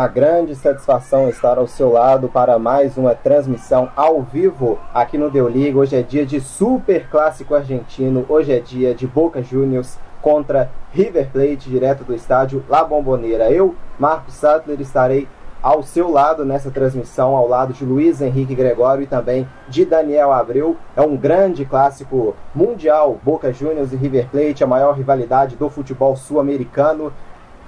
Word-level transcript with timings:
uma 0.00 0.08
grande 0.08 0.54
satisfação 0.54 1.28
estar 1.28 1.58
ao 1.58 1.66
seu 1.66 1.92
lado 1.92 2.26
para 2.26 2.58
mais 2.58 2.96
uma 2.96 3.14
transmissão 3.14 3.90
ao 3.94 4.22
vivo 4.22 4.78
aqui 4.94 5.18
no 5.18 5.30
Deu 5.30 5.46
Liga. 5.46 5.78
Hoje 5.78 5.94
é 5.94 6.00
dia 6.00 6.24
de 6.24 6.40
super 6.40 7.06
clássico 7.10 7.54
argentino, 7.54 8.24
hoje 8.26 8.50
é 8.50 8.60
dia 8.60 8.94
de 8.94 9.06
Boca 9.06 9.42
Juniors 9.42 9.98
contra 10.22 10.70
River 10.90 11.28
Plate, 11.30 11.68
direto 11.68 12.02
do 12.02 12.14
estádio 12.14 12.64
La 12.66 12.82
Bombonera. 12.82 13.50
Eu, 13.50 13.74
Marcos 13.98 14.32
Sattler, 14.32 14.80
estarei 14.80 15.28
ao 15.62 15.82
seu 15.82 16.10
lado 16.10 16.46
nessa 16.46 16.70
transmissão, 16.70 17.36
ao 17.36 17.46
lado 17.46 17.74
de 17.74 17.84
Luiz 17.84 18.22
Henrique 18.22 18.54
Gregório 18.54 19.02
e 19.02 19.06
também 19.06 19.46
de 19.68 19.84
Daniel 19.84 20.32
Abreu. 20.32 20.78
É 20.96 21.02
um 21.02 21.14
grande 21.14 21.66
clássico 21.66 22.34
mundial, 22.54 23.18
Boca 23.22 23.52
Juniors 23.52 23.92
e 23.92 23.96
River 23.96 24.28
Plate, 24.30 24.64
a 24.64 24.66
maior 24.66 24.94
rivalidade 24.94 25.56
do 25.56 25.68
futebol 25.68 26.16
sul-americano. 26.16 27.12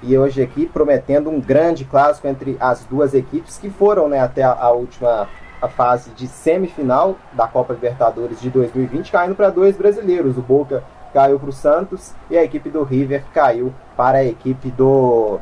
E 0.05 0.17
hoje 0.17 0.41
aqui 0.41 0.65
prometendo 0.65 1.29
um 1.29 1.39
grande 1.39 1.85
clássico 1.85 2.27
entre 2.27 2.57
as 2.59 2.83
duas 2.85 3.13
equipes 3.13 3.57
que 3.57 3.69
foram 3.69 4.09
né, 4.09 4.19
até 4.19 4.43
a, 4.43 4.51
a 4.51 4.71
última 4.71 5.29
a 5.61 5.69
fase 5.69 6.09
de 6.09 6.27
semifinal 6.27 7.15
da 7.31 7.47
Copa 7.47 7.71
Libertadores 7.71 8.41
de 8.41 8.49
2020, 8.49 9.09
caindo 9.09 9.33
para 9.33 9.49
dois 9.49 9.77
brasileiros. 9.77 10.37
O 10.37 10.41
Boca 10.41 10.83
caiu 11.13 11.39
para 11.39 11.49
o 11.49 11.53
Santos 11.53 12.13
e 12.29 12.37
a 12.37 12.43
equipe 12.43 12.69
do 12.69 12.83
River 12.83 13.23
caiu 13.33 13.73
para 13.95 14.17
a 14.17 14.25
equipe 14.25 14.69
do 14.71 15.39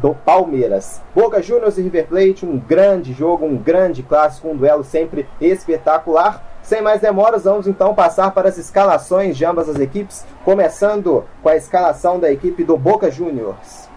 do 0.00 0.14
Palmeiras. 0.14 1.00
Boca 1.14 1.42
Juniors 1.42 1.78
e 1.78 1.82
River 1.82 2.06
Plate, 2.06 2.46
um 2.46 2.58
grande 2.58 3.12
jogo, 3.12 3.44
um 3.44 3.56
grande 3.56 4.02
clássico, 4.02 4.48
um 4.48 4.56
duelo 4.56 4.84
sempre 4.84 5.26
espetacular. 5.40 6.42
Sem 6.62 6.80
mais 6.80 7.00
demoras, 7.00 7.44
vamos 7.44 7.66
então 7.66 7.94
passar 7.94 8.30
para 8.32 8.48
as 8.48 8.56
escalações 8.56 9.36
de 9.36 9.44
ambas 9.44 9.68
as 9.68 9.80
equipes, 9.80 10.24
começando 10.44 11.24
com 11.42 11.48
a 11.48 11.56
escalação 11.56 12.20
da 12.20 12.32
equipe 12.32 12.64
do 12.64 12.76
Boca 12.76 13.10
Juniors. 13.10 13.91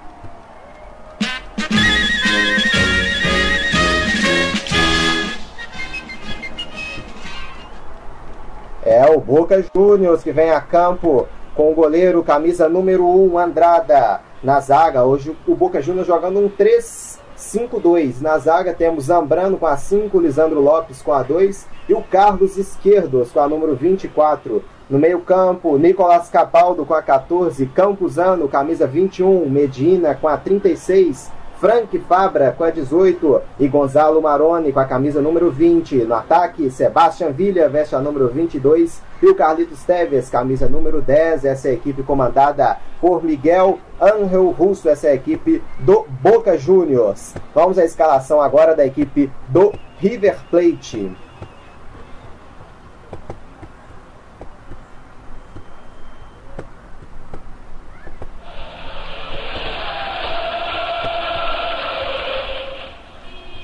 É 8.85 9.03
o 9.09 9.19
Boca 9.19 9.65
Juniors 9.73 10.21
que 10.21 10.31
vem 10.31 10.51
a 10.51 10.61
campo 10.61 11.27
com 11.55 11.71
o 11.71 11.73
goleiro 11.73 12.23
camisa 12.23 12.69
número 12.69 13.03
1, 13.03 13.39
Andrada 13.39 14.21
na 14.43 14.59
zaga. 14.59 15.03
Hoje 15.03 15.35
o 15.47 15.55
Boca 15.55 15.81
Juniors 15.81 16.05
jogando 16.05 16.39
um 16.39 16.47
3-5-2. 16.47 18.21
Na 18.21 18.37
zaga 18.37 18.75
temos 18.75 19.05
Zambrano 19.05 19.57
com 19.57 19.65
a 19.65 19.75
5, 19.75 20.19
Lisandro 20.19 20.61
Lopes 20.61 21.01
com 21.01 21.11
a 21.11 21.23
2 21.23 21.65
e 21.89 21.95
o 21.95 22.03
Carlos 22.03 22.59
Esquerdos 22.59 23.31
com 23.31 23.39
a 23.39 23.47
número 23.47 23.75
24. 23.75 24.63
No 24.87 24.99
meio-campo, 24.99 25.79
Nicolás 25.79 26.29
Capaldo 26.29 26.85
com 26.85 26.93
a 26.93 27.01
14, 27.01 27.65
Campuzano, 27.65 28.47
camisa 28.47 28.85
21, 28.85 29.49
Medina 29.49 30.13
com 30.13 30.27
a 30.27 30.37
36, 30.37 31.31
Frank 31.59 31.97
Fabra 31.99 32.53
com 32.57 32.63
a 32.63 32.69
18 32.69 33.41
e 33.59 33.67
Gonzalo 33.67 34.21
Maroni 34.21 34.71
com 34.71 34.79
a 34.79 34.85
camisa 34.85 35.21
número 35.21 35.49
20. 35.49 36.03
No 36.03 36.15
ataque, 36.15 36.69
Sebastian 36.69 37.31
Villa 37.31 37.69
veste 37.69 37.95
a 37.95 37.99
número 37.99 38.27
22 38.27 39.01
e 39.21 39.27
o 39.27 39.35
Carlitos 39.35 39.83
Teves, 39.83 40.29
camisa 40.29 40.67
número 40.67 41.01
10. 41.01 41.45
Essa 41.45 41.69
é 41.69 41.71
a 41.71 41.75
equipe 41.75 42.03
comandada 42.03 42.77
por 42.99 43.23
Miguel 43.23 43.79
Angel 44.01 44.49
Russo, 44.51 44.89
essa 44.89 45.07
é 45.07 45.11
a 45.11 45.15
equipe 45.15 45.63
do 45.79 46.05
Boca 46.21 46.57
Juniors. 46.57 47.33
Vamos 47.53 47.77
à 47.77 47.85
escalação 47.85 48.41
agora 48.41 48.75
da 48.75 48.85
equipe 48.85 49.31
do 49.49 49.73
River 49.99 50.37
Plate. 50.51 51.24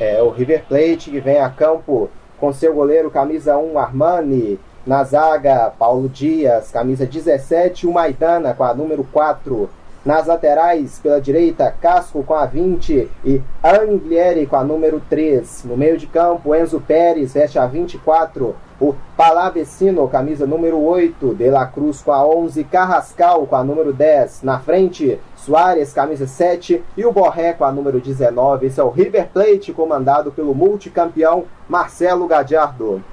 É 0.02 0.20
o 0.20 0.32
River 0.32 0.64
Plate 0.68 1.12
que 1.12 1.20
vem 1.20 1.40
a 1.40 1.48
campo 1.48 2.10
com 2.40 2.52
seu 2.52 2.74
goleiro 2.74 3.12
camisa 3.12 3.56
1 3.56 3.78
Armani, 3.78 4.60
na 4.84 5.04
zaga 5.04 5.72
Paulo 5.78 6.10
Dias, 6.10 6.72
camisa 6.72 7.06
17, 7.06 7.86
o 7.86 7.94
Maidana 7.94 8.56
com 8.56 8.64
a 8.64 8.74
número 8.74 9.04
4. 9.14 9.70
Nas 10.04 10.26
laterais, 10.26 10.98
pela 10.98 11.22
direita, 11.22 11.72
Casco 11.80 12.24
com 12.24 12.34
a 12.34 12.48
20 12.48 13.08
e 13.24 13.40
Anglieri 13.64 14.48
com 14.48 14.56
a 14.56 14.64
número 14.64 15.00
3. 15.08 15.66
No 15.66 15.78
meio 15.78 15.96
de 15.96 16.08
campo, 16.08 16.56
Enzo 16.56 16.82
Pérez 16.82 17.34
veste 17.34 17.60
a 17.60 17.68
24. 17.68 18.56
O 18.80 18.96
Palavecino, 19.16 20.08
camisa 20.08 20.48
número 20.48 20.82
8. 20.82 21.36
De 21.36 21.52
La 21.52 21.68
Cruz 21.68 22.02
com 22.02 22.12
a 22.12 22.26
11. 22.26 22.64
Carrascal 22.64 23.46
com 23.46 23.56
a 23.56 23.64
número 23.64 23.94
10. 23.94 24.42
Na 24.42 24.58
frente, 24.58 25.20
Soares, 25.36 25.94
camisa 25.94 26.26
7. 26.26 26.84
E 26.98 27.06
o 27.06 27.12
Borré 27.12 27.54
com 27.54 27.66
a 27.66 27.72
número 27.72 28.02
19. 28.02 28.66
Esse 28.66 28.80
é 28.80 28.84
o 28.84 28.90
River 28.90 29.30
Plate, 29.32 29.72
comandado 29.72 30.32
pelo 30.32 30.56
multicampeão 30.56 31.46
Marcelo 31.70 32.26
Gadiardo. 32.26 33.04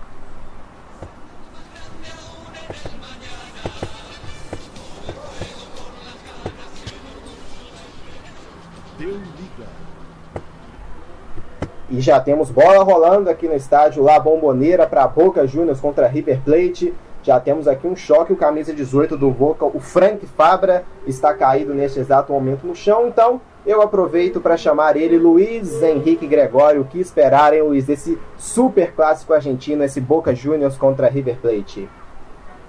E 11.90 12.02
já 12.02 12.20
temos 12.20 12.50
bola 12.50 12.84
rolando 12.84 13.30
aqui 13.30 13.48
no 13.48 13.54
estádio 13.54 14.02
La 14.02 14.20
Bombonera 14.20 14.86
para 14.86 15.08
Boca 15.08 15.46
Juniors 15.46 15.80
contra 15.80 16.06
River 16.06 16.38
Plate. 16.44 16.92
Já 17.22 17.40
temos 17.40 17.66
aqui 17.66 17.86
um 17.86 17.96
choque, 17.96 18.32
o 18.32 18.36
camisa 18.36 18.74
18 18.74 19.16
do 19.16 19.30
Boca, 19.30 19.64
o 19.64 19.80
Frank 19.80 20.26
Fabra, 20.26 20.84
está 21.06 21.32
caído 21.32 21.72
neste 21.72 21.98
exato 21.98 22.30
momento 22.30 22.66
no 22.66 22.76
chão. 22.76 23.08
Então, 23.08 23.40
eu 23.64 23.80
aproveito 23.80 24.38
para 24.38 24.56
chamar 24.56 24.96
ele, 24.96 25.16
Luiz 25.16 25.82
Henrique 25.82 26.26
Gregório. 26.26 26.82
O 26.82 26.84
que 26.84 27.00
esperarem, 27.00 27.62
Luiz, 27.62 27.86
desse 27.86 28.18
super 28.36 28.92
clássico 28.92 29.32
argentino, 29.32 29.82
esse 29.82 30.00
Boca 30.00 30.34
Juniors 30.34 30.76
contra 30.76 31.08
River 31.08 31.38
Plate? 31.40 31.88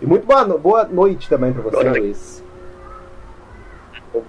E 0.01 0.05
muito 0.05 0.25
boa, 0.25 0.45
boa 0.57 0.85
noite 0.85 1.27
também 1.27 1.51
para 1.51 1.61
você, 1.61 1.89
Luiz. 1.89 2.43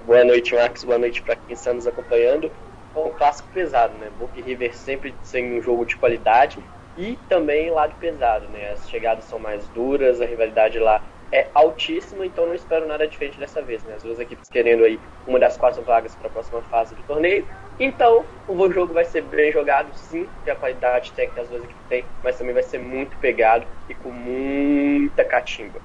Boa 0.05 0.25
noite, 0.25 0.53
Marcos. 0.57 0.83
Boa 0.83 0.99
noite 0.99 1.23
para 1.23 1.37
quem 1.37 1.55
está 1.55 1.73
nos 1.73 1.87
acompanhando 1.87 2.51
um 2.95 3.11
clássico 3.11 3.49
pesado, 3.53 3.95
né? 3.99 4.11
Boca 4.19 4.39
e 4.39 4.43
River 4.43 4.77
sempre 4.77 5.15
sem 5.23 5.59
um 5.59 5.63
jogo 5.63 5.85
de 5.85 5.97
qualidade 5.97 6.59
e 6.97 7.19
também 7.29 7.71
lado 7.71 7.95
pesado, 7.99 8.49
né? 8.49 8.73
As 8.73 8.89
chegadas 8.89 9.25
são 9.25 9.39
mais 9.39 9.67
duras, 9.69 10.21
a 10.21 10.27
rivalidade 10.27 10.79
lá 10.79 11.03
é 11.33 11.47
altíssima, 11.55 12.27
então 12.27 12.47
não 12.47 12.55
espero 12.55 12.87
nada 12.87 13.07
diferente 13.07 13.39
dessa 13.39 13.63
vez, 13.63 13.83
né? 13.85 13.95
As 13.95 14.03
duas 14.03 14.19
equipes 14.19 14.49
querendo 14.49 14.85
aí 14.85 14.99
uma 15.27 15.39
das 15.39 15.57
quatro 15.57 15.83
vagas 15.83 16.15
para 16.15 16.27
a 16.27 16.31
próxima 16.31 16.61
fase 16.63 16.95
do 16.95 17.03
torneio. 17.05 17.47
Então, 17.79 18.25
o 18.47 18.71
jogo 18.71 18.93
vai 18.93 19.05
ser 19.05 19.23
bem 19.23 19.53
jogado, 19.53 19.95
sim, 19.95 20.29
que 20.45 20.51
a 20.51 20.57
qualidade 20.57 21.13
técnica 21.13 21.43
as 21.43 21.49
duas 21.49 21.63
equipes 21.63 21.83
têm, 21.89 22.05
mas 22.23 22.37
também 22.37 22.53
vai 22.53 22.63
ser 22.63 22.79
muito 22.79 23.17
pegado 23.19 23.65
e 23.89 23.95
com 23.95 24.11
muita 24.11 25.25
catimba. 25.25 25.81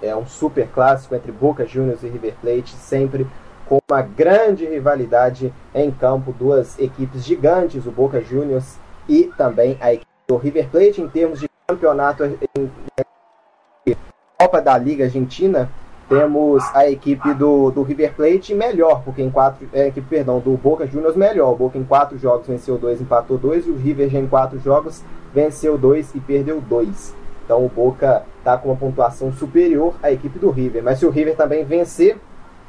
É 0.00 0.14
um 0.14 0.26
super 0.26 0.68
clássico 0.68 1.14
entre 1.14 1.32
Boca 1.32 1.66
Juniors 1.66 2.04
e 2.04 2.08
River 2.08 2.34
Plate, 2.40 2.70
sempre 2.70 3.26
com 3.68 3.78
uma 3.88 4.02
grande 4.02 4.64
rivalidade 4.64 5.52
em 5.74 5.90
campo, 5.90 6.32
duas 6.32 6.78
equipes 6.78 7.24
gigantes, 7.24 7.86
o 7.86 7.90
Boca 7.90 8.20
Juniors 8.20 8.78
e 9.08 9.24
também 9.36 9.76
a 9.80 9.92
equipe 9.92 10.08
do 10.26 10.36
River 10.36 10.68
Plate 10.68 11.02
em 11.02 11.08
termos 11.08 11.40
de 11.40 11.48
campeonato 11.66 12.24
em 12.24 13.96
Copa 14.38 14.62
da 14.62 14.78
Liga 14.78 15.04
Argentina. 15.04 15.68
Temos 16.08 16.64
a 16.74 16.88
equipe 16.88 17.34
do, 17.34 17.70
do 17.70 17.82
River 17.82 18.14
Plate 18.14 18.54
melhor, 18.54 19.02
porque 19.02 19.20
em 19.20 19.30
quatro. 19.30 19.68
É, 19.74 19.90
perdão, 19.90 20.40
do 20.40 20.56
Boca 20.56 20.86
Juniors 20.86 21.14
melhor. 21.14 21.52
O 21.52 21.56
Boca 21.56 21.76
em 21.76 21.84
quatro 21.84 22.16
jogos 22.18 22.46
venceu 22.46 22.78
dois, 22.78 22.98
empatou 22.98 23.36
dois, 23.36 23.66
e 23.66 23.70
o 23.70 23.76
River 23.76 24.08
já 24.08 24.18
em 24.18 24.26
quatro 24.26 24.58
jogos 24.58 25.04
venceu 25.34 25.76
dois 25.76 26.14
e 26.14 26.20
perdeu 26.20 26.62
dois. 26.62 27.14
Então 27.44 27.64
o 27.64 27.68
Boca 27.68 28.22
está 28.38 28.56
com 28.56 28.68
uma 28.68 28.76
pontuação 28.76 29.30
superior 29.32 29.94
à 30.02 30.10
equipe 30.10 30.38
do 30.38 30.50
River. 30.50 30.82
Mas 30.82 30.98
se 30.98 31.04
o 31.04 31.10
River 31.10 31.36
também 31.36 31.64
vencer, 31.64 32.16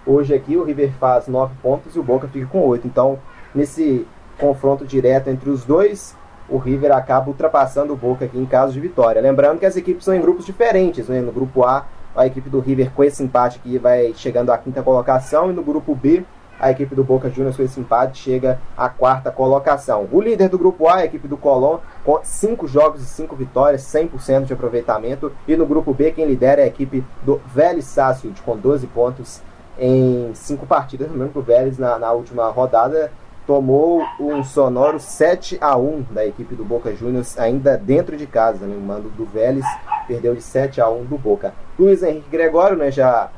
Hoje 0.06 0.34
aqui 0.34 0.56
o 0.56 0.64
River 0.64 0.92
faz 1.00 1.28
9 1.28 1.54
pontos 1.62 1.96
e 1.96 2.00
o 2.00 2.04
Boca 2.04 2.28
fica 2.28 2.48
com 2.48 2.66
8. 2.66 2.88
Então, 2.88 3.20
nesse 3.54 4.08
confronto 4.38 4.86
direto 4.86 5.30
entre 5.30 5.50
os 5.50 5.66
dois, 5.66 6.16
o 6.48 6.58
River 6.58 6.92
acaba 6.92 7.28
ultrapassando 7.28 7.94
o 7.94 7.98
Boca 7.98 8.26
aqui 8.26 8.38
em 8.38 8.46
caso 8.46 8.74
de 8.74 8.80
vitória. 8.80 9.22
Lembrando 9.22 9.60
que 9.60 9.66
as 9.66 9.76
equipes 9.76 10.06
são 10.06 10.16
em 10.16 10.22
grupos 10.22 10.46
diferentes, 10.46 11.08
né? 11.08 11.22
No 11.22 11.32
grupo 11.32 11.64
A, 11.64 11.86
a 12.16 12.26
equipe 12.26 12.50
do 12.50 12.60
River 12.60 12.92
com 12.92 13.04
esse 13.04 13.22
empate 13.22 13.60
aqui 13.60 13.78
vai 13.78 14.14
chegando 14.16 14.52
à 14.52 14.58
quinta 14.58 14.82
colocação 14.82 15.52
e 15.52 15.54
no 15.54 15.62
grupo 15.62 15.94
B, 15.94 16.24
a 16.60 16.72
equipe 16.72 16.94
do 16.94 17.04
Boca 17.04 17.30
Juniors 17.30 17.56
com 17.56 17.64
esse 17.64 17.80
empate 17.80 18.18
chega 18.18 18.60
à 18.76 18.90
quarta 18.90 19.32
colocação. 19.32 20.08
O 20.12 20.20
líder 20.20 20.50
do 20.50 20.58
grupo 20.58 20.88
A, 20.88 20.96
a 20.96 21.06
equipe 21.06 21.28
do 21.28 21.38
Colón, 21.38 21.78
com 22.04 22.20
5 22.22 22.68
jogos 22.68 23.02
e 23.02 23.06
5 23.06 23.34
vitórias, 23.36 23.82
100% 23.84 24.44
de 24.44 24.54
aproveitamento. 24.54 25.32
E 25.48 25.56
no 25.56 25.66
grupo 25.66 25.94
B, 25.94 26.12
quem 26.12 26.26
lidera 26.26 26.62
é 26.62 26.66
a 26.66 26.68
equipe 26.68 27.06
do 27.24 27.40
Vélez 27.46 27.86
Sarsfield, 27.86 28.42
com 28.42 28.58
12 28.58 28.88
pontos 28.88 29.42
em 29.80 30.32
cinco 30.34 30.66
partidas, 30.66 31.10
lembrando 31.10 31.32
que 31.32 31.40
o 31.40 31.44
Vélez 31.44 31.78
na, 31.78 31.98
na, 31.98 32.12
última 32.12 32.50
rodada 32.50 33.12
tomou 33.48 34.04
um 34.20 34.44
sonoro 34.44 35.00
7 35.00 35.58
a 35.60 35.76
1 35.76 36.06
da 36.12 36.26
equipe 36.26 36.54
do 36.54 36.64
Boca 36.64 36.94
Juniors, 36.96 37.40
ainda 37.40 37.78
dentro 37.78 38.16
de 38.16 38.28
casa, 38.28 38.66
né? 38.68 38.76
o 38.76 38.82
mando 38.82 39.10
do 39.10 39.26
Vélez 39.26 39.66
perdeu 40.08 40.36
de 40.36 40.42
7 40.42 40.82
a 40.82 40.90
1 40.90 41.06
do 41.06 41.18
Boca. 41.18 41.54
Luiz 41.78 42.04
Henrique 42.04 42.30
Gregório 42.30 42.78
né, 42.78 42.92
já 42.92 43.32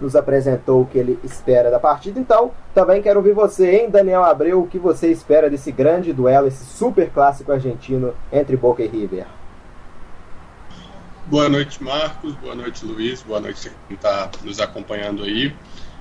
nos 0.00 0.16
apresentou 0.16 0.82
o 0.82 0.86
que 0.86 0.98
ele 0.98 1.18
espera 1.22 1.70
da 1.70 1.78
partida. 1.78 2.18
Então, 2.18 2.50
também 2.74 3.02
quero 3.02 3.18
ouvir 3.18 3.32
você, 3.32 3.76
hein, 3.76 3.90
Daniel 3.90 4.24
Abreu, 4.24 4.60
o 4.60 4.66
que 4.66 4.78
você 4.78 5.08
espera 5.08 5.50
desse 5.50 5.70
grande 5.70 6.12
duelo, 6.12 6.48
esse 6.48 6.64
super 6.64 7.10
clássico 7.10 7.52
argentino 7.52 8.14
entre 8.32 8.56
Boca 8.56 8.82
e 8.82 8.86
River. 8.86 9.26
Boa 11.30 11.48
noite, 11.48 11.80
Marcos. 11.80 12.34
Boa 12.34 12.56
noite, 12.56 12.84
Luiz. 12.84 13.22
Boa 13.22 13.38
noite 13.38 13.70
quem 13.86 13.94
está 13.94 14.28
nos 14.42 14.58
acompanhando 14.58 15.22
aí. 15.22 15.56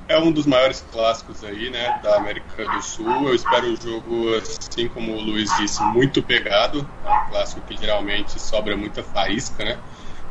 É 0.07 0.17
um 0.17 0.31
dos 0.31 0.47
maiores 0.47 0.83
clássicos 0.91 1.43
aí, 1.43 1.69
né, 1.69 1.99
da 2.01 2.17
América 2.17 2.65
do 2.65 2.81
Sul. 2.81 3.27
Eu 3.27 3.35
espero 3.35 3.71
o 3.71 3.79
jogo, 3.79 4.35
assim 4.37 4.87
como 4.87 5.13
o 5.13 5.21
Luiz 5.21 5.55
disse, 5.57 5.83
muito 5.83 6.23
pegado. 6.23 6.79
É 7.05 7.07
um 7.07 7.29
clássico 7.29 7.61
que 7.61 7.77
geralmente 7.77 8.41
sobra 8.41 8.75
muita 8.75 9.03
faísca, 9.03 9.63
né? 9.63 9.77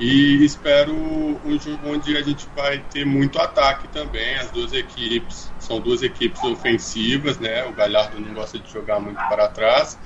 E 0.00 0.44
espero 0.44 0.92
um 0.92 1.60
jogo 1.60 1.90
onde 1.90 2.16
a 2.16 2.22
gente 2.22 2.48
vai 2.56 2.80
ter 2.90 3.06
muito 3.06 3.40
ataque 3.40 3.86
também. 3.86 4.34
As 4.34 4.50
duas 4.50 4.72
equipes 4.72 5.48
são 5.60 5.78
duas 5.78 6.02
equipes 6.02 6.42
ofensivas, 6.42 7.38
né? 7.38 7.64
O 7.66 7.72
Galhardo 7.72 8.18
não 8.18 8.34
gosta 8.34 8.58
de 8.58 8.68
jogar 8.68 8.98
muito 8.98 9.18
para 9.28 9.46
trás. 9.46 9.96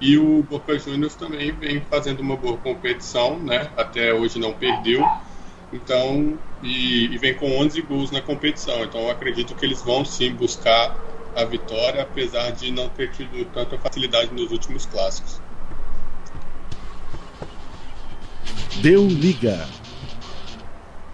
E 0.00 0.16
o 0.16 0.42
Boca 0.44 0.78
Juniors 0.78 1.14
também 1.14 1.52
vem 1.52 1.80
fazendo 1.90 2.20
uma 2.20 2.34
boa 2.34 2.56
competição, 2.56 3.38
né? 3.38 3.70
Até 3.76 4.14
hoje 4.14 4.38
não 4.38 4.54
perdeu. 4.54 5.04
Então, 5.72 6.38
e, 6.62 7.06
e, 7.12 7.18
vem 7.18 7.34
com 7.34 7.58
11 7.58 7.82
gols 7.82 8.10
na 8.10 8.20
competição. 8.22 8.82
Então, 8.82 9.02
eu 9.02 9.10
acredito 9.10 9.54
que 9.54 9.64
eles 9.64 9.82
vão 9.82 10.04
sim 10.04 10.32
buscar 10.32 10.96
a 11.36 11.44
vitória, 11.44 12.02
apesar 12.02 12.50
de 12.50 12.72
não 12.72 12.88
ter 12.88 13.10
tido 13.10 13.44
tanta 13.52 13.78
facilidade 13.78 14.32
nos 14.32 14.50
últimos 14.50 14.86
clássicos. 14.86 15.40
Deu 18.80 19.06
liga. 19.06 19.68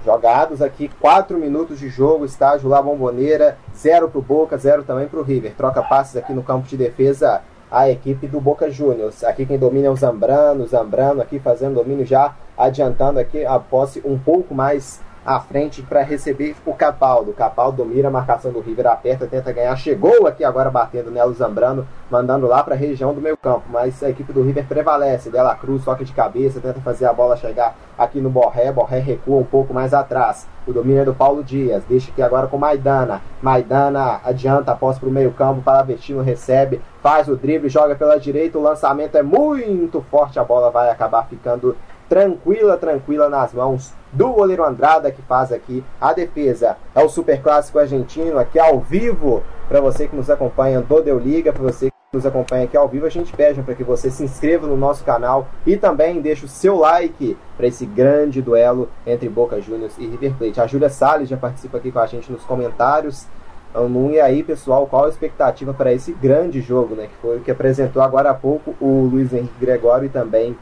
Jogados 0.04 0.62
aqui 0.62 0.88
4 1.00 1.36
minutos 1.36 1.80
de 1.80 1.88
jogo, 1.88 2.24
estágio 2.24 2.68
lá 2.68 2.80
Bomboneira, 2.80 3.58
0 3.76 4.08
para 4.08 4.18
o 4.20 4.22
Boca, 4.22 4.56
0 4.56 4.84
também 4.84 5.08
para 5.08 5.18
o 5.18 5.22
River. 5.22 5.54
Troca 5.56 5.82
passes 5.82 6.16
aqui 6.16 6.32
no 6.32 6.44
campo 6.44 6.68
de 6.68 6.76
defesa 6.76 7.42
a 7.70 7.90
equipe 7.90 8.26
do 8.26 8.40
Boca 8.40 8.70
Juniors. 8.70 9.24
Aqui 9.24 9.44
quem 9.46 9.58
domina 9.58 9.88
é 9.88 9.90
o 9.90 9.96
Zambrano, 9.96 10.66
Zambrano 10.66 11.20
aqui 11.20 11.38
fazendo 11.38 11.74
domínio 11.74 12.04
já 12.04 12.34
adiantando 12.56 13.18
aqui 13.18 13.44
a 13.44 13.58
posse 13.58 14.00
um 14.04 14.18
pouco 14.18 14.54
mais 14.54 15.00
à 15.26 15.40
frente 15.40 15.82
para 15.82 16.02
receber 16.02 16.54
o 16.64 16.72
Capaldo. 16.72 17.32
Capaldo 17.32 17.78
domina 17.78 18.08
a 18.08 18.10
marcação 18.10 18.52
do 18.52 18.60
River, 18.60 18.86
aperta, 18.86 19.26
tenta 19.26 19.52
ganhar. 19.52 19.74
Chegou 19.76 20.26
aqui 20.26 20.44
agora 20.44 20.70
batendo 20.70 21.10
nela 21.10 21.30
o 21.30 21.34
Zambrano, 21.34 21.86
mandando 22.08 22.46
lá 22.46 22.62
para 22.62 22.74
a 22.74 22.78
região 22.78 23.12
do 23.12 23.20
meio 23.20 23.36
campo. 23.36 23.64
Mas 23.68 24.02
a 24.02 24.08
equipe 24.08 24.32
do 24.32 24.42
River 24.42 24.66
prevalece. 24.66 25.28
Dela 25.28 25.54
Cruz 25.56 25.84
toca 25.84 26.04
de 26.04 26.12
cabeça, 26.12 26.60
tenta 26.60 26.80
fazer 26.80 27.06
a 27.06 27.12
bola 27.12 27.36
chegar 27.36 27.74
aqui 27.98 28.20
no 28.20 28.30
Borré. 28.30 28.70
Borré 28.70 29.00
recua 29.00 29.38
um 29.38 29.44
pouco 29.44 29.74
mais 29.74 29.92
atrás. 29.92 30.46
O 30.66 30.72
domínio 30.72 31.02
é 31.02 31.04
do 31.04 31.14
Paulo 31.14 31.42
Dias. 31.42 31.84
Deixa 31.88 32.10
aqui 32.10 32.22
agora 32.22 32.46
com 32.46 32.58
Maidana. 32.58 33.22
Maidana 33.42 34.20
adianta 34.24 34.72
a 34.72 34.76
para 34.76 35.08
o 35.08 35.10
meio 35.10 35.32
campo. 35.32 35.62
Palavestino 35.62 36.22
recebe, 36.22 36.80
faz 37.02 37.28
o 37.28 37.36
drible, 37.36 37.68
joga 37.68 37.94
pela 37.94 38.18
direita. 38.18 38.58
O 38.58 38.62
lançamento 38.62 39.16
é 39.16 39.22
muito 39.22 40.00
forte. 40.10 40.38
A 40.38 40.44
bola 40.44 40.70
vai 40.70 40.90
acabar 40.90 41.24
ficando 41.26 41.76
tranquila, 42.08 42.76
tranquila 42.76 43.28
nas 43.28 43.52
mãos 43.52 43.92
do 44.12 44.32
goleiro 44.32 44.64
Andrada 44.64 45.10
que 45.10 45.22
faz 45.22 45.52
aqui 45.52 45.84
a 46.00 46.12
defesa. 46.12 46.76
É 46.94 47.04
o 47.04 47.08
Super 47.08 47.42
Clássico 47.42 47.78
Argentino 47.78 48.38
aqui 48.38 48.58
ao 48.58 48.80
vivo 48.80 49.42
para 49.68 49.80
você 49.80 50.06
que 50.06 50.16
nos 50.16 50.30
acompanha 50.30 50.80
do 50.80 51.02
Deu 51.02 51.18
Liga, 51.18 51.52
para 51.52 51.62
você 51.62 51.90
que 51.90 51.96
nos 52.12 52.24
acompanha 52.24 52.64
aqui 52.64 52.76
ao 52.76 52.88
vivo, 52.88 53.04
a 53.04 53.10
gente 53.10 53.32
pede 53.32 53.60
para 53.62 53.74
que 53.74 53.82
você 53.82 54.10
se 54.10 54.22
inscreva 54.22 54.66
no 54.66 54.76
nosso 54.76 55.04
canal 55.04 55.48
e 55.66 55.76
também 55.76 56.20
deixe 56.20 56.44
o 56.44 56.48
seu 56.48 56.76
like 56.78 57.36
para 57.56 57.66
esse 57.66 57.84
grande 57.84 58.40
duelo 58.40 58.88
entre 59.06 59.28
Boca 59.28 59.60
Juniors 59.60 59.98
e 59.98 60.06
River 60.06 60.34
Plate. 60.34 60.60
A 60.60 60.66
Júlia 60.66 60.88
Salles 60.88 61.28
já 61.28 61.36
participa 61.36 61.78
aqui 61.78 61.90
com 61.90 61.98
a 61.98 62.06
gente 62.06 62.30
nos 62.30 62.44
comentários. 62.44 63.26
Então, 63.70 64.10
e 64.10 64.18
aí, 64.18 64.42
pessoal, 64.42 64.86
qual 64.86 65.04
a 65.04 65.08
expectativa 65.08 65.74
para 65.74 65.92
esse 65.92 66.12
grande 66.12 66.62
jogo, 66.62 66.94
né? 66.94 67.08
Que 67.08 67.16
foi 67.20 67.36
o 67.36 67.40
que 67.40 67.50
apresentou 67.50 68.00
agora 68.00 68.30
há 68.30 68.34
pouco 68.34 68.74
o 68.80 69.06
Luiz 69.12 69.34
Henrique 69.34 69.60
Gregório 69.60 70.06
e 70.06 70.08
também 70.08 70.56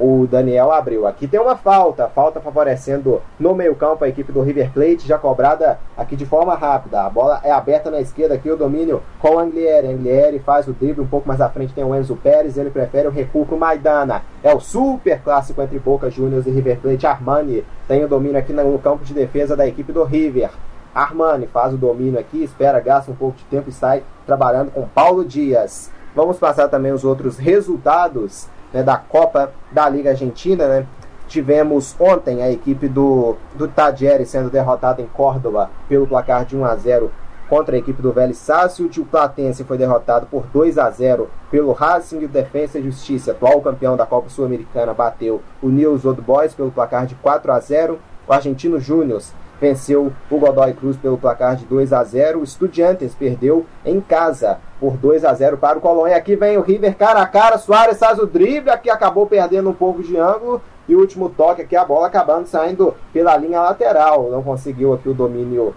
o 0.00 0.26
Daniel 0.26 0.72
abriu. 0.72 1.06
Aqui 1.06 1.28
tem 1.28 1.38
uma 1.38 1.54
falta, 1.54 2.08
falta 2.08 2.40
favorecendo 2.40 3.20
no 3.38 3.54
meio-campo 3.54 4.02
a 4.02 4.08
equipe 4.08 4.32
do 4.32 4.40
River 4.40 4.72
Plate, 4.72 5.06
já 5.06 5.18
cobrada 5.18 5.78
aqui 5.96 6.16
de 6.16 6.24
forma 6.24 6.54
rápida. 6.54 7.02
A 7.02 7.10
bola 7.10 7.40
é 7.44 7.52
aberta 7.52 7.90
na 7.90 8.00
esquerda 8.00 8.34
aqui, 8.34 8.50
o 8.50 8.56
domínio 8.56 9.02
com 9.18 9.36
o 9.36 9.38
Anglieri. 9.38 9.88
Anglieri 9.88 10.38
faz 10.38 10.66
o 10.66 10.72
drible 10.72 11.02
um 11.02 11.06
pouco 11.06 11.28
mais 11.28 11.40
à 11.40 11.50
frente, 11.50 11.74
tem 11.74 11.84
o 11.84 11.94
Enzo 11.94 12.16
Pérez, 12.16 12.56
ele 12.56 12.70
prefere 12.70 13.06
o 13.06 13.10
recuo 13.10 13.44
pro 13.44 13.58
Maidana. 13.58 14.22
É 14.42 14.54
o 14.54 14.60
super 14.60 15.20
clássico 15.20 15.60
entre 15.60 15.78
Boca 15.78 16.08
Juniors 16.08 16.46
e 16.46 16.50
River 16.50 16.80
Plate. 16.80 17.06
Armani 17.06 17.64
tem 17.86 18.02
o 18.02 18.08
domínio 18.08 18.38
aqui 18.38 18.54
no 18.54 18.78
campo 18.78 19.04
de 19.04 19.12
defesa 19.12 19.54
da 19.54 19.66
equipe 19.66 19.92
do 19.92 20.02
River. 20.02 20.50
Armani 20.94 21.46
faz 21.46 21.74
o 21.74 21.76
domínio 21.76 22.18
aqui, 22.18 22.42
espera, 22.42 22.80
gasta 22.80 23.12
um 23.12 23.14
pouco 23.14 23.36
de 23.36 23.44
tempo 23.44 23.68
e 23.68 23.72
sai 23.72 24.02
trabalhando 24.26 24.70
com 24.70 24.88
Paulo 24.88 25.24
Dias. 25.24 25.92
Vamos 26.16 26.38
passar 26.38 26.68
também 26.68 26.90
os 26.90 27.04
outros 27.04 27.38
resultados 27.38 28.48
né, 28.72 28.82
da 28.82 28.96
Copa 28.96 29.52
da 29.70 29.88
Liga 29.88 30.10
Argentina, 30.10 30.66
né? 30.66 30.86
Tivemos 31.28 31.94
ontem 32.00 32.42
a 32.42 32.50
equipe 32.50 32.88
do, 32.88 33.36
do 33.54 33.68
Tadieri 33.68 34.26
sendo 34.26 34.50
derrotada 34.50 35.00
em 35.00 35.06
Córdoba 35.06 35.70
pelo 35.88 36.06
placar 36.06 36.44
de 36.44 36.56
1 36.56 36.64
a 36.64 36.74
0 36.74 37.10
contra 37.48 37.76
a 37.76 37.78
equipe 37.78 38.02
do 38.02 38.12
Vélez 38.12 38.36
Sácio. 38.38 38.90
O 38.98 39.04
Platense 39.04 39.62
foi 39.64 39.78
derrotado 39.78 40.26
por 40.26 40.46
2 40.46 40.76
a 40.78 40.90
0 40.90 41.28
pelo 41.50 41.72
Racing 41.72 42.24
o 42.24 42.28
Defensa 42.28 42.78
e 42.78 42.82
Justiça, 42.82 43.32
atual 43.32 43.60
campeão 43.60 43.96
da 43.96 44.06
Copa 44.06 44.28
Sul-Americana, 44.28 44.94
bateu 44.94 45.40
o 45.62 45.68
News 45.68 46.04
Old 46.04 46.20
Boys 46.20 46.54
pelo 46.54 46.70
placar 46.70 47.06
de 47.06 47.14
4 47.16 47.52
a 47.52 47.60
0. 47.60 47.98
O 48.26 48.32
Argentino 48.32 48.78
Júnior 48.78 49.22
venceu 49.60 50.12
o 50.30 50.38
Godoy 50.38 50.72
Cruz 50.72 50.96
pelo 50.96 51.18
placar 51.18 51.56
de 51.56 51.64
2 51.66 51.92
a 51.92 52.02
0. 52.02 52.40
O 52.40 52.44
Estudiantes 52.44 53.14
perdeu 53.14 53.66
em 53.84 54.00
casa 54.00 54.58
por 54.80 54.96
2 54.96 55.24
a 55.24 55.34
0 55.34 55.58
para 55.58 55.78
o 55.78 55.80
Colônia. 55.80 56.16
Aqui 56.16 56.34
vem 56.34 56.56
o 56.56 56.62
River 56.62 56.96
cara 56.96 57.20
a 57.20 57.26
cara, 57.26 57.58
Soares 57.58 57.98
faz 57.98 58.18
o 58.18 58.26
drible, 58.26 58.70
aqui 58.70 58.88
acabou 58.88 59.26
perdendo 59.26 59.68
um 59.68 59.74
pouco 59.74 60.02
de 60.02 60.16
ângulo 60.16 60.62
e 60.88 60.96
o 60.96 61.00
último 61.00 61.28
toque 61.28 61.62
aqui 61.62 61.76
a 61.76 61.84
bola 61.84 62.06
acabando 62.06 62.46
saindo 62.46 62.94
pela 63.12 63.36
linha 63.36 63.60
lateral. 63.60 64.28
Não 64.30 64.42
conseguiu 64.42 64.94
aqui 64.94 65.08
o 65.08 65.14
domínio 65.14 65.74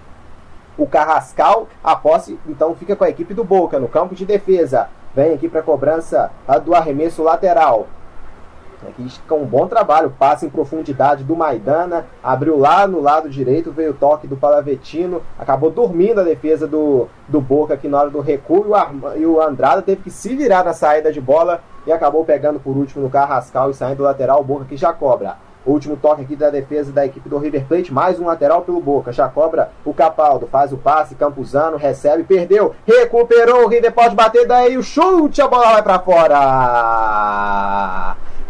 o 0.77 0.88
Carrascal. 0.88 1.68
A 1.83 1.95
posse 1.95 2.39
então 2.47 2.74
fica 2.75 2.95
com 2.95 3.03
a 3.03 3.09
equipe 3.09 3.33
do 3.33 3.44
Boca 3.44 3.79
no 3.79 3.88
campo 3.88 4.15
de 4.15 4.25
defesa. 4.25 4.89
Vem 5.15 5.33
aqui 5.33 5.47
para 5.47 5.59
a 5.59 5.63
cobrança 5.63 6.31
do 6.65 6.74
arremesso 6.74 7.21
lateral. 7.21 7.88
Aqui 8.90 9.08
com 9.28 9.42
um 9.42 9.46
bom 9.46 9.68
trabalho, 9.68 10.13
passe 10.18 10.46
em 10.46 10.50
profundidade 10.50 11.24
do 11.24 11.36
Maidana, 11.36 12.06
abriu 12.24 12.58
lá 12.58 12.88
no 12.88 13.02
lado 13.02 13.30
direito, 13.30 13.72
veio 13.72 13.92
o 13.92 13.96
toque 13.96 14.28
do 14.28 14.38
Palavetino, 14.38 15.22
acabou 15.38 15.70
dormindo 15.70 16.22
a 16.22 16.24
defesa 16.24 16.68
do, 16.68 17.08
do 17.28 17.42
Boca 17.42 17.74
aqui 17.74 17.88
na 17.88 18.00
hora 18.00 18.10
do 18.10 18.20
recuo 18.20 18.66
e 19.16 19.25
o, 19.25 19.42
Andrada 19.42 19.82
teve 19.82 20.04
que 20.04 20.12
se 20.12 20.36
virar 20.36 20.63
na 20.63 20.74
saída 20.74 21.12
de 21.12 21.20
bola 21.22 21.62
e 21.86 21.92
acabou 21.92 22.24
pegando 22.24 22.60
por 22.60 22.75
último 22.78 23.04
no 23.04 23.10
Carrascal 23.10 23.70
e 23.70 23.74
saindo 23.74 23.98
do 23.98 24.04
lateral, 24.04 24.42
o 24.42 24.44
Boca 24.44 24.66
que 24.66 24.78
já 24.78 24.94
cobra. 24.94 25.38
O 25.66 25.72
último 25.72 25.96
toque 25.96 26.22
aqui 26.22 26.36
da 26.36 26.50
defesa 26.50 26.92
da 26.92 27.06
equipe 27.06 27.30
do 27.30 27.38
River 27.38 27.66
Plate, 27.66 27.94
mais 27.94 28.20
um 28.20 28.25
lateral 28.25 28.63
pelo 28.63 28.82
Boca. 28.82 29.13
Já 29.13 29.30
cobra 29.30 29.72
o 29.86 29.94
Capaldo, 29.94 30.46
faz 30.48 30.74
o 30.74 30.78
passe, 30.78 31.16
Campuzano 31.16 31.78
recebe, 31.78 32.24
perdeu, 32.24 32.75
recuperou, 32.86 33.63
o 33.63 33.70
River 33.70 33.94
pode 33.94 34.13
bater, 34.13 34.46
daí 34.46 34.78
o 34.78 34.84
chute, 34.84 35.42
a 35.42 35.48
bola 35.48 35.72
vai 35.72 35.82
para 35.82 36.00
fora 36.00 37.13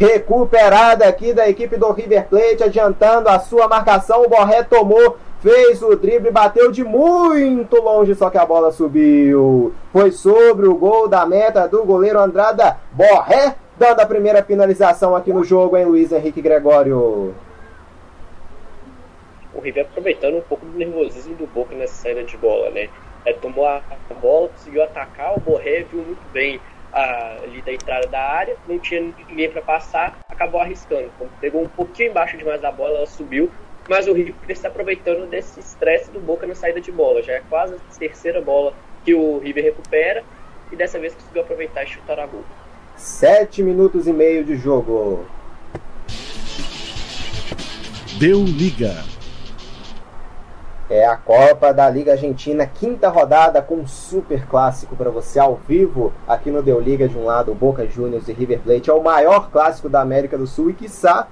recuperada 0.03 1.07
aqui 1.07 1.31
da 1.31 1.47
equipe 1.47 1.77
do 1.77 1.89
River 1.93 2.27
Plate, 2.27 2.61
adiantando 2.61 3.29
a 3.29 3.39
sua 3.39 3.69
marcação. 3.69 4.21
O 4.21 4.27
Borré 4.27 4.61
tomou, 4.61 5.17
fez 5.39 5.81
o 5.81 5.95
drible, 5.95 6.29
bateu 6.29 6.73
de 6.73 6.83
muito 6.83 7.81
longe, 7.81 8.13
só 8.13 8.29
que 8.29 8.37
a 8.37 8.45
bola 8.45 8.73
subiu. 8.73 9.73
Foi 9.93 10.11
sobre 10.11 10.67
o 10.67 10.75
gol 10.75 11.07
da 11.07 11.25
meta 11.25 11.69
do 11.69 11.85
goleiro 11.85 12.19
Andrada 12.19 12.77
Borré, 12.91 13.55
dando 13.77 14.01
a 14.01 14.05
primeira 14.05 14.43
finalização 14.43 15.15
aqui 15.15 15.31
no 15.31 15.41
jogo, 15.41 15.77
em 15.77 15.85
Luiz 15.85 16.11
Henrique 16.11 16.41
Gregório. 16.41 17.33
O 19.53 19.61
River 19.61 19.85
aproveitando 19.89 20.35
um 20.35 20.41
pouco 20.41 20.65
do 20.65 20.77
nervosismo 20.77 21.35
do 21.35 21.47
Boca 21.47 21.73
nessa 21.75 21.93
saída 21.93 22.25
de 22.25 22.35
bola, 22.35 22.69
né? 22.71 22.89
É, 23.25 23.31
tomou 23.31 23.65
a 23.65 23.81
bola, 24.21 24.49
conseguiu 24.49 24.83
atacar, 24.83 25.37
o 25.37 25.39
Borré 25.39 25.85
viu 25.89 26.03
muito 26.03 26.21
bem 26.33 26.59
ali 26.93 27.61
da 27.61 27.73
entrada 27.73 28.07
da 28.07 28.21
área, 28.21 28.55
não 28.67 28.77
tinha 28.79 29.01
ninguém 29.27 29.49
para 29.49 29.61
passar, 29.61 30.19
acabou 30.29 30.61
arriscando. 30.61 31.09
Então, 31.15 31.27
pegou 31.41 31.63
um 31.63 31.67
pouquinho 31.67 32.09
embaixo 32.09 32.37
demais 32.37 32.61
da 32.61 32.71
bola, 32.71 32.97
ela 32.97 33.07
subiu, 33.07 33.49
mas 33.89 34.07
o 34.07 34.13
River 34.13 34.35
está 34.47 34.67
aproveitando 34.67 35.27
desse 35.27 35.59
estresse 35.59 36.11
do 36.11 36.19
Boca 36.19 36.45
na 36.47 36.55
saída 36.55 36.79
de 36.79 36.91
bola. 36.91 37.21
Já 37.21 37.33
é 37.33 37.41
quase 37.49 37.75
a 37.75 37.97
terceira 37.97 38.41
bola 38.41 38.73
que 39.03 39.13
o 39.13 39.39
River 39.39 39.63
recupera 39.63 40.23
e 40.71 40.75
dessa 40.75 40.99
vez 40.99 41.13
conseguiu 41.13 41.41
aproveitar 41.41 41.83
e 41.83 41.87
chutar 41.87 42.19
a 42.19 42.25
gol. 42.25 42.43
Sete 42.95 43.63
minutos 43.63 44.07
e 44.07 44.13
meio 44.13 44.43
de 44.43 44.55
jogo. 44.55 45.25
Deu 48.19 48.43
liga. 48.43 49.12
É 50.95 51.07
a 51.07 51.17
Copa 51.17 51.73
da 51.73 51.89
Liga 51.89 52.11
Argentina, 52.11 52.67
quinta 52.67 53.09
rodada 53.09 53.63
com 53.63 53.77
um 53.77 53.87
super 53.87 54.45
clássico 54.45 54.95
para 54.95 55.09
você 55.09 55.39
ao 55.39 55.55
vivo 55.55 56.13
aqui 56.27 56.51
no 56.51 56.61
Deu 56.61 56.79
Liga 56.79 57.07
de 57.07 57.17
um 57.17 57.25
lado, 57.25 57.55
Boca 57.55 57.87
Juniors 57.87 58.27
e 58.27 58.31
River 58.31 58.59
Plate. 58.59 58.91
É 58.91 58.93
o 58.93 59.01
maior 59.01 59.49
clássico 59.49 59.89
da 59.89 60.01
América 60.01 60.37
do 60.37 60.45
Sul 60.45 60.69
e 60.69 60.73
quiçá 60.73 61.27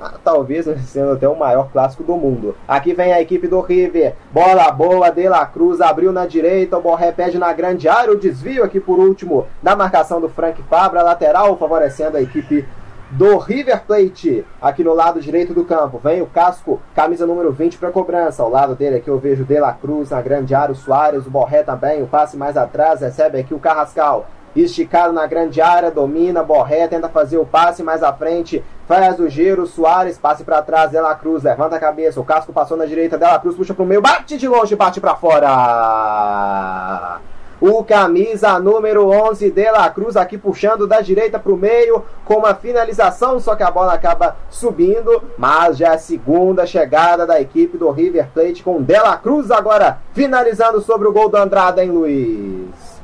ah, 0.00 0.14
talvez 0.24 0.64
sendo 0.88 1.12
até 1.12 1.28
o 1.28 1.38
maior 1.38 1.70
clássico 1.70 2.02
do 2.02 2.16
mundo. 2.16 2.56
Aqui 2.66 2.94
vem 2.94 3.12
a 3.12 3.20
equipe 3.20 3.46
do 3.46 3.60
River, 3.60 4.14
bola 4.32 4.70
boa, 4.70 5.10
De 5.10 5.28
La 5.28 5.44
Cruz 5.44 5.82
abriu 5.82 6.10
na 6.10 6.24
direita, 6.24 6.78
o 6.78 6.80
Borré 6.80 7.12
pede 7.12 7.36
na 7.36 7.52
grande 7.52 7.90
área, 7.90 8.14
o 8.14 8.18
desvio 8.18 8.64
aqui 8.64 8.80
por 8.80 8.98
último 8.98 9.46
da 9.62 9.76
marcação 9.76 10.22
do 10.22 10.30
Frank 10.30 10.62
Fabra, 10.70 11.02
lateral, 11.02 11.54
favorecendo 11.58 12.16
a 12.16 12.22
equipe 12.22 12.66
do 13.12 13.36
River 13.36 13.82
Plate, 13.86 14.44
aqui 14.60 14.82
no 14.82 14.94
lado 14.94 15.20
direito 15.20 15.52
do 15.52 15.64
campo. 15.64 16.00
Vem 16.02 16.22
o 16.22 16.26
Casco, 16.26 16.80
camisa 16.94 17.26
número 17.26 17.52
20 17.52 17.76
para 17.76 17.90
cobrança. 17.90 18.42
Ao 18.42 18.48
lado 18.48 18.74
dele 18.74 18.96
aqui 18.96 19.08
eu 19.08 19.18
vejo 19.18 19.44
De 19.44 19.60
La 19.60 19.74
Cruz 19.74 20.10
na 20.10 20.22
grande 20.22 20.54
área, 20.54 20.72
o 20.72 20.74
Soares, 20.74 21.26
o 21.26 21.30
Borré 21.30 21.62
também, 21.62 22.02
o 22.02 22.06
passe 22.06 22.38
mais 22.38 22.56
atrás, 22.56 23.02
recebe 23.02 23.38
aqui 23.38 23.52
o 23.52 23.58
Carrascal. 23.58 24.26
Esticado 24.56 25.12
na 25.12 25.26
grande 25.26 25.60
área, 25.60 25.90
domina, 25.90 26.42
Borré, 26.42 26.88
tenta 26.88 27.08
fazer 27.08 27.36
o 27.36 27.44
passe 27.44 27.82
mais 27.82 28.02
à 28.02 28.12
frente, 28.12 28.64
faz 28.88 29.18
o 29.18 29.28
giro, 29.28 29.66
Soares, 29.66 30.18
passe 30.18 30.42
para 30.42 30.62
trás, 30.62 30.90
De 30.90 31.00
La 31.00 31.14
Cruz, 31.14 31.42
levanta 31.42 31.76
a 31.76 31.80
cabeça, 31.80 32.20
o 32.20 32.24
Casco 32.24 32.52
passou 32.52 32.76
na 32.76 32.86
direita, 32.86 33.18
De 33.18 33.24
La 33.24 33.38
Cruz 33.38 33.56
puxa 33.56 33.74
pro 33.74 33.84
meio, 33.84 34.00
bate 34.00 34.38
de 34.38 34.48
longe, 34.48 34.74
bate 34.74 35.00
para 35.00 35.14
fora 35.14 37.20
o 37.62 37.84
camisa 37.84 38.58
número 38.58 39.08
11 39.08 39.48
de 39.52 39.70
La 39.70 39.88
Cruz 39.88 40.16
aqui 40.16 40.36
puxando 40.36 40.84
da 40.84 41.00
direita 41.00 41.38
para 41.38 41.52
o 41.52 41.56
meio 41.56 42.04
com 42.24 42.38
uma 42.38 42.56
finalização, 42.56 43.38
só 43.38 43.54
que 43.54 43.62
a 43.62 43.70
bola 43.70 43.94
acaba 43.94 44.36
subindo, 44.50 45.22
mas 45.38 45.78
já 45.78 45.92
é 45.92 45.94
a 45.94 45.98
segunda 45.98 46.66
chegada 46.66 47.24
da 47.24 47.40
equipe 47.40 47.78
do 47.78 47.88
River 47.92 48.26
Plate 48.34 48.64
com 48.64 48.82
De 48.82 48.98
La 48.98 49.16
Cruz 49.16 49.48
agora 49.52 50.00
finalizando 50.12 50.80
sobre 50.80 51.06
o 51.06 51.12
gol 51.12 51.28
do 51.28 51.36
Andrada 51.36 51.84
em 51.84 51.90
Luiz. 51.90 53.00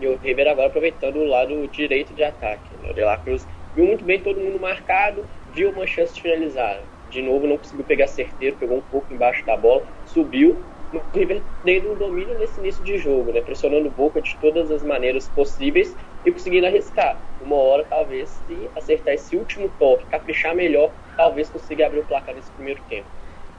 E 0.00 0.08
o 0.08 0.16
River 0.16 0.48
agora 0.48 0.66
aproveitando 0.66 1.16
o 1.16 1.28
lado 1.28 1.68
direito 1.68 2.12
de 2.12 2.24
ataque. 2.24 2.74
Né? 2.82 2.90
O 2.90 2.94
De 2.94 3.02
La 3.02 3.18
Cruz 3.18 3.46
viu 3.76 3.86
muito 3.86 4.04
bem 4.04 4.18
todo 4.18 4.40
mundo 4.40 4.60
marcado, 4.60 5.24
viu 5.54 5.70
uma 5.70 5.86
chance 5.86 6.12
de 6.12 6.22
finalizar. 6.22 6.80
De 7.08 7.22
novo, 7.22 7.46
não 7.46 7.56
conseguiu 7.56 7.84
pegar 7.84 8.08
certeiro, 8.08 8.56
pegou 8.56 8.78
um 8.78 8.82
pouco 8.90 9.14
embaixo 9.14 9.46
da 9.46 9.56
bola, 9.56 9.82
subiu, 10.06 10.56
o 10.96 11.00
River 11.12 11.42
tendo 11.64 11.92
um 11.92 11.94
domínio 11.94 12.38
nesse 12.38 12.58
início 12.60 12.82
de 12.82 12.98
jogo, 12.98 13.32
né? 13.32 13.40
pressionando 13.40 13.88
o 13.88 13.90
Boca 13.90 14.20
de 14.22 14.36
todas 14.40 14.70
as 14.70 14.82
maneiras 14.82 15.28
possíveis 15.28 15.94
e 16.24 16.32
conseguindo 16.32 16.66
arriscar. 16.66 17.16
Uma 17.42 17.56
hora, 17.56 17.84
talvez, 17.88 18.28
se 18.46 18.70
acertar 18.76 19.14
esse 19.14 19.36
último 19.36 19.70
toque, 19.78 20.06
caprichar 20.06 20.54
melhor, 20.54 20.90
talvez 21.16 21.48
consiga 21.48 21.86
abrir 21.86 22.00
o 22.00 22.04
placar 22.04 22.34
nesse 22.34 22.50
primeiro 22.52 22.80
tempo. 22.88 23.06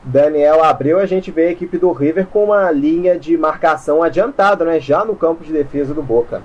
Daniel 0.04 0.64
abriu, 0.64 0.98
a 0.98 1.06
gente 1.06 1.30
vê 1.30 1.48
a 1.48 1.52
equipe 1.52 1.78
do 1.78 1.92
River 1.92 2.28
com 2.28 2.46
uma 2.46 2.72
linha 2.72 3.20
de 3.20 3.38
marcação 3.38 4.02
adiantada, 4.02 4.64
né? 4.64 4.80
já 4.80 5.04
no 5.04 5.16
campo 5.16 5.44
de 5.44 5.52
defesa 5.52 5.94
do 5.94 6.02
Boca. 6.02 6.42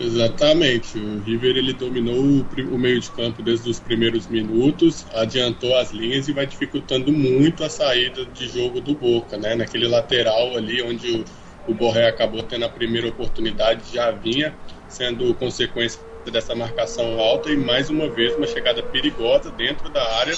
Exatamente. 0.00 0.98
O 0.98 1.20
River 1.20 1.58
ele 1.58 1.74
dominou 1.74 2.16
o, 2.16 2.46
o, 2.72 2.78
meio 2.78 2.98
de 2.98 3.10
campo 3.10 3.42
desde 3.42 3.68
os 3.68 3.78
primeiros 3.78 4.26
minutos, 4.26 5.04
adiantou 5.14 5.76
as 5.76 5.90
linhas 5.90 6.26
e 6.26 6.32
vai 6.32 6.46
dificultando 6.46 7.12
muito 7.12 7.62
a 7.62 7.68
saída 7.68 8.24
de 8.24 8.48
jogo 8.48 8.80
do 8.80 8.94
Boca, 8.94 9.36
né? 9.36 9.54
Naquele 9.54 9.86
lateral 9.86 10.56
ali 10.56 10.82
onde 10.82 11.10
o, 11.10 11.24
o 11.70 11.74
Borré 11.74 12.08
acabou 12.08 12.42
tendo 12.42 12.64
a 12.64 12.68
primeira 12.68 13.08
oportunidade, 13.08 13.94
já 13.94 14.10
vinha 14.10 14.54
sendo 14.88 15.34
consequência 15.34 16.00
dessa 16.32 16.54
marcação 16.54 17.18
alta 17.20 17.50
e 17.50 17.56
mais 17.56 17.90
uma 17.90 18.08
vez 18.08 18.34
uma 18.36 18.46
chegada 18.46 18.82
perigosa 18.82 19.50
dentro 19.50 19.88
da 19.90 20.02
área 20.18 20.34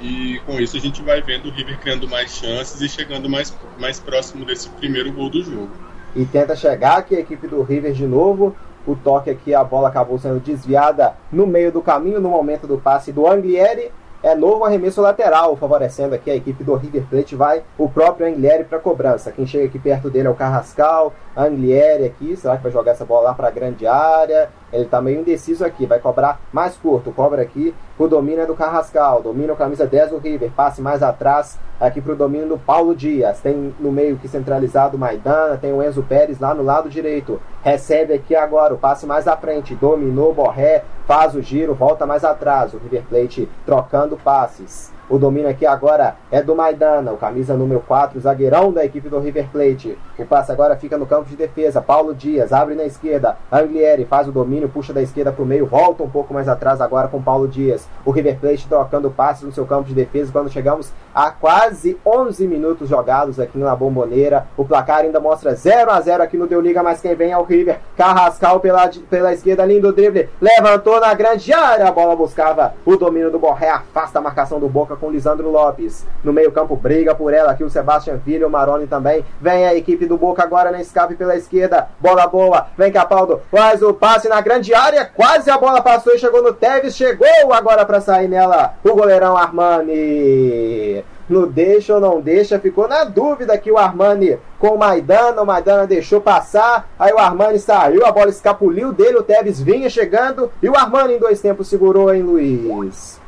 e 0.00 0.40
com 0.46 0.58
isso 0.60 0.76
a 0.76 0.80
gente 0.80 1.02
vai 1.02 1.20
vendo 1.20 1.48
o 1.48 1.50
River 1.50 1.78
criando 1.78 2.08
mais 2.08 2.32
chances 2.34 2.80
e 2.80 2.88
chegando 2.88 3.28
mais, 3.28 3.54
mais 3.78 4.00
próximo 4.00 4.44
desse 4.44 4.68
primeiro 4.70 5.12
gol 5.12 5.28
do 5.28 5.42
jogo. 5.42 5.70
E 6.16 6.24
tenta 6.24 6.56
chegar 6.56 6.98
aqui 6.98 7.14
a 7.14 7.20
equipe 7.20 7.46
do 7.46 7.62
River 7.62 7.92
de 7.92 8.06
novo, 8.06 8.56
o 8.86 8.94
toque 8.96 9.30
aqui, 9.30 9.54
a 9.54 9.62
bola 9.62 9.88
acabou 9.88 10.18
sendo 10.18 10.40
desviada 10.40 11.14
no 11.30 11.46
meio 11.46 11.70
do 11.70 11.82
caminho, 11.82 12.20
no 12.20 12.30
momento 12.30 12.66
do 12.66 12.78
passe 12.78 13.12
do 13.12 13.26
Anglieri. 13.26 13.92
É 14.22 14.34
novo 14.34 14.64
arremesso 14.64 15.00
lateral, 15.00 15.56
favorecendo 15.56 16.14
aqui 16.14 16.30
a 16.30 16.36
equipe 16.36 16.62
do 16.62 16.74
River 16.74 17.04
Plate. 17.08 17.34
Vai 17.34 17.62
o 17.78 17.88
próprio 17.88 18.26
Anglieri 18.26 18.64
para 18.64 18.78
cobrança. 18.78 19.32
Quem 19.32 19.46
chega 19.46 19.64
aqui 19.64 19.78
perto 19.78 20.10
dele 20.10 20.28
é 20.28 20.30
o 20.30 20.34
Carrascal. 20.34 21.14
Anglieri 21.34 22.04
aqui, 22.04 22.36
será 22.36 22.58
que 22.58 22.62
vai 22.62 22.70
jogar 22.70 22.92
essa 22.92 23.04
bola 23.06 23.30
lá 23.30 23.34
para 23.34 23.48
a 23.48 23.50
grande 23.50 23.86
área? 23.86 24.50
Ele 24.70 24.84
está 24.84 25.00
meio 25.00 25.20
indeciso 25.20 25.64
aqui, 25.64 25.86
vai 25.86 25.98
cobrar 25.98 26.38
mais 26.52 26.76
curto. 26.76 27.10
Cobra 27.12 27.40
aqui, 27.40 27.74
o 27.98 28.06
domínio 28.06 28.42
é 28.42 28.46
do 28.46 28.54
Carrascal. 28.54 29.22
Domina 29.22 29.52
o 29.52 29.56
camisa 29.56 29.86
10 29.86 30.10
do 30.10 30.18
River. 30.18 30.50
Passe 30.54 30.80
mais 30.80 31.02
atrás 31.02 31.58
aqui 31.80 32.00
para 32.00 32.12
o 32.12 32.16
domínio 32.16 32.48
do 32.48 32.58
Paulo 32.58 32.94
Dias. 32.94 33.40
Tem 33.40 33.74
no 33.80 33.90
meio 33.90 34.16
que 34.16 34.28
centralizado 34.28 34.96
o 34.96 35.00
Maidana. 35.00 35.56
Tem 35.56 35.72
o 35.72 35.82
Enzo 35.82 36.02
Pérez 36.02 36.38
lá 36.38 36.54
no 36.54 36.62
lado 36.62 36.88
direito. 36.88 37.40
Recebe 37.62 38.14
aqui 38.14 38.36
agora 38.36 38.74
o 38.74 38.78
passe 38.78 39.06
mais 39.06 39.26
à 39.26 39.36
frente. 39.36 39.74
Dominou 39.74 40.32
Borré. 40.32 40.84
Faz 41.06 41.34
o 41.34 41.42
giro, 41.42 41.74
volta 41.74 42.06
mais 42.06 42.24
atrás. 42.24 42.72
O 42.72 42.78
River 42.78 43.02
Plate 43.08 43.48
trocando 43.66 44.09
passes. 44.16 44.90
O 45.10 45.18
domínio 45.18 45.50
aqui 45.50 45.66
agora 45.66 46.14
é 46.30 46.40
do 46.40 46.54
Maidana, 46.54 47.10
o 47.10 47.16
camisa 47.16 47.56
número 47.56 47.80
4, 47.80 48.20
zagueirão 48.20 48.72
da 48.72 48.84
equipe 48.84 49.08
do 49.08 49.18
River 49.18 49.48
Plate. 49.50 49.98
O 50.16 50.24
passe 50.24 50.52
agora 50.52 50.76
fica 50.76 50.96
no 50.96 51.04
campo 51.04 51.28
de 51.28 51.34
defesa. 51.34 51.82
Paulo 51.82 52.14
Dias 52.14 52.52
abre 52.52 52.76
na 52.76 52.84
esquerda. 52.84 53.36
Anglieri 53.50 54.04
faz 54.04 54.28
o 54.28 54.32
domínio, 54.32 54.68
puxa 54.68 54.92
da 54.92 55.02
esquerda 55.02 55.32
para 55.32 55.42
o 55.42 55.46
meio, 55.46 55.66
volta 55.66 56.04
um 56.04 56.08
pouco 56.08 56.32
mais 56.32 56.48
atrás 56.48 56.80
agora 56.80 57.08
com 57.08 57.20
Paulo 57.20 57.48
Dias. 57.48 57.88
O 58.04 58.12
River 58.12 58.38
Plate 58.38 58.68
trocando 58.68 59.10
passes 59.10 59.42
no 59.42 59.50
seu 59.50 59.66
campo 59.66 59.88
de 59.88 59.94
defesa 59.94 60.30
quando 60.30 60.48
chegamos 60.48 60.92
a 61.12 61.32
quase 61.32 61.98
11 62.06 62.46
minutos 62.46 62.88
jogados 62.88 63.40
aqui 63.40 63.58
na 63.58 63.74
Bomboneira. 63.74 64.46
O 64.56 64.64
placar 64.64 65.00
ainda 65.00 65.18
mostra 65.18 65.56
0 65.56 65.90
a 65.90 66.00
0 66.00 66.22
aqui 66.22 66.36
no 66.36 66.46
Deu 66.46 66.60
Liga, 66.60 66.84
mas 66.84 67.00
quem 67.00 67.16
vem 67.16 67.32
é 67.32 67.36
o 67.36 67.42
River. 67.42 67.80
Carrascal 67.96 68.60
pela, 68.60 68.88
pela 69.10 69.32
esquerda, 69.32 69.66
lindo 69.66 69.92
drible. 69.92 70.28
Levantou 70.40 71.00
na 71.00 71.12
grande 71.14 71.52
área. 71.52 71.88
A 71.88 71.90
bola 71.90 72.14
buscava 72.14 72.74
o 72.86 72.96
domínio 72.96 73.32
do 73.32 73.40
Borré, 73.40 73.70
afasta 73.70 74.20
a 74.20 74.22
marcação 74.22 74.60
do 74.60 74.68
Boca 74.68 74.99
com 75.00 75.10
Lisandro 75.10 75.50
Lopes. 75.50 76.06
No 76.22 76.32
meio-campo, 76.32 76.76
briga 76.76 77.14
por 77.14 77.32
ela 77.32 77.52
aqui 77.52 77.64
o 77.64 77.70
Sebastian 77.70 78.20
Filho, 78.24 78.46
o 78.46 78.50
Maroni 78.50 78.86
também. 78.86 79.24
Vem 79.40 79.66
a 79.66 79.74
equipe 79.74 80.06
do 80.06 80.18
Boca 80.18 80.42
agora 80.42 80.70
na 80.70 80.80
escape 80.80 81.14
pela 81.14 81.34
esquerda. 81.34 81.88
Bola 81.98 82.26
boa, 82.26 82.66
vem 82.76 82.92
Capaldo, 82.92 83.40
faz 83.50 83.82
o 83.82 83.94
passe 83.94 84.28
na 84.28 84.40
grande 84.40 84.74
área. 84.74 85.06
Quase 85.06 85.50
a 85.50 85.58
bola 85.58 85.80
passou 85.80 86.14
e 86.14 86.18
chegou 86.18 86.42
no 86.42 86.52
Teves. 86.52 86.94
Chegou 86.94 87.52
agora 87.52 87.84
para 87.84 88.00
sair 88.00 88.28
nela 88.28 88.74
o 88.84 88.94
goleirão 88.94 89.36
Armani 89.36 91.02
no 91.30 91.46
deixa 91.46 91.94
ou 91.94 92.00
não 92.00 92.20
deixa, 92.20 92.58
ficou 92.58 92.88
na 92.88 93.04
dúvida 93.04 93.56
que 93.56 93.70
o 93.70 93.78
Armani 93.78 94.36
com 94.58 94.74
o 94.74 94.78
Maidana, 94.78 95.40
o 95.40 95.46
Maidana 95.46 95.86
deixou 95.86 96.20
passar, 96.20 96.90
aí 96.98 97.12
o 97.12 97.18
Armani 97.18 97.58
saiu, 97.58 98.04
a 98.04 98.10
bola 98.10 98.28
escapuliu 98.30 98.92
dele, 98.92 99.18
o 99.18 99.22
Tevez 99.22 99.60
vinha 99.60 99.88
chegando 99.88 100.50
e 100.60 100.68
o 100.68 100.76
Armani 100.76 101.14
em 101.14 101.18
dois 101.18 101.40
tempos 101.40 101.68
segurou, 101.68 102.12
hein, 102.12 102.22
Luiz? 102.22 103.20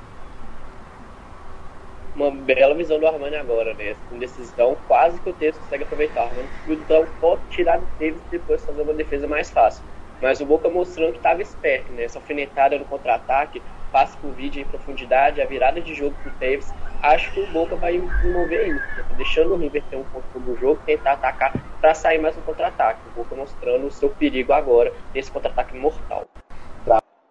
Uma 2.14 2.30
bela 2.30 2.74
visão 2.74 2.98
do 2.98 3.06
Armani 3.06 3.36
agora, 3.36 3.74
né? 3.74 3.94
Com 4.08 4.18
decisão, 4.18 4.76
quase 4.86 5.18
que 5.20 5.30
o 5.30 5.32
Tevez 5.32 5.56
consegue 5.58 5.84
aproveitar. 5.84 6.22
O 6.22 6.24
Armani 6.24 6.48
conseguiu 6.66 7.06
um 7.22 7.38
tirar 7.50 7.78
do 7.78 7.86
Tevez 7.98 8.20
e 8.26 8.30
depois 8.30 8.64
fazer 8.64 8.82
uma 8.82 8.94
defesa 8.94 9.26
mais 9.26 9.50
fácil. 9.50 9.82
Mas 10.20 10.40
o 10.40 10.46
Boca 10.46 10.68
mostrando 10.68 11.12
que 11.12 11.18
estava 11.18 11.42
esperto, 11.42 11.92
né? 11.92 12.04
Essa 12.04 12.18
alfinetada 12.18 12.78
no 12.78 12.84
contra-ataque, 12.84 13.60
passe 13.90 14.16
por 14.18 14.30
vídeo 14.30 14.62
em 14.62 14.64
profundidade, 14.64 15.42
a 15.42 15.46
virada 15.46 15.80
de 15.80 15.94
jogo 15.94 16.14
pro 16.22 16.30
Tevez. 16.32 16.72
Acho 17.02 17.32
que 17.32 17.40
o 17.40 17.46
Boca 17.48 17.74
vai 17.74 17.98
desenvolver 17.98 18.68
isso, 18.68 18.86
né? 18.96 19.04
deixando 19.16 19.54
o 19.54 19.56
River 19.56 19.82
ter 19.90 19.96
um 19.96 20.04
controle 20.04 20.46
do 20.46 20.56
jogo, 20.56 20.80
tentar 20.86 21.12
atacar 21.14 21.52
para 21.80 21.94
sair 21.94 22.20
mais 22.20 22.36
no 22.36 22.42
contra-ataque. 22.42 23.00
O 23.08 23.22
Boca 23.22 23.34
mostrando 23.34 23.86
o 23.86 23.90
seu 23.90 24.08
perigo 24.08 24.52
agora 24.52 24.92
nesse 25.12 25.30
contra-ataque 25.30 25.76
mortal. 25.76 26.24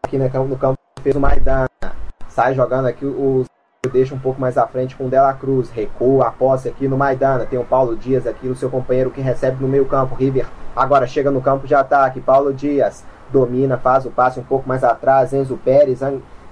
Aqui 0.03 0.17
no 0.17 0.29
campo, 0.29 0.49
no 0.49 0.57
campo 0.57 0.77
fez 1.01 1.15
o 1.15 1.19
Maidana, 1.21 1.69
sai 2.27 2.53
jogando 2.53 2.87
aqui 2.87 3.05
o 3.05 3.45
deixa 3.91 4.15
um 4.15 4.19
pouco 4.19 4.39
mais 4.39 4.57
à 4.57 4.65
frente 4.65 4.95
com 4.95 5.05
o 5.05 5.09
Dela 5.09 5.33
Cruz, 5.33 5.69
recua 5.69 6.27
a 6.27 6.31
posse 6.31 6.69
aqui 6.69 6.87
no 6.87 6.97
Maidana, 6.97 7.45
tem 7.45 7.59
o 7.59 7.63
Paulo 7.63 7.95
Dias 7.95 8.25
aqui, 8.25 8.47
o 8.47 8.55
seu 8.55 8.69
companheiro 8.69 9.11
que 9.11 9.21
recebe 9.21 9.57
no 9.61 9.67
meio 9.67 9.85
campo, 9.85 10.15
River. 10.15 10.47
Agora 10.75 11.05
chega 11.05 11.29
no 11.29 11.41
campo 11.41 11.67
de 11.67 11.75
ataque, 11.75 12.21
Paulo 12.21 12.53
Dias. 12.53 13.03
Domina, 13.31 13.77
faz 13.77 14.05
o 14.05 14.11
passe 14.11 14.39
um 14.39 14.43
pouco 14.43 14.67
mais 14.67 14.83
atrás, 14.83 15.31
Enzo 15.33 15.57
Pérez, 15.57 16.01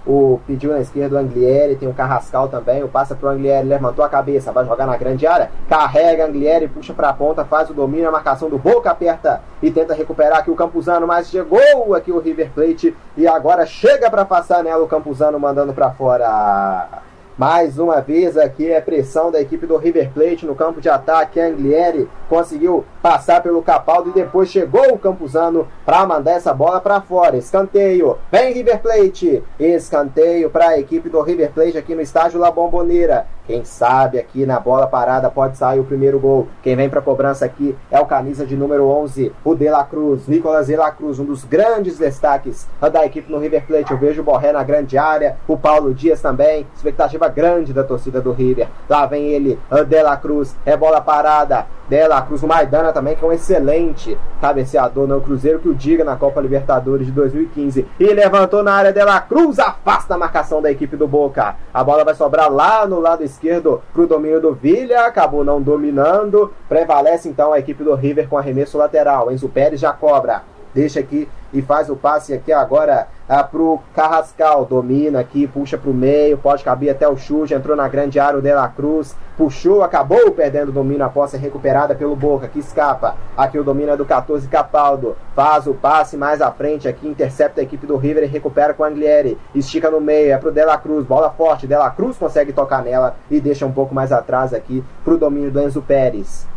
o 0.08 0.39
pediu 0.48 0.72
na 0.72 0.79
esquerda 0.79 1.15
o 1.15 1.19
Anglieri, 1.19 1.75
tem 1.75 1.88
o 1.88 1.93
Carrascal 1.93 2.48
também, 2.48 2.84
o 2.84 2.88
passa 2.88 3.15
pro 3.15 3.29
Anglieri, 3.29 3.67
levantou 3.67 4.03
a 4.03 4.10
cabeça, 4.10 4.51
vai 4.51 4.65
jogar 4.65 4.88
na 4.88 4.98
grande 4.98 5.27
área, 5.27 5.51
carrega 5.67 6.25
Anglieri, 6.25 6.67
puxa 6.67 6.93
para 6.93 7.10
a 7.10 7.13
ponta, 7.13 7.43
faz 7.43 7.69
o 7.69 7.74
domínio, 7.74 8.08
a 8.08 8.12
marcação 8.12 8.50
do 8.50 8.58
Boca 8.58 8.89
aperta 8.89 9.41
e 9.62 9.69
tenta 9.69 9.93
recuperar 9.93 10.39
aqui 10.39 10.50
o 10.50 10.55
Campuzano, 10.55 11.05
mas 11.05 11.29
chegou 11.29 11.93
aqui 11.96 12.12
o 12.12 12.19
River 12.19 12.50
Plate 12.55 12.96
e 13.17 13.27
agora 13.27 13.65
chega 13.65 14.10
para 14.10 14.25
passar 14.25 14.63
nela 14.63 14.84
o 14.84 14.88
Campuzano 14.88 15.39
mandando 15.39 15.74
para 15.74 15.91
fora. 15.91 17.09
Mais 17.39 17.79
uma 17.79 18.01
vez 18.01 18.36
aqui 18.36 18.69
é 18.69 18.81
pressão 18.81 19.31
da 19.31 19.39
equipe 19.39 19.65
do 19.65 19.77
River 19.77 20.12
Plate 20.13 20.46
no 20.46 20.53
campo 20.53 20.81
de 20.81 20.89
ataque. 20.89 21.39
Anglieri 21.39 22.10
conseguiu 22.27 22.84
passar 23.01 23.41
pelo 23.41 23.63
Capaldo 23.63 24.10
e 24.10 24.13
depois 24.13 24.50
chegou 24.50 24.93
o 24.93 25.00
Campuzano 25.00 25.65
para 25.86 26.05
mandar 26.05 26.34
essa 26.34 26.53
bola 26.53 26.81
para 26.81 27.00
fora. 27.00 27.38
Escanteio. 27.38 28.17
Vem 28.29 28.51
River 28.51 28.81
Plate. 28.81 29.41
Escanteio 29.58 30.50
para 30.50 30.67
a 30.67 30.79
equipe 30.81 31.08
do 31.08 31.22
River 31.22 31.53
Plate 31.53 31.77
aqui 31.77 31.96
no 31.96 32.01
estádio 32.01 32.41
La 32.41 32.51
Bombonera. 32.51 33.25
Quem 33.50 33.65
sabe 33.65 34.20
aqui 34.20 34.46
na 34.46 34.60
bola 34.60 34.86
parada 34.86 35.27
pode 35.27 35.58
sair 35.58 35.79
o 35.79 35.84
primeiro 35.84 36.20
gol. 36.20 36.48
Quem 36.62 36.75
vem 36.75 36.88
para 36.88 37.01
cobrança 37.01 37.46
aqui 37.46 37.75
é 37.89 38.00
o 38.00 38.06
camisa 38.06 38.46
de 38.46 38.56
número 38.56 38.86
11, 38.88 39.34
o 39.44 39.56
De 39.56 39.68
La 39.68 39.84
Cruz, 39.84 40.27
Nicolas 40.27 40.68
De 40.68 40.75
La 40.75 40.91
Cruz, 40.91 41.18
um 41.18 41.25
dos 41.25 41.46
grandes 41.46 41.98
destaques 41.98 42.68
da 42.79 43.03
equipe 43.03 43.32
no 43.32 43.39
River 43.39 43.65
Plate. 43.65 43.91
Eu 43.91 43.98
vejo 43.98 44.22
o 44.22 44.24
Borré 44.24 44.51
na 44.51 44.63
grande 44.63 45.00
área, 45.00 45.36
o 45.48 45.58
Paulo 45.58 45.96
Dias 45.96 46.22
também, 46.22 46.68
expectativa 46.75 47.27
grande 47.27 47.74
da 47.74 47.84
torcida 47.84 48.22
do 48.22 48.32
River. 48.32 48.68
Lá 48.88 49.08
vem 49.08 49.29
ele, 49.29 49.58
De 49.88 50.03
La 50.03 50.15
Cruz, 50.15 50.56
é 50.63 50.77
bola 50.77 51.01
parada. 51.01 51.65
De 51.89 52.08
La 52.08 52.22
Cruz, 52.22 52.43
o 52.43 52.48
Maidana 52.48 52.93
também, 52.93 53.15
que 53.15 53.25
é 53.25 53.27
um 53.27 53.31
excelente 53.34 54.17
cabeceador 54.39 55.08
no 55.08 55.19
Cruzeiro, 55.22 55.60
que 55.60 55.69
o 55.69 55.75
diga 55.75 56.03
na 56.03 56.15
Copa 56.15 56.39
Libertadores 56.39 57.08
de 57.08 57.12
2015. 57.12 57.86
E 58.00 58.05
levantou 58.13 58.63
na 58.63 58.74
área 58.74 58.93
De 58.93 59.03
La 59.03 59.19
Cruz, 59.19 59.60
afasta 59.60 60.13
a 60.13 60.17
marcação 60.17 60.62
da 60.62 60.72
equipe 60.72 60.96
do 60.96 61.08
Boca. 61.08 61.55
A 61.74 61.84
bola 61.84 62.05
vai 62.05 62.13
sobrar 62.13 62.51
lá 62.51 62.86
no 62.86 63.00
lado 63.00 63.24
esquerdo 63.24 63.50
esquerdo 63.50 63.81
para 63.93 64.01
o 64.01 64.08
domínio 64.08 64.41
do 64.41 64.53
Villa, 64.53 65.05
acabou 65.05 65.43
não 65.43 65.62
dominando. 65.62 66.53
Prevalece 66.67 67.27
então 67.27 67.51
a 67.51 67.60
equipe 67.60 67.84
do 67.84 67.96
River 67.96 68.27
com 68.27 68.38
arremesso 68.38 68.77
lateral. 68.77 69.31
Enzo 69.31 69.50
Pérez 69.50 69.79
já 69.79 69.91
cobra. 69.91 70.43
Deixa 70.74 71.00
aqui 71.00 71.27
e 71.51 71.62
faz 71.62 71.89
o 71.89 71.96
passe 71.96 72.34
aqui 72.34 72.51
agora 72.51 73.08
ah, 73.29 73.43
pro 73.43 73.79
Carrascal. 73.95 74.65
Domina 74.65 75.19
aqui, 75.19 75.48
puxa 75.48 75.77
pro 75.77 75.93
meio, 75.93 76.38
pode 76.38 76.63
caber 76.63 76.89
até 76.89 77.07
o 77.07 77.15
chute. 77.15 77.53
Entrou 77.53 77.77
na 77.77 77.88
grande 77.88 78.19
área 78.19 78.39
o 78.39 78.41
De 78.41 78.51
La 78.51 78.67
Cruz, 78.67 79.15
puxou, 79.38 79.83
acabou 79.83 80.31
perdendo 80.31 80.69
o 80.69 80.74
domínio. 80.74 81.05
A 81.05 81.09
posse 81.09 81.36
é 81.36 81.39
recuperada 81.39 81.93
pelo 81.93 82.15
Boca, 82.15 82.48
que 82.48 82.57
escapa. 82.57 83.15
Aqui 83.38 83.59
o 83.59 83.63
domínio 83.63 83.93
é 83.93 83.98
do 83.98 84.05
14 84.05 84.48
Capaldo. 84.48 85.15
Faz 85.36 85.67
o 85.67 85.75
passe 85.75 86.17
mais 86.17 86.41
à 86.41 86.51
frente 86.51 86.88
aqui, 86.88 87.07
intercepta 87.07 87.62
a 87.62 87.63
equipe 87.63 87.86
do 87.86 87.98
River 87.98 88.24
e 88.24 88.27
recupera 88.27 88.74
com 88.74 88.81
o 88.81 88.86
Anglieri. 88.86 89.38
Estica 89.53 89.91
no 89.91 90.01
meio, 90.01 90.33
é 90.33 90.38
pro 90.38 90.51
De 90.51 90.65
La 90.65 90.77
Cruz, 90.77 91.05
bola 91.05 91.29
forte. 91.29 91.67
De 91.67 91.75
La 91.75 91.91
Cruz 91.91 92.17
consegue 92.17 92.51
tocar 92.51 92.83
nela 92.83 93.15
e 93.29 93.39
deixa 93.39 93.65
um 93.65 93.71
pouco 93.71 93.93
mais 93.93 94.12
atrás 94.12 94.53
aqui 94.53 94.83
pro 95.03 95.17
domínio 95.17 95.51
do 95.51 95.62
Enzo 95.62 95.81
Pérez. 95.81 96.48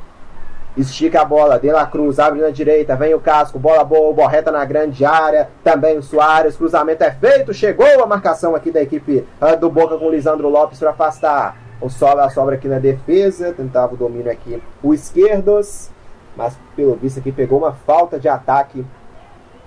Estica 0.74 1.20
a 1.20 1.24
bola, 1.24 1.58
De 1.58 1.70
La 1.70 1.84
Cruz, 1.84 2.18
abre 2.18 2.40
na 2.40 2.48
direita, 2.48 2.96
vem 2.96 3.12
o 3.12 3.20
Casco, 3.20 3.58
bola 3.58 3.84
boa, 3.84 4.14
Borreta 4.14 4.50
na 4.50 4.64
grande 4.64 5.04
área, 5.04 5.50
também 5.62 5.98
o 5.98 6.02
Soares, 6.02 6.56
cruzamento 6.56 7.04
é 7.04 7.10
feito, 7.10 7.52
chegou 7.52 8.02
a 8.02 8.06
marcação 8.06 8.54
aqui 8.54 8.70
da 8.70 8.80
equipe 8.80 9.26
uh, 9.38 9.54
do 9.54 9.68
Boca 9.68 9.98
com 9.98 10.06
o 10.06 10.10
Lisandro 10.10 10.48
Lopes 10.48 10.78
para 10.78 10.90
afastar. 10.90 11.58
O 11.78 11.90
sobra, 11.90 12.24
a 12.24 12.30
sobra 12.30 12.54
aqui 12.54 12.68
na 12.68 12.78
defesa, 12.78 13.52
tentava 13.52 13.92
o 13.92 13.98
domínio 13.98 14.32
aqui 14.32 14.62
o 14.82 14.94
Esquerdos, 14.94 15.90
mas 16.34 16.56
pelo 16.74 16.94
visto 16.94 17.18
aqui 17.18 17.30
pegou 17.30 17.58
uma 17.58 17.72
falta 17.72 18.18
de 18.18 18.28
ataque, 18.28 18.82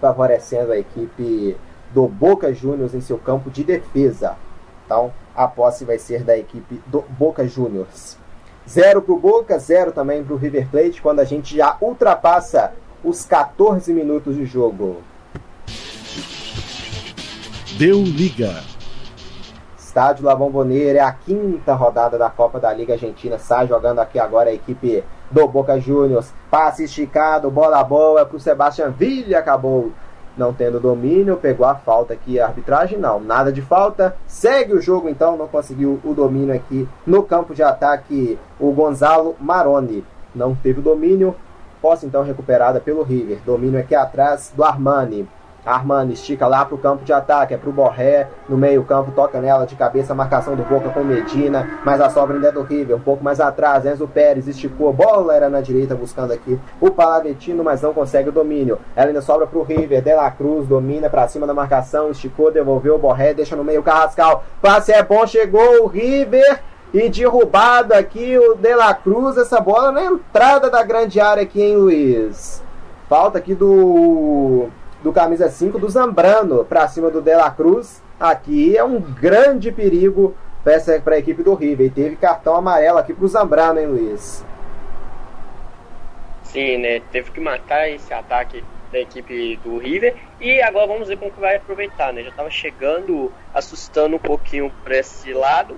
favorecendo 0.01 0.71
a 0.71 0.77
equipe 0.77 1.55
do 1.93 2.07
Boca 2.07 2.51
Juniors 2.51 2.95
em 2.95 3.01
seu 3.01 3.19
campo 3.19 3.51
de 3.51 3.63
defesa. 3.63 4.37
Então, 4.85 5.13
a 5.35 5.47
posse 5.47 5.85
vai 5.85 5.99
ser 5.99 6.23
da 6.23 6.35
equipe 6.35 6.81
do 6.87 7.03
Boca 7.09 7.47
Juniors. 7.47 8.17
Zero 8.67 9.01
para 9.01 9.13
o 9.13 9.19
Boca, 9.19 9.59
zero 9.59 9.91
também 9.91 10.23
para 10.23 10.33
o 10.33 10.37
River 10.37 10.67
Plate, 10.69 11.01
quando 11.01 11.19
a 11.19 11.23
gente 11.23 11.55
já 11.55 11.77
ultrapassa 11.79 12.73
os 13.03 13.25
14 13.25 13.93
minutos 13.93 14.35
de 14.35 14.45
jogo. 14.45 14.97
Deu 17.77 18.01
liga. 18.01 18.63
Estádio 19.77 20.25
La 20.25 20.35
Bombonera 20.35 20.99
é 20.99 21.01
a 21.01 21.11
quinta 21.11 21.73
rodada 21.73 22.17
da 22.17 22.29
Copa 22.29 22.59
da 22.59 22.73
Liga 22.73 22.93
Argentina. 22.93 23.37
Sai 23.37 23.67
jogando 23.67 23.99
aqui 23.99 24.19
agora 24.19 24.49
a 24.49 24.53
equipe 24.53 25.03
do 25.31 25.47
Boca 25.47 25.79
Juniors. 25.79 26.33
Passe 26.49 26.83
esticado, 26.83 27.51
bola 27.51 27.83
boa 27.83 28.25
para 28.25 28.35
o 28.35 28.39
Sebastião 28.39 28.91
Villa. 28.91 29.37
Acabou 29.37 29.93
não 30.37 30.53
tendo 30.53 30.79
domínio, 30.79 31.37
pegou 31.37 31.65
a 31.65 31.75
falta 31.75 32.13
aqui, 32.13 32.39
a 32.39 32.47
arbitragem 32.47 32.97
não, 32.97 33.19
nada 33.19 33.51
de 33.51 33.61
falta, 33.61 34.15
segue 34.27 34.73
o 34.73 34.81
jogo 34.81 35.09
então, 35.09 35.37
não 35.37 35.47
conseguiu 35.47 35.99
o 36.03 36.13
domínio 36.13 36.53
aqui 36.53 36.87
no 37.05 37.23
campo 37.23 37.53
de 37.53 37.63
ataque 37.63 38.37
o 38.59 38.71
Gonzalo 38.71 39.35
Maroni, 39.39 40.03
não 40.33 40.55
teve 40.55 40.79
o 40.79 40.83
domínio, 40.83 41.35
posse 41.81 42.05
então 42.05 42.23
recuperada 42.23 42.79
pelo 42.79 43.03
River, 43.03 43.39
domínio 43.45 43.79
aqui 43.79 43.95
atrás 43.95 44.51
do 44.55 44.63
Armani, 44.63 45.27
Armani 45.65 46.13
estica 46.13 46.47
lá 46.47 46.63
para 46.63 46.75
o 46.75 46.77
campo 46.77 47.03
de 47.03 47.11
ataque, 47.11 47.53
é 47.53 47.57
para 47.57 47.69
o 47.69 47.73
Borré, 47.73 48.27
no 48.47 48.57
meio 48.57 48.83
campo, 48.83 49.11
toca 49.11 49.39
nela 49.41 49.65
de 49.65 49.75
cabeça, 49.75 50.13
marcação 50.13 50.55
do 50.55 50.63
Boca 50.63 50.89
com 50.89 51.03
Medina, 51.03 51.79
mas 51.83 51.99
a 51.99 52.09
sobra 52.09 52.35
ainda 52.35 52.49
é 52.49 52.51
do 52.51 52.61
River, 52.61 52.95
um 52.95 53.01
pouco 53.01 53.23
mais 53.23 53.39
atrás, 53.39 53.85
Enzo 53.85 54.07
Pérez 54.07 54.47
esticou, 54.47 54.93
bola 54.93 55.35
era 55.35 55.49
na 55.49 55.61
direita, 55.61 55.95
buscando 55.95 56.33
aqui 56.33 56.59
o 56.79 56.91
Palavetino, 56.91 57.63
mas 57.63 57.81
não 57.81 57.93
consegue 57.93 58.29
o 58.29 58.31
domínio, 58.31 58.79
ela 58.95 59.07
ainda 59.07 59.21
sobra 59.21 59.47
para 59.47 59.59
o 59.59 59.63
River, 59.63 60.01
De 60.01 60.13
La 60.13 60.29
Cruz 60.31 60.67
domina 60.67 61.09
para 61.09 61.27
cima 61.27 61.47
da 61.47 61.53
marcação, 61.53 62.11
esticou, 62.11 62.51
devolveu 62.51 62.95
o 62.95 62.99
Borré, 62.99 63.33
deixa 63.33 63.55
no 63.55 63.63
meio 63.63 63.81
o 63.81 63.83
Carrascal, 63.83 64.43
passe 64.61 64.91
é 64.91 65.01
bom, 65.01 65.25
chegou 65.25 65.83
o 65.83 65.87
River, 65.87 66.61
e 66.93 67.09
derrubado 67.09 67.93
aqui 67.93 68.37
o 68.37 68.55
De 68.55 68.73
La 68.73 68.93
Cruz, 68.93 69.35
essa 69.37 69.59
bola 69.59 69.91
na 69.91 70.05
entrada 70.05 70.69
da 70.69 70.81
grande 70.81 71.19
área 71.19 71.43
aqui, 71.43 71.61
hein, 71.61 71.75
Luiz? 71.75 72.63
Falta 73.09 73.37
aqui 73.37 73.53
do 73.53 74.69
do 75.05 75.13
camisa 75.13 75.47
5 75.47 75.77
do 75.77 75.87
Zambrano 75.87 76.65
para 76.65 76.87
cima 76.87 77.11
do 77.11 77.21
De 77.21 77.35
La 77.35 77.51
Cruz. 77.51 78.01
Aqui 78.19 78.75
é 78.75 78.83
um 78.83 78.99
grande 78.99 79.71
perigo 79.71 80.35
para 80.63 81.13
a 81.13 81.19
equipe 81.19 81.43
do 81.43 81.53
River. 81.53 81.85
E 81.85 81.89
teve 81.91 82.15
cartão 82.15 82.55
amarelo 82.55 82.97
aqui 82.97 83.13
para 83.13 83.23
o 83.23 83.27
Zambrano, 83.27 83.79
hein, 83.79 83.85
Luiz? 83.85 84.43
Sim, 86.41 86.79
né? 86.79 87.01
Teve 87.11 87.29
que 87.29 87.39
matar 87.39 87.87
esse 87.87 88.11
ataque 88.11 88.63
da 88.91 88.99
equipe 88.99 89.57
do 89.57 89.77
River. 89.77 90.15
E 90.41 90.59
agora 90.63 90.87
vamos 90.87 91.07
ver 91.07 91.17
como 91.17 91.29
que 91.29 91.39
vai 91.39 91.57
aproveitar, 91.57 92.11
né? 92.11 92.23
Já 92.23 92.29
estava 92.29 92.49
chegando, 92.49 93.31
assustando 93.53 94.15
um 94.15 94.19
pouquinho 94.19 94.71
para 94.83 94.97
esse 94.97 95.31
lado. 95.33 95.77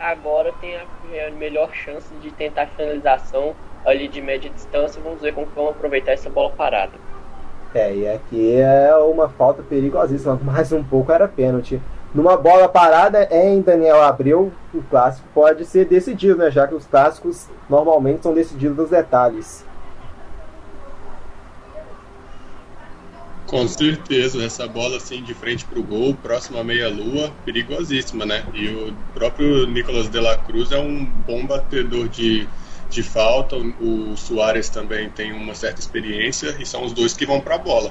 Agora 0.00 0.50
tem 0.62 0.76
a 0.76 1.30
melhor 1.32 1.74
chance 1.74 2.08
de 2.22 2.30
tentar 2.30 2.68
finalização 2.68 3.54
ali 3.84 4.08
de 4.08 4.22
média 4.22 4.48
distância. 4.48 4.98
Vamos 5.02 5.20
ver 5.20 5.34
como 5.34 5.46
vão 5.48 5.68
aproveitar 5.68 6.12
essa 6.12 6.30
bola 6.30 6.48
parada. 6.48 7.11
É, 7.74 7.94
e 7.94 8.08
aqui 8.08 8.56
é 8.56 8.94
uma 8.96 9.28
falta 9.28 9.62
perigosíssima, 9.62 10.38
mais 10.44 10.72
um 10.72 10.82
pouco 10.82 11.10
era 11.10 11.26
pênalti. 11.26 11.80
Numa 12.14 12.36
bola 12.36 12.68
parada 12.68 13.26
em 13.30 13.62
Daniel 13.62 14.02
Abreu, 14.02 14.52
o 14.74 14.82
clássico 14.82 15.26
pode 15.32 15.64
ser 15.64 15.86
decidido, 15.86 16.36
né? 16.36 16.50
Já 16.50 16.68
que 16.68 16.74
os 16.74 16.86
clássicos 16.86 17.46
normalmente 17.70 18.22
são 18.22 18.34
decididos 18.34 18.76
nos 18.76 18.90
detalhes. 18.90 19.64
Com 23.46 23.66
certeza, 23.68 24.42
essa 24.42 24.66
bola 24.66 24.96
assim 24.96 25.22
de 25.22 25.34
frente 25.34 25.64
para 25.64 25.78
o 25.78 25.82
gol, 25.82 26.14
próxima 26.22 26.62
meia-lua, 26.64 27.30
perigosíssima, 27.44 28.26
né? 28.26 28.44
E 28.54 28.68
o 28.68 28.94
próprio 29.14 29.66
Nicolas 29.66 30.08
de 30.08 30.20
la 30.20 30.36
Cruz 30.38 30.72
é 30.72 30.78
um 30.78 31.04
bom 31.04 31.46
batedor 31.46 32.08
de, 32.08 32.46
de 32.92 33.02
falta, 33.02 33.56
o 33.56 34.16
Soares 34.16 34.68
também 34.68 35.08
tem 35.08 35.32
uma 35.32 35.54
certa 35.54 35.80
experiência 35.80 36.54
e 36.60 36.66
são 36.66 36.84
os 36.84 36.92
dois 36.92 37.14
que 37.14 37.26
vão 37.26 37.40
para 37.40 37.54
a 37.54 37.58
bola. 37.58 37.90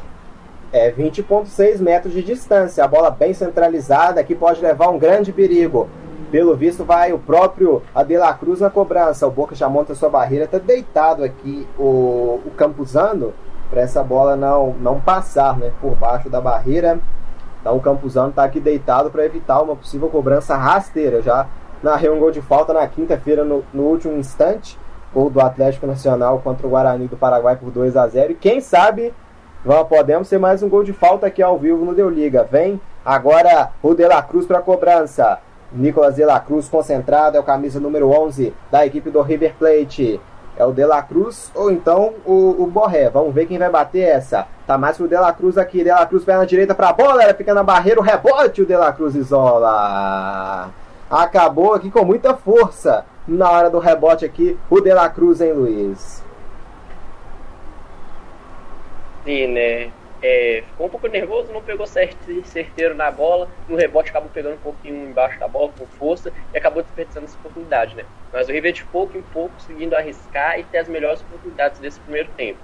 É 0.71 0.91
20,6 0.91 1.79
metros 1.79 2.13
de 2.13 2.23
distância, 2.23 2.83
a 2.83 2.87
bola 2.87 3.09
bem 3.09 3.33
centralizada 3.33 4.23
que 4.23 4.35
pode 4.35 4.61
levar 4.61 4.89
um 4.89 4.97
grande 4.97 5.33
perigo. 5.33 5.89
Pelo 6.31 6.55
visto, 6.55 6.85
vai 6.85 7.11
o 7.11 7.19
próprio 7.19 7.81
Adela 7.93 8.33
Cruz 8.33 8.61
na 8.61 8.69
cobrança. 8.69 9.27
O 9.27 9.31
Boca 9.31 9.53
já 9.53 9.67
monta 9.67 9.93
sua 9.93 10.09
barreira, 10.09 10.45
está 10.45 10.59
deitado 10.59 11.25
aqui 11.25 11.67
o, 11.77 12.39
o 12.45 12.51
Campuzano 12.55 13.33
para 13.69 13.81
essa 13.81 14.01
bola 14.01 14.37
não, 14.37 14.73
não 14.73 15.01
passar 15.01 15.57
né, 15.57 15.73
por 15.81 15.95
baixo 15.95 16.29
da 16.29 16.39
barreira. 16.39 16.99
Então 17.59 17.75
o 17.75 17.81
Campuzano 17.81 18.29
está 18.29 18.45
aqui 18.45 18.61
deitado 18.61 19.11
para 19.11 19.25
evitar 19.25 19.61
uma 19.61 19.75
possível 19.75 20.07
cobrança 20.07 20.55
rasteira. 20.55 21.21
Já 21.21 21.47
narrei 21.83 22.09
um 22.09 22.19
gol 22.19 22.31
de 22.31 22.41
falta 22.41 22.71
na 22.71 22.87
quinta-feira 22.87 23.43
no, 23.43 23.65
no 23.73 23.83
último 23.83 24.17
instante 24.17 24.77
gol 25.13 25.29
do 25.29 25.41
Atlético 25.41 25.85
Nacional 25.85 26.39
contra 26.39 26.65
o 26.65 26.69
Guarani 26.69 27.07
do 27.07 27.17
Paraguai 27.17 27.55
por 27.55 27.69
2 27.71 27.95
a 27.97 28.07
0 28.07 28.31
E 28.31 28.35
quem 28.35 28.61
sabe 28.61 29.13
vamos, 29.63 29.87
podemos 29.87 30.27
ser 30.27 30.39
mais 30.39 30.63
um 30.63 30.69
gol 30.69 30.83
de 30.83 30.93
falta 30.93 31.27
aqui 31.27 31.41
ao 31.41 31.57
vivo 31.57 31.85
no 31.85 31.93
Deu 31.93 32.09
Liga. 32.09 32.47
Vem 32.49 32.79
agora 33.05 33.71
o 33.81 33.93
De 33.93 34.05
La 34.07 34.21
Cruz 34.21 34.45
para 34.45 34.61
cobrança. 34.61 35.39
Nicolas 35.71 36.15
De 36.15 36.25
La 36.25 36.39
Cruz 36.39 36.67
concentrado, 36.67 37.37
é 37.37 37.39
o 37.39 37.43
camisa 37.43 37.79
número 37.79 38.09
11 38.09 38.53
da 38.69 38.85
equipe 38.85 39.09
do 39.09 39.21
River 39.21 39.53
Plate. 39.57 40.19
É 40.57 40.65
o 40.65 40.73
De 40.73 40.85
La 40.85 41.01
Cruz 41.01 41.51
ou 41.55 41.71
então 41.71 42.13
o, 42.25 42.63
o 42.63 42.67
Borré. 42.67 43.09
Vamos 43.09 43.33
ver 43.33 43.45
quem 43.45 43.57
vai 43.57 43.69
bater 43.69 44.01
essa. 44.01 44.47
Tá 44.67 44.77
mais 44.77 44.97
pro 44.97 45.07
De 45.07 45.15
La 45.15 45.31
Cruz 45.31 45.57
aqui. 45.57 45.83
De 45.83 45.89
La 45.89 46.05
Cruz 46.05 46.25
perna 46.25 46.45
direita 46.45 46.75
pra 46.75 46.91
bola. 46.91 47.23
Ela 47.23 47.33
fica 47.33 47.53
na 47.53 47.63
barreira. 47.63 48.01
O 48.01 48.03
rebote. 48.03 48.61
O 48.61 48.65
De 48.65 48.75
La 48.75 48.91
Cruz 48.91 49.15
isola. 49.15 50.69
Acabou 51.09 51.73
aqui 51.73 51.89
com 51.89 52.03
muita 52.03 52.35
força 52.35 53.05
na 53.27 53.49
hora 53.49 53.69
do 53.69 53.79
rebote 53.79 54.25
aqui, 54.25 54.57
o 54.69 54.79
De 54.79 54.93
La 54.93 55.09
Cruz, 55.09 55.41
hein, 55.41 55.53
Luiz? 55.53 56.23
Sim, 59.23 59.47
né? 59.47 59.91
É, 60.23 60.63
ficou 60.67 60.85
um 60.85 60.89
pouco 60.89 61.07
nervoso, 61.07 61.51
não 61.51 61.63
pegou 61.63 61.87
certeiro 61.87 62.93
na 62.93 63.09
bola, 63.09 63.47
no 63.67 63.75
rebote 63.75 64.11
acabou 64.11 64.29
pegando 64.29 64.53
um 64.53 64.59
pouquinho 64.59 65.09
embaixo 65.09 65.39
da 65.39 65.47
bola 65.47 65.71
com 65.75 65.85
força 65.87 66.31
e 66.53 66.57
acabou 66.57 66.83
desperdiçando 66.83 67.25
essa 67.25 67.37
oportunidade, 67.37 67.95
né? 67.95 68.05
Mas 68.31 68.47
o 68.47 68.51
River 68.51 68.71
de 68.71 68.85
pouco 68.85 69.17
em 69.17 69.21
pouco 69.21 69.55
conseguindo 69.55 69.95
arriscar 69.95 70.59
e 70.59 70.63
ter 70.63 70.77
as 70.77 70.87
melhores 70.87 71.21
oportunidades 71.21 71.79
desse 71.79 71.99
primeiro 72.01 72.29
tempo. 72.37 72.59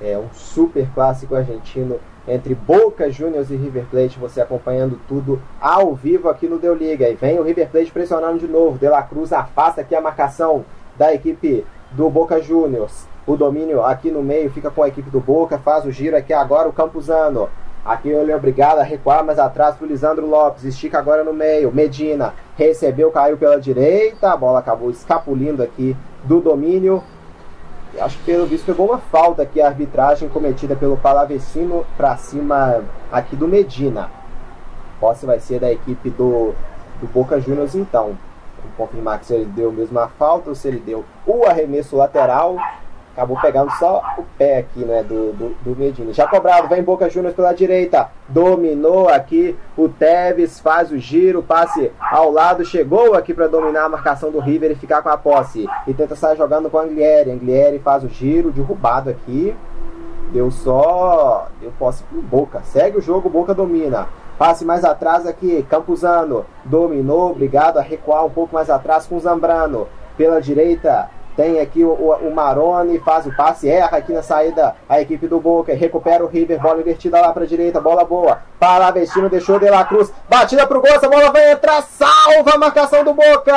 É 0.00 0.18
um 0.18 0.32
super 0.32 0.88
clássico 0.94 1.36
argentino 1.36 2.00
entre 2.28 2.54
Boca 2.54 3.10
Juniors 3.10 3.50
e 3.50 3.56
River 3.56 3.84
Plate, 3.90 4.18
você 4.18 4.40
acompanhando 4.40 5.00
tudo 5.08 5.40
ao 5.60 5.94
vivo 5.94 6.28
aqui 6.28 6.46
no 6.46 6.58
Deu 6.58 6.74
Liga. 6.74 7.08
E 7.08 7.14
vem 7.14 7.38
o 7.38 7.42
River 7.42 7.68
Plate 7.68 7.90
pressionando 7.90 8.38
de 8.38 8.46
novo. 8.46 8.78
De 8.78 8.88
La 8.88 9.02
Cruz 9.02 9.32
afasta 9.32 9.80
aqui 9.80 9.94
a 9.94 10.00
marcação 10.00 10.64
da 10.96 11.12
equipe 11.14 11.64
do 11.90 12.08
Boca 12.10 12.40
Juniors. 12.40 13.06
O 13.26 13.36
domínio 13.36 13.84
aqui 13.84 14.10
no 14.10 14.22
meio 14.22 14.50
fica 14.50 14.70
com 14.70 14.82
a 14.82 14.88
equipe 14.88 15.10
do 15.10 15.20
Boca, 15.20 15.58
faz 15.58 15.84
o 15.84 15.90
giro 15.90 16.16
aqui 16.16 16.32
agora 16.32 16.68
o 16.68 16.72
Campuzano. 16.72 17.48
Aqui 17.84 18.10
ele 18.10 18.30
é 18.30 18.36
obrigado 18.36 18.78
a 18.78 18.82
recuar 18.82 19.24
mais 19.24 19.38
atrás 19.38 19.74
para 19.74 19.86
Lisandro 19.86 20.26
Lopes. 20.26 20.64
Estica 20.64 20.98
agora 20.98 21.24
no 21.24 21.32
meio. 21.32 21.72
Medina 21.72 22.34
recebeu, 22.56 23.10
caiu 23.10 23.38
pela 23.38 23.58
direita. 23.58 24.30
A 24.30 24.36
bola 24.36 24.58
acabou 24.58 24.90
escapulindo 24.90 25.62
aqui 25.62 25.96
do 26.24 26.40
domínio. 26.40 27.02
Acho 27.98 28.18
que 28.18 28.24
pelo 28.24 28.46
visto 28.46 28.66
pegou 28.66 28.86
uma 28.86 28.98
falta 28.98 29.42
aqui 29.42 29.60
a 29.60 29.66
arbitragem 29.66 30.28
cometida 30.28 30.76
pelo 30.76 30.96
Palavecino 30.96 31.84
para 31.96 32.16
cima 32.16 32.84
aqui 33.10 33.34
do 33.34 33.48
Medina. 33.48 34.10
Posse 35.00 35.26
vai 35.26 35.40
ser 35.40 35.60
da 35.60 35.72
equipe 35.72 36.10
do, 36.10 36.54
do 37.00 37.06
Boca 37.12 37.40
Juniors 37.40 37.74
então. 37.74 38.16
Vamos 38.58 38.76
confirmar 38.76 39.18
que 39.18 39.26
se 39.26 39.34
ele 39.34 39.46
deu 39.46 39.72
mesmo 39.72 39.98
a 39.98 40.08
falta 40.08 40.50
ou 40.50 40.54
se 40.54 40.68
ele 40.68 40.78
deu 40.78 41.04
o 41.26 41.44
arremesso 41.46 41.96
lateral 41.96 42.56
acabou 43.12 43.38
pegando 43.40 43.70
só 43.72 44.02
o 44.18 44.24
pé 44.38 44.58
aqui, 44.58 44.80
né, 44.80 45.02
do, 45.02 45.32
do, 45.32 45.56
do 45.62 45.76
Medina. 45.76 46.12
Já 46.12 46.26
cobrado, 46.26 46.68
vem 46.68 46.82
Boca 46.82 47.08
Juniors 47.10 47.34
pela 47.34 47.52
direita, 47.52 48.08
dominou 48.28 49.08
aqui 49.08 49.56
o 49.76 49.88
Tevez, 49.88 50.60
faz 50.60 50.90
o 50.90 50.98
giro, 50.98 51.42
passe 51.42 51.92
ao 52.00 52.30
lado, 52.30 52.64
chegou 52.64 53.14
aqui 53.14 53.34
para 53.34 53.46
dominar 53.46 53.84
a 53.84 53.88
marcação 53.88 54.30
do 54.30 54.40
River 54.40 54.70
e 54.70 54.74
ficar 54.74 55.02
com 55.02 55.08
a 55.08 55.16
posse. 55.16 55.68
E 55.86 55.94
tenta 55.94 56.16
sair 56.16 56.36
jogando 56.36 56.70
com 56.70 56.78
a 56.78 56.82
Anglieri. 56.82 57.30
Anglieri 57.30 57.78
faz 57.78 58.04
o 58.04 58.08
giro, 58.08 58.50
derrubado 58.50 59.10
aqui. 59.10 59.54
Deu 60.32 60.50
só. 60.50 61.48
Deu 61.60 61.72
posse 61.78 62.02
pro 62.04 62.22
Boca. 62.22 62.60
Segue 62.64 62.98
o 62.98 63.02
jogo, 63.02 63.28
Boca 63.28 63.54
domina. 63.54 64.08
Passe 64.40 64.64
mais 64.64 64.86
atrás 64.86 65.26
aqui, 65.26 65.62
Campuzano 65.68 66.46
dominou, 66.64 67.32
obrigado 67.32 67.76
a 67.76 67.82
recuar 67.82 68.24
um 68.24 68.30
pouco 68.30 68.54
mais 68.54 68.70
atrás 68.70 69.06
com 69.06 69.20
Zambrano. 69.20 69.86
Pela 70.16 70.40
direita, 70.40 71.10
tem 71.36 71.60
aqui 71.60 71.84
o, 71.84 71.92
o, 71.92 72.34
Maroni, 72.34 72.98
faz 72.98 73.26
o 73.26 73.34
passe, 73.34 73.68
erra 73.68 73.98
aqui 73.98 74.12
na 74.12 74.22
saída 74.22 74.74
a 74.88 75.00
equipe 75.00 75.26
do 75.26 75.40
Boca, 75.40 75.74
recupera 75.74 76.24
o 76.24 76.28
River, 76.28 76.60
bola 76.60 76.80
invertida 76.80 77.20
lá 77.20 77.32
para 77.32 77.46
direita, 77.46 77.80
bola 77.80 78.04
boa. 78.04 78.38
Palavestino 78.58 79.28
deixou 79.28 79.58
De 79.58 79.70
La 79.70 79.84
Cruz, 79.84 80.12
batida 80.28 80.66
pro 80.66 80.80
gol, 80.80 80.90
essa 80.90 81.08
bola 81.08 81.30
vai 81.30 81.52
entrar, 81.52 81.82
salva 81.82 82.54
a 82.54 82.58
marcação 82.58 83.04
do 83.04 83.14
Boca! 83.14 83.52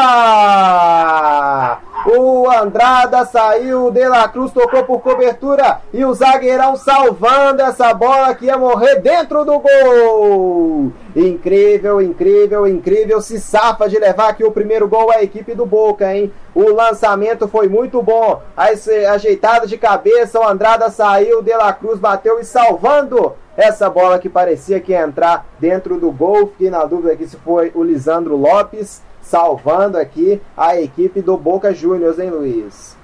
O 2.06 2.50
Andrada 2.50 3.26
saiu, 3.26 3.90
De 3.90 4.06
La 4.08 4.28
Cruz 4.28 4.52
tocou 4.52 4.84
por 4.84 5.00
cobertura 5.00 5.80
e 5.94 6.04
o 6.04 6.14
zagueirão 6.14 6.76
salvando 6.76 7.62
essa 7.62 7.94
bola 7.94 8.36
que 8.36 8.46
ia 8.46 8.58
morrer 8.58 9.00
dentro 9.00 9.46
do 9.46 9.60
gol. 9.60 10.92
Incrível, 11.16 12.02
incrível, 12.02 12.68
incrível. 12.68 13.22
Se 13.22 13.40
safa 13.40 13.88
de 13.88 13.98
levar 13.98 14.30
aqui 14.30 14.44
o 14.44 14.52
primeiro 14.52 14.88
gol 14.88 15.12
a 15.12 15.24
equipe 15.24 15.54
do 15.56 15.66
Boca, 15.66 16.14
hein? 16.14 16.32
O 16.56 16.72
lançamento 16.72 17.48
foi 17.48 17.68
muito 17.68 18.02
bom. 18.02 18.42
Ajeitada 18.56 19.66
de 19.66 19.78
cabeça, 19.78 20.39
o 20.39 20.48
Andrada 20.48 20.89
saiu, 20.89 21.42
De 21.42 21.54
La 21.56 21.74
Cruz 21.74 22.00
bateu 22.00 22.39
e 22.39 22.46
salvando 22.46 23.36
essa 23.58 23.89
bola 23.89 24.20
que 24.20 24.30
parecia 24.30 24.80
que 24.80 24.92
ia 24.92 25.02
entrar 25.02 25.46
dentro 25.60 26.00
do 26.00 26.12
gol. 26.12 26.48
Fiquei 26.48 26.70
na 26.70 26.86
dúvida 26.86 27.13
aqui 27.13 27.28
se 27.28 27.38
foi 27.38 27.72
o 27.74 27.84
Lisandro 27.84 28.36
Lopes 28.36 29.02
salvando 29.22 29.98
aqui 29.98 30.42
a 30.56 30.80
equipe 30.80 31.22
do 31.22 31.38
Boca 31.38 31.74
Juniors, 31.74 32.20
hein, 32.20 32.30
Luiz? 32.30 32.98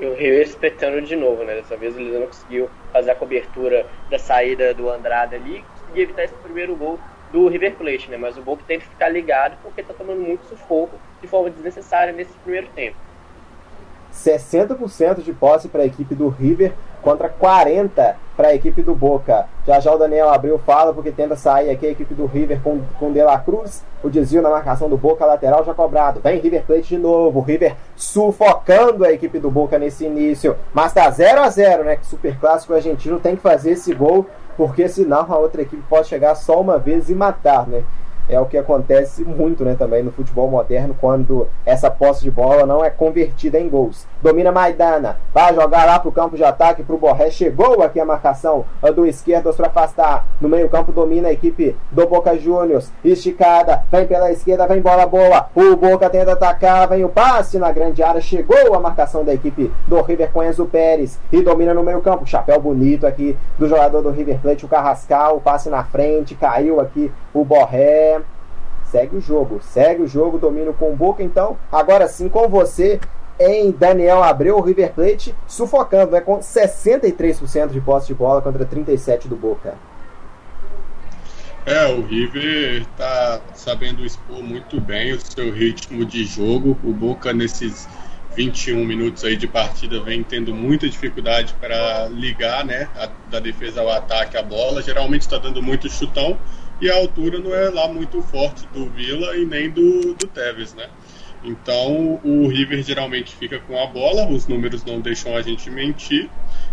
o 0.00 0.14
Rio 0.14 0.40
espetando 0.40 1.02
de 1.02 1.16
novo, 1.16 1.42
né? 1.42 1.56
Dessa 1.56 1.76
vez 1.76 1.96
o 1.96 1.98
Lisandro 1.98 2.28
conseguiu 2.28 2.70
fazer 2.92 3.10
a 3.10 3.14
cobertura 3.16 3.84
da 4.08 4.18
saída 4.18 4.72
do 4.72 4.88
Andrade 4.88 5.34
ali 5.34 5.64
e 5.94 6.00
evitar 6.00 6.24
esse 6.24 6.34
primeiro 6.34 6.76
gol 6.76 7.00
do 7.32 7.48
River 7.48 7.74
Plate, 7.74 8.08
né? 8.10 8.16
Mas 8.16 8.38
o 8.38 8.42
Boca 8.42 8.62
tem 8.66 8.78
que 8.78 8.86
ficar 8.86 9.08
ligado 9.08 9.58
porque 9.62 9.82
tá 9.82 9.92
tomando 9.92 10.20
muito 10.20 10.46
sufoco 10.46 10.96
de 11.20 11.26
forma 11.26 11.50
desnecessária 11.50 12.12
nesse 12.12 12.32
primeiro 12.44 12.68
tempo. 12.74 12.96
60% 14.12 15.22
de 15.22 15.32
posse 15.32 15.68
para 15.68 15.82
a 15.82 15.86
equipe 15.86 16.14
do 16.14 16.28
River 16.28 16.72
contra 17.02 17.28
40 17.28 18.16
para 18.36 18.48
a 18.48 18.54
equipe 18.54 18.82
do 18.82 18.94
Boca. 18.94 19.46
Já 19.66 19.80
já 19.80 19.92
o 19.92 19.98
Daniel 19.98 20.30
abriu 20.30 20.58
fala 20.58 20.92
porque 20.92 21.12
tenta 21.12 21.36
sair 21.36 21.70
aqui 21.70 21.86
a 21.86 21.90
equipe 21.90 22.14
do 22.14 22.26
River 22.26 22.60
com, 22.62 22.80
com 22.98 23.12
De 23.12 23.22
La 23.22 23.38
Cruz. 23.38 23.84
O 24.02 24.08
desvio 24.08 24.42
na 24.42 24.50
marcação 24.50 24.88
do 24.88 24.96
Boca 24.96 25.24
lateral 25.24 25.64
já 25.64 25.74
cobrado. 25.74 26.20
Vem 26.20 26.40
River 26.40 26.64
Plate 26.64 26.88
de 26.88 26.98
novo. 26.98 27.38
O 27.38 27.42
River 27.42 27.76
sufocando 27.96 29.04
a 29.04 29.12
equipe 29.12 29.38
do 29.38 29.50
Boca 29.50 29.78
nesse 29.78 30.04
início. 30.04 30.56
Mas 30.72 30.92
tá 30.92 31.08
0 31.10 31.40
a 31.40 31.50
0 31.50 31.84
né? 31.84 31.96
Que 31.96 32.06
super 32.06 32.38
clássico 32.38 32.74
argentino 32.74 33.20
tem 33.20 33.36
que 33.36 33.42
fazer 33.42 33.72
esse 33.72 33.94
gol 33.94 34.26
porque 34.56 34.88
senão 34.88 35.24
a 35.32 35.38
outra 35.38 35.62
equipe 35.62 35.82
pode 35.88 36.08
chegar 36.08 36.34
só 36.34 36.60
uma 36.60 36.78
vez 36.78 37.08
e 37.08 37.14
matar, 37.14 37.64
né? 37.68 37.84
É 38.28 38.38
o 38.38 38.46
que 38.46 38.58
acontece 38.58 39.24
muito 39.24 39.64
né, 39.64 39.74
também 39.78 40.02
no 40.02 40.12
futebol 40.12 40.50
moderno 40.50 40.94
quando 41.00 41.48
essa 41.64 41.90
posse 41.90 42.22
de 42.22 42.30
bola 42.30 42.66
não 42.66 42.84
é 42.84 42.90
convertida 42.90 43.58
em 43.58 43.68
gols. 43.68 44.06
Domina 44.22 44.52
Maidana, 44.52 45.18
vai 45.32 45.54
jogar 45.54 45.84
lá 45.84 45.98
pro 45.98 46.12
campo 46.12 46.36
de 46.36 46.44
ataque 46.44 46.82
pro 46.82 46.98
Borré. 46.98 47.30
Chegou 47.30 47.82
aqui 47.82 48.00
a 48.00 48.04
marcação 48.04 48.64
do 48.94 49.06
esquerdo 49.06 49.52
para 49.54 49.68
afastar. 49.68 50.26
No 50.40 50.48
meio-campo 50.48 50.92
domina 50.92 51.28
a 51.28 51.32
equipe 51.32 51.76
do 51.90 52.06
Boca 52.06 52.36
Juniors. 52.36 52.90
Esticada, 53.04 53.84
vem 53.90 54.06
pela 54.06 54.30
esquerda, 54.30 54.66
vem 54.66 54.80
bola 54.80 55.06
boa. 55.06 55.46
O 55.54 55.76
Boca 55.76 56.10
tenta 56.10 56.32
atacar, 56.32 56.88
vem 56.88 57.04
o 57.04 57.08
passe 57.08 57.58
na 57.58 57.70
grande 57.70 58.02
área. 58.02 58.20
Chegou 58.20 58.74
a 58.74 58.80
marcação 58.80 59.24
da 59.24 59.32
equipe 59.32 59.72
do 59.86 60.00
River 60.02 60.30
com 60.32 60.42
Enzo 60.42 60.66
Pérez 60.66 61.18
e 61.32 61.42
domina 61.42 61.72
no 61.72 61.82
meio-campo. 61.82 62.26
Chapéu 62.26 62.60
bonito 62.60 63.06
aqui 63.06 63.36
do 63.58 63.68
jogador 63.68 64.02
do 64.02 64.10
River 64.10 64.38
Plate, 64.40 64.64
o 64.64 64.68
Carrascal. 64.68 65.40
Passe 65.40 65.70
na 65.70 65.84
frente, 65.84 66.34
caiu 66.34 66.80
aqui 66.80 67.10
o 67.40 67.44
Borré 67.44 68.20
segue 68.90 69.16
o 69.16 69.20
jogo, 69.20 69.60
segue 69.62 70.02
o 70.02 70.08
jogo, 70.08 70.38
com 70.78 70.92
o 70.92 70.96
Boca. 70.96 71.22
Então, 71.22 71.58
agora 71.70 72.08
sim 72.08 72.28
com 72.28 72.48
você 72.48 73.00
em 73.38 73.70
Daniel 73.70 74.22
Abreu, 74.22 74.56
o 74.56 74.60
River 74.60 74.92
Plate 74.92 75.34
sufocando, 75.46 76.12
né, 76.12 76.20
com 76.20 76.38
63% 76.38 77.68
de 77.68 77.80
posse 77.80 78.08
de 78.08 78.14
bola 78.14 78.42
contra 78.42 78.64
37 78.64 79.28
do 79.28 79.36
Boca. 79.36 79.74
É, 81.64 81.86
o 81.92 82.00
River 82.00 82.84
tá 82.96 83.40
sabendo 83.54 84.04
expor 84.04 84.42
muito 84.42 84.80
bem 84.80 85.12
o 85.12 85.20
seu 85.20 85.52
ritmo 85.52 86.04
de 86.04 86.24
jogo. 86.24 86.76
O 86.82 86.92
Boca 86.92 87.32
nesses 87.32 87.86
21 88.34 88.84
minutos 88.84 89.22
aí 89.22 89.36
de 89.36 89.46
partida 89.46 90.00
vem 90.00 90.22
tendo 90.22 90.54
muita 90.54 90.88
dificuldade 90.88 91.54
para 91.60 92.08
ligar, 92.08 92.64
né, 92.64 92.88
a, 92.96 93.08
da 93.30 93.38
defesa 93.38 93.82
ao 93.82 93.90
ataque 93.90 94.36
a 94.36 94.42
bola. 94.42 94.82
Geralmente 94.82 95.22
está 95.22 95.36
dando 95.36 95.62
muito 95.62 95.90
chutão 95.90 96.38
e 96.80 96.90
a 96.90 96.96
altura 96.96 97.38
não 97.38 97.54
é 97.54 97.68
lá 97.70 97.88
muito 97.88 98.22
forte 98.22 98.66
do 98.72 98.88
Vila 98.90 99.36
e 99.36 99.44
nem 99.44 99.70
do, 99.70 100.14
do 100.14 100.26
Tevez, 100.26 100.74
né? 100.74 100.88
Então 101.44 102.20
o 102.24 102.48
River 102.48 102.82
geralmente 102.82 103.34
fica 103.36 103.58
com 103.60 103.80
a 103.80 103.86
bola, 103.86 104.28
os 104.28 104.46
números 104.46 104.84
não 104.84 105.00
deixam 105.00 105.36
a 105.36 105.42
gente 105.42 105.70
mentir, 105.70 106.28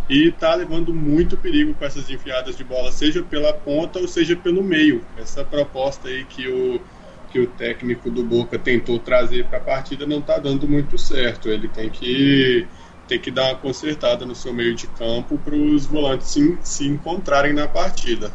e 0.09 0.31
tá 0.31 0.55
levando 0.55 0.93
muito 0.93 1.37
perigo 1.37 1.73
com 1.73 1.85
essas 1.85 2.09
enfiadas 2.09 2.55
de 2.55 2.63
bola, 2.63 2.91
seja 2.91 3.23
pela 3.23 3.53
ponta 3.53 3.99
ou 3.99 4.07
seja 4.07 4.35
pelo 4.35 4.63
meio. 4.63 5.05
Essa 5.17 5.43
proposta 5.43 6.07
aí 6.07 6.25
que 6.25 6.47
o, 6.47 6.81
que 7.31 7.39
o 7.39 7.47
técnico 7.47 8.09
do 8.09 8.23
Boca 8.23 8.57
tentou 8.57 8.99
trazer 8.99 9.45
para 9.45 9.57
a 9.57 9.61
partida 9.61 10.05
não 10.05 10.21
tá 10.21 10.37
dando 10.37 10.67
muito 10.67 10.97
certo. 10.97 11.49
Ele 11.49 11.67
tem 11.67 11.89
que 11.89 12.67
tem 13.07 13.19
que 13.19 13.29
dar 13.29 13.45
uma 13.45 13.55
consertada 13.55 14.25
no 14.25 14.33
seu 14.33 14.51
meio 14.51 14.73
de 14.73 14.87
campo 14.87 15.37
para 15.37 15.55
os 15.55 15.85
volantes 15.85 16.27
se, 16.27 16.57
se 16.63 16.87
encontrarem 16.87 17.53
na 17.53 17.67
partida. 17.67 18.31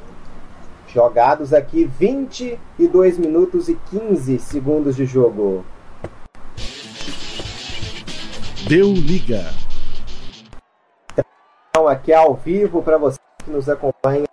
Jogados 0.92 1.54
aqui 1.54 1.84
22 1.84 3.16
minutos 3.16 3.68
e 3.68 3.76
15 3.90 4.38
segundos 4.40 4.96
de 4.96 5.06
jogo. 5.06 5.64
Deu 8.68 8.92
liga. 8.92 9.44
Então, 11.70 11.86
aqui 11.86 12.12
ao 12.12 12.34
vivo 12.34 12.82
para 12.82 12.98
você 12.98 13.18
que 13.44 13.50
nos 13.50 13.68
acompanha 13.68 14.26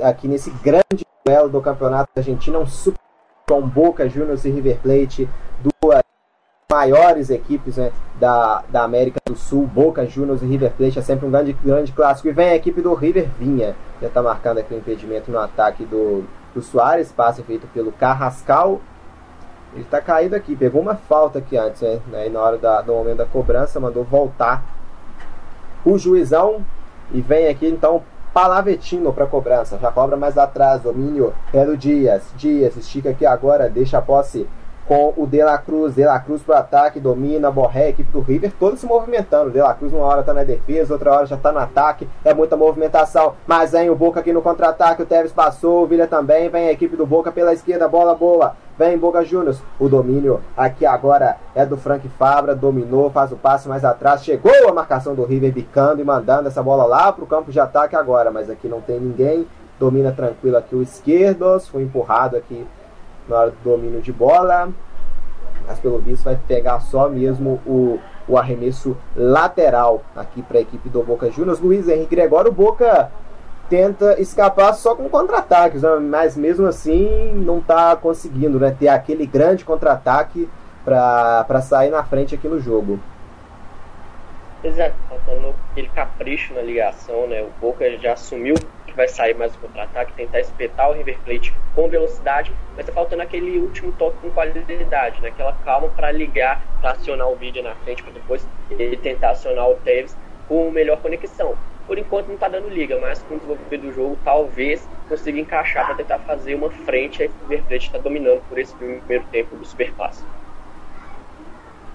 aqui 0.00 0.28
nesse 0.28 0.50
grande 0.62 1.04
duelo 1.24 1.48
do 1.48 1.60
Campeonato 1.60 2.08
Argentino, 2.16 2.60
um 2.60 2.66
super 2.66 3.00
com 3.46 3.60
Boca 3.60 4.08
Juniors 4.08 4.44
e 4.44 4.50
River 4.50 4.78
Plate, 4.78 5.28
maiores 6.70 7.30
equipes 7.30 7.76
né, 7.76 7.92
da, 8.18 8.62
da 8.68 8.82
América 8.82 9.20
do 9.24 9.36
Sul, 9.36 9.66
Boca 9.66 10.06
Juniors 10.06 10.42
e 10.42 10.46
River 10.46 10.72
Plate, 10.72 10.98
é 10.98 11.02
sempre 11.02 11.26
um 11.26 11.30
grande, 11.30 11.52
grande 11.52 11.92
clássico. 11.92 12.28
E 12.28 12.32
vem 12.32 12.48
a 12.48 12.56
equipe 12.56 12.80
do 12.80 12.94
River 12.94 13.28
Vinha, 13.38 13.74
já 14.00 14.08
está 14.08 14.22
marcando 14.22 14.58
aqui 14.58 14.72
o 14.72 14.76
um 14.76 14.80
impedimento 14.80 15.30
no 15.30 15.38
ataque 15.38 15.84
do, 15.84 16.24
do 16.54 16.62
Soares, 16.62 17.12
passe 17.12 17.42
feito 17.42 17.66
pelo 17.68 17.92
Carrascal. 17.92 18.80
Ele 19.72 19.82
está 19.82 20.00
caído 20.00 20.36
aqui, 20.36 20.54
pegou 20.54 20.80
uma 20.80 20.94
falta 20.94 21.40
aqui 21.40 21.56
antes, 21.56 21.82
né, 21.82 22.28
na 22.28 22.40
hora 22.40 22.58
da, 22.58 22.80
do 22.80 22.92
momento 22.92 23.18
da 23.18 23.26
cobrança, 23.26 23.80
mandou 23.80 24.04
voltar 24.04 24.62
o 25.84 25.98
juizão 25.98 26.64
e 27.12 27.20
vem 27.20 27.48
aqui 27.48 27.66
então 27.66 28.02
Palavetino 28.32 29.12
para 29.12 29.26
cobrança, 29.26 29.78
já 29.78 29.92
cobra 29.92 30.16
mais 30.16 30.36
atrás, 30.36 30.82
domínio 30.82 31.32
é 31.52 31.64
do 31.64 31.76
Dias, 31.76 32.24
Dias 32.36 32.76
estica 32.76 33.10
aqui 33.10 33.24
agora, 33.24 33.68
deixa 33.68 33.98
a 33.98 34.02
posse 34.02 34.48
com 34.86 35.12
o 35.16 35.26
De 35.26 35.42
La 35.42 35.58
Cruz. 35.58 35.94
De 35.94 36.04
La 36.04 36.18
Cruz 36.20 36.42
pro 36.42 36.54
ataque, 36.54 37.00
domina, 37.00 37.50
Borré, 37.50 37.90
equipe 37.90 38.10
do 38.12 38.20
River, 38.20 38.52
todos 38.58 38.80
se 38.80 38.86
movimentando. 38.86 39.50
De 39.50 39.58
La 39.58 39.74
Cruz 39.74 39.92
uma 39.92 40.04
hora 40.04 40.22
tá 40.22 40.32
na 40.32 40.44
defesa, 40.44 40.92
outra 40.92 41.12
hora 41.12 41.26
já 41.26 41.36
tá 41.36 41.52
no 41.52 41.58
ataque. 41.58 42.08
É 42.24 42.32
muita 42.34 42.56
movimentação. 42.56 43.34
Mas 43.46 43.72
vem 43.72 43.90
o 43.90 43.96
Boca 43.96 44.20
aqui 44.20 44.32
no 44.32 44.42
contra-ataque. 44.42 45.02
O 45.02 45.06
Tevez 45.06 45.32
passou, 45.32 45.82
o 45.82 45.86
Vila 45.86 46.06
também. 46.06 46.48
Vem 46.48 46.68
a 46.68 46.72
equipe 46.72 46.96
do 46.96 47.06
Boca 47.06 47.32
pela 47.32 47.52
esquerda, 47.52 47.88
bola 47.88 48.14
boa. 48.14 48.56
Vem 48.76 48.98
Boca 48.98 49.24
Juniors. 49.24 49.62
O 49.78 49.88
domínio 49.88 50.40
aqui 50.56 50.84
agora 50.84 51.36
é 51.54 51.64
do 51.64 51.76
Frank 51.76 52.08
Fabra. 52.18 52.54
Dominou, 52.54 53.10
faz 53.10 53.30
o 53.30 53.36
passe 53.36 53.68
mais 53.68 53.84
atrás. 53.84 54.24
Chegou 54.24 54.68
a 54.68 54.72
marcação 54.72 55.14
do 55.14 55.24
River 55.24 55.52
bicando 55.52 56.00
e 56.00 56.04
mandando 56.04 56.48
essa 56.48 56.62
bola 56.62 56.84
lá 56.84 57.12
pro 57.12 57.26
campo 57.26 57.52
de 57.52 57.60
ataque 57.60 57.94
agora. 57.94 58.30
Mas 58.30 58.50
aqui 58.50 58.66
não 58.66 58.80
tem 58.80 58.98
ninguém. 58.98 59.46
Domina 59.78 60.12
tranquilo 60.12 60.56
aqui 60.56 60.74
o 60.74 60.82
esquerdos. 60.82 61.68
Foi 61.68 61.82
empurrado 61.82 62.36
aqui 62.36 62.66
na 63.28 63.36
hora 63.36 63.50
do 63.50 63.56
domínio 63.70 64.00
de 64.00 64.12
bola. 64.12 64.70
Mas 65.66 65.78
pelo 65.78 65.98
visto 65.98 66.24
vai 66.24 66.38
pegar 66.46 66.80
só 66.80 67.08
mesmo 67.08 67.60
o, 67.66 67.98
o 68.28 68.36
arremesso 68.36 68.96
lateral 69.16 70.02
aqui 70.14 70.42
para 70.42 70.58
a 70.58 70.60
equipe 70.60 70.88
do 70.88 71.02
Boca 71.02 71.30
Juniors. 71.30 71.60
Luiz 71.60 71.88
Henrique 71.88 72.14
Gregório, 72.14 72.50
o 72.50 72.54
Boca 72.54 73.10
tenta 73.68 74.20
escapar 74.20 74.74
só 74.74 74.94
com 74.94 75.08
contra-ataques, 75.08 75.82
né? 75.82 75.96
mas 75.98 76.36
mesmo 76.36 76.66
assim 76.66 77.32
não 77.34 77.58
está 77.58 77.96
conseguindo 77.96 78.58
né? 78.58 78.76
ter 78.78 78.88
aquele 78.88 79.26
grande 79.26 79.64
contra-ataque 79.64 80.48
para 80.84 81.62
sair 81.62 81.90
na 81.90 82.04
frente 82.04 82.34
aqui 82.34 82.46
no 82.46 82.60
jogo. 82.60 83.00
Exato, 84.62 84.94
faltando 85.08 85.54
aquele 85.70 85.88
capricho 85.88 86.54
na 86.54 86.62
ligação, 86.62 87.26
né? 87.26 87.42
O 87.42 87.50
Boca 87.60 87.84
já 87.98 88.14
assumiu 88.14 88.54
que 88.94 88.96
vai 88.96 89.08
sair 89.08 89.34
mais 89.34 89.54
o 89.56 89.58
contra-ataque, 89.58 90.12
tentar 90.12 90.40
espetar 90.40 90.88
o 90.88 90.92
River 90.94 91.18
Plate 91.24 91.52
com 91.74 91.88
velocidade, 91.88 92.52
mas 92.76 92.86
tá 92.86 92.92
faltando 92.92 93.22
aquele 93.22 93.58
último 93.58 93.92
toque 93.92 94.16
com 94.18 94.30
qualidade, 94.30 95.20
né? 95.20 95.28
Aquela 95.28 95.52
calma 95.64 95.88
para 95.88 96.12
ligar, 96.12 96.62
para 96.80 96.92
acionar 96.92 97.28
o 97.28 97.34
vídeo 97.34 97.62
na 97.62 97.74
frente, 97.74 98.02
para 98.02 98.12
depois 98.12 98.46
ele 98.70 98.96
tentar 98.96 99.30
acionar 99.30 99.68
o 99.68 99.74
Tevez 99.76 100.16
com 100.48 100.70
melhor 100.70 100.98
conexão. 100.98 101.56
Por 101.86 101.98
enquanto 101.98 102.28
não 102.28 102.36
tá 102.36 102.48
dando 102.48 102.68
liga, 102.68 102.98
mas 103.00 103.20
com 103.22 103.34
o 103.34 103.36
desenvolvimento 103.36 103.82
do 103.82 103.92
jogo 103.92 104.18
talvez 104.24 104.88
consiga 105.08 105.38
encaixar 105.38 105.86
para 105.86 105.96
tentar 105.96 106.18
fazer 106.20 106.54
uma 106.54 106.70
frente 106.70 107.22
aí 107.22 107.28
o 107.28 107.48
River 107.48 107.66
Plate 107.66 107.86
está 107.86 107.98
dominando 107.98 108.42
por 108.48 108.58
esse 108.58 108.74
primeiro 108.74 109.24
tempo 109.30 109.56
do 109.56 109.64
Super 109.66 109.92
Clássico. 109.92 110.33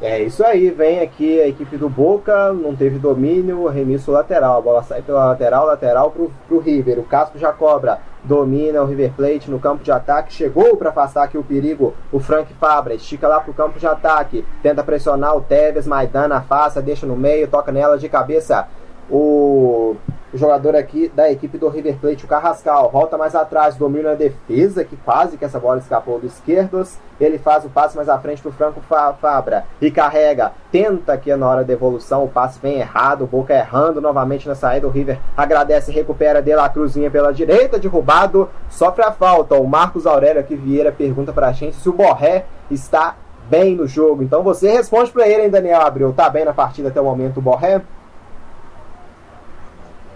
É 0.01 0.21
isso 0.21 0.45
aí, 0.45 0.69
vem 0.69 1.01
aqui 1.01 1.41
a 1.41 1.47
equipe 1.49 1.75
do 1.75 1.89
Boca, 1.89 2.53
não 2.53 2.73
teve 2.73 2.97
domínio, 2.97 3.67
remisso 3.67 4.12
lateral, 4.12 4.57
a 4.57 4.62
bola 4.62 4.81
sai 4.81 5.01
pela 5.01 5.25
lateral, 5.25 5.65
lateral 5.65 6.09
pro, 6.09 6.31
pro 6.47 6.59
River, 6.59 6.99
o 6.99 7.03
Casco 7.03 7.38
já 7.38 7.51
cobra, 7.51 7.99
domina 8.23 8.81
o 8.81 8.85
River 8.85 9.12
Plate 9.12 9.51
no 9.51 9.59
campo 9.59 9.83
de 9.83 9.91
ataque, 9.91 10.33
chegou 10.33 10.77
para 10.77 10.91
afastar 10.91 11.25
aqui 11.25 11.38
o 11.38 11.43
perigo, 11.43 11.93
o 12.13 12.19
Frank 12.19 12.53
Fabra, 12.53 12.93
estica 12.93 13.27
lá 13.27 13.41
pro 13.41 13.53
campo 13.53 13.77
de 13.77 13.85
ataque, 13.85 14.45
tenta 14.63 14.85
pressionar 14.85 15.35
o 15.35 15.41
Tevez, 15.41 15.85
Maidana 15.85 16.38
afasta, 16.38 16.81
deixa 16.81 17.05
no 17.05 17.17
meio, 17.17 17.49
toca 17.49 17.69
nela 17.69 17.97
de 17.97 18.07
cabeça, 18.07 18.69
o 19.10 19.95
jogador 20.34 20.76
aqui 20.76 21.12
da 21.15 21.32
equipe 21.32 21.58
do 21.58 21.67
River 21.67 21.98
Plate, 21.98 22.26
o 22.26 22.28
Carrascal, 22.28 22.89
volta 22.91 23.17
mais 23.17 23.36
atrás, 23.36 23.76
domina 23.76 24.12
a 24.12 24.15
defesa, 24.15 24.84
que 24.84 24.95
quase 24.98 25.38
que 25.38 25.45
essa 25.45 25.60
bola 25.60 25.80
escapou 25.80 26.19
do 26.19 26.28
esquerdos. 26.28 26.98
Ele 27.19 27.38
faz 27.38 27.65
o 27.65 27.69
passe 27.69 27.95
mais 27.95 28.08
à 28.08 28.17
frente 28.17 28.41
para 28.41 28.50
o 28.50 28.54
Franco 28.54 28.82
Fabra 28.82 29.65
e 29.82 29.91
carrega. 29.91 30.54
Tenta 30.72 31.13
aqui 31.13 31.36
na 31.36 31.48
hora 31.48 31.63
da 31.63 31.74
evolução, 31.74 32.24
o 32.24 32.30
passe 32.30 32.60
vem 32.62 32.80
errado, 32.80 33.24
o 33.24 33.28
Boca 33.28 33.54
errando 33.54 34.00
novamente 34.00 34.48
na 34.48 34.56
saída. 34.56 34.88
O 34.88 34.91
River 34.91 35.19
agradece, 35.36 35.91
recupera 35.91 36.41
de 36.41 36.56
la 36.56 36.69
Cruzinha 36.69 37.12
pela 37.12 37.34
direita, 37.34 37.80
derrubado, 37.80 38.50
sofre 38.69 39.04
a 39.04 39.12
falta. 39.12 39.56
O 39.56 39.67
Marcos 39.67 40.06
Aurélio 40.06 40.39
aqui 40.39 40.56
Vieira 40.56 40.91
pergunta 40.91 41.34
para 41.34 41.48
a 41.48 41.52
gente 41.52 41.76
se 41.76 41.89
o 41.89 41.93
Borré 41.93 42.45
está 42.72 43.15
bem 43.50 43.76
no 43.76 43.88
jogo. 43.88 44.24
Então 44.24 44.43
você 44.43 44.72
responde 44.72 45.12
para 45.12 45.28
ele, 45.28 45.43
hein, 45.43 45.50
Daniel 45.50 45.82
Abreu? 45.82 46.13
Tá 46.13 46.30
bem 46.30 46.45
na 46.45 46.54
partida 46.54 46.88
até 46.88 47.02
o 47.02 47.06
momento 47.06 47.38
o 47.38 47.41
Borré? 47.41 47.82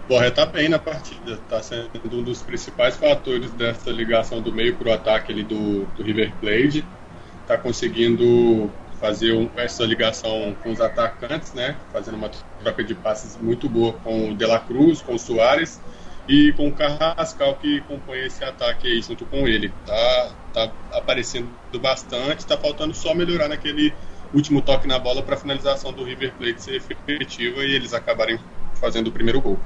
Borré 0.08 0.28
está 0.28 0.46
bem 0.46 0.68
na 0.68 0.78
partida, 0.78 1.34
está 1.34 1.64
sendo 1.64 1.90
um 2.12 2.24
dos 2.24 2.42
principais 2.42 2.98
fatores 2.98 3.50
dessa 3.52 3.90
ligação 3.90 4.42
do 4.42 4.52
meio 4.52 4.76
para 4.76 4.90
o 4.90 4.94
ataque 4.94 5.32
ali 5.32 5.44
do, 5.44 5.86
do 5.96 6.04
River 6.04 6.34
Plate. 6.42 6.84
Está 7.42 7.58
conseguindo 7.58 8.70
fazer 9.00 9.32
um, 9.32 9.50
essa 9.56 9.84
ligação 9.86 10.56
com 10.62 10.72
os 10.72 10.82
atacantes, 10.82 11.54
né? 11.54 11.78
Fazendo 11.92 12.16
uma 12.16 12.30
troca 12.62 12.84
de 12.84 12.94
passes 12.96 13.38
muito 13.38 13.70
boa 13.70 13.94
com 13.94 14.32
o 14.32 14.36
De 14.36 14.46
La 14.46 14.60
Cruz, 14.60 15.02
com 15.02 15.16
o 15.16 15.20
Soares 15.20 15.80
e 16.28 16.52
com 16.54 16.68
o 16.68 16.72
Carrascal 16.74 17.56
que 17.56 17.80
compõe 17.82 18.20
esse 18.20 18.44
ataque 18.44 18.88
aí 18.88 19.02
junto 19.02 19.26
com 19.26 19.48
ele. 19.48 19.72
Tá, 19.86 20.32
tá 20.54 20.72
aparecendo 20.92 21.50
bastante, 21.82 22.40
está 22.40 22.58
faltando 22.58 22.94
só 22.94 23.16
melhorar 23.16 23.48
naquele 23.48 23.94
último 24.34 24.62
toque 24.62 24.86
na 24.86 25.00
bola 25.00 25.22
para 25.22 25.36
a 25.36 25.38
finalização 25.38 25.94
do 25.94 26.04
River 26.04 26.34
Plate 26.34 26.62
ser 26.62 26.76
efetiva 26.76 27.64
e 27.64 27.74
eles 27.74 27.94
acabarem 27.94 28.38
fazendo 28.76 29.08
o 29.08 29.12
primeiro 29.12 29.40
gol. 29.40 29.58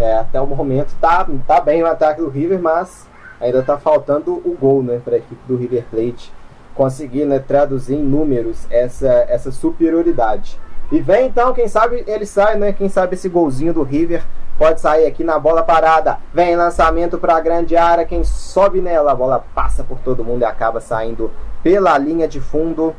É, 0.00 0.16
até 0.16 0.40
o 0.40 0.46
momento 0.46 0.94
tá, 1.00 1.26
tá 1.46 1.60
bem 1.60 1.82
o 1.82 1.86
ataque 1.86 2.22
do 2.22 2.28
River, 2.28 2.60
mas 2.60 3.06
ainda 3.38 3.62
tá 3.62 3.78
faltando 3.78 4.32
o 4.32 4.56
gol, 4.58 4.82
né, 4.82 5.00
para 5.04 5.14
a 5.14 5.18
equipe 5.18 5.40
do 5.46 5.56
River 5.56 5.84
Plate 5.90 6.32
conseguir 6.74 7.26
né, 7.26 7.38
traduzir 7.38 7.96
em 7.96 8.02
números 8.02 8.66
essa, 8.70 9.26
essa 9.28 9.50
superioridade. 9.52 10.58
E 10.90 10.98
vem 10.98 11.26
então, 11.26 11.52
quem 11.52 11.68
sabe 11.68 12.02
ele 12.06 12.26
sai, 12.26 12.56
né? 12.56 12.72
Quem 12.72 12.88
sabe 12.88 13.14
esse 13.14 13.28
golzinho 13.28 13.72
do 13.72 13.82
River 13.82 14.24
pode 14.58 14.80
sair 14.80 15.06
aqui 15.06 15.22
na 15.22 15.38
bola 15.38 15.62
parada. 15.62 16.18
Vem 16.34 16.56
lançamento 16.56 17.16
para 17.18 17.36
a 17.36 17.40
grande 17.40 17.76
área, 17.76 18.04
quem 18.04 18.24
sobe 18.24 18.80
nela, 18.80 19.12
a 19.12 19.14
bola 19.14 19.44
passa 19.54 19.84
por 19.84 19.98
todo 19.98 20.24
mundo 20.24 20.42
e 20.42 20.44
acaba 20.44 20.80
saindo 20.80 21.30
pela 21.62 21.96
linha 21.96 22.26
de 22.26 22.40
fundo 22.40 22.94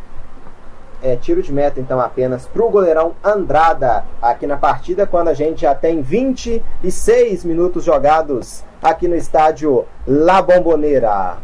é, 1.02 1.16
tiro 1.16 1.42
de 1.42 1.52
meta 1.52 1.80
então 1.80 2.00
apenas 2.00 2.46
para 2.46 2.64
o 2.64 2.70
goleirão 2.70 3.14
Andrada 3.24 4.04
aqui 4.22 4.46
na 4.46 4.58
partida, 4.58 5.08
quando 5.08 5.30
a 5.30 5.34
gente 5.34 5.62
já 5.62 5.74
tem 5.74 6.02
26 6.02 7.44
minutos 7.44 7.84
jogados 7.84 8.64
aqui 8.82 9.08
no 9.08 9.16
estádio 9.16 9.86
La 10.08 10.42
Bombonera. 10.42 11.38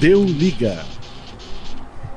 Deu 0.00 0.22
liga. 0.22 0.78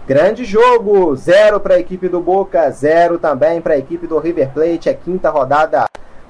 Grande 0.08 0.44
jogo, 0.44 1.16
zero 1.16 1.60
para 1.60 1.76
a 1.76 1.80
equipe 1.80 2.10
do 2.10 2.20
Boca, 2.20 2.70
zero 2.70 3.18
também 3.18 3.62
para 3.62 3.76
a 3.76 3.78
equipe 3.78 4.06
do 4.08 4.20
River 4.20 4.50
Plate, 4.50 4.90
é 4.90 4.94
quinta 4.94 5.30
rodada 5.30 5.86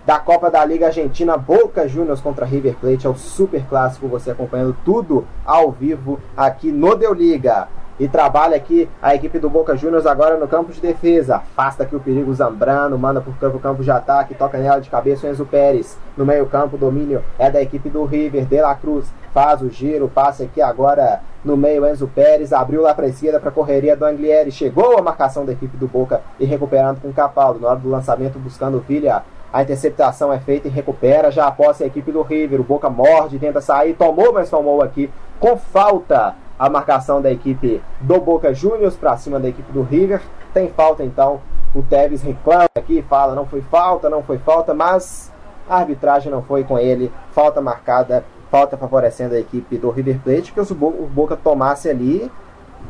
da 0.05 0.17
Copa 0.19 0.49
da 0.49 0.63
Liga 0.65 0.87
Argentina, 0.87 1.37
Boca 1.37 1.87
Juniors 1.87 2.21
contra 2.21 2.45
River 2.45 2.75
Plate, 2.75 3.05
é 3.05 3.09
o 3.09 3.15
super 3.15 3.63
clássico, 3.67 4.07
você 4.07 4.31
acompanhando 4.31 4.75
tudo 4.83 5.25
ao 5.45 5.71
vivo 5.71 6.19
aqui 6.35 6.71
no 6.71 6.95
Deu 6.95 7.13
Liga. 7.13 7.67
E 7.99 8.07
trabalha 8.07 8.57
aqui 8.57 8.89
a 8.99 9.13
equipe 9.13 9.37
do 9.37 9.47
Boca 9.47 9.77
Juniors 9.77 10.07
agora 10.07 10.35
no 10.35 10.47
campo 10.47 10.71
de 10.71 10.81
defesa. 10.81 11.35
Afasta 11.35 11.83
aqui 11.83 11.95
o 11.95 11.99
perigo 11.99 12.33
Zambrano, 12.33 12.97
manda 12.97 13.21
por 13.21 13.37
campo, 13.37 13.59
campo 13.59 13.83
de 13.83 13.91
ataque, 13.91 14.33
toca 14.33 14.57
nela 14.57 14.81
de 14.81 14.89
cabeça 14.89 15.27
o 15.27 15.29
Enzo 15.29 15.45
Pérez. 15.45 15.95
No 16.17 16.25
meio 16.25 16.47
campo, 16.47 16.77
domínio 16.77 17.23
é 17.37 17.51
da 17.51 17.61
equipe 17.61 17.89
do 17.89 18.03
River, 18.03 18.45
De 18.45 18.59
La 18.59 18.73
Cruz. 18.73 19.13
Faz 19.31 19.61
o 19.61 19.69
giro, 19.69 20.09
passe 20.09 20.41
aqui 20.41 20.59
agora 20.63 21.21
no 21.45 21.55
meio 21.55 21.87
Enzo 21.87 22.07
Pérez, 22.07 22.51
abriu 22.51 22.81
lá 22.81 22.95
para 22.95 23.05
a 23.05 23.09
esquerda 23.09 23.39
para 23.39 23.49
a 23.49 23.53
correria 23.53 23.95
do 23.95 24.03
Anglieri. 24.03 24.51
Chegou 24.51 24.97
a 24.97 25.01
marcação 25.03 25.45
da 25.45 25.51
equipe 25.51 25.77
do 25.77 25.87
Boca 25.87 26.21
e 26.39 26.45
recuperando 26.45 26.99
com 27.01 27.09
o 27.09 27.13
Capaldo. 27.13 27.59
Na 27.59 27.67
hora 27.67 27.79
do 27.79 27.89
lançamento, 27.89 28.39
buscando 28.39 28.77
o 28.77 28.81
Vilha. 28.81 29.21
A 29.51 29.61
interceptação 29.61 30.31
é 30.31 30.39
feita 30.39 30.67
e 30.67 30.71
recupera. 30.71 31.31
Já 31.31 31.47
após 31.47 31.81
a 31.81 31.85
equipe 31.85 32.11
do 32.11 32.21
River. 32.21 32.61
O 32.61 32.63
Boca 32.63 32.89
morde, 32.89 33.39
tenta 33.39 33.61
sair. 33.61 33.93
Tomou, 33.93 34.33
mas 34.33 34.49
tomou 34.49 34.81
aqui 34.81 35.09
com 35.39 35.57
falta 35.57 36.35
a 36.57 36.69
marcação 36.69 37.21
da 37.21 37.31
equipe 37.31 37.81
do 37.99 38.19
Boca 38.21 38.53
Juniors 38.53 38.95
para 38.95 39.17
cima 39.17 39.39
da 39.39 39.49
equipe 39.49 39.71
do 39.71 39.81
River. 39.81 40.21
Tem 40.53 40.69
falta 40.69 41.03
então. 41.03 41.41
O 41.73 41.81
Tevez 41.81 42.21
reclama 42.21 42.67
aqui, 42.75 43.01
fala 43.01 43.33
não 43.33 43.45
foi 43.45 43.61
falta, 43.61 44.09
não 44.09 44.21
foi 44.21 44.37
falta, 44.37 44.73
mas 44.73 45.31
a 45.69 45.77
arbitragem 45.77 46.31
não 46.31 46.43
foi 46.43 46.63
com 46.63 46.77
ele. 46.77 47.11
Falta 47.31 47.61
marcada, 47.61 48.25
falta 48.49 48.77
favorecendo 48.77 49.35
a 49.35 49.39
equipe 49.39 49.77
do 49.77 49.89
River 49.89 50.19
Plate, 50.19 50.51
que 50.51 50.63
se 50.65 50.73
o 50.73 50.75
Boca 50.75 51.35
tomasse 51.37 51.89
ali, 51.89 52.29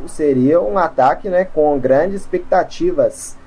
seria 0.07 0.59
um 0.59 0.77
ataque 0.77 1.29
né, 1.29 1.45
com 1.45 1.77
grandes 1.79 2.21
expectativas 2.21 3.37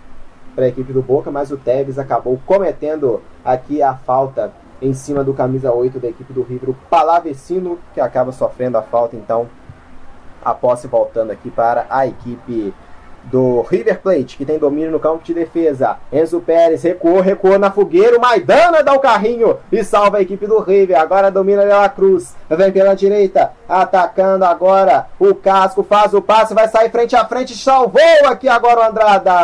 para 0.55 0.65
a 0.65 0.69
equipe 0.69 0.93
do 0.93 1.03
Boca, 1.03 1.31
mas 1.31 1.51
o 1.51 1.57
Tevez 1.57 1.99
acabou 1.99 2.41
cometendo 2.47 3.21
aqui 3.45 3.83
a 3.83 3.95
falta 3.95 4.53
em 4.81 4.93
cima 4.93 5.25
do 5.25 5.33
camisa 5.33 5.73
8 5.73 5.99
da 5.99 6.09
equipe 6.09 6.33
do 6.33 6.43
River, 6.43 6.71
o 6.71 6.75
Palavecino, 6.91 7.79
que 7.93 8.01
acaba 8.01 8.33
sofrendo 8.33 8.77
a 8.77 8.83
falta, 8.83 9.17
então 9.17 9.49
a 10.45 10.53
posse 10.53 10.87
voltando 10.87 11.31
aqui 11.31 11.51
para 11.51 11.87
a 11.89 12.07
equipe 12.07 12.75
do 13.31 13.63
River 13.63 14.01
Plate, 14.01 14.37
que 14.37 14.45
tem 14.45 14.59
domínio 14.59 14.91
no 14.91 15.01
campo 15.01 15.25
de 15.25 15.33
defesa. 15.35 15.97
Enzo 16.13 16.41
Pérez 16.41 16.83
recuou, 16.83 17.21
recuou 17.21 17.59
na 17.59 17.71
fogueira. 17.71 18.17
O 18.17 18.21
Maidana 18.21 18.83
dá 18.83 18.93
o 18.93 19.01
carrinho 19.01 19.57
e 19.73 19.83
salva 19.83 20.19
a 20.19 20.23
equipe 20.23 20.47
do 20.47 20.59
River. 20.61 21.01
Agora 21.01 21.31
domina 21.31 21.65
Lela 21.65 21.89
Cruz. 21.89 22.35
Vem 22.49 22.71
pela 22.71 22.95
direita, 22.95 23.53
atacando 23.69 24.45
agora. 24.45 25.07
O 25.19 25.35
Casco 25.35 25.83
faz 25.83 26.13
o 26.15 26.23
passe, 26.23 26.55
vai 26.55 26.69
sair 26.69 26.91
frente 26.91 27.17
a 27.17 27.25
frente. 27.25 27.57
Salvou 27.57 28.03
aqui 28.27 28.49
agora 28.49 28.81
o 28.81 28.85
Andrada. 28.85 29.35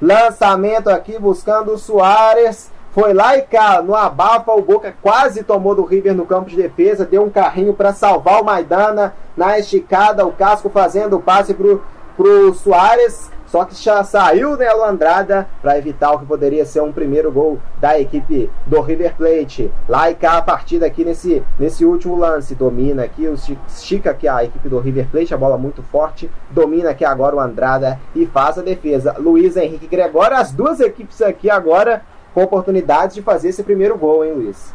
Lançamento 0.00 0.90
aqui 0.90 1.18
buscando 1.18 1.72
o 1.72 1.78
Soares. 1.78 2.70
foi 2.92 3.14
lá 3.14 3.36
e 3.38 3.42
cá, 3.42 3.80
no 3.80 3.94
abafa, 3.94 4.52
o 4.52 4.60
Boca 4.60 4.94
quase 5.00 5.42
tomou 5.42 5.74
do 5.74 5.82
River 5.82 6.14
no 6.14 6.26
campo 6.26 6.50
de 6.50 6.56
defesa, 6.56 7.06
deu 7.06 7.22
um 7.22 7.30
carrinho 7.30 7.72
para 7.72 7.94
salvar 7.94 8.42
o 8.42 8.44
Maidana 8.44 9.14
na 9.34 9.58
esticada, 9.58 10.26
o 10.26 10.32
Casco 10.32 10.68
fazendo 10.68 11.16
o 11.16 11.20
passe 11.20 11.54
pro, 11.54 11.82
pro 12.16 12.54
Soares, 12.54 13.30
só 13.52 13.66
que 13.66 13.74
já 13.74 14.02
saiu 14.02 14.56
Nelo 14.56 14.80
né, 14.80 14.88
Andrada 14.88 15.46
para 15.60 15.76
evitar 15.76 16.12
o 16.12 16.18
que 16.18 16.24
poderia 16.24 16.64
ser 16.64 16.80
um 16.80 16.90
primeiro 16.90 17.30
gol 17.30 17.58
da 17.78 18.00
equipe 18.00 18.50
do 18.64 18.80
River 18.80 19.14
Plate. 19.14 19.70
Lá 19.86 20.10
e 20.10 20.14
cá 20.14 20.38
a 20.38 20.42
partida 20.42 20.86
aqui 20.86 21.04
nesse, 21.04 21.42
nesse 21.58 21.84
último 21.84 22.16
lance. 22.16 22.54
Domina 22.54 23.04
aqui, 23.04 23.24
estica 23.68 24.10
aqui 24.12 24.26
a 24.26 24.42
equipe 24.42 24.70
do 24.70 24.78
River 24.78 25.06
Plate, 25.10 25.34
a 25.34 25.36
bola 25.36 25.58
muito 25.58 25.82
forte. 25.82 26.30
Domina 26.48 26.90
aqui 26.90 27.04
agora 27.04 27.36
o 27.36 27.40
Andrada 27.40 28.00
e 28.14 28.24
faz 28.24 28.58
a 28.58 28.62
defesa. 28.62 29.16
Luiz 29.18 29.54
Henrique 29.54 29.86
Gregório, 29.86 30.38
as 30.38 30.50
duas 30.50 30.80
equipes 30.80 31.20
aqui 31.20 31.50
agora 31.50 32.02
com 32.32 32.42
oportunidades 32.42 33.14
de 33.14 33.20
fazer 33.20 33.50
esse 33.50 33.62
primeiro 33.62 33.98
gol, 33.98 34.24
hein, 34.24 34.32
Luiz? 34.32 34.72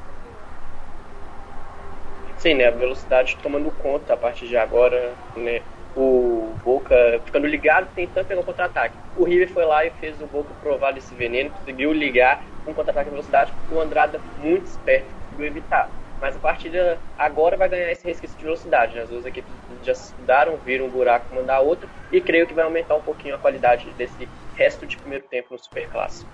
Sim, 2.38 2.54
né? 2.54 2.68
A 2.68 2.72
velocidade 2.72 3.36
tomando 3.42 3.72
conta 3.82 4.14
a 4.14 4.18
partir 4.18 4.48
de 4.48 4.56
agora, 4.56 5.14
né? 5.36 5.62
O 5.98 6.54
Boca 6.64 6.96
ficando 7.26 7.48
ligado, 7.48 7.88
tentando 7.96 8.28
pegar 8.28 8.42
um 8.42 8.44
contra-ataque. 8.44 8.96
O 9.18 9.24
River 9.24 9.50
foi 9.50 9.66
lá 9.66 9.84
e 9.84 9.90
fez 9.90 10.22
o 10.22 10.28
Boca 10.28 10.50
provar 10.62 10.94
desse 10.94 11.14
veneno, 11.16 11.50
conseguiu 11.50 11.92
ligar 11.92 12.44
um 12.68 12.74
contra-ataque 12.74 13.06
de 13.06 13.12
velocidade. 13.12 13.52
O 13.72 13.80
Andrada, 13.80 14.22
muito 14.40 14.66
esperto, 14.66 15.08
conseguiu 15.26 15.48
evitar. 15.48 15.90
Mas 16.22 16.36
a 16.36 16.40
partida 16.40 17.00
agora 17.18 17.58
vai 17.58 17.68
ganhar 17.68 17.92
esse 17.92 18.06
resquício 18.06 18.38
de 18.38 18.44
velocidade. 18.44 18.96
Né? 18.96 19.02
As 19.02 19.10
duas 19.10 19.26
equipes 19.26 19.52
já 19.84 19.92
estudaram, 19.92 20.56
viram 20.58 20.86
um 20.86 20.90
buraco 20.90 21.34
mandar 21.34 21.56
a 21.56 21.62
outra 21.62 21.90
e 22.12 22.22
creio 22.22 22.46
que 22.46 22.54
vai 22.54 22.66
aumentar 22.66 22.96
um 22.96 23.02
pouquinho 23.02 23.36
a 23.36 23.38
qualidade 23.40 23.90
desse 23.98 24.28
resto 24.56 24.86
de 24.86 24.98
primeiro 24.98 25.26
tempo 25.26 25.48
no 25.52 25.60
Super 25.60 25.90
Clássico. 25.90 26.30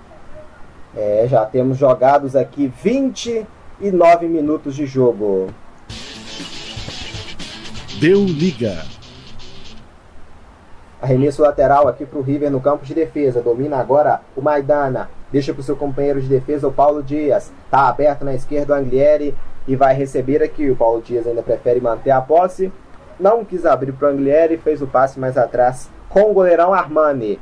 É, 0.96 1.26
já 1.28 1.46
temos 1.46 1.78
jogados 1.78 2.36
aqui 2.36 2.72
29 2.82 4.28
minutos 4.28 4.76
de 4.76 4.86
jogo. 4.86 5.54
Deu 8.00 8.24
liga. 8.26 8.84
Arremesso 11.04 11.42
lateral 11.42 11.90
aqui 11.90 12.06
para 12.06 12.18
o 12.18 12.22
River 12.22 12.50
no 12.50 12.62
campo 12.62 12.86
de 12.86 12.94
defesa. 12.94 13.42
Domina 13.42 13.76
agora 13.76 14.22
o 14.38 14.42
Maidana. 14.42 15.10
Deixa 15.34 15.54
para 15.54 15.60
o 15.60 15.64
seu 15.64 15.76
companheiro 15.76 16.22
de 16.22 16.30
defesa, 16.30 16.66
o 16.66 16.72
Paulo 16.72 17.04
Dias. 17.04 17.52
Está 17.66 17.90
aberto 17.90 18.24
na 18.24 18.34
esquerda 18.34 18.74
o 18.74 18.78
Anglieri 18.78 19.36
e 19.68 19.76
vai 19.76 19.94
receber 19.94 20.42
aqui. 20.42 20.72
O 20.72 20.78
Paulo 20.78 21.02
Dias 21.02 21.28
ainda 21.28 21.44
prefere 21.44 21.82
manter 21.82 22.12
a 22.12 22.22
posse. 22.22 22.72
Não 23.20 23.44
quis 23.44 23.66
abrir 23.66 23.92
para 23.92 24.08
o 24.08 24.12
Anglieri, 24.14 24.56
fez 24.56 24.82
o 24.82 24.88
passe 24.88 25.20
mais 25.20 25.38
atrás 25.38 25.90
com 26.08 26.32
o 26.32 26.34
goleirão 26.34 26.74
Armani. 26.74 27.38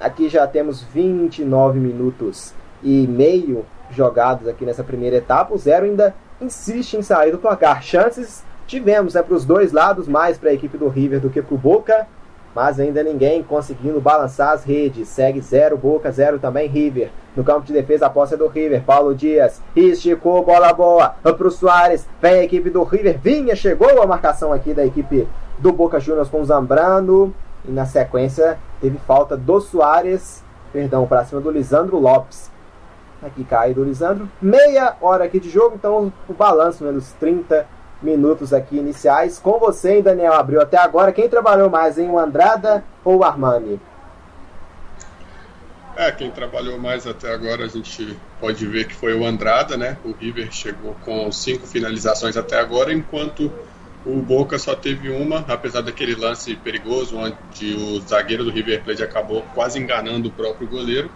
Aqui 0.00 0.30
já 0.30 0.46
temos 0.46 0.82
29 0.82 1.78
minutos 1.78 2.54
e 2.82 3.06
meio 3.06 3.66
jogados 3.90 4.48
aqui 4.48 4.64
nessa 4.64 4.82
primeira 4.82 5.16
etapa, 5.16 5.52
o 5.52 5.58
Zero 5.58 5.84
ainda 5.84 6.14
insiste 6.40 6.94
em 6.94 7.02
sair 7.02 7.30
do 7.30 7.36
placar. 7.38 7.82
Chances 7.82 8.42
tivemos 8.66 9.12
né, 9.12 9.22
para 9.22 9.34
os 9.34 9.44
dois 9.44 9.70
lados, 9.70 10.08
mais 10.08 10.38
para 10.38 10.48
a 10.48 10.54
equipe 10.54 10.78
do 10.78 10.88
River 10.88 11.20
do 11.20 11.28
que 11.28 11.42
para 11.42 11.54
o 11.54 11.58
Boca, 11.58 12.06
mas 12.54 12.80
ainda 12.80 13.02
ninguém 13.02 13.42
conseguindo 13.42 14.00
balançar 14.00 14.52
as 14.52 14.64
redes. 14.64 15.08
Segue 15.08 15.40
zero 15.40 15.76
Boca, 15.76 16.10
zero 16.10 16.38
também 16.38 16.68
River. 16.68 17.10
No 17.36 17.44
campo 17.44 17.66
de 17.66 17.72
defesa, 17.72 18.06
a 18.06 18.10
posse 18.10 18.34
é 18.34 18.36
do 18.36 18.48
River. 18.48 18.82
Paulo 18.82 19.14
Dias 19.14 19.62
esticou, 19.74 20.44
bola 20.44 20.72
boa 20.72 21.14
para 21.22 21.46
o 21.46 21.50
Soares. 21.50 22.06
Vem 22.20 22.34
a 22.34 22.44
equipe 22.44 22.70
do 22.70 22.82
River. 22.82 23.18
Vinha, 23.18 23.54
chegou 23.54 24.02
a 24.02 24.06
marcação 24.06 24.52
aqui 24.52 24.74
da 24.74 24.84
equipe 24.84 25.28
do 25.58 25.72
Boca 25.72 26.00
Juniors 26.00 26.28
com 26.28 26.40
o 26.40 26.44
Zambrano. 26.44 27.34
E 27.64 27.70
na 27.70 27.86
sequência 27.86 28.58
teve 28.80 28.98
falta 28.98 29.36
do 29.36 29.60
Soares, 29.60 30.42
perdão, 30.72 31.06
para 31.06 31.24
cima 31.24 31.40
do 31.40 31.50
Lisandro 31.50 31.98
Lopes. 31.98 32.50
Aqui 33.22 33.44
cai 33.44 33.74
do 33.74 33.84
Lisandro. 33.84 34.28
Meia 34.40 34.96
hora 35.00 35.24
aqui 35.24 35.38
de 35.38 35.50
jogo, 35.50 35.76
então 35.76 36.10
o 36.26 36.32
balanço 36.32 36.82
né, 36.84 36.90
dos 36.90 37.12
30 37.12 37.66
minutos 38.02 38.52
aqui 38.52 38.76
iniciais. 38.76 39.38
Com 39.38 39.58
você, 39.58 39.96
hein, 39.96 40.02
Daniel 40.02 40.32
Abriu. 40.32 40.60
Até 40.60 40.78
agora, 40.78 41.12
quem 41.12 41.28
trabalhou 41.28 41.68
mais, 41.68 41.98
em 41.98 42.08
O 42.08 42.18
Andrada 42.18 42.84
ou 43.04 43.18
o 43.18 43.24
Armani? 43.24 43.80
É, 45.96 46.10
quem 46.10 46.30
trabalhou 46.30 46.78
mais 46.78 47.06
até 47.06 47.30
agora 47.32 47.64
a 47.64 47.68
gente 47.68 48.16
pode 48.40 48.64
ver 48.66 48.86
que 48.86 48.94
foi 48.94 49.12
o 49.12 49.24
Andrada, 49.24 49.76
né? 49.76 49.98
O 50.04 50.12
River 50.12 50.50
chegou 50.50 50.96
com 51.04 51.30
cinco 51.30 51.66
finalizações 51.66 52.36
até 52.36 52.58
agora, 52.58 52.92
enquanto 52.92 53.52
o 54.06 54.16
Boca 54.16 54.58
só 54.58 54.74
teve 54.74 55.10
uma, 55.10 55.44
apesar 55.46 55.82
daquele 55.82 56.14
lance 56.14 56.56
perigoso 56.56 57.18
onde 57.18 57.74
o 57.74 58.00
zagueiro 58.00 58.44
do 58.44 58.50
River 58.50 58.82
Plate 58.82 59.02
acabou 59.02 59.42
quase 59.54 59.78
enganando 59.78 60.28
o 60.28 60.32
próprio 60.32 60.66
goleiro 60.66 61.10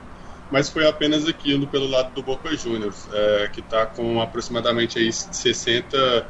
mas 0.50 0.68
foi 0.68 0.86
apenas 0.86 1.26
aquilo 1.26 1.66
pelo 1.66 1.88
lado 1.88 2.12
do 2.14 2.22
Boca 2.22 2.54
Juniors, 2.56 3.08
é, 3.12 3.50
que 3.52 3.60
está 3.60 3.86
com 3.86 4.20
aproximadamente 4.20 4.98
aí 4.98 5.12
60, 5.12 6.26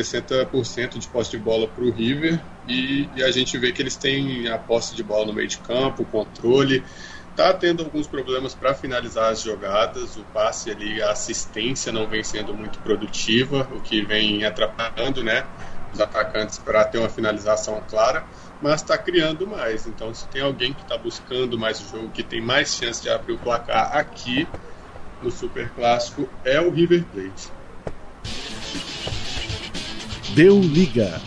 60% 0.00 0.98
de 0.98 1.08
posse 1.08 1.30
de 1.30 1.38
bola 1.38 1.68
para 1.68 1.84
o 1.84 1.90
River, 1.90 2.40
e, 2.68 3.08
e, 3.16 3.22
a 3.22 3.30
gente 3.30 3.56
vê 3.58 3.72
que 3.72 3.82
eles 3.82 3.96
têm 3.96 4.48
a 4.48 4.58
posse 4.58 4.94
de 4.94 5.02
bola 5.02 5.26
no 5.26 5.32
meio 5.32 5.48
de 5.48 5.58
campo, 5.58 6.02
o 6.02 6.06
controle, 6.06 6.84
está 7.30 7.52
tendo 7.52 7.82
alguns 7.82 8.06
problemas 8.06 8.54
para 8.54 8.74
finalizar 8.74 9.32
as 9.32 9.42
jogadas, 9.42 10.16
o 10.16 10.22
passe 10.34 10.70
ali, 10.70 11.02
a 11.02 11.10
assistência 11.10 11.90
não 11.90 12.06
vem 12.06 12.22
sendo 12.22 12.54
muito 12.54 12.78
produtiva, 12.80 13.68
o 13.72 13.80
que 13.80 14.02
vem 14.02 14.44
atrapalhando 14.44 15.22
né, 15.22 15.46
os 15.92 16.00
atacantes 16.00 16.58
para 16.58 16.84
ter 16.84 16.98
uma 16.98 17.08
finalização 17.08 17.82
clara 17.88 18.24
mas 18.62 18.80
está 18.80 18.96
criando 18.96 19.46
mais. 19.46 19.86
Então, 19.86 20.14
se 20.14 20.26
tem 20.28 20.40
alguém 20.40 20.72
que 20.72 20.82
está 20.82 20.96
buscando 20.96 21.58
mais 21.58 21.80
o 21.80 21.88
jogo, 21.88 22.10
que 22.10 22.22
tem 22.22 22.40
mais 22.40 22.72
chance 22.74 23.02
de 23.02 23.10
abrir 23.10 23.32
o 23.32 23.38
placar 23.38 23.96
aqui 23.96 24.46
no 25.20 25.30
Super 25.30 25.68
Clássico, 25.70 26.28
é 26.44 26.60
o 26.60 26.70
River 26.70 27.04
Plate. 27.12 27.50
Deu 30.34 30.58
liga. 30.58 31.20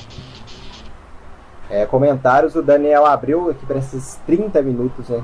É, 1.70 1.86
comentários, 1.86 2.56
o 2.56 2.64
Daniel 2.64 3.06
abriu 3.06 3.52
aqui 3.52 3.64
para 3.64 3.78
esses 3.78 4.20
30 4.26 4.64
minutos 4.64 5.10
né, 5.10 5.24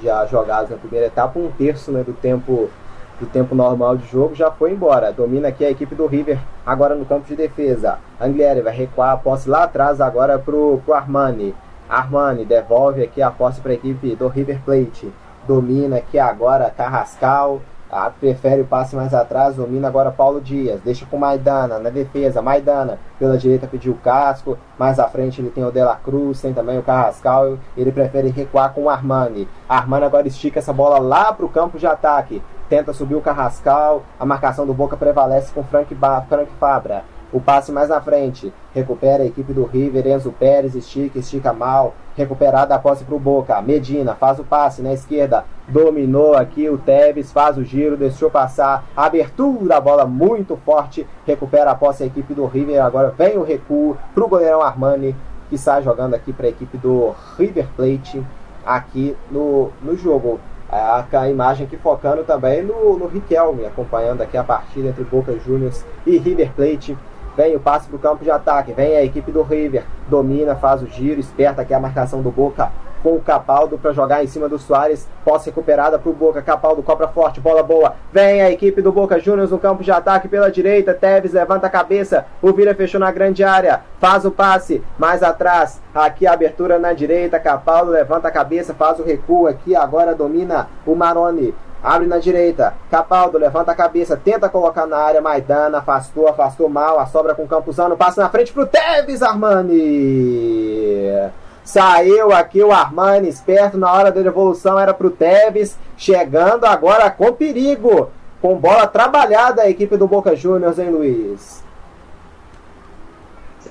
já 0.00 0.24
jogados 0.26 0.70
na 0.70 0.76
primeira 0.76 1.06
etapa, 1.06 1.36
um 1.36 1.50
terço 1.50 1.90
né, 1.90 2.04
do 2.04 2.12
tempo 2.12 2.70
do 3.18 3.26
tempo 3.26 3.54
normal 3.54 3.96
de 3.96 4.06
jogo 4.06 4.34
já 4.34 4.50
foi 4.52 4.72
embora. 4.72 5.12
Domina 5.12 5.48
aqui 5.48 5.64
a 5.64 5.70
equipe 5.70 5.94
do 5.94 6.06
River 6.06 6.38
agora 6.64 6.94
no 6.94 7.04
campo 7.04 7.26
de 7.26 7.34
defesa. 7.34 7.98
Anglieri 8.20 8.60
vai 8.60 8.74
recuar 8.74 9.12
a 9.12 9.16
posse 9.16 9.48
lá 9.48 9.64
atrás 9.64 10.00
agora 10.00 10.38
pro, 10.38 10.80
pro 10.84 10.94
Armani. 10.94 11.52
Armani 11.88 12.44
devolve 12.44 13.02
aqui 13.02 13.22
a 13.22 13.30
posse 13.30 13.60
para 13.60 13.72
a 13.72 13.74
equipe 13.74 14.14
do 14.14 14.28
River 14.28 14.60
Plate. 14.64 15.10
Domina 15.48 15.96
aqui 15.96 16.18
agora 16.18 16.70
Carrascal. 16.70 17.60
Ah, 17.90 18.10
prefere 18.10 18.62
o 18.62 18.66
passe 18.66 18.96
mais 18.96 19.14
atrás, 19.14 19.56
domina 19.56 19.86
agora 19.86 20.10
Paulo 20.10 20.40
Dias, 20.40 20.80
deixa 20.84 21.06
com 21.06 21.16
Maidana 21.16 21.78
na 21.78 21.88
defesa, 21.88 22.42
Maidana. 22.42 22.98
Pela 23.18 23.38
direita 23.38 23.66
pediu 23.66 23.92
o 23.92 23.98
casco, 23.98 24.58
mais 24.76 24.98
à 24.98 25.08
frente 25.08 25.40
ele 25.40 25.50
tem 25.50 25.64
o 25.64 25.70
Dela 25.70 25.98
Cruz, 26.02 26.40
tem 26.40 26.52
também 26.52 26.78
o 26.78 26.82
Carrascal, 26.82 27.58
ele 27.76 27.92
prefere 27.92 28.28
recuar 28.28 28.72
com 28.72 28.84
o 28.84 28.90
Armani. 28.90 29.48
Armani 29.68 30.04
agora 30.04 30.26
estica 30.26 30.58
essa 30.58 30.72
bola 30.72 30.98
lá 30.98 31.32
para 31.32 31.46
o 31.46 31.48
campo 31.48 31.78
de 31.78 31.86
ataque, 31.86 32.42
tenta 32.68 32.92
subir 32.92 33.14
o 33.14 33.22
Carrascal, 33.22 34.02
a 34.18 34.26
marcação 34.26 34.66
do 34.66 34.74
Boca 34.74 34.96
prevalece 34.96 35.52
com 35.52 35.62
Frank, 35.62 35.94
ba 35.94 36.22
Frank 36.28 36.50
Fabra. 36.58 37.04
O 37.36 37.40
passe 37.40 37.70
mais 37.70 37.90
na 37.90 38.00
frente. 38.00 38.50
Recupera 38.72 39.22
a 39.22 39.26
equipe 39.26 39.52
do 39.52 39.66
River. 39.66 40.06
Enzo 40.06 40.32
Pérez 40.32 40.74
estica, 40.74 41.18
estica 41.18 41.52
mal. 41.52 41.92
Recuperada 42.16 42.74
a 42.74 42.78
posse 42.78 43.04
para 43.04 43.14
o 43.14 43.18
Boca. 43.18 43.60
Medina 43.60 44.14
faz 44.14 44.38
o 44.38 44.44
passe 44.44 44.80
na 44.80 44.94
esquerda. 44.94 45.44
Dominou 45.68 46.34
aqui 46.34 46.66
o 46.70 46.78
Tevez. 46.78 47.30
Faz 47.30 47.58
o 47.58 47.62
giro. 47.62 47.94
Deixou 47.94 48.30
passar. 48.30 48.86
Abertura. 48.96 49.78
Bola 49.82 50.06
muito 50.06 50.56
forte. 50.64 51.06
Recupera 51.26 51.72
a 51.72 51.74
posse 51.74 52.04
a 52.04 52.06
equipe 52.06 52.32
do 52.32 52.46
River. 52.46 52.82
Agora 52.82 53.10
vem 53.10 53.36
o 53.36 53.42
recuo 53.42 53.98
para 54.14 54.24
o 54.24 54.28
goleirão 54.28 54.62
Armani. 54.62 55.14
Que 55.50 55.56
está 55.56 55.78
jogando 55.82 56.14
aqui 56.14 56.32
para 56.32 56.46
a 56.46 56.48
equipe 56.48 56.78
do 56.78 57.14
River 57.36 57.66
Plate. 57.76 58.24
Aqui 58.64 59.14
no, 59.30 59.70
no 59.82 59.94
jogo 59.94 60.40
a, 60.70 61.04
a 61.12 61.30
imagem 61.30 61.66
aqui 61.66 61.76
focando 61.76 62.24
também 62.24 62.62
no, 62.62 62.98
no 62.98 63.06
Riquelme, 63.06 63.66
acompanhando 63.66 64.22
aqui 64.22 64.36
a 64.36 64.42
partida 64.42 64.88
entre 64.88 65.04
Boca 65.04 65.38
Juniors 65.38 65.84
e 66.06 66.16
River 66.18 66.50
Plate. 66.54 66.96
Vem 67.36 67.54
o 67.54 67.60
passe 67.60 67.86
para 67.88 67.96
o 67.96 68.00
campo 68.00 68.24
de 68.24 68.30
ataque. 68.30 68.72
Vem 68.72 68.96
a 68.96 69.04
equipe 69.04 69.30
do 69.30 69.42
River. 69.42 69.84
Domina, 70.08 70.54
faz 70.54 70.82
o 70.82 70.86
giro, 70.86 71.20
esperta 71.20 71.62
aqui 71.62 71.74
a 71.74 71.80
marcação 71.80 72.22
do 72.22 72.30
Boca 72.30 72.70
com 73.06 73.14
o 73.14 73.20
Capaldo 73.20 73.78
para 73.78 73.92
jogar 73.92 74.24
em 74.24 74.26
cima 74.26 74.48
do 74.48 74.58
Soares. 74.58 75.06
Posse 75.24 75.50
recuperada 75.50 75.96
para 75.96 76.10
o 76.10 76.12
Boca. 76.12 76.42
Capaldo 76.42 76.82
cobra 76.82 77.06
forte, 77.06 77.40
bola 77.40 77.62
boa. 77.62 77.94
Vem 78.12 78.42
a 78.42 78.50
equipe 78.50 78.82
do 78.82 78.90
Boca 78.90 79.20
Juniors 79.20 79.52
no 79.52 79.60
campo 79.60 79.84
de 79.84 79.92
ataque 79.92 80.26
pela 80.26 80.50
direita. 80.50 80.92
Teves 80.92 81.32
levanta 81.32 81.68
a 81.68 81.70
cabeça. 81.70 82.26
O 82.42 82.52
Vila 82.52 82.74
fechou 82.74 82.98
na 82.98 83.12
grande 83.12 83.44
área. 83.44 83.82
Faz 84.00 84.24
o 84.24 84.30
passe 84.32 84.82
mais 84.98 85.22
atrás. 85.22 85.80
Aqui 85.94 86.26
a 86.26 86.32
abertura 86.32 86.80
na 86.80 86.92
direita. 86.92 87.38
Capaldo 87.38 87.92
levanta 87.92 88.26
a 88.26 88.32
cabeça, 88.32 88.74
faz 88.74 88.98
o 88.98 89.04
recuo 89.04 89.46
aqui. 89.46 89.76
Agora 89.76 90.12
domina 90.12 90.68
o 90.84 90.96
Maroni. 90.96 91.54
Abre 91.86 92.08
na 92.08 92.18
direita. 92.18 92.74
Capaldo 92.90 93.38
levanta 93.38 93.70
a 93.70 93.74
cabeça, 93.76 94.16
tenta 94.16 94.48
colocar 94.48 94.88
na 94.88 94.96
área. 94.96 95.20
Maidana 95.20 95.78
afastou, 95.78 96.26
afastou 96.26 96.68
mal. 96.68 96.98
A 96.98 97.06
sobra 97.06 97.32
com 97.32 97.46
Campuzano. 97.46 97.96
Passa 97.96 98.20
na 98.20 98.28
frente 98.28 98.52
pro 98.52 98.66
Tevez 98.66 99.22
Armani. 99.22 101.30
Saiu 101.62 102.32
aqui 102.32 102.60
o 102.60 102.72
Armani 102.72 103.28
esperto 103.28 103.78
na 103.78 103.92
hora 103.92 104.10
da 104.10 104.20
devolução 104.20 104.76
era 104.76 104.92
pro 104.92 105.10
Tevez, 105.10 105.78
chegando 105.96 106.64
agora 106.64 107.08
com 107.08 107.32
perigo. 107.32 108.10
com 108.42 108.56
bola 108.56 108.88
trabalhada 108.88 109.62
a 109.62 109.70
equipe 109.70 109.96
do 109.96 110.08
Boca 110.08 110.34
Juniors, 110.34 110.80
hein, 110.80 110.90
Luiz? 110.90 111.65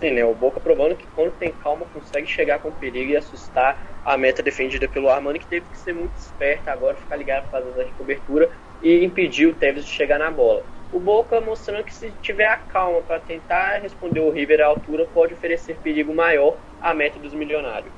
Né? 0.02 0.26
O 0.26 0.34
Boca 0.34 0.60
provando 0.60 0.96
que 0.96 1.06
quando 1.16 1.32
tem 1.38 1.52
calma 1.52 1.86
consegue 1.93 2.28
chegar 2.28 2.60
com 2.60 2.72
perigo 2.72 3.12
e 3.12 3.18
assustar 3.18 3.78
a 4.04 4.18
meta 4.18 4.43
defendida 4.43 4.88
pelo 4.88 5.10
Armani, 5.10 5.39
que 5.39 5.48
teve 5.48 5.66
que 5.72 5.78
ser 5.78 5.93
muito 5.93 6.16
esperto 6.18 6.68
agora, 6.70 6.96
ficar 6.96 7.16
ligado 7.16 7.50
fazendo 7.50 7.80
a 7.80 7.86
cobertura 7.98 8.50
e 8.82 9.04
impedir 9.04 9.48
o 9.48 9.54
Tevez 9.54 9.86
de 9.86 9.91
chegar 9.91 10.20
na 10.20 10.30
bola. 10.30 10.64
O 10.93 11.00
Boca 11.00 11.41
mostrando 11.41 11.84
que 11.84 11.93
se 11.93 12.12
tiver 12.22 12.48
a 12.48 12.58
calma 12.58 13.02
para 13.02 13.20
tentar 13.20 13.80
responder 13.80 14.20
o 14.20 14.30
River 14.30 14.62
à 14.62 14.68
altura, 14.68 15.08
pode 15.14 15.34
oferecer 15.34 15.76
perigo 15.84 16.14
maior 16.14 16.56
à 16.82 16.93
meta 16.93 17.20
dos 17.20 17.34
milionários. 17.34 17.91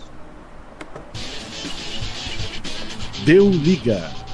Deu 3.25 3.49
liga. 3.49 4.26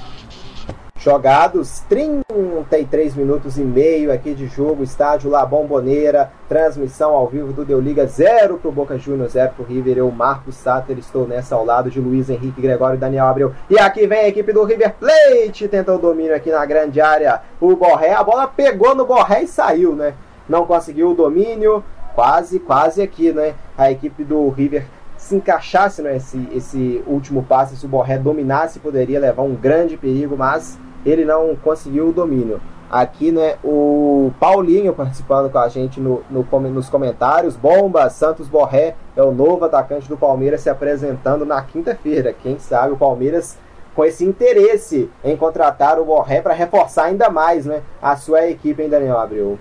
Jogados 1.04 1.82
33 1.90 3.14
minutos 3.16 3.58
e 3.58 3.62
meio 3.62 4.10
aqui 4.10 4.34
de 4.34 4.48
jogo, 4.48 4.84
estádio 4.84 5.30
La 5.30 5.46
Bombonera, 5.46 6.32
transmissão 6.48 7.14
ao 7.14 7.28
vivo 7.28 7.52
do 7.52 7.66
Deu 7.66 7.82
Liga 7.82 8.08
0 8.08 8.58
pro 8.58 8.72
Boca 8.72 8.98
Juniors, 8.98 9.34
0 9.34 9.52
pro 9.54 9.66
River. 9.66 9.98
Eu, 9.98 10.10
Marcos 10.12 10.56
Satter, 10.56 10.98
estou 10.98 11.28
nessa 11.28 11.56
ao 11.56 11.66
lado 11.66 11.92
de 11.92 12.00
Luiz 12.00 12.30
Henrique 12.30 12.62
Gregório 12.62 12.96
e 12.96 13.00
Daniel 13.00 13.26
Abreu. 13.26 13.54
E 13.70 13.78
aqui 13.78 14.08
vem 14.08 14.20
a 14.20 14.28
equipe 14.30 14.54
do 14.54 14.64
River 14.64 14.96
Plate, 14.98 15.68
tentou 15.68 15.96
o 15.96 16.00
domínio 16.00 16.34
aqui 16.34 16.50
na 16.50 16.66
grande 16.66 17.02
área. 17.02 17.42
O 17.60 17.76
Borré, 17.76 18.14
a 18.14 18.24
bola 18.24 18.48
pegou 18.48 18.96
no 18.96 19.06
Borré 19.06 19.44
e 19.44 19.48
saiu, 19.48 19.94
né? 19.98 20.14
Não 20.48 20.66
conseguiu 20.66 21.12
o 21.12 21.14
domínio, 21.14 21.84
quase, 22.16 22.60
quase 22.60 23.02
aqui, 23.02 23.34
né? 23.34 23.56
A 23.78 23.92
equipe 23.92 24.24
do 24.24 24.48
River 24.48 24.86
se 25.18 25.36
encaixasse 25.36 26.02
né, 26.02 26.16
esse 26.16 27.04
último 27.06 27.44
passe, 27.44 27.76
se 27.76 27.86
o 27.86 27.90
Borré 27.90 28.18
dominasse, 28.18 28.80
poderia 28.80 29.20
levar 29.20 29.44
um 29.44 29.56
grande 29.56 29.96
perigo, 29.96 30.36
mas 30.38 30.78
ele 31.06 31.26
não 31.26 31.56
conseguiu 31.56 32.10
o 32.10 32.14
domínio. 32.14 32.62
Aqui, 32.90 33.32
né, 33.32 33.56
o 33.64 34.32
Paulinho 34.40 34.94
participando 34.94 35.52
com 35.52 35.58
a 35.58 35.68
gente 35.68 36.00
no, 36.00 36.24
no, 36.30 36.44
nos 36.70 36.90
comentários. 36.90 37.56
Bomba, 37.56 38.08
Santos 38.10 38.48
Borré 38.48 38.96
é 39.16 39.24
o 39.24 39.32
novo 39.32 39.66
atacante 39.66 40.08
do 40.08 40.16
Palmeiras 40.16 40.62
se 40.62 40.70
apresentando 40.70 41.44
na 41.44 41.62
quinta-feira. 41.64 42.34
Quem 42.34 42.60
sabe 42.60 42.94
o 42.94 42.98
Palmeiras 42.98 43.58
com 43.96 44.06
esse 44.06 44.24
interesse 44.24 45.10
em 45.24 45.36
contratar 45.36 46.00
o 46.00 46.06
Borré 46.06 46.42
para 46.42 46.54
reforçar 46.54 47.06
ainda 47.06 47.30
mais 47.30 47.66
né, 47.66 47.82
a 48.00 48.16
sua 48.16 48.48
equipe, 48.48 48.84
hein, 48.84 48.90
Daniel 48.90 49.18
Abreu? 49.18 49.58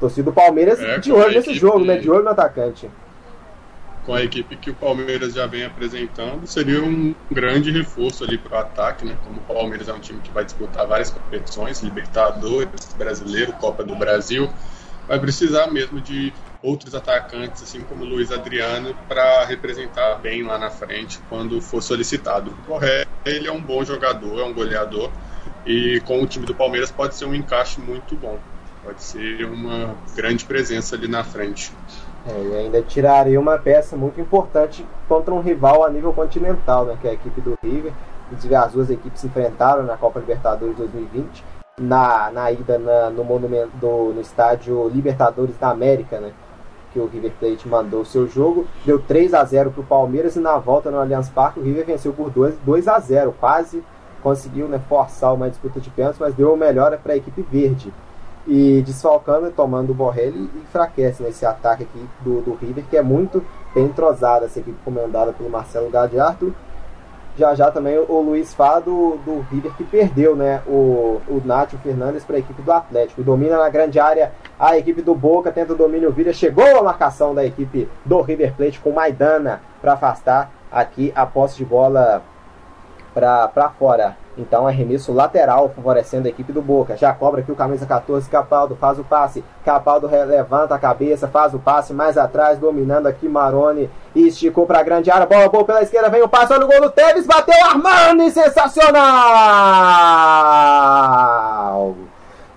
Torcida 0.00 0.30
do 0.30 0.34
Palmeiras 0.34 0.80
é, 0.80 0.98
de 0.98 1.12
olho 1.12 1.34
nesse 1.34 1.54
jogo, 1.54 1.84
né? 1.84 1.98
De 1.98 2.10
olho 2.10 2.24
no 2.24 2.30
atacante 2.30 2.88
com 4.08 4.14
a 4.14 4.24
equipe 4.24 4.56
que 4.56 4.70
o 4.70 4.74
Palmeiras 4.74 5.34
já 5.34 5.46
vem 5.46 5.64
apresentando, 5.64 6.46
seria 6.46 6.82
um 6.82 7.14
grande 7.30 7.70
reforço 7.70 8.24
ali 8.24 8.38
para 8.38 8.56
o 8.56 8.58
ataque, 8.58 9.04
né? 9.04 9.14
Como 9.22 9.36
o 9.36 9.42
Palmeiras 9.42 9.86
é 9.86 9.92
um 9.92 10.00
time 10.00 10.18
que 10.22 10.30
vai 10.30 10.46
disputar 10.46 10.86
várias 10.86 11.10
competições, 11.10 11.82
Libertadores, 11.82 12.94
Brasileiro, 12.96 13.52
Copa 13.52 13.84
do 13.84 13.94
Brasil, 13.94 14.48
vai 15.06 15.20
precisar 15.20 15.66
mesmo 15.66 16.00
de 16.00 16.32
outros 16.62 16.94
atacantes, 16.94 17.62
assim 17.62 17.82
como 17.82 18.02
o 18.02 18.06
Luiz 18.06 18.32
Adriano, 18.32 18.96
para 19.06 19.44
representar 19.44 20.14
bem 20.14 20.42
lá 20.42 20.56
na 20.56 20.70
frente 20.70 21.20
quando 21.28 21.60
for 21.60 21.82
solicitado. 21.82 22.50
Correia, 22.66 23.06
ele 23.26 23.46
é 23.46 23.52
um 23.52 23.60
bom 23.60 23.84
jogador, 23.84 24.40
é 24.40 24.42
um 24.42 24.54
goleador, 24.54 25.10
e 25.66 26.00
com 26.06 26.22
o 26.22 26.26
time 26.26 26.46
do 26.46 26.54
Palmeiras 26.54 26.90
pode 26.90 27.14
ser 27.14 27.26
um 27.26 27.34
encaixe 27.34 27.78
muito 27.78 28.16
bom. 28.16 28.40
Pode 28.82 29.02
ser 29.02 29.44
uma 29.44 29.94
grande 30.16 30.46
presença 30.46 30.96
ali 30.96 31.08
na 31.08 31.22
frente. 31.22 31.72
É, 32.28 32.42
e 32.42 32.56
ainda 32.56 32.82
tiraria 32.82 33.40
uma 33.40 33.56
peça 33.58 33.96
muito 33.96 34.20
importante 34.20 34.84
contra 35.08 35.32
um 35.32 35.40
rival 35.40 35.84
a 35.84 35.90
nível 35.90 36.12
continental, 36.12 36.84
né, 36.84 36.98
que 37.00 37.06
é 37.06 37.10
a 37.10 37.14
equipe 37.14 37.40
do 37.40 37.58
River. 37.62 37.92
Inclusive, 38.26 38.54
as 38.54 38.72
duas 38.72 38.90
equipes 38.90 39.20
se 39.20 39.26
enfrentaram 39.26 39.84
na 39.84 39.96
Copa 39.96 40.20
Libertadores 40.20 40.76
2020, 40.76 41.42
na, 41.80 42.30
na 42.30 42.52
ida 42.52 42.78
na, 42.78 43.08
no, 43.08 43.24
monumento, 43.24 43.70
do, 43.78 44.12
no 44.12 44.20
estádio 44.20 44.88
Libertadores 44.88 45.56
da 45.56 45.70
América, 45.70 46.20
né, 46.20 46.32
que 46.92 46.98
o 46.98 47.06
River 47.06 47.32
Plate 47.40 47.66
mandou 47.66 48.02
o 48.02 48.06
seu 48.06 48.28
jogo. 48.28 48.66
Deu 48.84 48.98
3 48.98 49.32
a 49.32 49.42
0 49.44 49.70
para 49.70 49.80
o 49.80 49.86
Palmeiras 49.86 50.36
e 50.36 50.40
na 50.40 50.58
volta 50.58 50.90
no 50.90 51.00
Allianz 51.00 51.30
Parque 51.30 51.60
o 51.60 51.62
River 51.62 51.86
venceu 51.86 52.12
por 52.12 52.30
2, 52.30 52.56
2 52.64 52.88
a 52.88 52.98
0 52.98 53.34
Quase 53.40 53.82
conseguiu 54.22 54.68
né, 54.68 54.78
forçar 54.86 55.32
uma 55.32 55.48
disputa 55.48 55.80
de 55.80 55.88
pênaltis, 55.88 56.20
mas 56.20 56.34
deu 56.34 56.52
o 56.52 56.56
melhor 56.56 56.96
para 56.98 57.14
a 57.14 57.16
equipe 57.16 57.40
verde 57.40 57.92
e 58.48 58.82
desfalcando 58.82 59.50
tomando 59.50 59.90
o 59.90 59.94
Borrelli 59.94 60.50
enfraquece 60.56 61.22
nesse 61.22 61.44
ataque 61.44 61.82
aqui 61.82 62.08
do, 62.22 62.40
do 62.40 62.54
River, 62.54 62.84
que 62.88 62.96
é 62.96 63.02
muito 63.02 63.44
bem 63.74 63.84
entrosada 63.84 64.46
essa 64.46 64.58
equipe 64.58 64.78
comandada 64.82 65.32
pelo 65.34 65.50
Marcelo 65.50 65.90
Gadiardo. 65.90 66.54
Já 67.36 67.54
já 67.54 67.70
também 67.70 67.96
o, 67.98 68.20
Luiz 68.20 68.54
fala 68.54 68.80
do, 68.80 69.18
do 69.18 69.40
River 69.50 69.72
que 69.76 69.84
perdeu 69.84 70.34
né, 70.34 70.62
o, 70.66 71.20
o 71.28 71.42
Nacho 71.44 71.76
Fernandes 71.78 72.24
para 72.24 72.36
a 72.36 72.38
equipe 72.38 72.62
do 72.62 72.72
Atlético. 72.72 73.22
Domina 73.22 73.58
na 73.58 73.68
grande 73.68 74.00
área 74.00 74.32
a 74.58 74.76
equipe 74.78 75.02
do 75.02 75.14
Boca, 75.14 75.52
tenta 75.52 75.74
o 75.74 75.76
domínio, 75.76 76.10
Vira 76.10 76.32
chegou 76.32 76.78
a 76.78 76.82
marcação 76.82 77.34
da 77.34 77.44
equipe 77.44 77.86
do 78.04 78.22
River 78.22 78.54
Plate 78.54 78.80
com 78.80 78.90
Maidana 78.90 79.60
para 79.80 79.92
afastar 79.92 80.50
aqui 80.72 81.12
a 81.14 81.26
posse 81.26 81.58
de 81.58 81.64
bola 81.66 82.22
para 83.14 83.68
fora. 83.78 84.16
Então 84.38 84.66
arremesso 84.66 85.12
lateral 85.12 85.70
favorecendo 85.74 86.28
a 86.28 86.30
equipe 86.30 86.52
do 86.52 86.62
Boca. 86.62 86.96
Já 86.96 87.12
cobra 87.12 87.40
aqui 87.40 87.50
o 87.50 87.56
camisa 87.56 87.84
14, 87.84 88.30
Capaldo 88.30 88.76
faz 88.76 88.98
o 88.98 89.04
passe. 89.04 89.44
Capaldo 89.64 90.06
levanta 90.06 90.74
a 90.74 90.78
cabeça, 90.78 91.26
faz 91.26 91.52
o 91.52 91.58
passe 91.58 91.92
mais 91.92 92.16
atrás, 92.16 92.58
dominando 92.58 93.08
aqui 93.08 93.28
Maroni. 93.28 93.90
Esticou 94.14 94.64
para 94.66 94.78
a 94.78 94.82
grande 94.82 95.10
área, 95.10 95.26
bola 95.26 95.48
boa 95.48 95.64
pela 95.64 95.82
esquerda, 95.82 96.08
vem 96.08 96.22
o 96.22 96.28
passe, 96.28 96.52
olha 96.52 96.64
o 96.64 96.68
gol 96.68 96.80
do 96.80 96.90
Tevez, 96.90 97.26
bateu 97.26 97.54
Armani, 97.66 98.30
sensacional! 98.30 98.98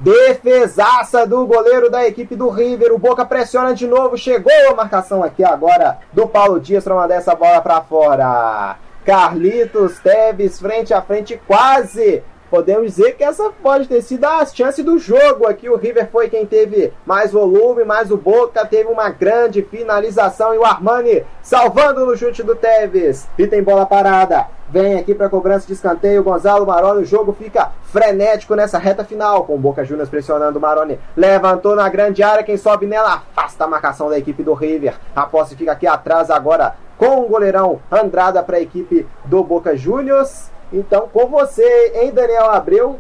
Defesaça 0.01 1.27
do 1.27 1.45
goleiro 1.45 1.89
da 1.89 2.07
equipe 2.07 2.35
do 2.35 2.49
River. 2.49 2.91
O 2.91 2.97
Boca 2.97 3.23
pressiona 3.23 3.71
de 3.75 3.85
novo. 3.85 4.17
Chegou 4.17 4.51
a 4.69 4.73
marcação 4.73 5.23
aqui 5.23 5.43
agora 5.43 5.99
do 6.11 6.27
Paulo 6.27 6.59
Dias 6.59 6.83
para 6.83 6.95
mandar 6.95 7.15
essa 7.15 7.35
bola 7.35 7.61
para 7.61 7.81
fora. 7.81 8.77
Carlitos 9.05 9.99
Teves 9.99 10.59
frente 10.59 10.93
a 10.93 11.01
frente 11.01 11.39
quase. 11.47 12.23
Podemos 12.51 12.97
dizer 12.97 13.13
que 13.13 13.23
essa 13.23 13.49
pode 13.63 13.87
ter 13.87 14.01
sido 14.01 14.25
a 14.25 14.45
chance 14.45 14.83
do 14.83 14.99
jogo 14.99 15.47
aqui. 15.47 15.69
O 15.69 15.77
River 15.77 16.09
foi 16.11 16.29
quem 16.29 16.45
teve 16.45 16.91
mais 17.05 17.31
volume, 17.31 17.85
mas 17.85 18.11
o 18.11 18.17
Boca 18.17 18.65
teve 18.65 18.89
uma 18.89 19.09
grande 19.09 19.61
finalização 19.63 20.53
e 20.53 20.57
o 20.57 20.65
Armani 20.65 21.23
salvando 21.41 22.05
no 22.05 22.17
chute 22.17 22.43
do 22.43 22.53
Teves. 22.53 23.25
E 23.37 23.47
tem 23.47 23.63
bola 23.63 23.85
parada. 23.85 24.47
Vem 24.69 24.99
aqui 24.99 25.15
para 25.15 25.29
cobrança 25.29 25.65
de 25.65 25.73
escanteio. 25.73 26.23
Gonzalo 26.23 26.65
Maroni. 26.65 27.03
O 27.03 27.05
jogo 27.05 27.31
fica 27.31 27.71
frenético 27.83 28.53
nessa 28.53 28.77
reta 28.77 29.05
final. 29.05 29.45
Com 29.45 29.55
o 29.55 29.57
Boca 29.59 29.85
Juniors 29.85 30.09
pressionando 30.09 30.59
o 30.59 30.61
Maroni. 30.61 30.99
Levantou 31.15 31.73
na 31.73 31.87
grande 31.87 32.21
área. 32.21 32.43
Quem 32.43 32.57
sobe 32.57 32.85
nela 32.85 33.13
afasta 33.13 33.63
a 33.63 33.67
marcação 33.67 34.09
da 34.09 34.17
equipe 34.17 34.43
do 34.43 34.53
River. 34.53 34.95
A 35.15 35.25
posse 35.25 35.55
fica 35.55 35.71
aqui 35.71 35.87
atrás 35.87 36.29
agora 36.29 36.75
com 37.01 37.21
o 37.21 37.27
goleirão 37.27 37.81
Andrada 37.91 38.43
para 38.43 38.57
a 38.57 38.61
equipe 38.61 39.07
do 39.25 39.43
Boca 39.43 39.75
Juniors. 39.75 40.51
Então, 40.71 41.09
com 41.11 41.25
você, 41.25 41.93
em 41.95 42.11
Daniel 42.11 42.51
Abreu, 42.51 42.99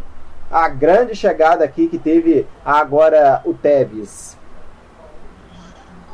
a 0.49 0.67
grande 0.67 1.13
chegada 1.13 1.63
aqui 1.63 1.87
que 1.87 1.99
teve 1.99 2.47
agora 2.65 3.43
o 3.45 3.53
Tevez. 3.53 4.35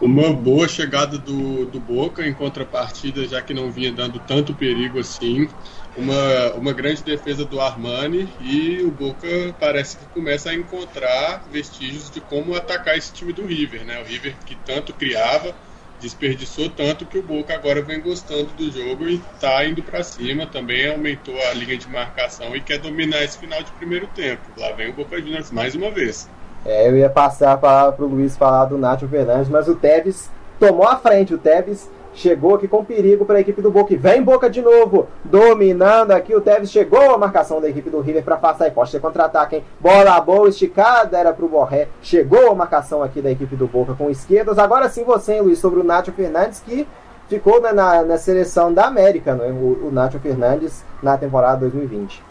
Uma 0.02 0.34
boa 0.34 0.68
chegada 0.68 1.18
do, 1.18 1.66
do 1.66 1.80
Boca 1.80 2.28
em 2.28 2.34
contrapartida, 2.34 3.26
já 3.26 3.42
que 3.42 3.54
não 3.54 3.72
vinha 3.72 3.94
dando 3.94 4.20
tanto 4.20 4.54
perigo 4.54 5.00
assim. 5.00 5.48
Uma, 5.96 6.54
uma 6.56 6.74
grande 6.74 7.02
defesa 7.02 7.46
do 7.46 7.62
Armani 7.62 8.28
e 8.42 8.82
o 8.84 8.92
Boca 8.92 9.56
parece 9.62 9.96
que 9.98 10.06
começa 10.08 10.50
a 10.50 10.54
encontrar 10.54 11.46
vestígios 11.50 12.12
de 12.12 12.20
como 12.20 12.54
atacar 12.54 12.98
esse 12.98 13.14
time 13.14 13.32
do 13.32 13.46
River, 13.46 13.86
né? 13.86 14.02
O 14.02 14.06
River 14.06 14.36
que 14.46 14.56
tanto 14.58 14.94
criava, 14.94 15.56
desperdiçou 16.00 16.70
tanto 16.70 17.06
que 17.06 17.18
o 17.18 17.24
Boca 17.24 17.54
agora 17.54 17.82
vem 17.82 18.00
gostando 18.02 18.46
do 18.58 18.72
jogo 18.72 19.08
e 19.08 19.16
está 19.34 19.66
indo 19.66 19.82
para 19.82 20.04
cima. 20.04 20.46
Também 20.46 20.90
aumentou 20.90 21.36
a 21.50 21.54
linha 21.54 21.78
de 21.78 21.90
marcação 21.90 22.56
e 22.56 22.62
quer 22.62 22.80
dominar 22.80 23.24
esse 23.24 23.38
final 23.38 23.62
de 23.62 23.72
primeiro 23.74 24.08
tempo. 24.08 24.42
Lá 24.58 24.72
vem 24.74 24.90
o 24.90 24.94
Boca 24.94 25.20
Juniors 25.20 25.52
mais 25.52 25.76
uma 25.76 25.92
vez. 25.92 26.30
É, 26.66 26.88
eu 26.90 26.98
ia 26.98 27.10
passar 27.10 27.54
a 27.54 27.58
palavra 27.58 27.94
para 27.94 28.06
o 28.06 28.08
Luiz 28.08 28.36
falar 28.36 28.66
do 28.66 28.78
Nacho 28.78 29.08
Fernandes, 29.08 29.50
mas 29.50 29.68
o 29.68 29.76
Tevez 29.76 30.30
tomou 30.60 30.88
a 30.88 30.98
frente. 30.98 31.34
O 31.34 31.38
Tevez 31.38 31.90
chegou 32.18 32.56
aqui 32.56 32.68
com 32.68 32.84
perigo 32.84 33.26
para 33.26 33.38
a 33.38 33.42
equipe 33.42 33.62
do 33.62 33.72
Boca. 33.72 33.96
Vem 33.96 34.24
Boca 34.24 34.50
de 34.50 34.62
novo, 34.62 35.08
dominando 35.24 36.12
aqui. 36.12 36.36
O 36.36 36.42
Tevez 36.42 36.72
chegou 36.72 37.14
a 37.14 37.18
marcação 37.18 37.62
da 37.62 37.70
equipe 37.70 37.90
do 37.90 38.02
River 38.02 38.24
para 38.24 38.36
afastar 38.36 38.68
e 38.68 38.72
pode 38.72 38.90
ser 38.90 39.00
contra-ataque, 39.00 39.58
hein? 39.58 39.64
Bola 39.80 40.20
boa, 40.20 40.50
esticada, 40.50 41.18
era 41.18 41.32
para 41.32 41.46
o 41.46 41.50
Borré. 41.50 41.88
Chegou 42.02 42.52
a 42.52 42.56
marcação 42.56 43.04
aqui 43.04 43.22
da 43.22 43.32
equipe 43.32 43.56
do 43.56 43.68
Boca 43.68 43.94
com 43.94 44.10
esquerdas. 44.10 44.58
Agora 44.58 44.90
sim 44.90 45.04
você, 45.04 45.36
hein, 45.36 45.42
Luiz, 45.42 45.60
sobre 45.60 45.80
o 45.80 45.84
Nacho 45.84 46.12
Fernandes, 46.12 46.60
que 46.60 46.88
ficou 47.30 47.62
né, 47.62 47.72
na, 47.72 48.04
na 48.04 48.18
seleção 48.18 48.74
da 48.74 48.86
América, 48.86 49.36
né? 49.36 49.52
o, 49.52 49.88
o 49.88 49.92
Nacho 49.92 50.20
Fernandes, 50.20 50.84
na 51.04 51.18
temporada 51.18 51.58
2020. 51.58 52.24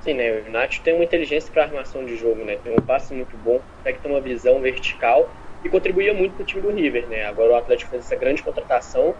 Sim, 0.00 0.14
né? 0.14 0.42
O 0.48 0.50
Nacho 0.50 0.80
tem 0.82 0.94
uma 0.94 1.04
inteligência 1.04 1.52
para 1.52 1.64
armação 1.64 2.04
de 2.04 2.16
jogo, 2.16 2.44
né? 2.44 2.56
Tem 2.62 2.72
um 2.72 2.80
passe 2.80 3.12
muito 3.12 3.36
bom, 3.36 3.60
consegue 3.78 3.98
ter 3.98 4.08
uma 4.08 4.20
visão 4.20 4.60
vertical 4.60 5.28
e 5.66 5.70
contribuía 5.70 6.14
muito 6.14 6.34
para 6.34 6.42
o 6.42 6.46
time 6.46 6.62
do 6.62 6.70
River, 6.70 7.08
né? 7.08 7.24
Agora 7.24 7.52
o 7.52 7.56
Atlético 7.56 7.90
fez 7.90 8.04
essa 8.04 8.16
grande 8.16 8.42
contratação 8.42 9.14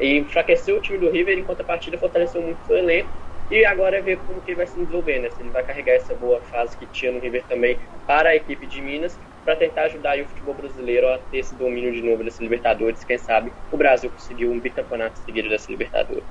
e 0.00 0.18
enfraqueceu 0.18 0.76
o 0.76 0.80
time 0.80 0.98
do 0.98 1.10
River, 1.10 1.38
em 1.38 1.44
contrapartida 1.44 1.98
fortaleceu 1.98 2.42
muito 2.42 2.60
o 2.68 2.74
elenco 2.76 3.10
E 3.50 3.64
agora 3.64 3.98
é 3.98 4.02
ver 4.02 4.18
como 4.18 4.40
que 4.40 4.50
ele 4.50 4.56
vai 4.56 4.66
se 4.66 4.74
desenvolver, 4.74 5.20
né? 5.20 5.30
Se 5.30 5.42
ele 5.42 5.50
vai 5.50 5.62
carregar 5.62 5.94
essa 5.94 6.14
boa 6.14 6.40
fase 6.42 6.76
que 6.76 6.86
tinha 6.86 7.12
no 7.12 7.20
River 7.20 7.44
também 7.46 7.78
para 8.06 8.30
a 8.30 8.36
equipe 8.36 8.66
de 8.66 8.80
Minas, 8.80 9.18
para 9.44 9.56
tentar 9.56 9.82
ajudar 9.84 10.18
o 10.18 10.26
futebol 10.26 10.54
brasileiro 10.54 11.08
a 11.08 11.18
ter 11.18 11.38
esse 11.38 11.54
domínio 11.54 11.92
de 11.92 12.02
novo 12.02 12.24
dessa 12.24 12.42
Libertadores. 12.42 13.04
Quem 13.04 13.18
sabe 13.18 13.52
o 13.70 13.76
Brasil 13.76 14.10
conseguiu 14.10 14.50
um 14.50 14.60
bicampeonato 14.60 15.18
seguido 15.18 15.48
dessa 15.48 15.70
Libertadores. 15.70 16.24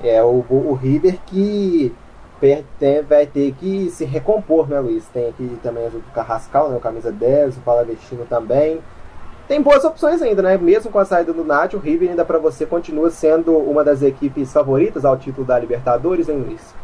É, 0.00 0.22
o, 0.22 0.44
o 0.48 0.74
River 0.74 1.18
que 1.24 1.94
tem, 2.40 3.02
vai 3.02 3.26
ter 3.26 3.52
que 3.52 3.90
se 3.90 4.04
recompor, 4.04 4.68
né, 4.68 4.78
Luiz? 4.78 5.06
Tem 5.08 5.28
aqui 5.28 5.58
também 5.62 5.86
o 5.88 6.02
Carrascal, 6.14 6.68
né, 6.70 6.76
o 6.76 6.80
camisa 6.80 7.10
10, 7.10 7.56
o 7.56 7.60
Palavestino 7.60 8.24
também. 8.26 8.80
Tem 9.48 9.62
boas 9.62 9.82
opções 9.84 10.20
ainda, 10.20 10.42
né? 10.42 10.58
Mesmo 10.58 10.90
com 10.90 10.98
a 10.98 11.06
saída 11.06 11.32
do 11.32 11.42
Nath, 11.42 11.72
o 11.72 11.78
River 11.78 12.10
ainda 12.10 12.24
para 12.24 12.38
você 12.38 12.66
continua 12.66 13.10
sendo 13.10 13.56
uma 13.56 13.82
das 13.82 14.02
equipes 14.02 14.52
favoritas 14.52 15.06
ao 15.06 15.16
título 15.16 15.46
da 15.46 15.58
Libertadores, 15.58 16.28
hein, 16.28 16.36
Luiz? 16.36 16.74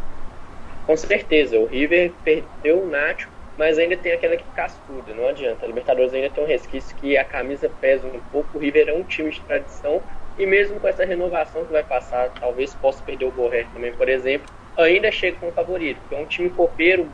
Com 0.86 0.96
certeza, 0.96 1.59
o 1.59 1.66
River 1.66 2.12
perdeu 2.24 2.82
o 2.82 2.86
Nacho, 2.86 3.28
mas 3.59 3.78
ainda 3.78 3.96
tem 3.96 4.12
aquela 4.12 4.34
equipe 4.34 4.50
cascuda, 4.57 5.12
não 5.14 5.28
adianta. 5.28 5.64
A 5.64 5.68
Libertadores 5.68 6.14
ainda 6.14 6.30
tem 6.30 6.42
um 6.42 6.46
resquício 6.46 6.96
que 6.96 7.16
a 7.18 7.24
camisa 7.24 7.70
pesa 7.80 8.07
um 8.07 8.20
pouco. 8.32 8.57
O 8.57 8.61
River 8.61 8.88
é 8.88 8.94
um 8.94 9.02
time 9.02 9.30
de 9.30 9.40
tradição 9.42 10.02
e 10.38 10.46
mesmo 10.46 10.80
com 10.80 10.88
essa 10.88 11.05
renovação 11.05 11.64
que 11.64 11.72
vai 11.72 11.84
passar, 11.84 12.30
talvez 12.40 12.74
possa 12.74 13.02
perder 13.05 13.26
o 13.26 13.30
Borré 13.30 13.66
também, 13.72 13.92
por 13.92 14.09
exemplo, 14.09 14.46
ainda 14.76 15.10
chega 15.12 15.36
como 15.38 15.52
favorito, 15.52 15.98
porque 16.00 16.14
é 16.14 16.18
um 16.18 16.26
time 16.26 16.50
copeiro, 16.50 17.08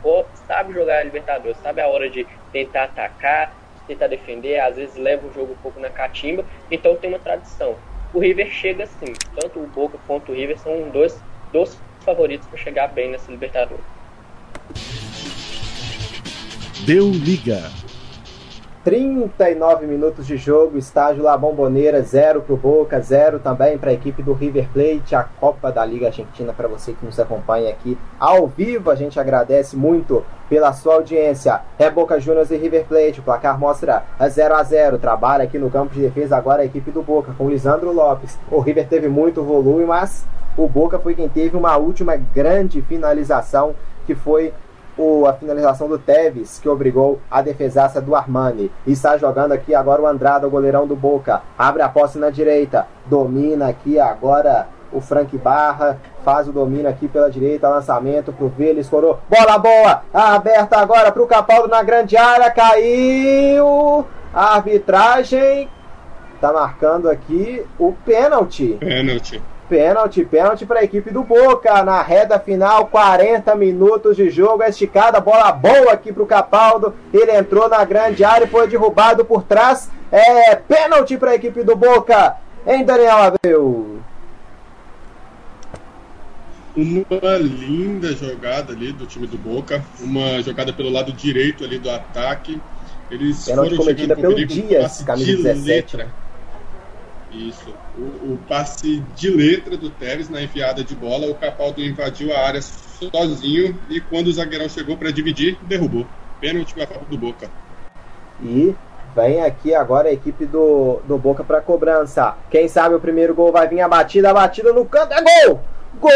sabe 0.47 0.73
jogar 0.73 0.99
a 0.99 1.03
Libertadores, 1.03 1.57
sabe 1.57 1.81
a 1.81 1.87
hora 1.87 2.09
de 2.09 2.25
tentar 2.51 2.85
atacar, 2.85 3.53
tentar 3.87 4.07
defender, 4.07 4.59
às 4.59 4.75
vezes 4.75 4.95
leva 4.95 5.27
o 5.27 5.33
jogo 5.33 5.53
um 5.53 5.57
pouco 5.57 5.79
na 5.79 5.89
catimba, 5.89 6.45
então 6.69 6.95
tem 6.95 7.09
uma 7.09 7.19
tradição. 7.19 7.75
O 8.13 8.19
River 8.19 8.49
chega 8.49 8.83
assim, 8.83 9.13
tanto 9.39 9.59
o 9.59 9.67
Boca 9.67 9.97
quanto 10.05 10.31
o 10.31 10.35
River 10.35 10.57
são 10.59 10.89
dois, 10.89 11.21
favoritos 12.03 12.47
para 12.47 12.57
chegar 12.57 12.87
bem 12.87 13.11
nessa 13.11 13.31
Libertadores. 13.31 13.85
Deu 16.85 17.09
liga. 17.11 17.71
39 18.83 19.85
minutos 19.85 20.25
de 20.25 20.37
jogo, 20.37 20.75
estágio 20.75 21.21
La 21.21 21.37
Bomboneira, 21.37 22.01
0 22.01 22.41
para 22.41 22.53
o 22.53 22.57
Boca, 22.57 22.99
0 22.99 23.37
também 23.37 23.77
para 23.77 23.91
a 23.91 23.93
equipe 23.93 24.23
do 24.23 24.33
River 24.33 24.67
Plate, 24.73 25.13
a 25.13 25.23
Copa 25.23 25.71
da 25.71 25.85
Liga 25.85 26.07
Argentina 26.07 26.51
para 26.51 26.67
você 26.67 26.93
que 26.93 27.05
nos 27.05 27.19
acompanha 27.19 27.69
aqui 27.69 27.95
ao 28.19 28.47
vivo. 28.47 28.89
A 28.89 28.95
gente 28.95 29.19
agradece 29.19 29.75
muito 29.75 30.25
pela 30.49 30.73
sua 30.73 30.95
audiência. 30.95 31.61
É 31.77 31.91
Boca 31.91 32.19
Juniors 32.19 32.49
e 32.49 32.57
River 32.57 32.85
Plate, 32.85 33.19
o 33.19 33.23
placar 33.23 33.59
mostra 33.59 34.03
0 34.19 34.55
a 34.55 34.63
0 34.63 34.97
Trabalha 34.97 35.43
aqui 35.43 35.59
no 35.59 35.69
campo 35.69 35.93
de 35.93 36.01
defesa 36.01 36.35
agora 36.35 36.63
a 36.63 36.65
equipe 36.65 36.89
do 36.89 37.03
Boca 37.03 37.33
com 37.37 37.47
Lisandro 37.47 37.93
Lopes. 37.93 38.35
O 38.49 38.59
River 38.59 38.87
teve 38.87 39.07
muito 39.07 39.43
volume, 39.43 39.85
mas 39.85 40.25
o 40.57 40.67
Boca 40.67 40.97
foi 40.97 41.13
quem 41.13 41.29
teve 41.29 41.55
uma 41.55 41.77
última 41.77 42.15
grande 42.15 42.81
finalização 42.81 43.75
que 44.07 44.15
foi 44.15 44.51
a 45.27 45.33
finalização 45.33 45.87
do 45.87 45.97
Tevez, 45.97 46.59
que 46.59 46.69
obrigou 46.69 47.19
a 47.29 47.41
defesaça 47.41 48.01
do 48.01 48.15
Armani. 48.15 48.71
E 48.85 48.91
está 48.91 49.17
jogando 49.17 49.51
aqui 49.51 49.73
agora 49.73 50.01
o 50.01 50.07
Andrada, 50.07 50.47
o 50.47 50.51
goleirão 50.51 50.85
do 50.87 50.95
Boca. 50.95 51.41
Abre 51.57 51.81
a 51.81 51.89
posse 51.89 52.17
na 52.17 52.29
direita. 52.29 52.87
Domina 53.05 53.67
aqui 53.67 53.99
agora 53.99 54.67
o 54.91 54.99
Frank 54.99 55.37
Barra. 55.37 55.99
Faz 56.23 56.47
o 56.47 56.51
domínio 56.51 56.89
aqui 56.89 57.07
pela 57.07 57.29
direita. 57.29 57.69
Lançamento 57.69 58.31
pro 58.31 58.49
Vila. 58.49 58.79
Escorou. 58.79 59.19
Bola 59.29 59.57
boa. 59.57 60.03
Aberta 60.13 60.77
agora 60.77 61.11
pro 61.11 61.27
Capaldo 61.27 61.67
na 61.67 61.81
grande 61.81 62.17
área. 62.17 62.51
Caiu. 62.51 64.05
A 64.33 64.55
arbitragem. 64.55 65.69
Tá 66.39 66.51
marcando 66.51 67.09
aqui 67.09 67.65
o 67.77 67.93
pênalti. 68.05 68.77
Pênalti. 68.79 69.41
Pênalti, 69.71 70.25
pênalti 70.25 70.65
para 70.65 70.81
a 70.81 70.83
equipe 70.83 71.11
do 71.11 71.23
Boca 71.23 71.81
na 71.81 72.01
reta 72.01 72.37
final, 72.37 72.87
40 72.87 73.55
minutos 73.55 74.17
de 74.17 74.29
jogo, 74.29 74.63
esticada, 74.63 75.21
bola 75.21 75.49
boa 75.53 75.93
aqui 75.93 76.11
para 76.11 76.23
o 76.23 76.27
Capaldo. 76.27 76.93
Ele 77.13 77.31
entrou 77.31 77.69
na 77.69 77.85
grande 77.85 78.21
área 78.21 78.43
e 78.43 78.49
foi 78.49 78.67
derrubado 78.67 79.23
por 79.23 79.43
trás. 79.43 79.89
É 80.11 80.57
pênalti 80.57 81.17
para 81.17 81.31
a 81.31 81.35
equipe 81.35 81.63
do 81.63 81.73
Boca, 81.73 82.35
em 82.67 82.83
Daniel 82.83 83.15
Abreu. 83.15 84.01
Uma 86.75 87.37
linda 87.37 88.11
jogada 88.11 88.73
ali 88.73 88.91
do 88.91 89.05
time 89.05 89.25
do 89.25 89.37
Boca, 89.37 89.81
uma 90.01 90.41
jogada 90.41 90.73
pelo 90.73 90.89
lado 90.89 91.13
direito 91.13 91.63
ali 91.63 91.79
do 91.79 91.89
ataque. 91.89 92.61
Eles 93.09 93.45
pênalti 93.45 93.69
foram 93.69 93.85
cometida 93.85 94.17
pelo 94.17 94.45
Dias, 94.45 95.01
camisa 95.01 95.53
de 95.53 95.61
17. 95.61 95.65
Letra. 95.95 96.07
Isso. 97.31 97.73
O, 98.01 98.33
o, 98.33 98.39
passe 98.49 99.03
de 99.15 99.29
letra 99.29 99.77
do 99.77 99.91
Tevez 99.91 100.27
na 100.27 100.41
enfiada 100.41 100.83
de 100.83 100.95
bola, 100.95 101.27
o 101.27 101.35
Capaldo 101.35 101.81
invadiu 101.81 102.35
a 102.35 102.39
área 102.39 102.59
sozinho 102.59 103.79
e 103.89 104.01
quando 104.01 104.25
o 104.27 104.33
zagueirão 104.33 104.67
chegou 104.67 104.97
para 104.97 105.11
dividir, 105.11 105.55
derrubou. 105.61 106.07
Pênalti 106.39 106.73
para 106.73 106.87
do 107.07 107.15
Boca. 107.15 107.47
E 108.41 108.75
vem 109.15 109.43
aqui 109.43 109.75
agora 109.75 110.09
a 110.09 110.13
equipe 110.13 110.47
do, 110.47 110.99
do 111.07 111.15
Boca 111.19 111.43
para 111.43 111.61
cobrança. 111.61 112.35
Quem 112.49 112.67
sabe 112.67 112.95
o 112.95 112.99
primeiro 112.99 113.35
gol 113.35 113.51
vai 113.51 113.67
vir 113.67 113.81
a 113.81 113.87
batida, 113.87 114.31
a 114.31 114.33
batida 114.33 114.73
no 114.73 114.83
canto, 114.83 115.13
é 115.13 115.21
gol! 115.21 115.61
Gol! 115.99 116.11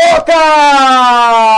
Boca! 0.00 1.49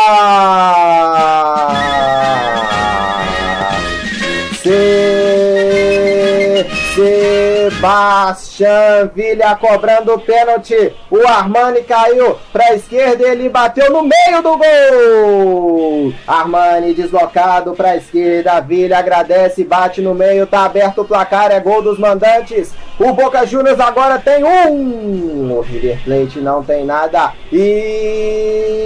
Villa 9.15 9.57
cobrando 9.57 10.15
o 10.15 10.21
pênalti. 10.21 10.95
O 11.11 11.27
Armani 11.27 11.83
caiu 11.83 12.37
para 12.53 12.67
a 12.67 12.75
esquerda, 12.75 13.29
ele 13.29 13.49
bateu 13.49 13.91
no 13.91 14.03
meio 14.03 14.43
do 14.43 14.59
gol. 14.59 16.13
Armani 16.27 16.93
deslocado 16.93 17.73
para 17.73 17.91
a 17.91 17.97
esquerda. 17.97 18.61
Villa 18.61 18.99
agradece, 18.99 19.65
bate 19.65 20.01
no 20.01 20.15
meio, 20.15 20.47
tá 20.47 20.65
aberto 20.65 21.01
o 21.03 21.05
placar, 21.05 21.51
é 21.51 21.61
gol 21.61 21.83
dos 21.83 21.99
mandantes. 21.99 22.73
O 22.99 23.13
Boca 23.13 23.47
Juniors 23.47 23.81
agora 23.81 24.19
tem 24.19 24.45
um. 24.45 25.57
O 25.57 25.61
River 25.61 25.99
Plate 26.05 26.39
não 26.41 26.63
tem 26.63 26.85
nada. 26.85 27.33
E 27.51 28.83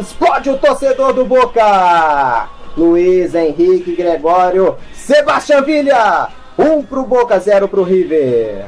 explode 0.00 0.50
o 0.50 0.58
torcedor 0.58 1.12
do 1.12 1.24
Boca. 1.24 2.48
Luiz 2.76 3.34
Henrique 3.34 3.94
Gregório, 3.94 4.76
Sebastião 4.94 5.62
Villa. 5.62 6.41
Um 6.58 6.84
pro 6.84 7.02
Boca, 7.02 7.38
zero 7.38 7.66
pro 7.66 7.82
River. 7.82 8.66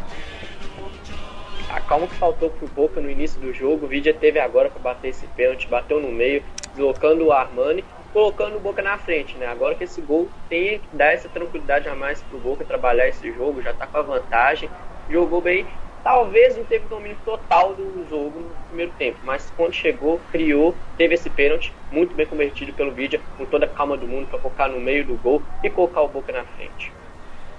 A 1.69 1.81
calma 1.81 2.07
que 2.07 2.15
faltou 2.15 2.49
pro 2.49 2.67
Boca 2.69 2.99
no 2.99 3.11
início 3.11 3.39
do 3.39 3.53
jogo. 3.53 3.85
O 3.85 3.89
Vidia 3.89 4.15
teve 4.15 4.41
agora 4.41 4.71
para 4.71 4.81
bater 4.81 5.09
esse 5.09 5.27
pênalti, 5.29 5.69
bateu 5.69 6.01
no 6.01 6.11
meio, 6.11 6.43
deslocando 6.71 7.27
o 7.27 7.33
Armani, 7.33 7.85
colocando 8.11 8.57
o 8.57 8.61
Boca 8.61 8.81
na 8.81 8.97
frente, 8.97 9.37
né? 9.37 9.47
Agora 9.47 9.75
que 9.75 9.85
esse 9.85 10.01
gol 10.01 10.31
tem 10.49 10.79
que 10.79 10.97
dar 10.97 11.13
essa 11.13 11.29
tranquilidade 11.29 11.87
a 11.87 11.95
mais 11.95 12.23
pro 12.23 12.39
Boca 12.39 12.65
trabalhar 12.65 13.07
esse 13.07 13.31
jogo, 13.33 13.61
já 13.61 13.75
tá 13.75 13.87
com 13.87 13.99
a 13.99 14.03
vantagem, 14.03 14.71
jogou 15.11 15.43
bem. 15.43 15.67
Talvez 16.03 16.57
não 16.57 16.65
teve 16.65 16.87
domínio 16.87 17.19
total 17.23 17.75
do 17.75 18.07
jogo 18.09 18.41
no 18.41 18.51
primeiro 18.69 18.93
tempo, 18.99 19.19
mas 19.25 19.53
quando 19.57 19.75
chegou, 19.75 20.19
criou, 20.33 20.75
teve 20.97 21.15
esse 21.15 21.29
pênalti 21.29 21.71
muito 21.93 22.15
bem 22.15 22.25
convertido 22.25 22.73
pelo 22.73 22.93
Vidia, 22.93 23.21
com 23.37 23.45
toda 23.45 23.67
a 23.67 23.69
calma 23.69 23.97
do 23.97 24.07
mundo 24.07 24.27
para 24.29 24.39
colocar 24.39 24.69
no 24.69 24.81
meio 24.81 25.05
do 25.05 25.17
gol 25.17 25.43
e 25.63 25.69
colocar 25.69 26.01
o 26.01 26.09
Boca 26.09 26.33
na 26.33 26.45
frente. 26.45 26.91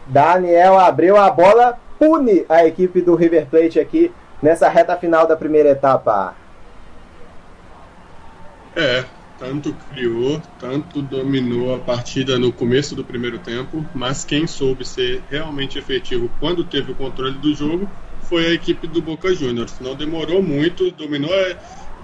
Daniel 0.07 0.79
abriu 0.79 1.17
a 1.17 1.29
bola, 1.29 1.77
pune 1.97 2.45
a 2.47 2.65
equipe 2.65 3.01
do 3.01 3.15
River 3.15 3.47
Plate 3.47 3.79
aqui 3.79 4.11
nessa 4.41 4.69
reta 4.69 4.95
final 4.97 5.27
da 5.27 5.35
primeira 5.35 5.69
etapa. 5.69 6.35
É, 8.75 9.05
tanto 9.39 9.75
criou, 9.91 10.41
tanto 10.59 11.01
dominou 11.01 11.73
a 11.73 11.79
partida 11.79 12.37
no 12.37 12.51
começo 12.51 12.95
do 12.95 13.03
primeiro 13.03 13.39
tempo, 13.39 13.85
mas 13.93 14.23
quem 14.23 14.45
soube 14.45 14.85
ser 14.85 15.23
realmente 15.29 15.77
efetivo 15.77 16.29
quando 16.39 16.63
teve 16.63 16.91
o 16.91 16.95
controle 16.95 17.37
do 17.37 17.53
jogo 17.55 17.89
foi 18.21 18.47
a 18.47 18.53
equipe 18.53 18.87
do 18.87 19.01
Boca 19.01 19.33
Juniors. 19.33 19.79
Não 19.79 19.95
demorou 19.95 20.41
muito, 20.41 20.91
dominou, 20.91 21.31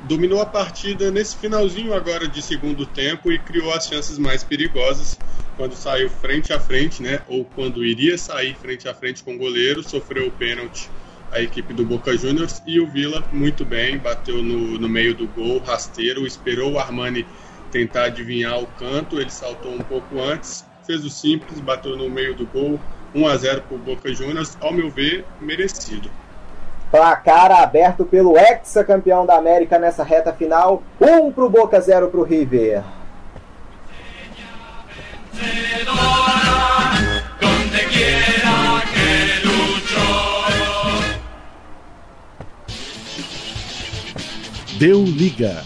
dominou 0.08 0.42
a 0.42 0.46
partida 0.46 1.12
nesse 1.12 1.36
finalzinho 1.36 1.94
agora 1.94 2.28
de 2.28 2.42
segundo 2.42 2.86
tempo 2.86 3.32
e 3.32 3.40
criou 3.40 3.72
as 3.74 3.88
chances 3.88 4.18
mais 4.18 4.44
perigosas 4.44 5.18
quando 5.58 5.76
saiu 5.76 6.10
frente 6.10 6.52
a 6.52 6.60
frente, 6.60 7.04
né? 7.04 7.22
Ou 7.28 7.46
quando 7.46 7.86
iria 7.86 8.18
sair 8.18 8.56
frente 8.56 8.88
a 8.88 8.94
frente 8.94 9.24
com 9.24 9.36
o 9.36 9.38
goleiro, 9.38 9.84
sofreu 9.84 10.28
o 10.28 10.32
pênalti 10.32 10.90
a 11.32 11.42
equipe 11.42 11.74
do 11.74 11.86
Boca 11.86 12.16
Juniors 12.18 12.62
e 12.68 12.80
o 12.80 12.88
Vila 12.88 13.24
muito 13.32 13.64
bem, 13.64 13.98
bateu 13.98 14.44
no, 14.44 14.78
no 14.78 14.90
meio 14.90 15.16
do 15.16 15.28
gol, 15.28 15.60
rasteiro, 15.60 16.28
esperou 16.28 16.74
o 16.74 16.80
Armani 16.80 17.26
tentar 17.72 18.06
adivinhar 18.06 18.60
o 18.60 18.68
canto, 18.68 19.20
ele 19.20 19.30
saltou 19.30 19.72
um 19.74 19.80
pouco 19.80 20.22
antes, 20.22 20.66
fez 20.86 21.06
o 21.06 21.10
simples, 21.10 21.60
bateu 21.62 21.96
no 21.96 22.10
meio 22.10 22.36
do 22.36 22.46
gol, 22.46 22.80
1 23.16 23.28
a 23.28 23.38
0 23.38 23.62
para 23.62 23.76
o 23.76 23.80
Boca 23.80 24.14
Juniors, 24.14 24.58
ao 24.60 24.74
meu 24.74 24.90
ver, 24.90 25.26
merecido. 25.40 26.12
Placar 26.92 27.52
aberto 27.54 28.04
pelo 28.04 28.38
ex-campeão 28.38 29.26
da 29.26 29.38
América 29.38 29.80
nessa 29.80 30.04
reta 30.04 30.34
final. 30.34 30.84
Um 31.00 31.32
para 31.32 31.46
o 31.46 31.50
Boca, 31.50 31.80
zero 31.80 32.10
para 32.10 32.20
o 32.20 32.24
River. 32.24 32.84
Deu 44.78 45.04
liga. 45.04 45.64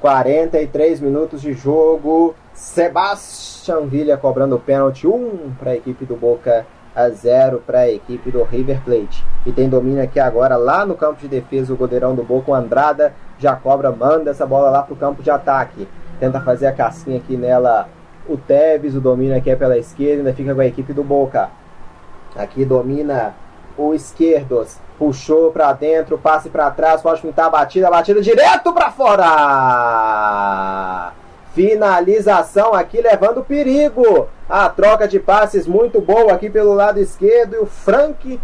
43 0.00 1.00
minutos 1.00 1.42
de 1.42 1.52
jogo. 1.52 2.34
Sebastião 2.54 3.88
Villa 3.88 4.16
cobrando 4.16 4.56
o 4.56 4.60
pênalti. 4.60 5.06
Um 5.06 5.52
para 5.58 5.72
a 5.72 5.76
equipe 5.76 6.04
do 6.04 6.16
Boca, 6.16 6.64
a 6.94 7.08
0 7.08 7.62
para 7.66 7.80
a 7.80 7.90
equipe 7.90 8.30
do 8.30 8.42
River 8.42 8.82
Plate. 8.84 9.24
E 9.44 9.52
tem 9.52 9.68
domínio 9.68 10.02
aqui 10.02 10.20
agora 10.20 10.56
lá 10.56 10.86
no 10.86 10.94
campo 10.94 11.20
de 11.20 11.28
defesa 11.28 11.72
o 11.72 11.76
goleirão 11.76 12.14
do 12.14 12.22
Boca, 12.22 12.50
o 12.50 12.54
Andrada 12.54 13.14
já 13.38 13.56
cobra, 13.56 13.90
manda 13.90 14.30
essa 14.30 14.46
bola 14.46 14.70
lá 14.70 14.82
para 14.82 14.94
o 14.94 14.96
campo 14.96 15.22
de 15.22 15.30
ataque. 15.30 15.88
Tenta 16.20 16.40
fazer 16.40 16.66
a 16.66 16.72
casquinha 16.72 17.18
aqui 17.18 17.36
nela 17.36 17.88
o 18.28 18.36
Tevez, 18.36 18.94
o 18.94 19.00
domínio 19.00 19.36
aqui 19.36 19.50
é 19.50 19.56
pela 19.56 19.76
esquerda, 19.76 20.18
ainda 20.18 20.32
fica 20.32 20.54
com 20.54 20.60
a 20.60 20.66
equipe 20.66 20.92
do 20.92 21.02
Boca. 21.02 21.50
Aqui 22.36 22.64
domina 22.64 23.34
o 23.76 23.92
esquerdos, 23.94 24.76
puxou 24.98 25.50
para 25.50 25.72
dentro, 25.72 26.18
passe 26.18 26.48
para 26.48 26.70
trás, 26.70 27.02
pode 27.02 27.20
pintar 27.20 27.46
a 27.46 27.50
batida, 27.50 27.88
a 27.88 27.90
batida 27.90 28.20
direto 28.22 28.72
para 28.72 28.90
fora. 28.90 29.22
Finalização 31.54 32.72
aqui 32.72 33.00
levando 33.00 33.44
perigo. 33.44 34.28
A 34.48 34.68
troca 34.68 35.06
de 35.06 35.20
passes 35.20 35.66
muito 35.66 36.00
boa 36.00 36.32
aqui 36.32 36.48
pelo 36.48 36.72
lado 36.72 36.98
esquerdo 36.98 37.54
e 37.54 37.58
o 37.58 37.66
Frank 37.66 38.40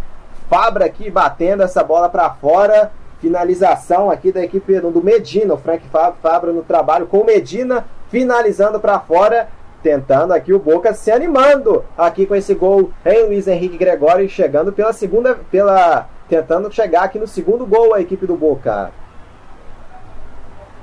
Fabra 0.49 0.85
aqui 0.85 1.09
batendo 1.09 1.63
essa 1.63 1.83
bola 1.83 2.09
para 2.09 2.29
fora. 2.29 2.91
Finalização 3.19 4.09
aqui 4.09 4.31
da 4.31 4.43
equipe 4.43 4.79
do 4.79 5.03
Medina, 5.03 5.53
o 5.53 5.57
Frank 5.57 5.83
Fabra 6.21 6.53
no 6.53 6.63
trabalho 6.63 7.05
com 7.05 7.19
o 7.19 7.25
Medina, 7.25 7.85
finalizando 8.09 8.79
para 8.79 8.99
fora 8.99 9.49
tentando 9.81 10.33
aqui 10.33 10.53
o 10.53 10.59
Boca 10.59 10.93
se 10.93 11.09
animando 11.11 11.85
aqui 11.97 12.25
com 12.25 12.35
esse 12.35 12.53
gol 12.53 12.91
em 13.05 13.23
Luiz 13.27 13.47
Henrique 13.47 13.77
Gregório 13.77 14.27
chegando 14.27 14.73
pela 14.73 14.91
segunda 14.91 15.37
pela 15.49 16.09
tentando 16.27 16.71
chegar 16.71 17.03
aqui 17.03 17.17
no 17.17 17.27
segundo 17.27 17.65
gol 17.65 17.93
a 17.93 18.01
equipe 18.01 18.25
do 18.25 18.35
Boca. 18.35 18.91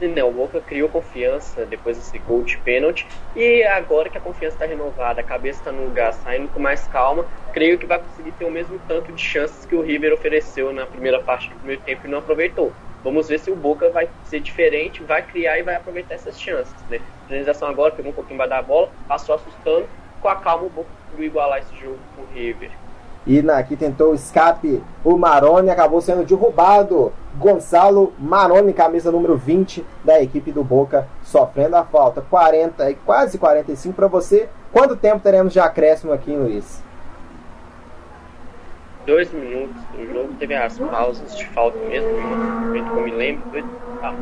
Não, 0.01 0.28
o 0.28 0.32
Boca 0.32 0.61
criou 0.61 0.90
confiança 0.90 1.64
depois 1.64 1.97
desse 1.97 2.18
gol 2.18 2.42
de 2.42 2.59
pênalti 2.59 3.07
e 3.34 3.62
agora 3.64 4.11
que 4.11 4.18
a 4.18 4.20
confiança 4.20 4.57
está 4.57 4.66
renovada, 4.66 5.22
a 5.22 5.24
cabeça 5.24 5.61
está 5.61 5.72
no 5.72 5.84
lugar, 5.84 6.12
saindo 6.12 6.49
com 6.49 6.61
mais 6.61 6.86
calma, 6.88 7.24
creio 7.55 7.78
que 7.78 7.86
vai 7.86 7.99
conseguir 7.99 8.32
ter 8.32 8.44
o 8.44 8.51
mesmo 8.51 8.78
tanto 8.86 9.11
de 9.12 9.22
chances 9.22 9.64
que 9.64 9.74
o 9.74 9.80
River 9.80 10.12
ofereceu 10.12 10.70
na 10.70 10.84
primeira 10.84 11.18
parte 11.22 11.49
do 11.49 11.57
primeiro 11.57 11.80
tempo 11.80 12.07
e 12.07 12.11
não 12.11 12.18
aproveitou. 12.18 12.72
Vamos 13.03 13.28
ver 13.28 13.38
se 13.38 13.51
o 13.51 13.57
Boca 13.57 13.88
vai 13.88 14.11
ser 14.24 14.40
diferente, 14.40 15.03
vai 15.03 15.22
criar 15.22 15.59
e 15.59 15.62
vai 15.62 15.76
aproveitar 15.76 16.14
essas 16.14 16.38
chances. 16.38 16.74
Né? 16.90 16.99
A 17.24 17.26
finalização 17.28 17.68
agora 17.68 17.94
pegou 17.94 18.11
um 18.11 18.14
pouquinho 18.14 18.36
mais 18.36 18.51
da 18.51 18.61
bola, 18.61 18.90
passou 19.09 19.34
assustando, 19.34 19.88
com 20.20 20.28
a 20.28 20.36
calma 20.36 20.66
o 20.66 20.70
Boca 20.70 20.90
conseguiu 21.05 21.26
igualar 21.26 21.61
esse 21.61 21.74
jogo 21.76 21.99
com 22.14 22.22
o 22.22 22.26
River. 22.26 22.86
E 23.27 23.41
aqui 23.51 23.77
tentou 23.77 24.12
o 24.12 24.14
escape 24.14 24.83
o 25.05 25.16
Maroni, 25.16 25.70
acabou 25.70 26.01
sendo 26.01 26.24
derrubado. 26.24 27.12
Gonçalo 27.37 28.12
Maroni, 28.18 28.72
camisa 28.72 29.11
número 29.11 29.37
20 29.37 29.85
da 30.05 30.22
equipe 30.22 30.53
do 30.53 30.62
Boca, 30.62 31.09
sofrendo 31.24 31.77
a 31.77 31.85
falta. 31.85 32.22
40 32.22 32.91
e 32.91 32.95
quase 32.95 33.37
45 33.37 33.95
para 33.95 34.07
você. 34.07 34.49
Quanto 34.72 34.97
tempo 34.97 35.20
teremos 35.20 35.53
de 35.53 35.61
acréscimo 35.61 36.12
aqui, 36.12 36.31
Luiz? 36.31 36.87
dois 39.07 39.33
minutos 39.33 39.81
do 39.97 40.12
jogo, 40.12 40.35
teve 40.35 40.55
as 40.55 40.77
pausas 40.79 41.37
de 41.37 41.47
falta 41.51 41.79
mesmo, 41.79 42.09
que 42.72 42.79
eu 42.79 43.03
me 43.03 43.12
lembro. 43.12 43.64
Ah. 44.03 44.12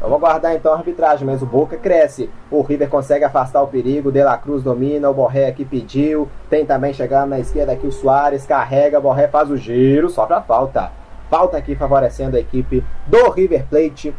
Vamos 0.00 0.16
aguardar 0.16 0.54
então 0.54 0.72
a 0.72 0.76
arbitragem, 0.76 1.26
mas 1.26 1.42
o 1.42 1.46
Boca 1.46 1.76
cresce. 1.76 2.30
O 2.50 2.62
River 2.62 2.88
consegue 2.88 3.22
afastar 3.22 3.62
o 3.62 3.66
perigo, 3.66 4.10
De 4.10 4.22
La 4.22 4.38
Cruz 4.38 4.62
domina, 4.62 5.10
o 5.10 5.14
Borré 5.14 5.46
aqui 5.46 5.62
pediu. 5.62 6.26
Tem 6.48 6.64
também 6.64 6.94
chegando 6.94 7.30
na 7.30 7.38
esquerda 7.38 7.72
aqui 7.72 7.86
o 7.86 7.92
Soares, 7.92 8.46
carrega, 8.46 8.98
Borré 8.98 9.28
faz 9.28 9.50
o 9.50 9.58
giro, 9.58 10.08
só 10.08 10.24
pra 10.24 10.40
falta. 10.40 10.90
Falta 11.28 11.58
aqui 11.58 11.74
favorecendo 11.76 12.38
a 12.38 12.40
equipe 12.40 12.82
do 13.06 13.30
River 13.30 13.66
Plate. 13.68 14.14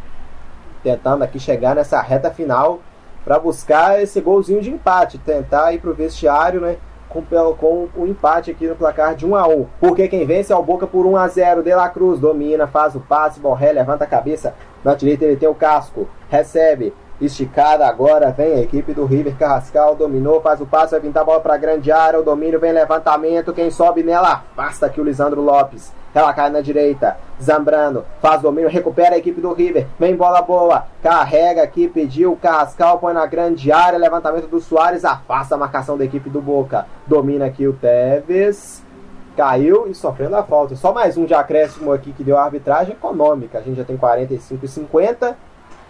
Tentando 0.84 1.24
aqui 1.24 1.40
chegar 1.40 1.76
nessa 1.76 2.00
reta 2.00 2.30
final 2.30 2.80
para 3.26 3.40
buscar 3.40 4.02
esse 4.02 4.22
golzinho 4.22 4.62
de 4.62 4.70
empate. 4.70 5.18
Tentar 5.18 5.74
ir 5.74 5.80
pro 5.80 5.96
vestiário, 5.96 6.62
né? 6.62 6.78
com, 7.10 7.24
com 7.88 7.90
o 7.98 8.08
empate 8.08 8.52
aqui 8.52 8.68
no 8.68 8.76
placar 8.76 9.16
de 9.16 9.26
1 9.26 9.36
a 9.36 9.46
1 9.46 9.66
Porque 9.82 10.08
quem 10.08 10.26
vence 10.26 10.54
é 10.54 10.56
o 10.56 10.64
Boca 10.64 10.88
por 10.88 11.06
1 11.06 11.18
a 11.18 11.28
0 11.28 11.62
De 11.62 11.76
La 11.76 11.90
Cruz 11.90 12.20
domina, 12.20 12.68
faz 12.68 12.96
o 12.96 13.02
passe, 13.02 13.40
Borré 13.40 13.74
levanta 13.74 14.06
a 14.06 14.08
cabeça. 14.08 14.54
Na 14.84 14.96
direita 14.96 15.26
ele 15.26 15.36
tem 15.36 15.48
o 15.48 15.56
casco, 15.56 16.08
recebe, 16.30 16.94
esticada 17.20 17.86
agora, 17.86 18.32
vem 18.32 18.54
a 18.54 18.62
equipe 18.62 18.94
do 18.94 19.06
River 19.06 19.38
Carrascal, 19.38 19.96
dominou, 19.96 20.42
faz 20.42 20.60
o 20.60 20.66
passe, 20.66 20.92
vai 20.92 21.02
pintar 21.02 21.22
a 21.22 21.26
bola 21.26 21.40
para 21.40 21.58
grande 21.58 21.92
área, 21.92 22.20
o 22.20 22.24
domínio 22.24 22.60
vem 22.60 22.72
levantamento, 22.72 23.54
quem 23.54 23.70
sobe 23.70 24.02
nela, 24.02 24.44
afasta 24.52 24.88
aqui 24.88 25.00
o 25.00 25.04
Lisandro 25.04 25.42
Lopes. 25.42 25.94
Ela 26.14 26.34
cai 26.34 26.50
na 26.50 26.60
direita. 26.60 27.16
Zambrano 27.42 28.04
faz 28.22 28.42
domínio, 28.42 28.70
recupera 28.70 29.16
a 29.16 29.18
equipe 29.18 29.40
do 29.40 29.54
River. 29.54 29.88
Vem 29.98 30.16
bola 30.16 30.42
boa. 30.42 30.86
Carrega 31.02 31.64
aqui, 31.64 31.88
pediu. 31.88 32.38
Carrascal 32.42 33.00
põe 33.00 33.14
na 33.14 33.26
grande 33.26 33.72
área. 33.72 33.98
Levantamento 33.98 34.48
do 34.48 34.60
Soares. 34.60 35.06
Afasta 35.06 35.56
a 35.56 35.58
marcação 35.58 35.98
da 35.98 36.04
equipe 36.04 36.30
do 36.30 36.42
Boca. 36.42 36.86
Domina 37.08 37.46
aqui 37.46 37.66
o 37.66 37.74
Tevez. 37.74 38.84
Caiu 39.36 39.88
e 39.88 39.96
sofrendo 39.96 40.36
a 40.36 40.44
falta. 40.44 40.76
Só 40.76 40.94
mais 40.94 41.18
um 41.18 41.26
de 41.26 41.34
acréscimo 41.34 41.92
aqui 41.92 42.12
que 42.12 42.24
deu 42.24 42.38
a 42.38 42.44
arbitragem 42.44 42.94
econômica. 42.94 43.60
A 43.60 43.62
gente 43.62 43.78
já 43.78 43.84
tem 43.84 43.98
45 43.98 44.66
e 44.66 44.68
50. 44.68 45.38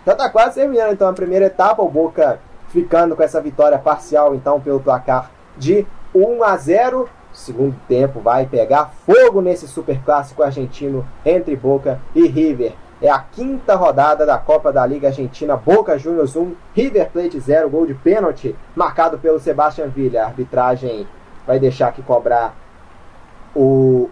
Já 0.06 0.16
tá 0.16 0.30
quase 0.30 0.56
terminando 0.56 0.94
então 0.94 1.10
a 1.10 1.14
primeira 1.14 1.46
etapa. 1.46 1.82
O 1.82 1.90
Boca 1.90 2.40
ficando 2.70 3.16
com 3.16 3.24
essa 3.24 3.42
vitória 3.42 3.78
parcial 3.78 4.34
então 4.36 4.60
pelo 4.62 4.80
placar 4.80 5.32
de 5.58 5.86
1 6.14 6.44
a 6.44 6.56
0 6.58 7.10
segundo 7.34 7.76
tempo 7.88 8.20
vai 8.20 8.46
pegar 8.46 8.92
fogo 9.06 9.42
nesse 9.42 9.68
super 9.68 10.00
clássico 10.04 10.44
argentino 10.44 11.06
entre 11.26 11.56
Boca 11.56 12.00
e 12.14 12.28
River. 12.28 12.74
É 13.02 13.10
a 13.10 13.20
quinta 13.20 13.76
rodada 13.76 14.26
da 14.26 14.38
Copa 14.38 14.72
da 14.72 14.86
Liga 14.86 15.08
Argentina, 15.08 15.56
Boca 15.56 15.98
Juniors 15.98 16.36
1, 16.36 16.54
River 16.76 17.10
Plate 17.10 17.40
0, 17.40 17.70
gol 17.70 17.86
de 17.88 17.96
pênalti, 17.96 18.56
marcado 18.76 19.18
pelo 19.18 19.40
Sebastian 19.40 19.88
Villa. 19.88 20.22
A 20.22 20.26
arbitragem 20.26 21.08
vai 21.48 21.60
deixar 21.60 21.88
aqui 21.88 22.04
cobrar 22.04 22.56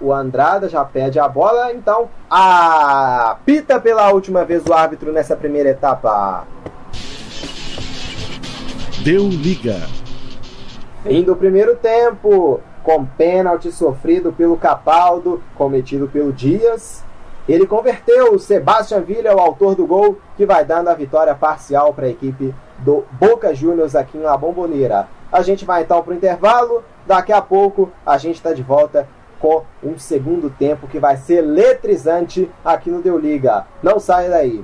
o, 0.02 0.14
Andrada, 0.14 0.70
já 0.70 0.84
pede 0.84 1.20
a 1.20 1.28
bola, 1.28 1.74
então 1.74 2.10
apita 2.30 3.80
pela 3.80 4.12
última 4.12 4.46
vez 4.46 4.66
o 4.66 4.74
árbitro 4.74 5.12
nessa 5.12 5.36
primeira 5.36 5.70
etapa. 5.70 6.46
Deu 9.04 9.28
liga. 9.28 9.78
Fim 11.04 11.24
do 11.24 11.36
primeiro 11.36 11.76
tempo 11.76 12.60
com 12.84 13.06
pênalti 13.06 13.72
sofrido 13.72 14.34
pelo 14.34 14.58
Capaldo, 14.58 15.42
cometido 15.56 16.08
pelo 16.08 16.34
Dias. 16.34 17.04
Ele 17.48 17.66
converteu 17.66 18.34
o 18.34 18.40
Sebastian 18.40 19.02
Villa, 19.02 19.36
o 19.36 19.40
autor 19.40 19.76
do 19.76 19.88
gol, 19.88 20.20
que 20.38 20.46
vai 20.46 20.64
dando 20.64 20.90
a 20.90 20.94
vitória 20.94 21.34
parcial 21.34 21.94
para 21.94 22.06
a 22.06 22.10
equipe 22.10 22.54
do 22.80 23.04
Boca 23.14 23.54
Juniors 23.56 23.96
aqui 23.96 24.18
em 24.18 24.22
La 24.22 24.38
Bombonera. 24.38 25.08
A 25.32 25.42
gente 25.42 25.66
vai 25.66 25.84
então 25.84 26.02
para 26.04 26.14
o 26.14 26.16
intervalo. 26.16 26.84
Daqui 27.08 27.32
a 27.32 27.42
pouco 27.42 27.92
a 28.06 28.18
gente 28.18 28.36
está 28.36 28.54
de 28.54 28.62
volta 28.62 29.08
com 29.40 29.64
um 29.84 29.98
segundo 29.98 30.50
tempo 30.50 30.88
que 30.88 31.00
vai 31.00 31.18
ser 31.18 31.38
eletrizante 31.38 32.50
aqui 32.64 32.92
no 32.92 33.02
Deu 33.02 33.18
Liga. 33.18 33.66
Não 33.82 34.00
saia 34.00 34.30
daí. 34.30 34.64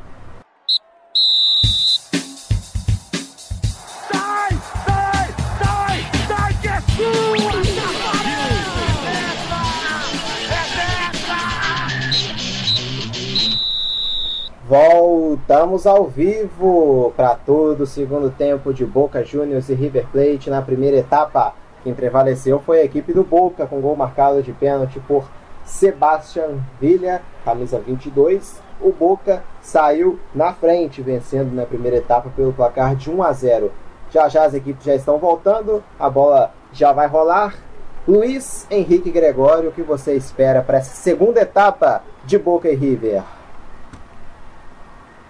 Voltamos 14.67 15.85
ao 15.85 16.07
vivo 16.07 17.13
para 17.15 17.35
todo 17.35 17.81
o 17.81 17.85
segundo 17.85 18.31
tempo 18.31 18.73
de 18.73 18.83
Boca 18.83 19.23
Juniors 19.23 19.69
e 19.69 19.75
River 19.75 20.07
Plate 20.11 20.49
na 20.49 20.61
primeira 20.61 20.97
etapa. 20.97 21.53
Quem 21.85 21.93
prevaleceu 21.93 22.59
foi 22.59 22.79
a 22.79 22.83
equipe 22.83 23.13
do 23.13 23.23
Boca, 23.23 23.67
com 23.67 23.79
gol 23.79 23.95
marcado 23.95 24.41
de 24.41 24.51
pênalti 24.51 24.99
por 25.01 25.29
Sebastian 25.63 26.57
Villa, 26.81 27.21
camisa 27.43 27.77
22. 27.77 28.59
O 28.81 28.91
Boca 28.91 29.43
saiu 29.61 30.19
na 30.33 30.51
frente, 30.51 31.03
vencendo 31.03 31.53
na 31.53 31.63
primeira 31.63 31.97
etapa 31.97 32.31
pelo 32.35 32.51
placar 32.51 32.95
de 32.95 33.11
1 33.11 33.21
a 33.21 33.31
0. 33.31 33.71
Já 34.09 34.27
já 34.27 34.45
as 34.45 34.55
equipes 34.55 34.83
já 34.83 34.95
estão 34.95 35.19
voltando, 35.19 35.83
a 35.99 36.09
bola 36.09 36.51
já 36.73 36.91
vai 36.91 37.05
rolar. 37.05 37.53
Luiz 38.07 38.65
Henrique 38.71 39.11
Gregório, 39.11 39.69
o 39.69 39.71
que 39.71 39.83
você 39.83 40.15
espera 40.15 40.63
para 40.63 40.79
essa 40.79 40.95
segunda 40.95 41.41
etapa 41.41 42.01
de 42.25 42.39
Boca 42.39 42.67
e 42.67 42.73
River? 42.73 43.21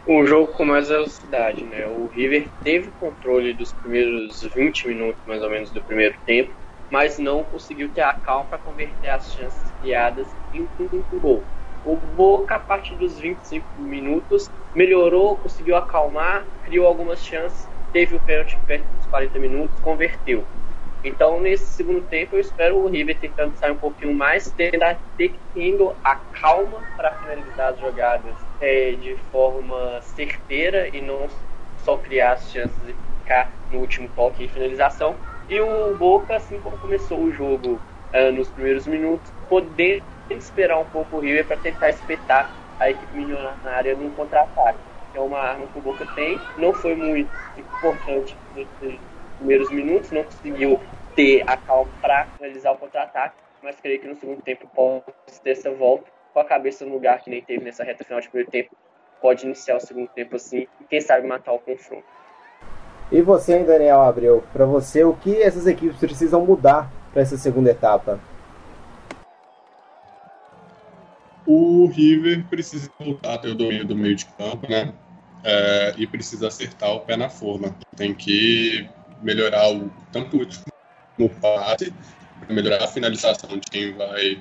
Um 0.08 0.26
jogo 0.26 0.54
com 0.54 0.66
mais 0.66 0.90
velocidade, 0.90 1.66
né? 1.66 1.88
O 1.88 2.08
River 2.08 2.52
teve 2.62 2.92
controle 2.92 3.54
dos 3.54 3.74
primeiros 3.74 4.42
20 4.54 4.88
minutos, 4.88 5.22
mais 5.26 5.42
ou 5.42 5.50
menos, 5.50 5.72
do 5.72 5.84
primeiro 5.84 6.16
tempo, 6.26 6.54
mas 6.92 7.18
não 7.18 7.44
conseguiu 7.44 7.92
ter 7.92 8.02
a 8.02 8.14
calma 8.14 8.46
para 8.46 8.60
converter 8.60 9.10
as 9.10 9.32
chances 9.32 9.72
criadas 9.80 10.28
em 10.54 10.70
um 10.80 11.04
gol. 11.20 11.44
O 11.84 11.98
Boca, 11.98 12.56
a 12.56 12.60
partir 12.60 12.96
dos 12.98 13.18
25 13.20 13.82
minutos, 13.82 14.50
melhorou, 14.74 15.38
conseguiu 15.38 15.76
acalmar, 15.76 16.46
criou 16.64 16.86
algumas 16.86 17.20
chances, 17.24 17.68
teve 17.92 18.16
o 18.16 18.20
pênalti 18.20 18.58
perto 18.66 18.86
dos 18.96 19.06
40 19.08 19.40
minutos, 19.40 19.80
converteu. 19.80 20.46
Então, 21.06 21.40
nesse 21.40 21.68
segundo 21.68 22.02
tempo, 22.08 22.36
eu 22.36 22.40
espero 22.40 22.80
o 22.80 22.88
River 22.88 23.20
tentando 23.20 23.56
sair 23.56 23.70
um 23.70 23.78
pouquinho 23.78 24.12
mais, 24.12 24.52
tentar 24.52 25.00
tendo 25.54 25.96
a 26.04 26.16
calma 26.16 26.82
para 26.98 27.12
finalizar 27.12 27.74
as 27.74 27.80
jogadas 27.80 28.36
é, 28.60 28.94
de 28.94 29.16
forma 29.32 30.02
certeira 30.02 30.90
e 30.92 31.02
não 31.02 31.28
só 31.78 31.96
criar 31.98 32.34
as 32.34 32.50
chances 32.50 32.76
de 32.84 32.96
ficar 33.20 33.54
no 33.72 33.82
último 33.82 34.10
toque 34.16 34.46
e 34.46 34.48
finalização. 34.48 35.16
E 35.48 35.62
o 35.62 35.96
Boca, 35.96 36.36
assim 36.36 36.60
como 36.60 36.76
começou 36.80 37.20
o 37.20 37.32
jogo 37.32 37.80
uh, 38.12 38.32
nos 38.32 38.50
primeiros 38.50 38.88
minutos, 38.88 39.32
poder 39.48 40.02
esperar 40.32 40.80
um 40.80 40.86
pouco 40.86 41.18
o 41.18 41.20
River 41.20 41.46
para 41.46 41.58
tentar 41.58 41.90
espetar 41.90 42.52
a 42.80 42.90
equipe 42.90 43.16
milionária 43.16 43.96
num 43.96 44.10
contra-ataque. 44.10 44.80
É 45.14 45.20
uma 45.20 45.38
arma 45.38 45.68
que 45.68 45.78
o 45.78 45.82
Boca 45.82 46.04
tem, 46.16 46.40
não 46.58 46.74
foi 46.74 46.96
muito 46.96 47.30
importante 47.56 48.36
nesses 48.56 49.15
primeiros 49.38 49.70
minutos, 49.72 50.12
não 50.12 50.24
conseguiu 50.24 50.80
ter 51.16 51.44
a 51.48 51.56
calma 51.58 51.92
para 52.02 52.26
finalizar 52.38 52.74
o 52.74 52.78
contra-ataque, 52.78 53.36
mas 53.64 53.80
creio 53.80 54.00
que 54.00 54.08
no 54.08 54.16
segundo 54.16 54.42
tempo 54.42 54.70
pode 54.74 55.04
ter 55.44 55.52
essa 55.52 55.72
volta 55.72 56.06
com 56.34 56.40
a 56.40 56.46
cabeça 56.46 56.86
no 56.86 56.94
lugar 56.94 57.22
que 57.22 57.30
nem 57.30 57.42
teve 57.42 57.64
nessa 57.64 57.84
reta 57.84 58.04
final 58.04 58.20
de 58.20 58.28
primeiro 58.28 58.52
tempo. 58.52 58.76
Pode 59.22 59.46
iniciar 59.46 59.78
o 59.78 59.80
segundo 59.80 60.08
tempo 60.10 60.36
assim 60.36 60.68
e 60.82 60.84
quem 60.90 61.00
sabe 61.00 61.26
matar 61.26 61.54
o 61.54 61.60
confronto. 61.60 62.06
E 63.12 63.22
você, 63.22 63.64
Daniel 63.64 64.02
Abreu, 64.02 64.44
para 64.52 64.66
você, 64.66 65.04
o 65.04 65.14
que 65.14 65.42
essas 65.42 65.68
equipes 65.68 65.98
precisam 65.98 66.46
mudar 66.46 66.92
para 67.14 67.22
essa 67.22 67.38
segunda 67.38 67.72
etapa? 67.72 68.20
O 71.46 71.86
River 71.88 72.44
precisa 72.50 72.90
voltar 73.00 73.36
a 73.36 73.38
ter 73.38 73.50
o 73.50 73.56
domínio 73.56 73.86
do 73.86 73.96
meio 73.96 74.16
de 74.16 74.26
campo, 74.26 74.68
né? 74.68 74.94
É, 75.44 75.94
e 75.98 76.08
precisa 76.08 76.48
acertar 76.48 76.92
o 76.92 77.02
pé 77.02 77.16
na 77.16 77.30
forma. 77.30 77.76
Tem 77.96 78.14
que 78.14 78.90
melhorar 79.26 79.74
o 79.74 79.92
tanto 80.12 80.48
o 81.18 81.30
passe, 81.30 81.92
melhorar 82.48 82.84
a 82.84 82.88
finalização 82.88 83.58
de 83.58 83.70
quem 83.70 83.94
vai 83.94 84.40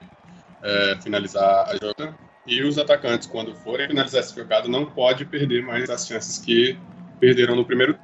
é, 0.62 0.97
finalizar 1.03 1.68
a 1.68 1.74
jogada. 1.74 2.14
E 2.47 2.62
os 2.62 2.76
atacantes, 2.76 3.26
quando 3.26 3.55
forem 3.57 3.89
finalizar 3.89 4.20
essa 4.20 4.35
jogada, 4.35 4.68
não 4.68 4.85
pode 4.85 5.24
perder 5.24 5.62
mais 5.62 5.89
as 5.89 6.07
chances 6.07 6.39
que 6.39 6.78
perderam 7.18 7.57
no 7.57 7.64
primeiro 7.64 7.99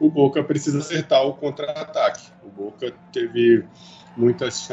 o 0.00 0.08
Boca 0.08 0.42
precisa 0.44 0.78
acertar 0.78 1.26
o 1.26 1.34
contra-ataque. 1.34 2.30
O 2.42 2.48
Boca 2.48 2.92
teve 3.12 3.66
muitas 4.16 4.68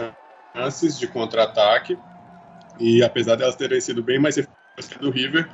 chances 0.53 0.99
de 0.99 1.07
contra-ataque 1.07 1.97
e 2.79 3.03
apesar 3.03 3.35
delas 3.35 3.55
terem 3.55 3.81
sido 3.81 4.03
bem 4.03 4.19
mais 4.19 4.37
eficazes 4.37 4.99
do 4.99 5.09
River, 5.09 5.49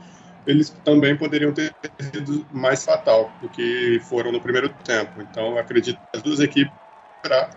eles 0.46 0.70
também 0.84 1.16
poderiam 1.16 1.52
ter 1.54 1.74
sido 2.00 2.46
mais 2.52 2.84
fatal 2.84 3.32
do 3.42 3.50
que 3.50 4.00
foram 4.04 4.32
no 4.32 4.42
primeiro 4.42 4.70
tempo. 4.84 5.22
Então, 5.22 5.58
acredito 5.58 5.98
que 5.98 6.18
as 6.18 6.22
duas 6.22 6.40
equipes 6.40 6.74
para 7.22 7.50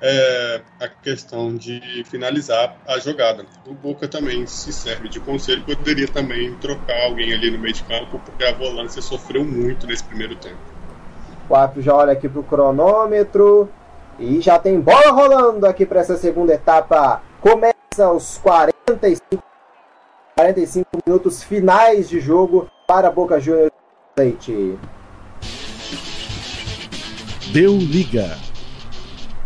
é, 0.00 0.60
a 0.80 0.88
questão 0.88 1.54
de 1.54 2.04
finalizar 2.04 2.76
a 2.86 2.98
jogada. 2.98 3.44
O 3.66 3.74
Boca 3.74 4.06
também 4.06 4.46
se 4.46 4.72
serve 4.72 5.08
de 5.08 5.20
conselho, 5.20 5.62
poderia 5.64 6.06
também 6.08 6.54
trocar 6.56 7.04
alguém 7.04 7.32
ali 7.32 7.50
no 7.50 7.58
meio 7.58 7.74
de 7.74 7.82
campo, 7.84 8.20
porque 8.24 8.44
a 8.44 8.52
volância 8.52 9.02
sofreu 9.02 9.44
muito 9.44 9.86
nesse 9.86 10.04
primeiro 10.04 10.36
tempo. 10.36 10.58
O 11.48 11.54
árbitro 11.54 11.82
já 11.82 11.94
olha 11.94 12.12
aqui 12.12 12.28
pro 12.28 12.42
cronômetro 12.42 13.68
e 14.18 14.40
já 14.40 14.58
tem 14.58 14.80
bola 14.80 15.10
rolando 15.10 15.66
aqui 15.66 15.86
para 15.86 16.00
essa 16.00 16.16
segunda 16.16 16.52
etapa. 16.52 17.22
Começa 17.40 18.10
os 18.12 18.38
45, 18.38 19.42
45 20.38 20.86
minutos 21.04 21.42
finais 21.42 22.08
de 22.08 22.20
jogo 22.20 22.68
para 22.86 23.10
Boca 23.10 23.40
Juniors. 23.40 23.72
Deu 27.52 27.72
liga. 27.72 28.36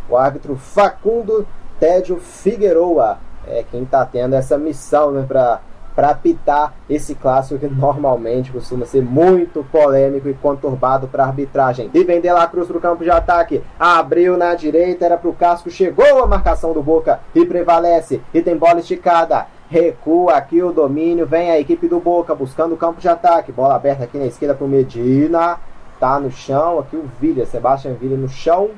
O 0.07 0.19
árbitro 0.19 0.55
Facundo 0.55 1.49
Tédio 1.81 2.19
Figueroa 2.19 3.19
é 3.49 3.65
quem 3.71 3.85
está 3.85 4.05
tendo 4.05 4.35
essa 4.35 4.59
missão 4.59 5.13
né, 5.13 5.25
para 5.27 5.63
para 5.95 6.11
apitar 6.11 6.75
esse 6.89 7.15
clássico 7.15 7.61
que 7.61 7.67
normalmente 7.67 8.51
costuma 8.51 8.87
ser 8.87 9.03
muito 9.03 9.65
polêmico 9.71 10.29
e 10.29 10.35
conturbado 10.35 11.07
para 11.07 11.25
arbitragem. 11.25 11.91
E 11.93 12.05
vem 12.05 12.21
De 12.21 12.31
La 12.31 12.47
Cruz 12.47 12.67
para 12.67 12.79
o 12.79 12.81
campo 12.81 13.05
de 13.05 13.11
ataque. 13.11 13.63
Abriu 13.79 14.37
na 14.37 14.55
direita, 14.55 15.05
era 15.05 15.19
para 15.19 15.29
o 15.29 15.35
Casco. 15.35 15.71
Chegou 15.71 16.23
a 16.23 16.27
marcação 16.27 16.73
do 16.73 16.83
Boca 16.83 17.21
e 17.35 17.45
prevalece. 17.45 18.23
E 18.33 18.41
tem 18.41 18.57
bola 18.57 18.81
esticada. 18.81 19.47
Recua 19.73 20.35
aqui 20.35 20.63
o 20.63 20.71
domínio. 20.71 21.25
Vem 21.25 21.51
a 21.51 21.59
equipe 21.59 21.89
do 21.89 21.99
Boca 21.99 22.35
buscando 22.35 22.75
o 22.75 22.77
campo 22.77 23.01
de 23.01 23.09
ataque. 23.09 23.51
Bola 23.51 23.75
aberta 23.75 24.05
aqui 24.05 24.19
na 24.19 24.27
esquerda 24.27 24.55
para 24.55 24.67
o 24.67 24.69
Medina. 24.69 25.59
Tá 25.99 26.21
no 26.21 26.31
chão. 26.31 26.79
Aqui 26.79 26.95
o 26.95 27.09
Villa, 27.19 27.47
Sebastião 27.47 27.95
Villa 27.95 28.15
no 28.15 28.29
chão. 28.29 28.69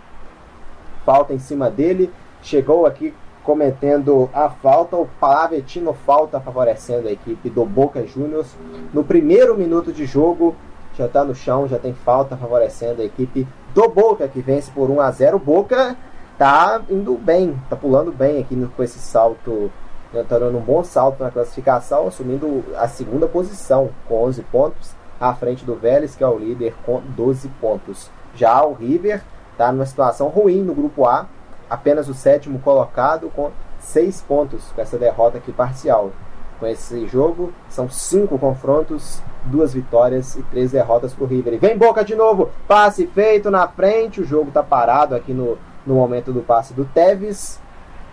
Falta 1.05 1.35
em 1.35 1.41
cima 1.41 1.69
dele. 1.69 2.13
Chegou 2.41 2.87
aqui 2.87 3.13
cometendo 3.43 4.31
a 4.33 4.49
falta. 4.49 4.95
O 4.95 5.09
Pavetino 5.19 5.93
falta 5.93 6.39
favorecendo 6.39 7.09
a 7.09 7.11
equipe 7.11 7.51
do 7.51 7.65
Boca 7.65 8.07
Juniors. 8.07 8.55
No 8.93 9.03
primeiro 9.03 9.57
minuto 9.57 9.93
de 9.93 10.07
jogo, 10.07 10.55
já 10.97 11.07
está 11.07 11.25
no 11.25 11.35
chão, 11.35 11.67
já 11.67 11.77
tem 11.77 11.93
falta 11.93 12.37
favorecendo 12.37 13.03
a 13.03 13.05
equipe 13.05 13.49
do 13.75 13.89
Boca, 13.89 14.29
que 14.29 14.41
vence 14.41 14.71
por 14.71 14.89
1 14.89 15.01
a 15.01 15.11
0 15.11 15.41
Boca 15.41 15.97
tá 16.39 16.81
indo 16.91 17.15
bem, 17.15 17.59
tá 17.71 17.77
pulando 17.77 18.13
bem 18.13 18.41
aqui 18.41 18.57
no, 18.57 18.69
com 18.69 18.83
esse 18.83 18.99
salto, 18.99 19.71
né, 20.15 20.25
tá 20.29 20.37
um 20.37 20.61
bom 20.61 20.85
salto 20.85 21.23
na 21.23 21.31
classificação, 21.31 22.07
assumindo 22.07 22.65
a 22.77 22.87
segunda 22.87 23.27
posição 23.27 23.91
com 24.09 24.23
11 24.25 24.43
pontos, 24.45 24.95
à 25.21 25.35
frente 25.35 25.65
do 25.65 25.75
Vélez, 25.75 26.15
que 26.15 26.23
é 26.23 26.29
o 26.29 26.39
líder 26.39 26.75
com 26.87 27.01
12 27.01 27.49
pontos. 27.61 28.11
Já 28.35 28.65
o 28.65 28.75
River 28.75 29.23
está 29.53 29.71
numa 29.73 29.87
situação 29.87 30.29
ruim 30.29 30.63
no 30.63 30.75
grupo 30.75 31.07
A, 31.07 31.27
apenas 31.69 32.09
o 32.09 32.15
sétimo 32.15 32.59
colocado 32.59 33.31
com 33.35 33.51
seis 33.79 34.21
pontos 34.21 34.73
com 34.75 34.81
essa 34.81 34.99
derrota 34.99 35.39
aqui 35.39 35.53
parcial. 35.53 36.11
Com 36.59 36.67
esse 36.67 37.07
jogo, 37.09 37.53
são 37.69 37.91
cinco 37.91 38.39
confrontos, 38.39 39.21
duas 39.45 39.75
vitórias 39.75 40.37
e 40.37 40.43
três 40.45 40.71
derrotas 40.71 41.13
para 41.13 41.25
o 41.25 41.27
River. 41.27 41.55
E 41.55 41.59
vem 41.59 41.77
Boca 41.77 42.05
de 42.05 42.15
novo, 42.15 42.51
passe 42.67 43.07
feito 43.09 43.51
na 43.51 43.67
frente, 43.67 44.21
o 44.21 44.25
jogo 44.25 44.49
está 44.49 44.63
parado 44.63 45.15
aqui 45.15 45.33
no, 45.33 45.59
no 45.85 45.95
momento 45.95 46.33
do 46.33 46.41
passe 46.41 46.73
do 46.73 46.85
Tevez. 46.85 47.61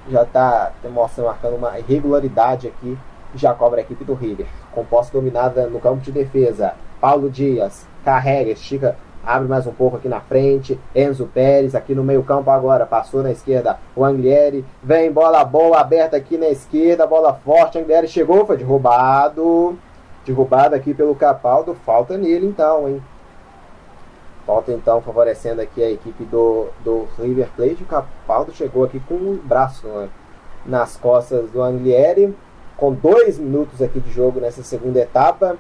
Já 0.09 0.23
está 0.23 0.71
mostrando, 0.89 1.27
marcando 1.27 1.55
uma 1.55 1.77
irregularidade 1.79 2.67
aqui, 2.67 2.97
já 3.35 3.53
cobra 3.53 3.79
a 3.79 3.83
equipe 3.83 4.03
do 4.03 4.13
River. 4.13 4.47
Composta 4.71 5.13
dominada 5.13 5.67
no 5.67 5.79
campo 5.79 6.01
de 6.01 6.11
defesa. 6.11 6.73
Paulo 6.99 7.29
Dias 7.29 7.85
carrega, 8.03 8.51
estica 8.51 8.95
abre 9.23 9.47
mais 9.47 9.67
um 9.67 9.71
pouco 9.71 9.97
aqui 9.97 10.09
na 10.09 10.19
frente, 10.19 10.79
Enzo 10.95 11.27
Pérez 11.27 11.75
aqui 11.75 11.93
no 11.93 12.03
meio 12.03 12.23
campo 12.23 12.49
agora, 12.49 12.85
passou 12.85 13.21
na 13.21 13.31
esquerda 13.31 13.77
o 13.95 14.03
Anglieri, 14.03 14.65
vem 14.81 15.11
bola 15.11 15.43
boa 15.43 15.79
aberta 15.79 16.17
aqui 16.17 16.37
na 16.37 16.47
esquerda, 16.49 17.05
bola 17.05 17.33
forte, 17.33 17.77
Anglieri 17.77 18.07
chegou, 18.07 18.45
foi 18.45 18.57
derrubado, 18.57 19.77
derrubado 20.25 20.75
aqui 20.75 20.93
pelo 20.93 21.15
Capaldo, 21.15 21.75
falta 21.85 22.17
nele 22.17 22.47
então, 22.47 22.87
hein. 22.87 23.01
Falta 24.51 24.73
então 24.73 25.01
favorecendo 25.01 25.61
aqui 25.61 25.81
a 25.81 25.89
equipe 25.89 26.25
do, 26.25 26.67
do 26.83 27.07
River 27.17 27.47
Plate, 27.55 27.83
o 27.83 27.85
Capaldo 27.85 28.51
chegou 28.51 28.83
aqui 28.83 28.99
com 28.99 29.15
o 29.15 29.39
braço 29.41 29.87
né, 29.87 30.09
nas 30.65 30.97
costas 30.97 31.49
do 31.51 31.61
Anglieri, 31.61 32.35
com 32.75 32.91
dois 32.91 33.39
minutos 33.39 33.81
aqui 33.81 34.01
de 34.01 34.11
jogo 34.11 34.41
nessa 34.41 34.61
segunda 34.61 34.99
etapa, 34.99 35.55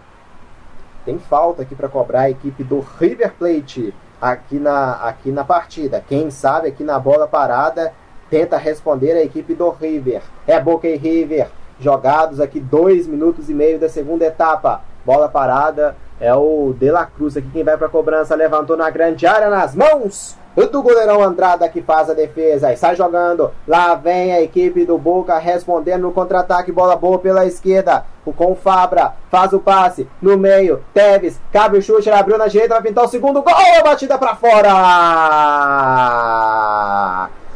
tem 1.05 1.17
falta 1.17 1.61
aqui 1.61 1.73
para 1.73 1.87
cobrar 1.87 2.23
a 2.23 2.31
equipe 2.31 2.65
do 2.65 2.85
River 2.99 3.33
Plate 3.39 3.93
aqui 4.21 4.59
na, 4.59 4.95
aqui 4.95 5.31
na 5.31 5.45
partida. 5.45 6.03
Quem 6.05 6.29
sabe 6.29 6.67
aqui 6.67 6.83
na 6.83 6.99
bola 6.99 7.29
parada 7.29 7.93
tenta 8.29 8.57
responder 8.57 9.13
a 9.13 9.23
equipe 9.23 9.55
do 9.55 9.69
River. 9.69 10.21
É 10.45 10.59
Boca 10.59 10.85
e 10.85 10.97
River 10.97 11.47
jogados 11.79 12.41
aqui 12.41 12.59
dois 12.59 13.07
minutos 13.07 13.49
e 13.49 13.53
meio 13.53 13.79
da 13.79 13.87
segunda 13.87 14.25
etapa. 14.25 14.81
Bola 15.05 15.29
parada 15.29 15.95
é 16.21 16.33
o 16.35 16.73
De 16.77 16.89
La 16.91 17.05
Cruz 17.05 17.35
aqui 17.35 17.49
quem 17.51 17.63
vai 17.63 17.75
para 17.75 17.87
a 17.87 17.89
cobrança. 17.89 18.35
Levantou 18.35 18.77
na 18.77 18.89
grande 18.91 19.25
área 19.25 19.49
nas 19.49 19.75
mãos 19.75 20.39
do 20.55 20.83
goleirão 20.83 21.23
Andrada 21.23 21.67
que 21.67 21.81
faz 21.81 22.09
a 22.09 22.13
defesa 22.13 22.71
e 22.71 22.77
sai 22.77 22.95
jogando. 22.95 23.51
Lá 23.67 23.95
vem 23.95 24.31
a 24.31 24.41
equipe 24.41 24.85
do 24.85 24.97
Boca 24.97 25.37
respondendo 25.39 26.03
no 26.03 26.11
contra-ataque. 26.11 26.71
Bola 26.71 26.95
boa 26.95 27.17
pela 27.17 27.45
esquerda. 27.45 28.05
Com 28.37 28.51
o 28.51 28.55
Fabra 28.55 29.13
faz 29.31 29.51
o 29.51 29.59
passe 29.59 30.07
no 30.21 30.37
meio. 30.37 30.83
Teves 30.93 31.41
cabe 31.51 31.79
o 31.79 31.81
chute, 31.81 32.07
abriu 32.09 32.37
na 32.37 32.45
direita, 32.47 32.75
vai 32.75 32.83
pintar 32.83 33.05
o 33.05 33.07
segundo 33.07 33.41
gol. 33.41 33.53
Batida 33.83 34.17
para 34.19 34.35
fora. 34.35 34.69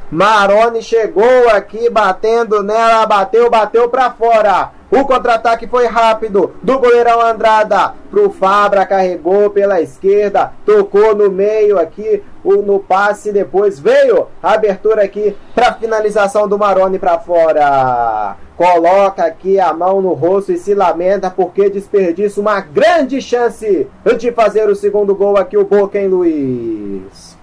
Maroni 0.09 0.81
chegou 0.81 1.49
aqui 1.49 1.89
batendo 1.89 2.63
nela, 2.63 3.05
bateu, 3.05 3.49
bateu 3.49 3.89
para 3.89 4.09
fora. 4.11 4.71
O 4.95 5.03
contra-ataque 5.03 5.67
foi 5.67 5.87
rápido 5.87 6.53
do 6.63 6.79
goleirão 6.79 7.19
Andrada 7.19 7.93
pro 8.09 8.29
Fabra, 8.29 8.85
carregou 8.85 9.49
pela 9.49 9.81
esquerda, 9.81 10.53
tocou 10.65 11.13
no 11.13 11.29
meio 11.29 11.77
aqui, 11.77 12.23
no 12.45 12.79
passe, 12.79 13.33
depois 13.33 13.77
veio 13.77 14.27
a 14.41 14.53
abertura 14.53 15.03
aqui 15.03 15.35
para 15.53 15.73
finalização 15.73 16.47
do 16.47 16.57
Maroni 16.57 16.97
para 16.97 17.19
fora. 17.19 18.37
Coloca 18.55 19.25
aqui 19.25 19.59
a 19.59 19.73
mão 19.73 20.01
no 20.01 20.13
rosto 20.13 20.53
e 20.53 20.57
se 20.57 20.73
lamenta 20.73 21.29
porque 21.29 21.69
desperdiça 21.69 22.39
uma 22.39 22.61
grande 22.61 23.21
chance 23.21 23.89
de 24.17 24.31
fazer 24.31 24.69
o 24.69 24.75
segundo 24.77 25.13
gol 25.13 25.35
aqui 25.35 25.57
o 25.57 25.65
Boca 25.65 25.99
em 25.99 26.07
Luiz. 26.07 27.34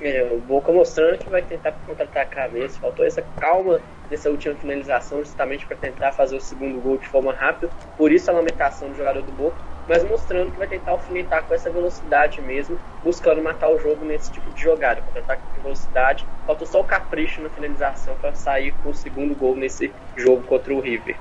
É, 0.00 0.28
o 0.30 0.38
Boca 0.38 0.70
mostrando 0.72 1.18
que 1.18 1.28
vai 1.28 1.42
tentar 1.42 1.72
contra-atacar 1.86 2.50
mesmo. 2.50 2.80
Faltou 2.80 3.04
essa 3.04 3.22
calma 3.40 3.80
nessa 4.10 4.30
última 4.30 4.54
finalização, 4.54 5.18
justamente 5.20 5.66
para 5.66 5.76
tentar 5.76 6.12
fazer 6.12 6.36
o 6.36 6.40
segundo 6.40 6.80
gol 6.80 6.98
de 6.98 7.08
forma 7.08 7.32
rápida. 7.32 7.72
Por 7.96 8.12
isso 8.12 8.30
a 8.30 8.34
lamentação 8.34 8.88
do 8.90 8.96
jogador 8.96 9.22
do 9.22 9.32
Boca, 9.32 9.56
mas 9.88 10.04
mostrando 10.04 10.52
que 10.52 10.58
vai 10.58 10.66
tentar 10.66 10.92
alfinetar 10.92 11.44
com 11.44 11.54
essa 11.54 11.70
velocidade 11.70 12.40
mesmo, 12.42 12.78
buscando 13.02 13.42
matar 13.42 13.70
o 13.70 13.78
jogo 13.78 14.04
nesse 14.04 14.30
tipo 14.30 14.50
de 14.50 14.62
jogada. 14.62 15.00
Contra-ataque 15.02 15.42
com 15.54 15.62
velocidade. 15.62 16.26
Faltou 16.46 16.66
só 16.66 16.80
o 16.80 16.84
capricho 16.84 17.40
na 17.40 17.48
finalização 17.48 18.14
para 18.20 18.34
sair 18.34 18.72
com 18.82 18.90
o 18.90 18.94
segundo 18.94 19.34
gol 19.34 19.56
nesse 19.56 19.92
jogo 20.16 20.42
contra 20.42 20.74
o 20.74 20.80
River. 20.80 21.16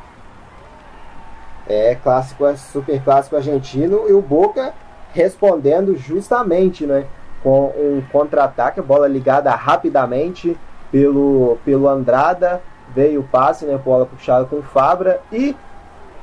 É 1.67 1.95
clássico, 1.95 2.45
é 2.45 2.55
super 2.55 3.01
clássico 3.03 3.35
argentino 3.35 4.07
e 4.07 4.13
o 4.13 4.21
Boca 4.21 4.73
respondendo 5.13 5.95
justamente, 5.95 6.85
né? 6.85 7.07
Com 7.45 7.65
um 7.77 8.01
contra-ataque, 8.11 8.81
bola 8.81 9.07
ligada 9.07 9.51
rapidamente 9.51 10.57
pelo, 10.91 11.59
pelo 11.63 11.87
Andrada, 11.87 12.59
veio 12.89 13.19
o 13.19 13.23
passe, 13.23 13.65
né? 13.65 13.77
Bola 13.77 14.07
puxada 14.07 14.45
com 14.45 14.63
Fabra 14.63 15.21
e 15.31 15.55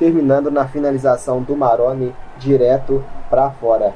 terminando 0.00 0.50
na 0.50 0.66
finalização 0.66 1.40
do 1.40 1.54
Maroni 1.54 2.12
direto 2.38 3.04
para 3.30 3.50
fora. 3.50 3.94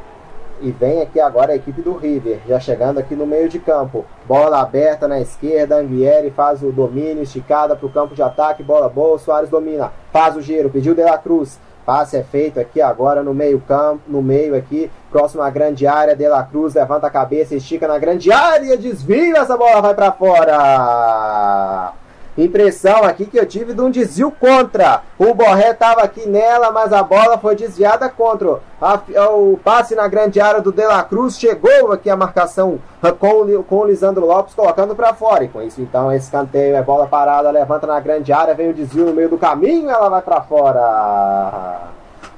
E 0.60 0.70
vem 0.70 1.02
aqui 1.02 1.18
agora 1.18 1.50
a 1.50 1.56
equipe 1.56 1.82
do 1.82 1.96
River, 1.96 2.42
já 2.46 2.60
chegando 2.60 2.98
aqui 2.98 3.16
no 3.16 3.26
meio 3.26 3.48
de 3.48 3.58
campo. 3.58 4.04
Bola 4.24 4.60
aberta 4.60 5.08
na 5.08 5.20
esquerda, 5.20 5.78
Anguieri 5.78 6.30
faz 6.30 6.62
o 6.62 6.70
domínio, 6.70 7.24
esticada 7.24 7.74
para 7.74 7.86
o 7.86 7.90
campo 7.90 8.14
de 8.14 8.22
ataque, 8.22 8.62
bola 8.62 8.88
boa, 8.88 9.18
Soares 9.18 9.50
domina, 9.50 9.92
faz 10.12 10.36
o 10.36 10.40
giro, 10.40 10.70
pediu 10.70 10.94
De 10.94 11.02
La 11.02 11.18
Cruz. 11.18 11.58
Passe 11.86 12.16
é 12.16 12.24
feito 12.24 12.58
aqui 12.58 12.82
agora 12.82 13.22
no 13.22 13.32
meio 13.32 13.60
campo, 13.60 14.02
no 14.08 14.20
meio 14.20 14.56
aqui, 14.56 14.90
próximo 15.08 15.40
à 15.40 15.48
grande 15.48 15.86
área, 15.86 16.16
De 16.16 16.26
La 16.26 16.42
Cruz 16.42 16.74
levanta 16.74 17.06
a 17.06 17.10
cabeça, 17.10 17.54
estica 17.54 17.86
na 17.86 17.96
grande 17.96 18.32
área, 18.32 18.76
desvio, 18.76 19.36
essa 19.36 19.56
bola 19.56 19.80
vai 19.80 19.94
para 19.94 20.10
fora. 20.10 21.92
Impressão 22.36 23.04
aqui 23.04 23.24
que 23.24 23.38
eu 23.38 23.46
tive 23.46 23.72
de 23.72 23.80
um 23.80 23.90
desvio 23.90 24.30
contra. 24.30 25.02
O 25.18 25.32
Borré 25.32 25.70
estava 25.70 26.02
aqui 26.02 26.28
nela, 26.28 26.70
mas 26.70 26.92
a 26.92 27.02
bola 27.02 27.38
foi 27.38 27.56
desviada 27.56 28.10
contra. 28.10 28.58
A, 28.80 29.00
o 29.30 29.58
passe 29.64 29.94
na 29.94 30.06
grande 30.06 30.38
área 30.38 30.60
do 30.60 30.70
De 30.70 30.84
La 30.84 31.02
Cruz 31.02 31.38
chegou 31.38 31.92
aqui 31.92 32.10
a 32.10 32.16
marcação 32.16 32.78
com, 33.18 33.62
com 33.62 33.76
o 33.76 33.86
Lisandro 33.86 34.26
Lopes 34.26 34.54
colocando 34.54 34.94
para 34.94 35.14
fora. 35.14 35.44
E 35.44 35.48
com 35.48 35.62
isso, 35.62 35.80
então, 35.80 36.12
esse 36.12 36.30
canteio 36.30 36.76
é 36.76 36.82
bola 36.82 37.06
parada, 37.06 37.50
levanta 37.50 37.86
na 37.86 37.98
grande 38.00 38.32
área, 38.32 38.54
vem 38.54 38.68
o 38.70 38.74
desvio 38.74 39.06
no 39.06 39.14
meio 39.14 39.30
do 39.30 39.38
caminho, 39.38 39.88
ela 39.88 40.10
vai 40.10 40.20
para 40.20 40.42
fora. 40.42 41.80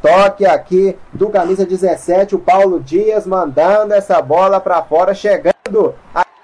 Toque 0.01 0.47
aqui 0.47 0.97
do 1.13 1.29
camisa 1.29 1.67
17, 1.67 2.37
o 2.37 2.39
Paulo 2.39 2.79
Dias 2.79 3.27
mandando 3.27 3.95
essa 3.95 4.23
bola 4.23 4.61
para 4.61 4.81
fora, 4.83 5.13
chegando 5.13 5.93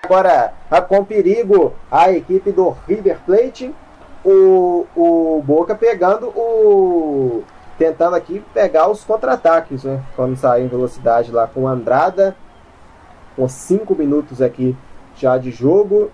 Agora, 0.04 0.52
com 0.86 1.02
perigo, 1.02 1.72
a 1.90 2.12
equipe 2.12 2.52
do 2.52 2.76
River 2.86 3.18
Plate. 3.24 3.74
O, 4.22 4.86
o 4.94 5.42
Boca 5.42 5.74
pegando 5.74 6.28
o. 6.28 7.42
Tentando 7.78 8.14
aqui 8.14 8.42
pegar 8.52 8.88
os 8.88 9.02
contra-ataques, 9.02 9.82
né? 9.84 10.02
Quando 10.14 10.36
sair 10.36 10.64
em 10.64 10.68
velocidade 10.68 11.32
lá 11.32 11.46
com 11.46 11.66
Andrada. 11.66 12.36
Com 13.34 13.48
5 13.48 13.94
minutos 13.94 14.42
aqui 14.42 14.76
já 15.16 15.38
de 15.38 15.50
jogo. 15.50 16.10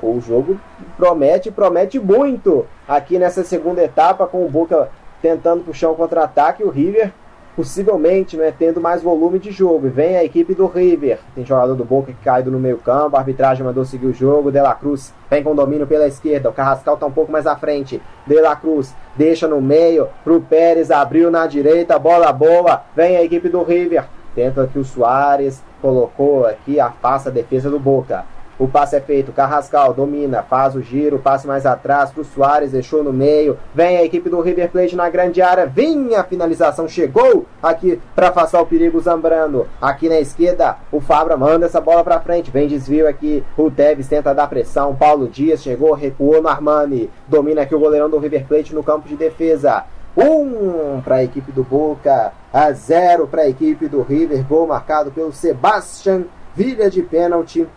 O 0.00 0.20
jogo 0.20 0.60
promete, 0.96 1.50
promete 1.50 1.98
muito 1.98 2.66
aqui 2.86 3.18
nessa 3.18 3.42
segunda 3.42 3.82
etapa, 3.82 4.26
com 4.26 4.44
o 4.44 4.48
Boca 4.48 4.90
tentando 5.20 5.64
puxar 5.64 5.90
um 5.90 5.94
contra-ataque. 5.94 6.62
O 6.62 6.70
River 6.70 7.12
possivelmente 7.56 8.36
né, 8.36 8.52
tendo 8.56 8.80
mais 8.80 9.02
volume 9.02 9.38
de 9.38 9.50
jogo. 9.50 9.86
E 9.86 9.90
vem 9.90 10.16
a 10.16 10.22
equipe 10.22 10.54
do 10.54 10.66
River, 10.66 11.18
tem 11.34 11.44
jogador 11.44 11.74
do 11.74 11.84
Boca 11.84 12.12
que 12.12 12.24
caído 12.24 12.50
no 12.50 12.60
meio 12.60 12.76
campo, 12.76 13.16
a 13.16 13.18
arbitragem 13.18 13.64
mandou 13.64 13.84
seguir 13.84 14.06
o 14.06 14.12
jogo, 14.12 14.52
De 14.52 14.60
La 14.60 14.74
Cruz 14.74 15.12
vem 15.30 15.42
com 15.42 15.54
domínio 15.54 15.86
pela 15.86 16.06
esquerda, 16.06 16.50
o 16.50 16.52
Carrascal 16.52 16.94
está 16.94 17.06
um 17.06 17.10
pouco 17.12 17.32
mais 17.32 17.46
à 17.46 17.56
frente, 17.56 18.00
De 18.26 18.40
La 18.40 18.54
Cruz 18.54 18.94
deixa 19.16 19.48
no 19.48 19.60
meio, 19.60 20.08
pro 20.22 20.40
Pérez, 20.40 20.90
abriu 20.90 21.30
na 21.30 21.46
direita, 21.46 21.98
bola 21.98 22.30
boa, 22.32 22.82
vem 22.94 23.16
a 23.16 23.24
equipe 23.24 23.48
do 23.48 23.62
River, 23.62 24.04
tenta 24.34 24.64
aqui 24.64 24.78
o 24.78 24.84
Soares, 24.84 25.62
colocou 25.80 26.46
aqui, 26.46 26.78
afasta 26.78 27.30
a 27.30 27.32
defesa 27.32 27.70
do 27.70 27.78
Boca. 27.78 28.35
O 28.58 28.66
passe 28.66 28.96
é 28.96 29.00
feito, 29.00 29.32
Carrascal 29.32 29.92
domina, 29.92 30.42
faz 30.42 30.74
o 30.74 30.80
giro, 30.80 31.18
passe 31.18 31.46
mais 31.46 31.66
atrás 31.66 32.10
para 32.10 32.22
o 32.22 32.24
Soares, 32.24 32.72
deixou 32.72 33.04
no 33.04 33.12
meio. 33.12 33.58
Vem 33.74 33.98
a 33.98 34.02
equipe 34.02 34.30
do 34.30 34.40
River 34.40 34.70
Plate 34.70 34.96
na 34.96 35.10
grande 35.10 35.42
área, 35.42 35.66
vinha 35.66 36.20
a 36.20 36.24
finalização, 36.24 36.88
chegou 36.88 37.44
aqui 37.62 38.00
para 38.14 38.28
afastar 38.28 38.62
o 38.62 38.66
perigo 38.66 38.98
Zambrano. 38.98 39.66
Aqui 39.80 40.08
na 40.08 40.18
esquerda, 40.18 40.78
o 40.90 41.00
Fabra 41.00 41.36
manda 41.36 41.66
essa 41.66 41.82
bola 41.82 42.02
para 42.02 42.20
frente, 42.20 42.50
vem 42.50 42.66
desvio 42.66 43.06
aqui. 43.06 43.44
O 43.58 43.70
Tevez 43.70 44.08
tenta 44.08 44.34
dar 44.34 44.46
pressão, 44.46 44.96
Paulo 44.96 45.28
Dias 45.28 45.62
chegou, 45.62 45.92
recuou 45.92 46.40
no 46.40 46.48
Armani. 46.48 47.10
Domina 47.28 47.60
aqui 47.60 47.74
o 47.74 47.80
goleirão 47.80 48.08
do 48.08 48.18
River 48.18 48.46
Plate 48.46 48.74
no 48.74 48.82
campo 48.82 49.06
de 49.06 49.16
defesa. 49.16 49.84
Um 50.16 51.02
para 51.02 51.16
a 51.16 51.24
equipe 51.24 51.52
do 51.52 51.62
Boca, 51.62 52.32
a 52.50 52.72
zero 52.72 53.26
para 53.26 53.42
a 53.42 53.48
equipe 53.48 53.86
do 53.86 54.00
River. 54.00 54.42
Gol 54.48 54.66
marcado 54.66 55.10
pelo 55.10 55.30
Sebastian 55.30 56.24
Vilha 56.56 56.88
de 56.88 57.02
pênalti 57.02 57.68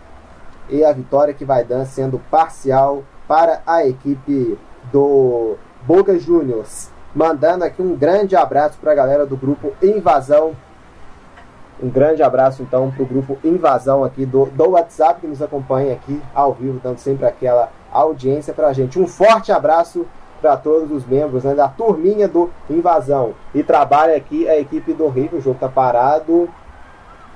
e 0.70 0.84
a 0.84 0.92
vitória 0.92 1.34
que 1.34 1.44
vai 1.44 1.64
dar 1.64 1.84
sendo 1.84 2.20
parcial 2.30 3.02
para 3.26 3.60
a 3.66 3.86
equipe 3.86 4.58
do 4.92 5.56
Boca 5.82 6.18
Juniors. 6.18 6.90
Mandando 7.14 7.64
aqui 7.64 7.82
um 7.82 7.96
grande 7.96 8.36
abraço 8.36 8.78
para 8.80 8.92
a 8.92 8.94
galera 8.94 9.26
do 9.26 9.36
grupo 9.36 9.72
Invasão. 9.82 10.54
Um 11.82 11.88
grande 11.88 12.22
abraço 12.22 12.62
então 12.62 12.90
para 12.90 13.02
o 13.02 13.06
grupo 13.06 13.38
Invasão 13.42 14.04
aqui 14.04 14.26
do, 14.26 14.46
do 14.46 14.70
WhatsApp 14.70 15.20
que 15.20 15.26
nos 15.26 15.42
acompanha 15.42 15.94
aqui 15.94 16.20
ao 16.34 16.52
vivo, 16.52 16.80
dando 16.82 16.98
sempre 16.98 17.26
aquela 17.26 17.70
audiência 17.92 18.52
para 18.52 18.68
a 18.68 18.72
gente. 18.72 18.98
Um 18.98 19.06
forte 19.06 19.50
abraço 19.50 20.06
para 20.40 20.56
todos 20.56 20.90
os 20.90 21.06
membros 21.06 21.44
né, 21.44 21.54
da 21.54 21.68
turminha 21.68 22.28
do 22.28 22.50
Invasão. 22.68 23.34
E 23.54 23.62
trabalha 23.62 24.16
aqui 24.16 24.48
a 24.48 24.58
equipe 24.58 24.92
do 24.92 25.08
Rio, 25.08 25.30
o 25.34 25.40
jogo 25.40 25.56
está 25.56 25.68
parado 25.68 26.48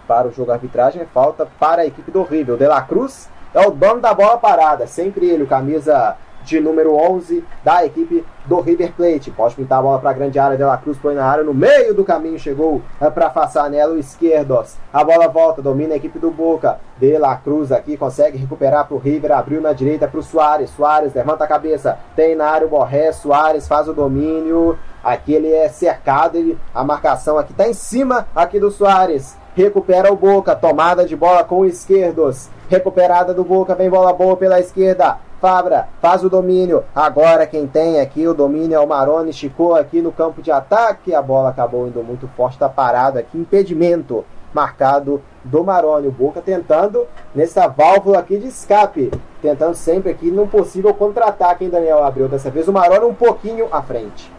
para 0.07 0.28
o 0.28 0.32
jogo 0.32 0.52
arbitragem, 0.52 1.02
é 1.02 1.07
falta 1.07 1.46
para 1.59 1.82
a 1.82 1.86
equipe 1.86 2.11
do 2.11 2.22
River. 2.22 2.55
O 2.55 2.59
De 2.59 2.66
La 2.66 2.82
Cruz 2.82 3.28
é 3.52 3.66
o 3.66 3.70
dono 3.70 4.00
da 4.00 4.12
bola 4.12 4.36
parada, 4.36 4.86
sempre 4.86 5.26
ele, 5.28 5.46
camisa 5.46 6.16
de 6.44 6.61
número 6.61 6.94
11 6.94 7.42
da 7.64 7.84
equipe 7.84 8.24
do 8.44 8.61
River 8.61 8.92
Plate. 8.92 9.30
Pode 9.30 9.55
pintar 9.55 9.78
a 9.78 9.82
bola 9.82 9.98
para 9.98 10.11
a 10.11 10.12
grande 10.12 10.38
área, 10.38 10.57
De 10.57 10.62
La 10.62 10.76
Cruz 10.76 10.98
põe 10.98 11.14
na 11.14 11.24
área, 11.24 11.42
no 11.42 11.55
meio 11.55 11.94
do 11.94 12.05
caminho 12.05 12.38
chegou 12.38 12.82
é, 13.00 13.09
para 13.09 13.26
afastar 13.26 13.68
nela 13.70 13.94
o 13.94 13.98
esquerdos. 13.98 14.76
A 14.92 15.02
bola 15.02 15.26
volta, 15.26 15.62
domina 15.62 15.94
a 15.94 15.96
equipe 15.96 16.18
do 16.18 16.30
Boca. 16.30 16.78
De 16.98 17.18
La 17.18 17.36
Cruz 17.36 17.72
aqui 17.72 17.96
consegue 17.96 18.36
recuperar 18.36 18.86
para 18.86 18.96
o 18.96 19.00
River, 19.00 19.32
abriu 19.32 19.61
na 19.61 19.72
direita 19.72 20.07
para 20.07 20.20
o 20.20 20.22
Soares. 20.22 20.70
Soares 20.70 21.14
levanta 21.14 21.44
a 21.44 21.48
cabeça, 21.48 21.98
tem 22.14 22.36
na 22.36 22.46
área 22.46 22.66
o 22.66 22.70
Borré, 22.70 23.11
Soares 23.12 23.66
faz 23.66 23.88
o 23.88 23.94
domínio. 23.94 24.78
Aqui 25.02 25.34
ele 25.34 25.52
é 25.52 25.68
cercado, 25.68 26.36
ele, 26.36 26.59
a 26.74 26.84
marcação 26.84 27.38
aqui 27.38 27.52
está 27.52 27.68
em 27.68 27.74
cima 27.74 28.26
aqui 28.34 28.59
do 28.59 28.70
Soares 28.70 29.36
recupera 29.55 30.12
o 30.12 30.16
Boca, 30.16 30.55
tomada 30.55 31.05
de 31.05 31.14
bola 31.14 31.44
com 31.44 31.64
esquerdos, 31.64 32.48
recuperada 32.68 33.32
do 33.32 33.44
Boca, 33.44 33.74
vem 33.74 33.88
bola 33.88 34.12
boa 34.12 34.36
pela 34.36 34.59
esquerda, 34.59 35.18
Fabra 35.40 35.88
faz 36.00 36.24
o 36.24 36.30
domínio, 36.30 36.84
agora 36.94 37.46
quem 37.46 37.66
tem 37.66 38.00
aqui 38.00 38.26
o 38.26 38.32
domínio 38.32 38.76
é 38.76 38.80
o 38.80 38.88
Maroni, 38.88 39.30
esticou 39.30 39.74
aqui 39.74 40.00
no 40.00 40.11
campo 40.11 40.40
de 40.40 40.50
ataque, 40.50 41.14
a 41.14 41.20
bola 41.20 41.50
acabou 41.50 41.86
indo 41.86 42.02
muito 42.02 42.26
forte, 42.28 42.55
está 42.55 42.68
parado 42.68 43.18
aqui, 43.18 43.36
impedimento 43.36 44.24
marcado 44.55 45.20
do 45.42 45.62
Maroni, 45.62 46.09
o 46.09 46.12
Boca 46.12 46.40
tentando 46.40 47.07
nessa 47.34 47.66
válvula 47.68 48.20
aqui 48.20 48.38
de 48.38 48.46
escape, 48.46 49.11
tentando 49.42 49.74
sempre 49.74 50.12
aqui 50.12 50.30
num 50.30 50.46
possível 50.46 50.94
contra-ataque, 50.94 51.64
hein, 51.64 51.70
Daniel 51.70 52.02
Abreu, 52.02 52.28
dessa 52.28 52.50
vez 52.50 52.66
o 52.66 52.72
Maroni 52.72 53.05
um 53.05 53.14
pouquinho 53.14 53.68
à 53.70 53.82
frente. 53.82 54.32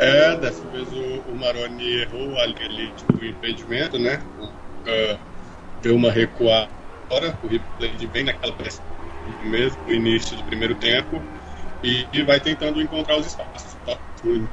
É, 0.00 0.36
dessa 0.36 0.62
vez 0.68 0.88
o, 0.92 1.30
o 1.30 1.36
Maroni 1.36 2.00
errou 2.02 2.38
ali 2.38 2.92
o 3.20 3.24
impedimento, 3.24 3.98
né? 3.98 4.20
Uh, 4.38 5.18
deu 5.82 5.96
uma 5.96 6.10
recuada, 6.10 6.68
o 7.42 7.46
replay 7.46 8.06
vem 8.12 8.24
naquela 8.24 8.52
pressão 8.52 8.84
mesmo 9.42 9.78
no 9.86 9.94
início 9.94 10.36
do 10.36 10.44
primeiro 10.44 10.74
tempo 10.76 11.20
e, 11.82 12.06
e 12.12 12.22
vai 12.22 12.40
tentando 12.40 12.80
encontrar 12.80 13.16
os 13.18 13.26
espaços. 13.26 13.76
Tá? 13.84 13.98
Muito 14.24 14.48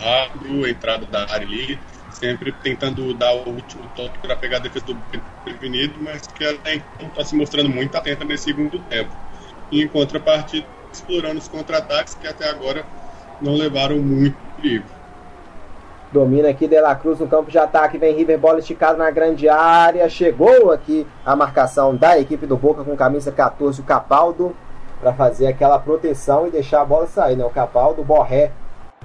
rápido, 0.00 0.66
entrada 0.66 1.06
da 1.06 1.22
área 1.22 1.46
ali, 1.46 1.78
sempre 2.10 2.52
tentando 2.52 3.12
dar 3.14 3.32
o 3.34 3.50
último 3.50 3.88
toque 3.94 4.18
para 4.18 4.36
pegar 4.36 4.56
a 4.56 4.60
defesa 4.60 4.86
do 4.86 4.96
prevenido, 5.44 5.94
mas 6.02 6.26
que 6.26 6.44
até 6.44 6.76
então 6.76 7.08
está 7.08 7.24
se 7.24 7.36
mostrando 7.36 7.68
muito 7.68 7.94
atenta 7.96 8.24
nesse 8.24 8.44
segundo 8.44 8.78
tempo. 8.80 9.10
E 9.70 9.82
em 9.82 9.88
contrapartida, 9.88 10.66
explorando 10.92 11.38
os 11.38 11.48
contra-ataques 11.48 12.14
que 12.14 12.26
até 12.26 12.48
agora 12.48 12.84
não 13.40 13.54
levaram 13.54 13.98
muito 13.98 14.36
Domina 16.12 16.48
aqui 16.48 16.68
De 16.68 16.80
La 16.80 16.94
Cruz 16.94 17.18
no 17.18 17.26
campo 17.26 17.50
de 17.50 17.58
ataque. 17.58 17.98
Vem 17.98 18.14
River, 18.14 18.38
bola 18.38 18.60
esticada 18.60 18.96
na 18.96 19.10
grande 19.10 19.48
área. 19.48 20.08
Chegou 20.08 20.70
aqui 20.70 21.06
a 21.24 21.34
marcação 21.34 21.94
da 21.96 22.18
equipe 22.18 22.46
do 22.46 22.56
Boca 22.56 22.84
com 22.84 22.96
camisa 22.96 23.32
14, 23.32 23.80
o 23.80 23.84
Capaldo, 23.84 24.54
para 25.00 25.12
fazer 25.12 25.46
aquela 25.46 25.78
proteção 25.78 26.46
e 26.46 26.50
deixar 26.50 26.82
a 26.82 26.84
bola 26.84 27.06
sair. 27.06 27.36
Né? 27.36 27.44
O 27.44 27.50
Capaldo, 27.50 28.04
Borré, 28.04 28.52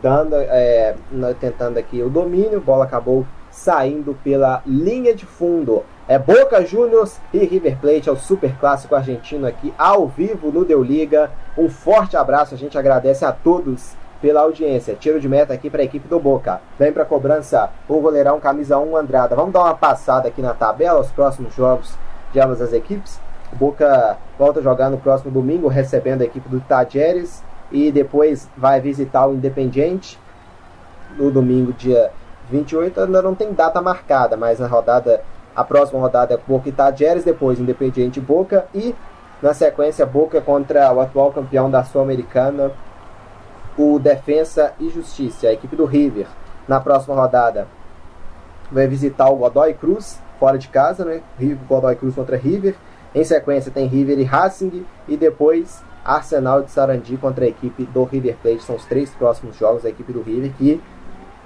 dando, 0.01 0.35
é, 0.35 0.95
tentando 1.39 1.77
aqui 1.77 2.01
o 2.01 2.09
domínio. 2.09 2.61
Bola 2.61 2.85
acabou 2.85 3.25
saindo 3.49 4.17
pela 4.23 4.61
linha 4.65 5.13
de 5.13 5.25
fundo. 5.25 5.83
É 6.07 6.17
Boca 6.17 6.65
Juniors 6.65 7.19
e 7.33 7.39
River 7.39 7.77
Plate, 7.77 8.09
é 8.09 8.11
o 8.11 8.15
super 8.15 8.55
clássico 8.57 8.95
argentino 8.95 9.47
aqui 9.47 9.73
ao 9.77 10.07
vivo 10.07 10.51
no 10.51 10.63
Deu 10.63 10.83
Liga. 10.83 11.31
Um 11.57 11.69
forte 11.69 12.15
abraço, 12.15 12.53
a 12.53 12.57
gente 12.57 12.77
agradece 12.77 13.25
a 13.25 13.31
todos 13.31 13.95
pela 14.21 14.41
audiência. 14.41 14.95
Tiro 14.95 15.19
de 15.19 15.27
meta 15.27 15.53
aqui 15.53 15.69
para 15.69 15.81
a 15.81 15.85
equipe 15.85 16.07
do 16.07 16.19
Boca. 16.19 16.61
Vem 16.77 16.93
para 16.93 17.03
cobrança 17.03 17.69
o 17.89 17.99
goleirão 17.99 18.39
camisa 18.39 18.77
1 18.77 18.95
Andrada. 18.95 19.35
Vamos 19.35 19.51
dar 19.51 19.61
uma 19.61 19.75
passada 19.75 20.27
aqui 20.27 20.41
na 20.41 20.53
tabela, 20.53 20.99
os 20.99 21.11
próximos 21.11 21.55
jogos 21.55 21.97
de 22.31 22.39
ambas 22.39 22.61
as 22.61 22.71
equipes. 22.71 23.19
O 23.51 23.55
Boca 23.55 24.17
volta 24.37 24.59
a 24.59 24.63
jogar 24.63 24.89
no 24.89 24.97
próximo 24.97 25.31
domingo, 25.31 25.67
recebendo 25.67 26.21
a 26.21 26.25
equipe 26.25 26.47
do 26.47 26.61
Tajeres 26.61 27.43
e 27.71 27.91
depois 27.91 28.47
vai 28.55 28.79
visitar 28.79 29.27
o 29.27 29.33
Independiente 29.33 30.19
no 31.17 31.31
domingo, 31.31 31.73
dia 31.73 32.11
28. 32.49 33.01
Ainda 33.01 33.21
não 33.21 33.35
tem 33.35 33.53
data 33.53 33.81
marcada, 33.81 34.37
mas 34.37 34.59
na 34.59 34.67
rodada, 34.67 35.21
a 35.55 35.63
próxima 35.63 35.99
rodada 35.99 36.33
é 36.33 36.37
Boca 36.37 36.69
e 36.69 36.71
Tajeres, 36.71 37.23
depois 37.23 37.59
Independiente 37.59 38.21
Boca 38.21 38.65
e 38.73 38.95
na 39.41 39.53
sequência 39.53 40.05
Boca 40.05 40.39
contra 40.39 40.93
o 40.93 41.01
atual 41.01 41.31
campeão 41.31 41.69
da 41.69 41.83
Sul-Americana, 41.83 42.71
o 43.77 43.99
Defensa 43.99 44.73
e 44.79 44.89
Justiça, 44.89 45.47
a 45.47 45.53
equipe 45.53 45.75
do 45.75 45.85
River. 45.85 46.27
Na 46.67 46.79
próxima 46.79 47.15
rodada 47.15 47.67
vai 48.71 48.87
visitar 48.87 49.29
o 49.29 49.35
Godoy 49.35 49.73
Cruz, 49.73 50.19
fora 50.39 50.57
de 50.57 50.67
casa, 50.67 51.03
né? 51.03 51.21
Godoy 51.67 51.95
Cruz 51.95 52.15
contra 52.15 52.37
River. 52.37 52.75
Em 53.13 53.23
sequência 53.23 53.71
tem 53.71 53.87
River 53.87 54.17
e 54.19 54.23
Racing 54.23 54.85
e 55.07 55.17
depois 55.17 55.83
Arsenal 56.03 56.63
de 56.63 56.71
Sarandi 56.71 57.17
contra 57.17 57.45
a 57.45 57.47
equipe 57.47 57.83
do 57.85 58.03
River 58.03 58.37
Plate. 58.41 58.63
São 58.63 58.75
os 58.75 58.85
três 58.85 59.09
próximos 59.11 59.57
jogos 59.57 59.83
da 59.83 59.89
equipe 59.89 60.13
do 60.13 60.21
River 60.21 60.53
que 60.57 60.81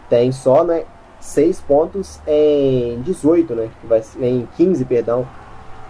tem 0.10 0.32
só 0.32 0.64
né, 0.64 0.86
6 1.20 1.62
pontos 1.62 2.20
em 2.28 3.02
18, 3.02 3.56
né? 3.56 3.70
Vai, 3.84 4.04
em 4.22 4.48
15, 4.56 4.86
perdão. 4.86 5.28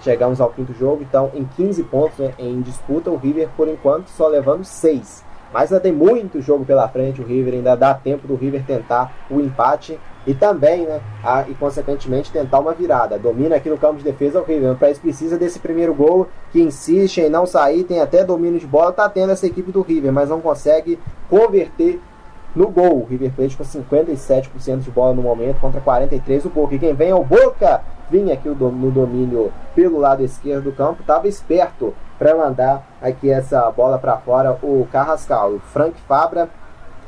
Chegamos 0.02 0.40
ao 0.40 0.52
quinto 0.52 0.74
jogo, 0.74 1.02
então 1.02 1.32
em 1.34 1.46
15 1.58 1.84
pontos 1.84 2.20
né, 2.20 2.34
em 2.38 2.62
disputa, 2.62 3.10
o 3.10 3.18
River 3.18 3.50
por 3.58 3.68
enquanto 3.68 4.08
só 4.10 4.28
levando 4.28 4.64
6. 4.64 5.25
Mas 5.54 5.72
ainda 5.72 5.82
tem 5.82 5.92
muito 5.92 6.42
jogo 6.42 6.66
pela 6.66 6.88
frente, 6.88 7.22
o 7.22 7.26
River 7.26 7.54
ainda 7.54 7.76
dá 7.76 7.94
tempo 7.94 8.28
do 8.28 8.36
River 8.36 8.64
tentar 8.66 9.14
o 9.30 9.40
empate 9.40 10.00
e 10.28 10.34
também, 10.34 10.86
né, 10.86 11.02
a, 11.24 11.46
e 11.48 11.54
consequentemente 11.54 12.32
tentar 12.32 12.60
uma 12.60 12.74
virada. 12.74 13.18
Domina 13.18 13.56
aqui 13.56 13.70
no 13.70 13.78
campo 13.78 13.98
de 13.98 14.04
defesa 14.04 14.42
o 14.42 14.44
River. 14.44 14.76
Para 14.76 14.90
isso 14.90 15.02
precisa 15.02 15.38
desse 15.38 15.60
primeiro 15.60 15.94
gol 15.94 16.28
que 16.52 16.62
insiste 16.62 17.22
em 17.22 17.30
não 17.30 17.46
sair, 17.46 17.84
tem 17.84 18.02
até 18.02 18.24
domínio 18.24 18.60
de 18.60 18.66
bola, 18.66 18.92
tá 18.92 19.08
tendo 19.08 19.32
essa 19.32 19.46
equipe 19.46 19.72
do 19.72 19.82
River, 19.82 20.12
mas 20.12 20.30
não 20.30 20.42
consegue 20.42 21.00
converter 21.30 22.02
no 22.56 22.70
gol. 22.70 23.02
O 23.02 23.06
River 23.06 23.32
Plate 23.36 23.58
com 23.58 23.64
57% 23.64 24.80
de 24.80 24.90
bola 24.90 25.14
no 25.14 25.22
momento 25.22 25.60
contra 25.60 25.82
43 25.82 26.46
o 26.46 26.50
Boca. 26.50 26.74
E 26.74 26.80
quem 26.80 26.94
vem 26.94 27.10
é 27.10 27.16
o 27.16 27.24
Boca. 27.24 27.82
Vinha 28.10 28.34
aqui 28.34 28.48
no 28.48 28.92
domínio 28.92 29.52
pelo 29.74 30.00
lado 30.00 30.24
esquerdo 30.24 30.66
do 30.66 30.72
campo, 30.72 31.02
estava 31.02 31.28
esperto 31.28 31.94
para 32.18 32.36
mandar 32.36 32.84
aqui 33.02 33.30
essa 33.30 33.70
bola 33.72 33.98
para 33.98 34.18
fora 34.18 34.58
o 34.62 34.88
Carrascal. 34.92 35.54
O 35.54 35.60
Frank 35.60 36.00
Fabra 36.02 36.50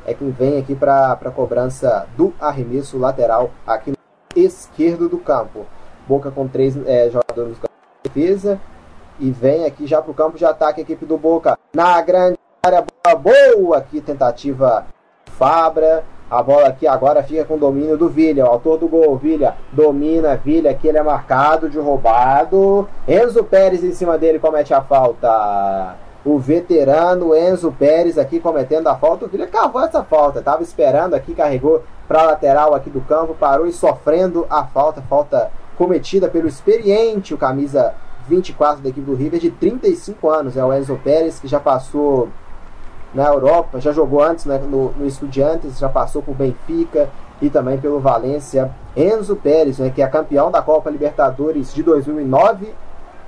é 0.05 0.13
quem 0.13 0.31
vem 0.31 0.57
aqui 0.57 0.75
para 0.75 1.11
a 1.13 1.31
cobrança 1.31 2.07
do 2.15 2.33
arremesso 2.39 2.97
lateral 2.97 3.51
aqui 3.65 3.91
no 3.91 3.97
esquerdo 4.41 5.09
do 5.09 5.17
campo. 5.17 5.65
Boca 6.07 6.31
com 6.31 6.47
três 6.47 6.77
é, 6.85 7.09
jogadores 7.09 7.57
de 7.57 7.67
defesa 8.03 8.59
e 9.19 9.31
vem 9.31 9.65
aqui 9.65 9.85
já 9.85 10.01
para 10.01 10.11
o 10.11 10.15
campo 10.15 10.37
de 10.37 10.45
ataque 10.45 10.79
a 10.79 10.83
equipe 10.83 11.05
do 11.05 11.17
Boca. 11.17 11.57
Na 11.73 12.01
grande 12.01 12.37
área, 12.63 12.85
boa, 13.03 13.15
boa 13.15 13.77
aqui 13.77 13.99
tentativa 13.99 14.85
Fabra. 15.25 16.03
A 16.29 16.43
bola 16.43 16.67
aqui 16.67 16.85
agora 16.85 17.23
fica 17.23 17.45
com 17.45 17.57
domínio 17.57 17.97
do 17.97 18.09
Vilha, 18.09 18.43
o 18.45 18.49
autor 18.49 18.77
do 18.77 18.87
gol. 18.87 19.15
Vilha 19.15 19.55
domina, 19.71 20.35
Vilha 20.35 20.71
aqui 20.71 20.89
ele 20.89 20.97
é 20.97 21.03
marcado 21.03 21.69
de 21.69 21.79
roubado. 21.79 22.87
Enzo 23.07 23.45
Pérez 23.45 23.81
em 23.81 23.93
cima 23.93 24.17
dele 24.17 24.37
comete 24.37 24.73
a 24.73 24.81
falta. 24.81 25.95
O 26.25 26.37
veterano 26.37 27.33
Enzo 27.33 27.71
Pérez 27.71 28.17
aqui 28.17 28.41
cometendo 28.41 28.87
a 28.87 28.95
falta. 28.95 29.23
O 29.23 29.29
Vilha 29.29 29.47
cavou 29.47 29.81
essa 29.81 30.03
falta, 30.03 30.39
estava 30.39 30.61
esperando 30.61 31.13
aqui, 31.13 31.33
carregou 31.33 31.81
para 32.09 32.23
lateral 32.23 32.75
aqui 32.75 32.89
do 32.89 32.99
campo, 32.99 33.33
parou 33.33 33.65
e 33.65 33.71
sofrendo 33.71 34.45
a 34.49 34.65
falta. 34.65 35.01
Falta 35.01 35.49
cometida 35.77 36.27
pelo 36.27 36.49
experiente, 36.49 37.33
o 37.33 37.37
camisa 37.37 37.93
24 38.27 38.83
da 38.83 38.89
equipe 38.89 39.05
do 39.05 39.15
River, 39.15 39.39
de 39.39 39.49
35 39.49 40.29
anos. 40.29 40.57
É 40.57 40.65
o 40.65 40.73
Enzo 40.73 40.99
Pérez 41.01 41.39
que 41.39 41.47
já 41.47 41.61
passou 41.61 42.27
na 43.13 43.25
Europa, 43.25 43.79
já 43.79 43.91
jogou 43.91 44.21
antes 44.21 44.45
né, 44.45 44.57
no, 44.57 44.91
no 44.91 45.05
Estudiantes, 45.05 45.79
já 45.79 45.89
passou 45.89 46.21
por 46.21 46.35
Benfica 46.35 47.09
e 47.41 47.49
também 47.49 47.77
pelo 47.77 47.99
Valência. 47.99 48.71
Enzo 48.95 49.35
Pérez, 49.35 49.79
né, 49.79 49.89
que 49.89 50.01
é 50.01 50.07
campeão 50.07 50.51
da 50.51 50.61
Copa 50.61 50.89
Libertadores 50.89 51.73
de 51.73 51.83
2009 51.83 52.73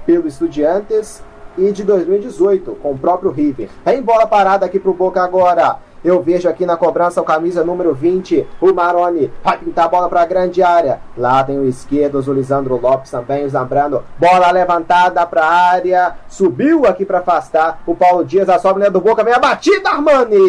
pelo 0.06 0.28
Estudiantes 0.28 1.24
e 1.58 1.72
de 1.72 1.84
2018 1.84 2.76
com 2.82 2.92
o 2.92 2.98
próprio 2.98 3.32
River. 3.32 3.70
Tem 3.84 4.02
bola 4.02 4.26
parada 4.26 4.66
aqui 4.66 4.80
pro 4.80 4.94
Boca 4.94 5.22
agora. 5.22 5.78
Eu 6.04 6.22
vejo 6.22 6.48
aqui 6.48 6.66
na 6.66 6.78
cobrança 6.78 7.22
o 7.22 7.26
camisa 7.26 7.64
número 7.64 7.94
20, 7.94 8.48
o 8.62 8.74
Maroni. 8.74 9.32
Vai 9.44 9.58
pintar 9.58 9.86
a 9.86 9.90
bola 9.90 10.08
para 10.08 10.22
a 10.22 10.26
grande 10.26 10.64
área. 10.64 11.02
Lá 11.18 11.44
tem 11.44 11.60
o 11.60 11.68
esquerdo, 11.68 12.24
o 12.26 12.34
Lisandro 12.34 12.80
Lopes 12.82 13.12
também, 13.12 13.46
o 13.46 13.50
Zambrano. 13.50 14.04
Bola 14.18 14.50
levantada 14.52 15.26
para 15.26 15.44
a 15.44 15.72
área. 15.72 16.16
Subiu 16.28 16.86
aqui 16.86 17.06
para 17.06 17.20
afastar 17.20 17.82
o 17.86 17.94
Paulo 17.94 18.24
Dias. 18.24 18.48
A 18.48 18.58
sobra 18.60 18.90
do 18.90 19.02
Boca 19.02 19.24
vem 19.24 19.34
a 19.34 19.40
batida, 19.40 19.90
Armani. 19.90 20.40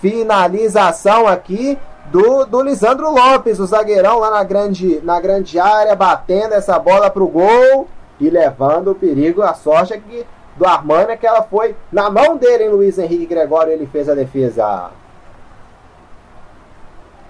Finalização 0.00 1.26
aqui 1.26 1.76
do, 2.12 2.44
do 2.44 2.62
Lisandro 2.62 3.10
Lopes, 3.10 3.58
o 3.58 3.66
zagueirão 3.66 4.18
lá 4.18 4.30
na 4.30 4.44
grande, 4.44 5.00
na 5.02 5.18
grande 5.18 5.58
área, 5.58 5.96
batendo 5.96 6.54
essa 6.54 6.78
bola 6.78 7.08
pro 7.08 7.26
gol 7.26 7.88
e 8.20 8.28
levando 8.28 8.90
o 8.90 8.94
perigo. 8.94 9.42
A 9.42 9.54
sorte 9.54 9.94
é 9.94 9.98
que 9.98 10.26
do 10.56 10.66
Armani 10.66 11.12
é 11.12 11.16
que 11.16 11.26
ela 11.26 11.42
foi 11.42 11.74
na 11.90 12.10
mão 12.10 12.36
dele, 12.36 12.64
hein, 12.64 12.70
Luiz 12.70 12.98
Henrique 12.98 13.26
Gregório, 13.26 13.72
ele 13.72 13.86
fez 13.86 14.08
a 14.08 14.14
defesa. 14.14 14.90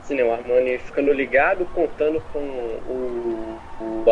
Sim, 0.03 0.17
né, 0.17 0.25
o 0.25 0.33
Armani 0.33 0.79
ficando 0.79 1.13
ligado, 1.13 1.65
contando 1.75 2.23
com 2.33 2.41
o, 2.41 3.59
o 3.81 4.11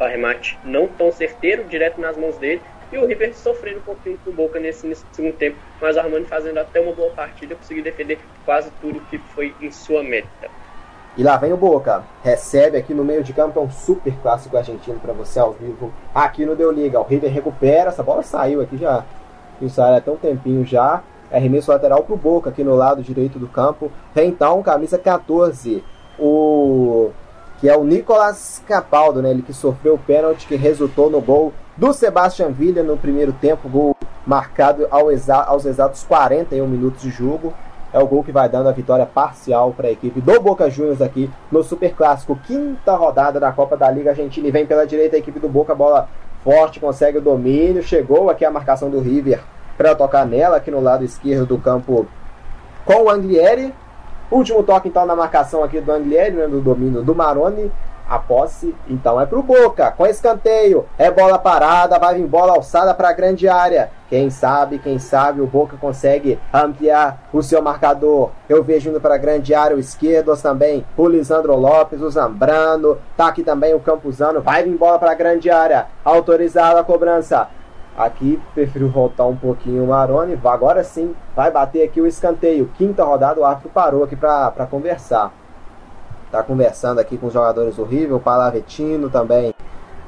arremate 0.00 0.58
não 0.64 0.86
tão 0.86 1.10
certeiro, 1.10 1.64
direto 1.64 2.00
nas 2.00 2.16
mãos 2.16 2.36
dele, 2.36 2.60
e 2.92 2.98
o 2.98 3.06
River 3.06 3.34
sofrendo 3.34 3.78
um 3.78 3.82
pouquinho 3.82 4.18
com 4.22 4.30
Boca 4.32 4.60
nesse, 4.60 4.86
nesse 4.86 5.04
segundo 5.12 5.34
tempo, 5.36 5.56
mas 5.80 5.96
o 5.96 6.00
Armani 6.00 6.26
fazendo 6.26 6.58
até 6.58 6.78
uma 6.78 6.92
boa 6.92 7.10
partida, 7.12 7.54
conseguiu 7.54 7.82
defender 7.82 8.18
quase 8.44 8.70
tudo 8.82 9.00
que 9.08 9.16
foi 9.16 9.54
em 9.62 9.70
sua 9.70 10.02
meta. 10.02 10.50
E 11.16 11.22
lá 11.22 11.36
vem 11.36 11.52
o 11.52 11.56
Boca. 11.56 12.02
Recebe 12.22 12.78
aqui 12.78 12.94
no 12.94 13.04
meio 13.04 13.22
de 13.22 13.32
campo. 13.32 13.58
É 13.58 13.62
um 13.62 13.70
super 13.70 14.14
clássico 14.22 14.56
argentino 14.56 14.98
para 14.98 15.12
você 15.12 15.38
ao 15.38 15.52
vivo. 15.52 15.92
Aqui 16.14 16.46
no 16.46 16.56
Deu 16.56 16.72
Liga. 16.72 17.00
O 17.00 17.04
River 17.04 17.30
recupera. 17.30 17.90
Essa 17.90 18.02
bola 18.02 18.22
saiu 18.22 18.62
aqui 18.62 18.78
já. 18.78 19.04
Isso 19.60 19.80
até 19.80 20.10
um 20.10 20.16
tempinho 20.16 20.64
já. 20.64 21.02
Arremesso 21.30 21.70
lateral 21.70 22.02
pro 22.02 22.16
Boca 22.16 22.50
aqui 22.50 22.64
no 22.64 22.74
lado 22.74 23.02
direito 23.02 23.38
do 23.38 23.46
campo. 23.46 23.92
Vem 24.14 24.30
então 24.30 24.62
camisa 24.62 24.98
14. 24.98 25.84
O 26.18 27.10
que 27.60 27.68
é 27.68 27.76
o 27.76 27.84
Nicolas 27.84 28.62
Capaldo, 28.66 29.22
né? 29.22 29.30
Ele 29.30 29.42
que 29.42 29.52
sofreu 29.52 29.94
o 29.94 29.98
pênalti 29.98 30.46
que 30.46 30.56
resultou 30.56 31.08
no 31.08 31.20
gol 31.20 31.52
do 31.76 31.92
Sebastian 31.92 32.50
Villa 32.50 32.82
no 32.82 32.96
primeiro 32.96 33.32
tempo, 33.32 33.68
gol 33.68 33.96
marcado 34.26 34.86
ao 34.90 35.10
exa 35.10 35.36
aos 35.36 35.64
exatos 35.64 36.02
41 36.04 36.66
minutos 36.66 37.02
de 37.02 37.10
jogo 37.10 37.52
é 37.92 37.98
o 37.98 38.06
gol 38.06 38.24
que 38.24 38.32
vai 38.32 38.48
dando 38.48 38.68
a 38.68 38.72
vitória 38.72 39.04
parcial 39.04 39.72
para 39.72 39.88
a 39.88 39.90
equipe 39.90 40.20
do 40.20 40.40
Boca 40.40 40.70
Juniors 40.70 41.02
aqui 41.02 41.30
no 41.50 41.62
Super 41.62 41.94
Clássico, 41.94 42.38
quinta 42.46 42.94
rodada 42.96 43.38
da 43.38 43.52
Copa 43.52 43.76
da 43.76 43.90
Liga 43.90 44.10
Argentina. 44.10 44.48
E 44.48 44.50
vem 44.50 44.66
pela 44.66 44.86
direita 44.86 45.16
a 45.16 45.18
equipe 45.18 45.38
do 45.38 45.48
Boca, 45.48 45.74
bola 45.74 46.08
forte, 46.42 46.80
consegue 46.80 47.18
o 47.18 47.22
domínio. 47.22 47.82
Chegou 47.82 48.30
aqui 48.30 48.44
a 48.44 48.50
marcação 48.50 48.88
do 48.88 49.00
River 49.00 49.40
para 49.76 49.94
tocar 49.94 50.26
nela 50.26 50.56
aqui 50.56 50.70
no 50.70 50.80
lado 50.80 51.04
esquerdo 51.04 51.46
do 51.46 51.58
campo 51.58 52.06
com 52.84 53.04
o 53.04 53.10
Anglieri. 53.10 53.74
Último 54.30 54.62
toque 54.62 54.88
então 54.88 55.04
na 55.04 55.14
marcação 55.14 55.62
aqui 55.62 55.80
do 55.80 55.92
Anglieri, 55.92 56.36
né, 56.36 56.46
do 56.46 56.60
domínio 56.60 57.02
do 57.02 57.14
Maroni. 57.14 57.70
A 58.12 58.18
posse, 58.18 58.74
então, 58.86 59.18
é 59.18 59.24
pro 59.24 59.42
Boca. 59.42 59.90
Com 59.92 60.06
escanteio. 60.06 60.84
É 60.98 61.10
bola 61.10 61.38
parada. 61.38 61.98
Vai 61.98 62.16
vir 62.16 62.26
bola 62.26 62.52
alçada 62.52 62.92
para 62.92 63.08
a 63.08 63.12
grande 63.14 63.48
área. 63.48 63.88
Quem 64.10 64.28
sabe, 64.28 64.78
quem 64.78 64.98
sabe, 64.98 65.40
o 65.40 65.46
Boca 65.46 65.78
consegue 65.80 66.38
ampliar 66.52 67.22
o 67.32 67.42
seu 67.42 67.62
marcador. 67.62 68.28
Eu 68.50 68.62
vejo 68.62 68.90
indo 68.90 69.00
para 69.00 69.14
a 69.14 69.18
grande 69.18 69.54
área 69.54 69.74
o 69.74 69.80
esquerdo 69.80 70.36
também. 70.36 70.84
O 70.94 71.08
Lisandro 71.08 71.56
Lopes, 71.56 72.02
o 72.02 72.10
Zambrano. 72.10 72.98
Tá 73.16 73.28
aqui 73.28 73.42
também 73.42 73.72
o 73.72 73.80
Campuzano. 73.80 74.42
Vai 74.42 74.62
vir 74.62 74.76
bola 74.76 74.98
para 74.98 75.12
a 75.12 75.14
grande 75.14 75.48
área. 75.48 75.86
Autorizada 76.04 76.80
a 76.80 76.84
cobrança. 76.84 77.48
Aqui 77.96 78.38
prefiro 78.54 78.90
voltar 78.90 79.24
um 79.24 79.36
pouquinho 79.36 79.84
o 79.84 79.86
Maroni. 79.86 80.38
Agora 80.44 80.84
sim, 80.84 81.14
vai 81.34 81.50
bater 81.50 81.82
aqui 81.82 81.98
o 81.98 82.06
escanteio. 82.06 82.70
Quinta 82.76 83.04
rodada, 83.04 83.40
o 83.40 83.44
árbitro 83.46 83.70
parou 83.70 84.04
aqui 84.04 84.16
para 84.16 84.66
conversar. 84.70 85.32
Tá 86.32 86.42
conversando 86.42 86.98
aqui 86.98 87.18
com 87.18 87.26
os 87.26 87.32
jogadores 87.34 87.76
do 87.76 87.84
River, 87.84 88.16
o 88.16 88.20
Palavetino 88.20 89.10
também 89.10 89.52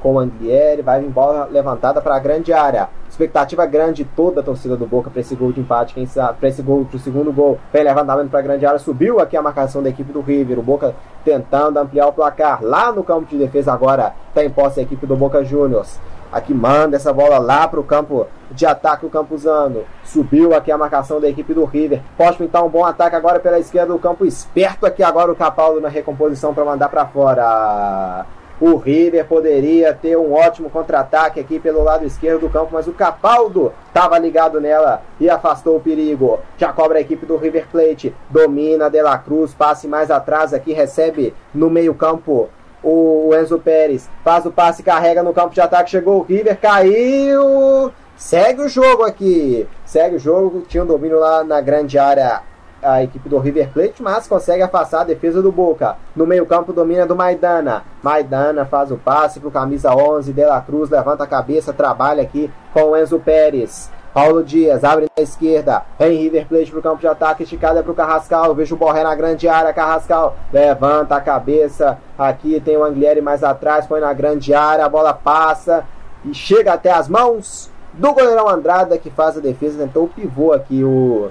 com 0.01 0.15
o 0.15 0.19
Anglieri, 0.19 0.81
vai 0.81 0.99
vir 0.99 1.09
bola 1.09 1.47
levantada 1.51 2.01
para 2.01 2.15
a 2.15 2.19
grande 2.19 2.51
área. 2.51 2.89
Expectativa 3.07 3.63
grande 3.67 4.03
toda 4.03 4.41
a 4.41 4.43
torcida 4.43 4.75
do 4.75 4.87
Boca 4.87 5.11
para 5.11 5.21
esse 5.21 5.35
gol 5.35 5.51
de 5.51 5.61
empate, 5.61 5.93
quem 5.93 6.07
sabe, 6.07 6.39
para 6.39 6.49
esse 6.49 6.63
gol, 6.63 6.83
para 6.83 6.97
o 6.97 6.99
segundo 6.99 7.31
gol. 7.31 7.59
Vem 7.71 7.83
levantamento 7.83 8.31
para 8.31 8.39
a 8.39 8.41
grande 8.41 8.65
área, 8.65 8.79
subiu 8.79 9.19
aqui 9.19 9.37
a 9.37 9.41
marcação 9.41 9.83
da 9.83 9.89
equipe 9.89 10.11
do 10.11 10.21
River. 10.21 10.57
O 10.57 10.63
Boca 10.63 10.95
tentando 11.23 11.77
ampliar 11.77 12.07
o 12.07 12.13
placar. 12.13 12.57
Lá 12.63 12.91
no 12.91 13.03
campo 13.03 13.27
de 13.27 13.37
defesa 13.37 13.71
agora 13.71 14.15
está 14.29 14.43
em 14.43 14.49
posse 14.49 14.79
a 14.79 14.83
equipe 14.83 15.05
do 15.05 15.15
Boca 15.15 15.43
Juniors. 15.43 15.99
Aqui 16.35 16.53
manda 16.53 16.97
essa 16.97 17.13
bola 17.13 17.37
lá 17.37 17.65
para 17.65 17.79
o 17.79 17.83
campo 17.85 18.27
de 18.51 18.65
ataque 18.65 19.05
o 19.05 19.09
Campuzano. 19.09 19.85
Subiu 20.03 20.53
aqui 20.53 20.69
a 20.69 20.77
marcação 20.77 21.21
da 21.21 21.29
equipe 21.29 21.53
do 21.53 21.63
River. 21.63 22.01
Pode 22.17 22.35
pintar 22.35 22.61
um 22.61 22.67
bom 22.67 22.83
ataque 22.83 23.15
agora 23.15 23.39
pela 23.39 23.57
esquerda 23.57 23.93
do 23.93 23.99
campo. 23.99 24.25
Esperto 24.25 24.85
aqui 24.85 25.01
agora 25.01 25.31
o 25.31 25.35
Capaldo 25.37 25.79
na 25.79 25.87
recomposição 25.87 26.53
para 26.53 26.65
mandar 26.65 26.89
para 26.89 27.05
fora. 27.05 28.25
O 28.59 28.75
River 28.75 29.25
poderia 29.25 29.93
ter 29.93 30.17
um 30.17 30.33
ótimo 30.33 30.69
contra-ataque 30.69 31.39
aqui 31.39 31.57
pelo 31.57 31.81
lado 31.81 32.05
esquerdo 32.05 32.41
do 32.41 32.49
campo, 32.49 32.71
mas 32.73 32.85
o 32.85 32.91
Capaldo 32.91 33.71
estava 33.87 34.19
ligado 34.19 34.59
nela 34.59 35.03
e 35.17 35.29
afastou 35.29 35.77
o 35.77 35.81
perigo. 35.81 36.41
Já 36.57 36.73
cobra 36.73 36.97
a 36.97 37.01
equipe 37.01 37.25
do 37.25 37.37
River 37.37 37.65
Plate, 37.71 38.13
domina 38.29 38.89
De 38.89 39.01
La 39.01 39.17
Cruz, 39.17 39.53
passe 39.53 39.87
mais 39.87 40.11
atrás 40.11 40.53
aqui, 40.53 40.73
recebe 40.73 41.33
no 41.53 41.69
meio-campo 41.69 42.49
o 42.83 43.31
Enzo 43.33 43.59
Pérez, 43.59 44.09
faz 44.23 44.45
o 44.45 44.51
passe, 44.51 44.83
carrega 44.83 45.23
no 45.23 45.33
campo 45.33 45.53
de 45.53 45.61
ataque, 45.61 45.91
chegou 45.91 46.19
o 46.19 46.23
River, 46.23 46.59
caiu. 46.59 47.91
Segue 48.15 48.61
o 48.61 48.69
jogo 48.69 49.03
aqui. 49.03 49.67
Segue 49.85 50.15
o 50.15 50.19
jogo, 50.19 50.61
tinha 50.61 50.83
um 50.83 50.87
domínio 50.87 51.19
lá 51.19 51.43
na 51.43 51.59
grande 51.59 51.97
área 51.97 52.41
a 52.85 53.01
equipe 53.03 53.27
do 53.27 53.39
River 53.39 53.69
Plate, 53.71 54.01
mas 54.01 54.27
consegue 54.27 54.61
afastar 54.61 55.01
a 55.01 55.05
defesa 55.05 55.41
do 55.41 55.51
Boca. 55.51 55.97
No 56.15 56.25
meio-campo 56.25 56.71
domina 56.71 57.05
do 57.05 57.15
Maidana. 57.15 57.83
Maidana 58.03 58.65
faz 58.65 58.91
o 58.91 58.97
passe 58.97 59.39
para 59.39 59.49
o 59.49 59.51
camisa 59.51 59.93
11, 59.93 60.31
De 60.31 60.45
La 60.45 60.61
Cruz 60.61 60.89
levanta 60.89 61.23
a 61.23 61.27
cabeça, 61.27 61.73
trabalha 61.73 62.21
aqui 62.21 62.51
com 62.73 62.91
o 62.91 62.97
Enzo 62.97 63.19
Pérez. 63.19 63.89
Paulo 64.15 64.45
Dias 64.45 64.85
abre 64.85 65.07
na 65.17 65.23
esquerda, 65.23 65.83
vem 65.99 66.15
River 66.15 66.47
Plate 66.47 66.71
para 66.71 66.79
o 66.79 66.83
campo 66.83 67.01
de 67.01 67.07
ataque, 67.07 67.43
esticada 67.43 67.83
para 67.83 67.91
o 67.91 67.95
Carrascal. 67.95 68.55
Vejo 68.55 68.73
o 68.73 68.77
Borré 68.77 69.03
na 69.03 69.13
grande 69.13 69.45
área, 69.45 69.73
Carrascal 69.73 70.37
levanta 70.53 71.17
a 71.17 71.19
cabeça. 71.19 71.97
Aqui 72.17 72.61
tem 72.61 72.77
o 72.77 72.85
Anglieri 72.85 73.19
mais 73.19 73.43
atrás, 73.43 73.85
põe 73.85 73.99
na 73.99 74.13
grande 74.13 74.53
área, 74.53 74.85
a 74.85 74.89
bola 74.89 75.13
passa 75.13 75.83
e 76.23 76.33
chega 76.33 76.71
até 76.71 76.93
as 76.93 77.09
mãos 77.09 77.69
do 77.91 78.13
goleirão 78.13 78.47
Andrada 78.47 78.97
que 78.97 79.09
faz 79.09 79.37
a 79.37 79.41
defesa. 79.41 79.83
Tentou 79.83 80.05
o 80.05 80.07
pivô 80.07 80.53
aqui, 80.53 80.81
o 80.81 81.29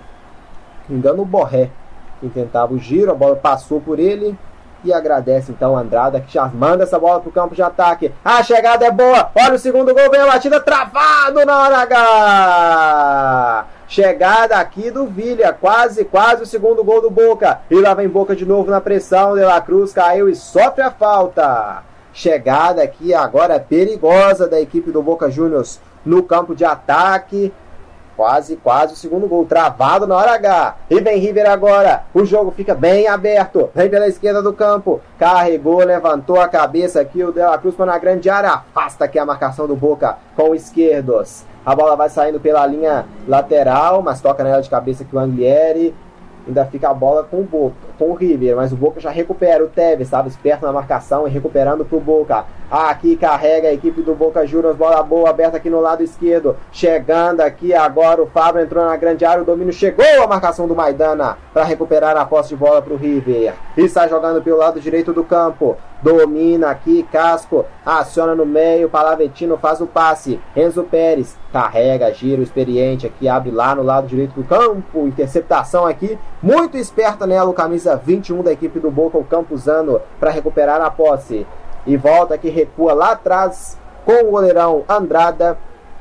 engano 0.91 1.23
o 1.23 1.25
Borré, 1.25 1.71
que 2.21 2.29
tentava 2.29 2.75
o 2.75 2.79
giro, 2.79 3.11
a 3.11 3.15
bola 3.15 3.35
passou 3.35 3.81
por 3.81 3.99
ele 3.99 4.39
e 4.85 4.93
agradece 4.93 5.51
então 5.51 5.73
o 5.73 5.77
Andrada 5.77 6.21
que 6.21 6.33
já 6.33 6.47
manda 6.47 6.85
essa 6.85 6.99
bola 6.99 7.21
para 7.21 7.29
o 7.29 7.33
campo 7.33 7.55
de 7.55 7.63
ataque. 7.63 8.13
A 8.25 8.43
chegada 8.43 8.85
é 8.85 8.91
boa, 8.91 9.31
olha 9.35 9.55
o 9.55 9.59
segundo 9.59 9.95
gol, 9.95 10.11
vem 10.11 10.21
a 10.21 10.27
batida 10.27 10.61
travado 10.61 11.45
na 11.45 11.59
hora 11.63 11.79
H. 11.79 13.67
Chegada 13.87 14.57
aqui 14.57 14.91
do 14.91 15.07
Vilha, 15.07 15.53
quase, 15.53 16.05
quase 16.05 16.43
o 16.43 16.47
segundo 16.47 16.83
gol 16.83 17.01
do 17.01 17.11
Boca. 17.11 17.61
E 17.71 17.75
lá 17.77 17.95
vem 17.95 18.09
Boca 18.09 18.35
de 18.35 18.45
novo 18.45 18.71
na 18.71 18.81
pressão. 18.81 19.35
De 19.35 19.43
La 19.43 19.61
Cruz 19.61 19.93
caiu 19.93 20.29
e 20.29 20.35
sofre 20.35 20.83
a 20.83 20.91
falta. 20.91 21.83
Chegada 22.13 22.83
aqui 22.83 23.13
agora 23.13 23.61
perigosa 23.61 24.49
da 24.49 24.61
equipe 24.61 24.91
do 24.91 25.03
Boca 25.03 25.31
Juniors 25.31 25.81
no 26.05 26.23
campo 26.23 26.55
de 26.55 26.65
ataque. 26.65 27.53
Quase, 28.17 28.57
quase 28.57 28.95
o 28.95 28.97
segundo 28.97 29.29
gol. 29.29 29.45
Travado 29.45 30.07
na 30.07 30.17
hora 30.17 30.35
H. 30.35 30.77
E 30.91 31.01
vem 31.01 31.19
River 31.19 31.51
agora. 31.51 32.05
O 32.15 32.25
jogo 32.25 32.51
fica 32.51 32.75
bem 32.75 33.09
aberto. 33.09 33.71
Vem 33.75 33.91
pela 33.91 34.07
esquerda 34.07 34.43
do 34.43 34.53
campo. 34.53 35.01
Carregou, 35.19 35.79
levantou 35.79 36.41
a 36.41 36.49
cabeça 36.49 37.01
aqui. 37.01 37.23
O 37.25 37.33
De 37.33 37.41
La 37.41 37.59
Cruz 37.59 37.75
para 37.75 37.87
na 37.87 37.99
grande 37.99 38.31
área. 38.31 38.53
Afasta 38.53 39.05
aqui 39.05 39.19
a 39.19 39.27
marcação 39.27 39.67
do 39.67 39.75
Boca 39.75 40.17
com 40.37 40.55
esquerdos. 40.55 41.45
A 41.67 41.75
bola 41.75 41.97
vai 41.97 42.11
saindo 42.11 42.39
pela 42.39 42.67
linha 42.67 43.07
lateral, 43.27 44.03
mas 44.03 44.21
toca 44.21 44.45
nela 44.45 44.61
de 44.61 44.69
cabeça 44.69 45.03
aqui 45.03 45.17
o 45.17 45.19
Anglieri. 45.19 45.95
Ainda 46.47 46.67
fica 46.67 46.91
a 46.91 46.95
bola 46.95 47.25
com 47.25 47.39
o 47.41 47.45
Boca, 47.45 47.75
com 47.99 48.11
o 48.11 48.15
River, 48.15 48.57
mas 48.57 48.73
o 48.73 48.77
Boca 48.77 49.01
já 49.01 49.11
recupera. 49.11 49.65
O 49.65 49.69
Tevez 49.69 50.03
estava 50.03 50.29
esperto 50.29 50.67
na 50.67 50.73
marcação 50.73 51.27
e 51.27 51.31
recuperando 51.31 51.85
para 51.85 51.97
o 51.97 52.01
Boca. 52.01 52.45
Aqui 52.71 53.17
carrega 53.17 53.69
a 53.69 53.73
equipe 53.73 54.03
do 54.03 54.15
Boca 54.15 54.47
Juniors, 54.47 54.77
bola 54.77 55.03
boa, 55.03 55.31
aberta 55.31 55.59
aqui 55.59 55.71
no 55.71 55.81
lado 55.81 56.03
esquerdo. 56.03 56.57
Chegando 56.73 57.41
aqui 57.41 57.75
agora 57.75 58.23
o 58.23 58.27
Fábio 58.27 58.63
entrou 58.63 58.85
na 58.85 58.97
grande 58.97 59.25
área, 59.25 59.43
o 59.43 59.47
domínio 59.47 59.73
chegou 59.73 60.05
a 60.23 60.27
marcação 60.27 60.67
do 60.67 60.75
Maidana 60.75 61.39
para 61.53 61.65
recuperar 61.65 62.17
a 62.17 62.25
posse 62.25 62.51
de 62.51 62.57
bola 62.57 62.83
para 62.83 62.95
o 62.95 62.97
River. 62.97 63.55
E 63.77 63.83
está 63.83 64.09
jogando 64.09 64.43
pelo 64.43 64.59
lado 64.59 64.81
direito 64.81 65.13
do 65.13 65.23
campo. 65.23 65.77
Domina 66.03 66.69
aqui, 66.69 67.03
Casco, 67.11 67.65
aciona 67.85 68.35
no 68.35 68.45
meio, 68.45 68.91
Palavetino 68.91 69.57
faz 69.57 69.81
o 69.81 69.87
passe. 69.87 70.39
Enzo 70.55 70.83
Pérez 70.83 71.35
carrega, 71.51 72.13
giro 72.13 72.43
experiente 72.43 73.07
aqui, 73.07 73.27
abre 73.27 73.51
lá 73.51 73.75
no 73.75 73.83
lado 73.83 74.07
direito 74.07 74.35
do 74.35 74.45
campo. 74.45 75.07
Interceptação 75.07 75.87
aqui, 75.87 76.19
muito 76.43 76.77
esperta 76.77 77.27
nela, 77.27 77.49
o 77.49 77.55
camisa 77.55 77.84
21 77.95 78.43
da 78.43 78.53
equipe 78.53 78.81
do 78.81 78.91
Boca, 78.91 79.19
o 79.19 79.25
Campuzano, 79.25 80.01
para 80.19 80.31
recuperar 80.31 80.81
a 80.81 80.91
posse. 80.91 81.47
E 81.87 81.97
volta 81.97 82.35
aqui, 82.35 82.49
recua 82.49 82.95
lá 82.95 83.13
atrás 83.13 83.79
com 84.05 84.29
o 84.29 84.31
goleirão 84.31 84.85
Andrada, 84.89 85.59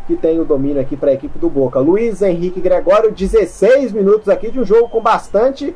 que 0.07 0.15
tem 0.15 0.39
o 0.39 0.45
domínio 0.45 0.81
aqui 0.81 0.95
para 0.95 1.11
a 1.11 1.13
equipe 1.13 1.37
do 1.39 1.49
Boca. 1.49 1.79
Luiz 1.79 2.21
Henrique 2.21 2.61
Gregório, 2.61 3.11
16 3.11 3.91
minutos 3.91 4.29
aqui 4.29 4.51
de 4.51 4.59
um 4.59 4.65
jogo 4.65 4.89
com 4.89 5.01
bastante. 5.01 5.75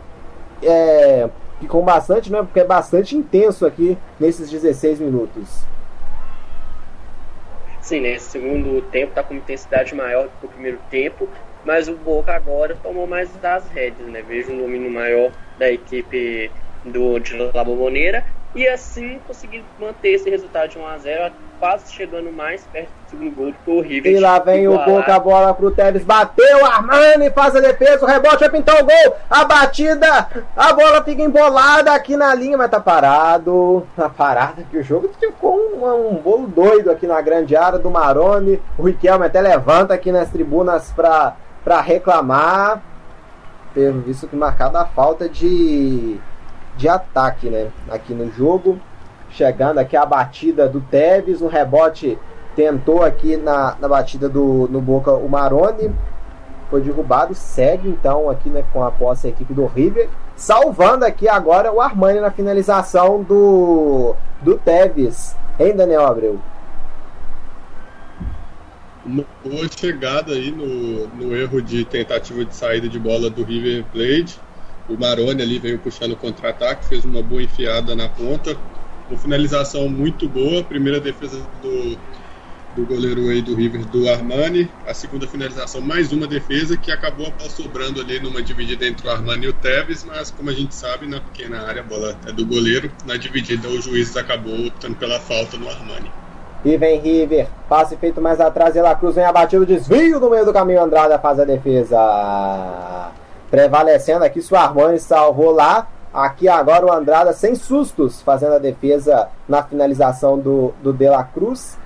É, 0.62 1.30
com 1.68 1.82
bastante, 1.84 2.32
né? 2.32 2.40
Porque 2.44 2.60
é 2.60 2.66
bastante 2.66 3.16
intenso 3.16 3.66
aqui 3.66 3.98
nesses 4.20 4.50
16 4.50 5.00
minutos. 5.00 5.66
Sim, 7.82 8.02
né? 8.02 8.16
Esse 8.16 8.32
segundo 8.32 8.82
tempo 8.92 9.14
tá 9.14 9.24
com 9.24 9.34
intensidade 9.34 9.96
maior 9.96 10.26
do 10.26 10.30
que 10.42 10.46
o 10.46 10.50
primeiro 10.50 10.78
tempo, 10.90 11.28
mas 11.68 11.90
o 11.90 11.96
Boca 11.96 12.34
agora 12.34 12.78
tomou 12.82 13.06
mais 13.06 13.30
das 13.42 13.68
rédeas, 13.68 14.08
né? 14.08 14.24
Vejo 14.26 14.54
um 14.54 14.58
domínio 14.58 14.90
maior 14.90 15.32
da 15.60 15.70
equipe 15.70 16.50
do 16.86 17.20
de 17.20 17.36
La 17.54 17.62
Bombonera 17.62 18.24
e 18.56 18.66
assim 18.66 19.20
conseguir 19.28 19.62
manter 19.78 20.14
esse 20.14 20.30
resultado 20.30 20.70
de 20.70 20.80
1 20.80 20.88
a 20.88 20.98
0 20.98 21.34
quase 21.60 21.92
chegando 21.92 22.32
mais 22.32 22.66
perto 22.72 22.88
do 22.88 23.10
segundo 23.10 23.36
gol 23.36 23.46
do 23.48 23.54
que 23.54 23.70
o 23.70 23.82
River. 23.82 24.14
E 24.14 24.20
lá 24.20 24.40
vem 24.40 24.68
o 24.68 24.78
Boca, 24.78 25.14
a 25.14 25.20
bola 25.20 25.54
pro 25.54 25.72
Tevez, 25.72 26.06
bateu, 26.06 26.66
Armani 26.66 27.32
faz 27.32 27.54
a 27.56 27.60
defesa, 27.60 28.06
o 28.06 28.08
rebote 28.08 28.38
vai 28.38 28.50
pintar 28.50 28.82
o 28.82 28.86
gol, 28.86 29.16
a 29.30 29.44
batida, 29.44 30.28
a 30.56 30.74
bola 30.74 31.04
fica 31.04 31.22
embolada 31.22 31.92
aqui 31.92 32.16
na 32.16 32.34
linha, 32.34 32.58
mas 32.58 32.70
tá 32.70 32.80
parado, 32.80 33.86
tá 33.96 34.08
parado 34.08 34.62
aqui 34.62 34.78
o 34.78 34.84
jogo, 34.84 35.10
ficou 35.20 35.58
um, 35.58 36.12
um 36.12 36.16
bolo 36.16 36.48
doido 36.48 36.92
aqui 36.92 37.08
na 37.08 37.20
grande 37.22 37.56
área 37.56 37.80
do 37.80 37.90
Maroni, 37.90 38.62
o 38.78 38.84
Riquelme 38.84 39.26
até 39.26 39.42
levanta 39.42 39.96
aqui 39.96 40.12
nas 40.12 40.30
tribunas 40.30 40.92
pra, 40.96 41.36
pra 41.68 41.82
reclamar, 41.82 42.82
pelo 43.74 44.00
visto 44.00 44.26
que 44.26 44.38
marcada 44.38 44.80
a 44.80 44.86
falta 44.86 45.28
de 45.28 46.18
de 46.78 46.88
ataque, 46.88 47.50
né? 47.50 47.68
Aqui 47.92 48.14
no 48.14 48.32
jogo. 48.32 48.80
Chegando 49.30 49.78
aqui 49.78 49.98
a 49.98 50.06
batida 50.06 50.70
do 50.70 50.80
Tevez, 50.80 51.42
um 51.42 51.50
rebote 51.50 52.18
tentou 52.56 53.04
aqui 53.04 53.36
na, 53.36 53.76
na 53.82 53.90
batida 53.90 54.30
do 54.30 54.70
no 54.72 54.80
Boca 54.80 55.12
o 55.12 55.28
Maroni. 55.28 55.94
Foi 56.70 56.80
derrubado, 56.80 57.36
segue 57.36 57.90
então 57.90 58.30
aqui 58.30 58.50
né, 58.50 58.64
com 58.72 58.82
a 58.82 58.90
posse 58.90 59.28
equipe 59.28 59.54
do 59.54 59.66
River, 59.66 60.08
salvando 60.38 61.04
aqui 61.04 61.28
agora 61.28 61.74
o 61.74 61.82
Armani 61.82 62.22
na 62.22 62.32
finalização 62.32 63.22
do, 63.24 64.16
do 64.42 64.58
Tevez. 64.58 65.36
Hein, 65.60 65.76
Daniel 65.76 66.06
Abreu? 66.06 66.40
Boa 69.44 69.68
chegada 69.80 70.34
aí 70.34 70.52
no, 70.52 71.08
no 71.08 71.36
erro 71.36 71.62
de 71.62 71.86
tentativa 71.86 72.44
de 72.44 72.54
saída 72.54 72.90
de 72.90 73.00
bola 73.00 73.30
do 73.30 73.44
River 73.44 73.86
Plate 73.86 74.48
o 74.88 74.98
Maroni 74.98 75.42
ali 75.42 75.60
veio 75.60 75.80
puxando 75.80 76.14
o 76.14 76.18
contra-ataque, 76.18 76.88
fez 76.88 77.04
uma 77.04 77.22
boa 77.22 77.44
enfiada 77.44 77.94
na 77.94 78.08
ponta. 78.08 78.58
Uma 79.10 79.20
finalização 79.20 79.90
muito 79.90 80.30
boa. 80.30 80.64
Primeira 80.64 81.02
defesa 81.02 81.46
do, 81.62 81.98
do 82.74 82.86
goleiro 82.86 83.28
aí 83.28 83.42
do 83.42 83.54
River, 83.54 83.86
do 83.86 84.08
Armani. 84.08 84.72
A 84.86 84.94
segunda 84.94 85.28
finalização, 85.28 85.82
mais 85.82 86.14
uma 86.14 86.26
defesa 86.26 86.78
que 86.78 86.90
acabou 86.90 87.36
sobrando 87.50 88.00
ali 88.00 88.20
numa 88.22 88.42
dividida 88.42 88.88
entre 88.88 89.06
o 89.06 89.10
Armani 89.10 89.46
e 89.46 89.50
o 89.50 89.54
Tevez, 89.54 90.06
mas 90.06 90.32
como 90.32 90.50
a 90.50 90.54
gente 90.54 90.74
sabe, 90.74 91.06
na 91.06 91.20
pequena 91.20 91.62
área 91.64 91.82
a 91.82 91.86
bola 91.86 92.18
é 92.26 92.32
do 92.32 92.46
goleiro. 92.46 92.90
Na 93.04 93.18
dividida 93.18 93.68
o 93.68 93.82
juiz 93.82 94.16
acabou 94.16 94.68
optando 94.68 94.96
pela 94.96 95.20
falta 95.20 95.58
no 95.58 95.70
Armani. 95.70 96.10
E 96.66 96.76
vem 96.76 97.00
River, 97.00 97.48
passe 97.70 97.96
feito 97.98 98.20
mais 98.20 98.42
atrás, 98.42 98.76
e 98.76 98.82
La 98.82 98.96
Cruz 98.96 99.16
vem 99.16 99.24
abatido, 99.24 99.66
desvio 99.66 100.20
no 100.20 100.30
meio 100.30 100.44
do 100.44 100.52
caminho, 100.52 100.82
Andrada 100.82 101.20
faz 101.20 101.40
a 101.40 101.46
defesa 101.46 103.12
prevalecendo 103.50 104.26
aqui. 104.26 104.42
Se 104.42 104.54
o 104.54 104.58
Armani 104.58 105.00
salvou 105.00 105.52
lá, 105.52 105.88
aqui 106.14 106.50
agora 106.50 106.86
o 106.86 106.92
Andrada 106.92 107.32
sem 107.32 107.56
sustos, 107.56 108.22
fazendo 108.22 108.56
a 108.56 108.60
defesa 108.60 109.30
na 109.48 109.64
finalização 109.64 110.38
do, 110.38 110.74
do 110.82 110.92
De 110.92 111.08
La 111.08 111.24
Cruz. 111.24 111.78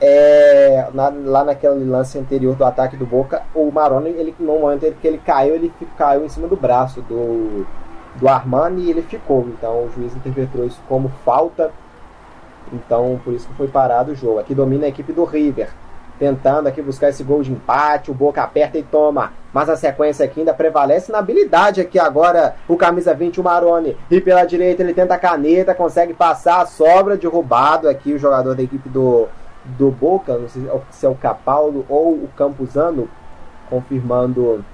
É, 0.00 0.86
na, 0.94 1.08
lá 1.08 1.42
naquele 1.42 1.84
lance 1.84 2.16
anterior 2.16 2.54
do 2.54 2.64
ataque 2.64 2.96
do 2.96 3.04
Boca, 3.04 3.42
o 3.52 3.68
Maroni, 3.72 4.10
ele, 4.10 4.32
no 4.38 4.60
momento 4.60 4.94
que 5.00 5.08
ele 5.08 5.18
caiu, 5.18 5.56
ele 5.56 5.72
caiu 5.96 6.24
em 6.24 6.28
cima 6.28 6.46
do 6.46 6.54
braço 6.54 7.00
do, 7.00 7.66
do 8.14 8.28
Armani 8.28 8.82
e 8.82 8.90
ele 8.90 9.02
ficou. 9.02 9.48
Então 9.48 9.86
o 9.86 9.90
juiz 9.90 10.14
interpretou 10.14 10.64
isso 10.64 10.80
como 10.88 11.10
falta 11.24 11.72
Então, 12.72 13.20
por 13.24 13.32
isso 13.32 13.48
que 13.48 13.54
foi 13.54 13.68
parado 13.68 14.12
o 14.12 14.14
jogo. 14.14 14.38
Aqui 14.38 14.54
domina 14.54 14.86
a 14.86 14.88
equipe 14.88 15.12
do 15.12 15.24
River. 15.24 15.68
Tentando 16.18 16.66
aqui 16.66 16.82
buscar 16.82 17.10
esse 17.10 17.22
gol 17.22 17.42
de 17.42 17.52
empate. 17.52 18.10
O 18.10 18.14
Boca 18.14 18.42
aperta 18.42 18.76
e 18.76 18.82
toma. 18.82 19.32
Mas 19.52 19.68
a 19.68 19.76
sequência 19.76 20.24
aqui 20.24 20.40
ainda 20.40 20.52
prevalece 20.52 21.12
na 21.12 21.18
habilidade 21.18 21.80
aqui 21.80 21.98
agora. 21.98 22.56
O 22.66 22.76
camisa 22.76 23.14
20, 23.14 23.40
o 23.40 23.44
Maroni. 23.44 23.96
E 24.10 24.20
pela 24.20 24.44
direita 24.44 24.82
ele 24.82 24.94
tenta 24.94 25.14
a 25.14 25.18
caneta. 25.18 25.74
Consegue 25.74 26.14
passar 26.14 26.66
sobra. 26.66 27.16
Derrubado 27.16 27.88
aqui 27.88 28.12
o 28.12 28.18
jogador 28.18 28.54
da 28.54 28.62
equipe 28.62 28.88
do, 28.88 29.28
do 29.64 29.90
Boca. 29.90 30.36
Não 30.36 30.48
sei 30.48 30.62
se 30.90 31.06
é 31.06 31.08
o 31.08 31.14
Capaldo 31.14 31.86
ou 31.88 32.14
o 32.14 32.28
Campuzano. 32.36 33.08
Confirmando 33.70 34.64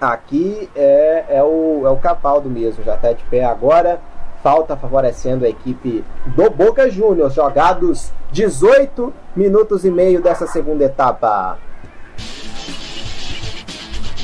aqui 0.00 0.68
é, 0.74 1.24
é, 1.28 1.42
o, 1.42 1.82
é 1.86 1.90
o 1.90 1.96
Capaldo 1.96 2.50
mesmo. 2.50 2.84
Já 2.84 2.96
está 2.96 3.12
de 3.12 3.24
pé 3.24 3.44
agora 3.44 3.98
falta 4.44 4.76
favorecendo 4.76 5.46
a 5.46 5.48
equipe 5.48 6.04
do 6.36 6.50
Boca 6.50 6.90
Juniors. 6.90 7.32
Jogados 7.32 8.12
18 8.30 9.10
minutos 9.34 9.86
e 9.86 9.90
meio 9.90 10.20
dessa 10.20 10.46
segunda 10.46 10.84
etapa. 10.84 11.56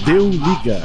Deu 0.05 0.29
liga. 0.29 0.79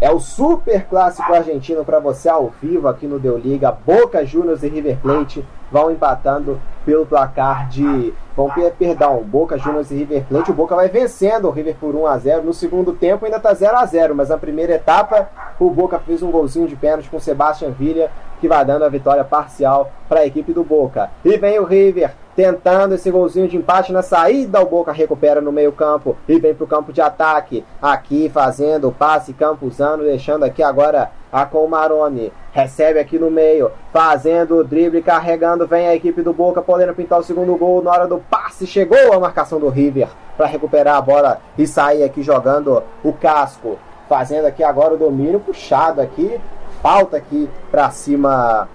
É 0.00 0.08
o 0.10 0.20
super 0.20 0.84
clássico 0.86 1.34
argentino 1.34 1.84
para 1.84 1.98
você 1.98 2.28
ao 2.28 2.52
vivo 2.62 2.86
aqui 2.86 3.08
no 3.08 3.18
Deu 3.18 3.36
Liga. 3.36 3.72
Boca 3.72 4.24
Juniors 4.24 4.62
e 4.62 4.68
River 4.68 4.98
Plate 4.98 5.44
vão 5.70 5.90
empatando 5.90 6.60
pelo 6.84 7.04
placar 7.04 7.68
de. 7.68 8.14
Vão, 8.36 8.50
perdão, 8.78 9.22
Boca 9.22 9.58
Juniors 9.58 9.90
e 9.90 9.96
River 9.96 10.24
Plate. 10.28 10.50
O 10.50 10.54
Boca 10.54 10.74
vai 10.74 10.88
vencendo 10.88 11.48
o 11.48 11.50
River 11.50 11.76
por 11.78 11.94
1 11.94 12.06
a 12.06 12.18
0 12.18 12.42
No 12.44 12.52
segundo 12.52 12.92
tempo 12.92 13.24
ainda 13.24 13.36
está 13.36 13.52
0 13.52 13.76
a 13.76 13.84
0 13.84 14.14
mas 14.14 14.30
na 14.30 14.38
primeira 14.38 14.74
etapa 14.74 15.28
o 15.60 15.70
Boca 15.70 15.98
fez 15.98 16.22
um 16.22 16.30
golzinho 16.30 16.66
de 16.66 16.74
pênalti 16.74 17.08
com 17.08 17.20
Sebastian 17.20 17.70
Villa, 17.70 18.10
que 18.40 18.48
vai 18.48 18.64
dando 18.64 18.84
a 18.84 18.88
vitória 18.88 19.22
parcial 19.22 19.92
para 20.08 20.20
a 20.20 20.26
equipe 20.26 20.52
do 20.52 20.64
Boca. 20.64 21.10
E 21.24 21.36
vem 21.36 21.58
o 21.58 21.64
River 21.64 22.12
tentando 22.34 22.94
esse 22.94 23.10
golzinho 23.10 23.46
de 23.46 23.56
empate 23.56 23.92
na 23.92 24.02
saída. 24.02 24.60
O 24.60 24.66
Boca 24.66 24.92
recupera 24.92 25.40
no 25.40 25.52
meio-campo 25.52 26.16
e 26.28 26.38
vem 26.38 26.54
para 26.54 26.64
o 26.64 26.68
campo 26.68 26.92
de 26.92 27.00
ataque. 27.00 27.64
Aqui 27.80 28.28
fazendo 28.28 28.88
o 28.88 28.92
passe 28.92 29.32
Campuzano, 29.32 30.02
deixando 30.02 30.44
aqui 30.44 30.62
agora 30.62 31.10
a 31.32 31.46
com 31.46 31.64
o 31.64 31.68
Maroni. 31.68 32.32
Recebe 32.52 32.98
aqui 32.98 33.18
no 33.18 33.30
meio, 33.30 33.70
fazendo 33.92 34.56
o 34.56 34.64
drible, 34.64 35.00
carregando. 35.02 35.66
Vem 35.66 35.88
a 35.88 35.94
equipe 35.94 36.20
do 36.20 36.32
Boca, 36.32 36.60
podendo 36.60 36.94
pintar 36.94 37.20
o 37.20 37.22
segundo 37.22 37.56
gol. 37.56 37.82
Na 37.82 37.90
hora 37.90 38.06
do 38.06 38.18
passe, 38.30 38.66
chegou 38.66 39.12
a 39.12 39.20
marcação 39.20 39.58
do 39.58 39.68
River 39.68 40.08
para 40.36 40.46
recuperar 40.46 40.96
a 40.96 41.02
bola 41.02 41.40
e 41.58 41.66
sair 41.66 42.02
aqui 42.02 42.22
jogando 42.22 42.82
o 43.02 43.12
casco. 43.12 43.78
Fazendo 44.08 44.46
aqui 44.46 44.62
agora 44.62 44.94
o 44.94 44.98
domínio 44.98 45.40
puxado 45.40 46.00
aqui. 46.00 46.40
Falta 46.82 47.16
aqui 47.16 47.48
para 47.70 47.90
cima 47.90 48.68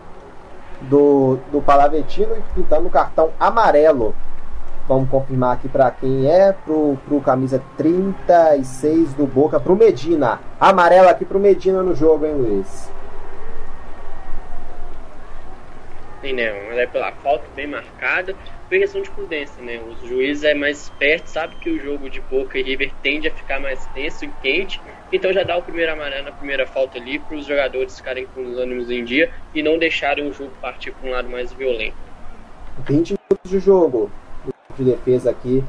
do, 0.82 1.38
do 1.52 1.62
Palavetino 1.62 2.36
e 2.36 2.42
pintando 2.54 2.88
o 2.88 2.92
cartão 2.92 3.32
amarelo. 3.40 4.16
Vamos 4.88 5.10
confirmar 5.10 5.56
aqui 5.56 5.68
para 5.68 5.92
quem 5.92 6.32
é, 6.32 6.54
pro, 6.54 6.98
pro 7.06 7.20
camisa 7.20 7.62
36 7.76 9.14
do 9.14 9.28
Boca, 9.28 9.60
pro 9.60 9.76
Medina. 9.76 10.40
Amarelo 10.60 11.10
aqui 11.10 11.26
pro 11.26 11.40
Medina 11.40 11.84
no 11.84 11.94
jogo, 11.94 12.26
hein, 12.26 12.34
Luiz? 12.34 12.90
Sim, 16.22 16.34
né? 16.34 16.44
É 16.82 16.88
pela 16.88 17.12
falta 17.12 17.44
bem 17.54 17.68
marcada, 17.68 18.34
questão 18.70 19.02
de 19.02 19.10
prudência, 19.10 19.62
né? 19.64 19.80
Os 19.80 20.08
juízes 20.08 20.44
é 20.44 20.54
mais 20.54 20.84
esperto, 20.84 21.28
sabe 21.28 21.56
que 21.56 21.70
o 21.70 21.80
jogo 21.80 22.10
de 22.10 22.20
Boca 22.22 22.58
e 22.58 22.64
River 22.64 22.92
tende 23.02 23.28
a 23.28 23.32
ficar 23.32 23.60
mais 23.60 23.86
tenso 23.88 24.26
e 24.26 24.28
quente, 24.42 24.82
então 25.12 25.32
já 25.32 25.44
dá 25.44 25.58
o 25.58 25.62
primeiro 25.62 25.94
amarelo 25.94 26.26
na 26.26 26.32
primeira 26.32 26.68
falta 26.68 26.98
ali 26.98 27.20
para 27.20 27.38
os 27.38 27.46
jogadores 27.46 27.98
ficarem 27.98 28.28
com 28.36 28.42
os 28.42 28.58
ânimos 28.58 28.90
em 28.92 29.04
dia 29.04 29.32
e 29.56 29.64
não 29.64 29.78
deixarem 29.78 30.28
o 30.28 30.34
jogo 30.34 30.52
partir 30.62 30.92
para 30.92 31.10
um 31.10 31.14
lado 31.14 31.30
mais 31.30 31.54
violento. 31.54 31.96
20 32.86 33.16
minutos 33.16 33.50
de 33.50 33.60
jogo 33.60 34.12
de 34.78 34.84
defesa 34.84 35.32
aqui 35.32 35.64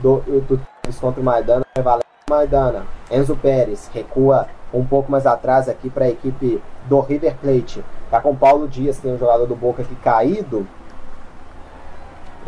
do, 0.00 0.18
do, 0.20 0.60
contra 1.00 1.20
o 1.20 1.24
Maidana, 1.24 1.64
valendo 1.76 2.04
Maidana. 2.28 2.86
Enzo 3.10 3.36
Pérez 3.36 3.90
recua 3.92 4.48
um 4.72 4.84
pouco 4.84 5.10
mais 5.10 5.26
atrás 5.26 5.68
aqui 5.68 5.90
para 5.90 6.06
a 6.06 6.10
equipe 6.10 6.62
do 6.88 7.00
River 7.00 7.34
Plate. 7.36 7.84
Tá 8.10 8.20
com 8.20 8.34
Paulo 8.34 8.68
Dias, 8.68 8.98
tem 8.98 9.12
um 9.12 9.18
jogador 9.18 9.46
do 9.46 9.56
Boca 9.56 9.82
aqui 9.82 9.94
caído. 9.96 10.66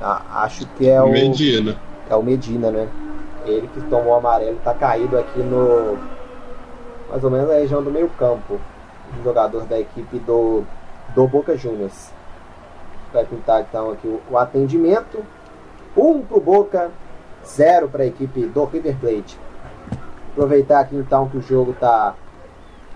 Acho 0.00 0.66
que 0.76 0.88
é 0.88 1.00
o 1.02 1.10
Medina. 1.10 1.76
É 2.08 2.14
o 2.14 2.22
Medina, 2.22 2.70
né? 2.70 2.88
Ele 3.46 3.68
que 3.68 3.80
tomou 3.82 4.12
o 4.12 4.16
amarelo, 4.16 4.58
tá 4.64 4.74
caído 4.74 5.18
aqui 5.18 5.40
no 5.40 5.98
mais 7.10 7.22
ou 7.22 7.30
menos 7.30 7.48
na 7.48 7.54
região 7.54 7.82
do 7.82 7.90
meio-campo. 7.90 8.58
Um 9.18 9.22
jogador 9.22 9.64
da 9.64 9.78
equipe 9.78 10.18
do, 10.20 10.64
do 11.14 11.28
Boca 11.28 11.56
Juniors. 11.56 12.10
Vai 13.12 13.24
pintar 13.24 13.60
então 13.60 13.90
aqui 13.90 14.08
o, 14.08 14.20
o 14.30 14.38
atendimento. 14.38 15.22
Um 15.96 16.22
pro 16.22 16.40
Boca, 16.40 16.90
zero 17.46 17.88
para 17.88 18.02
a 18.02 18.06
equipe 18.06 18.46
do 18.46 18.64
River 18.64 18.96
Plate. 18.98 19.38
Aproveitar 20.32 20.80
aqui 20.80 20.96
então 20.96 21.28
que 21.28 21.36
o 21.36 21.42
jogo 21.42 21.74
tá 21.78 22.14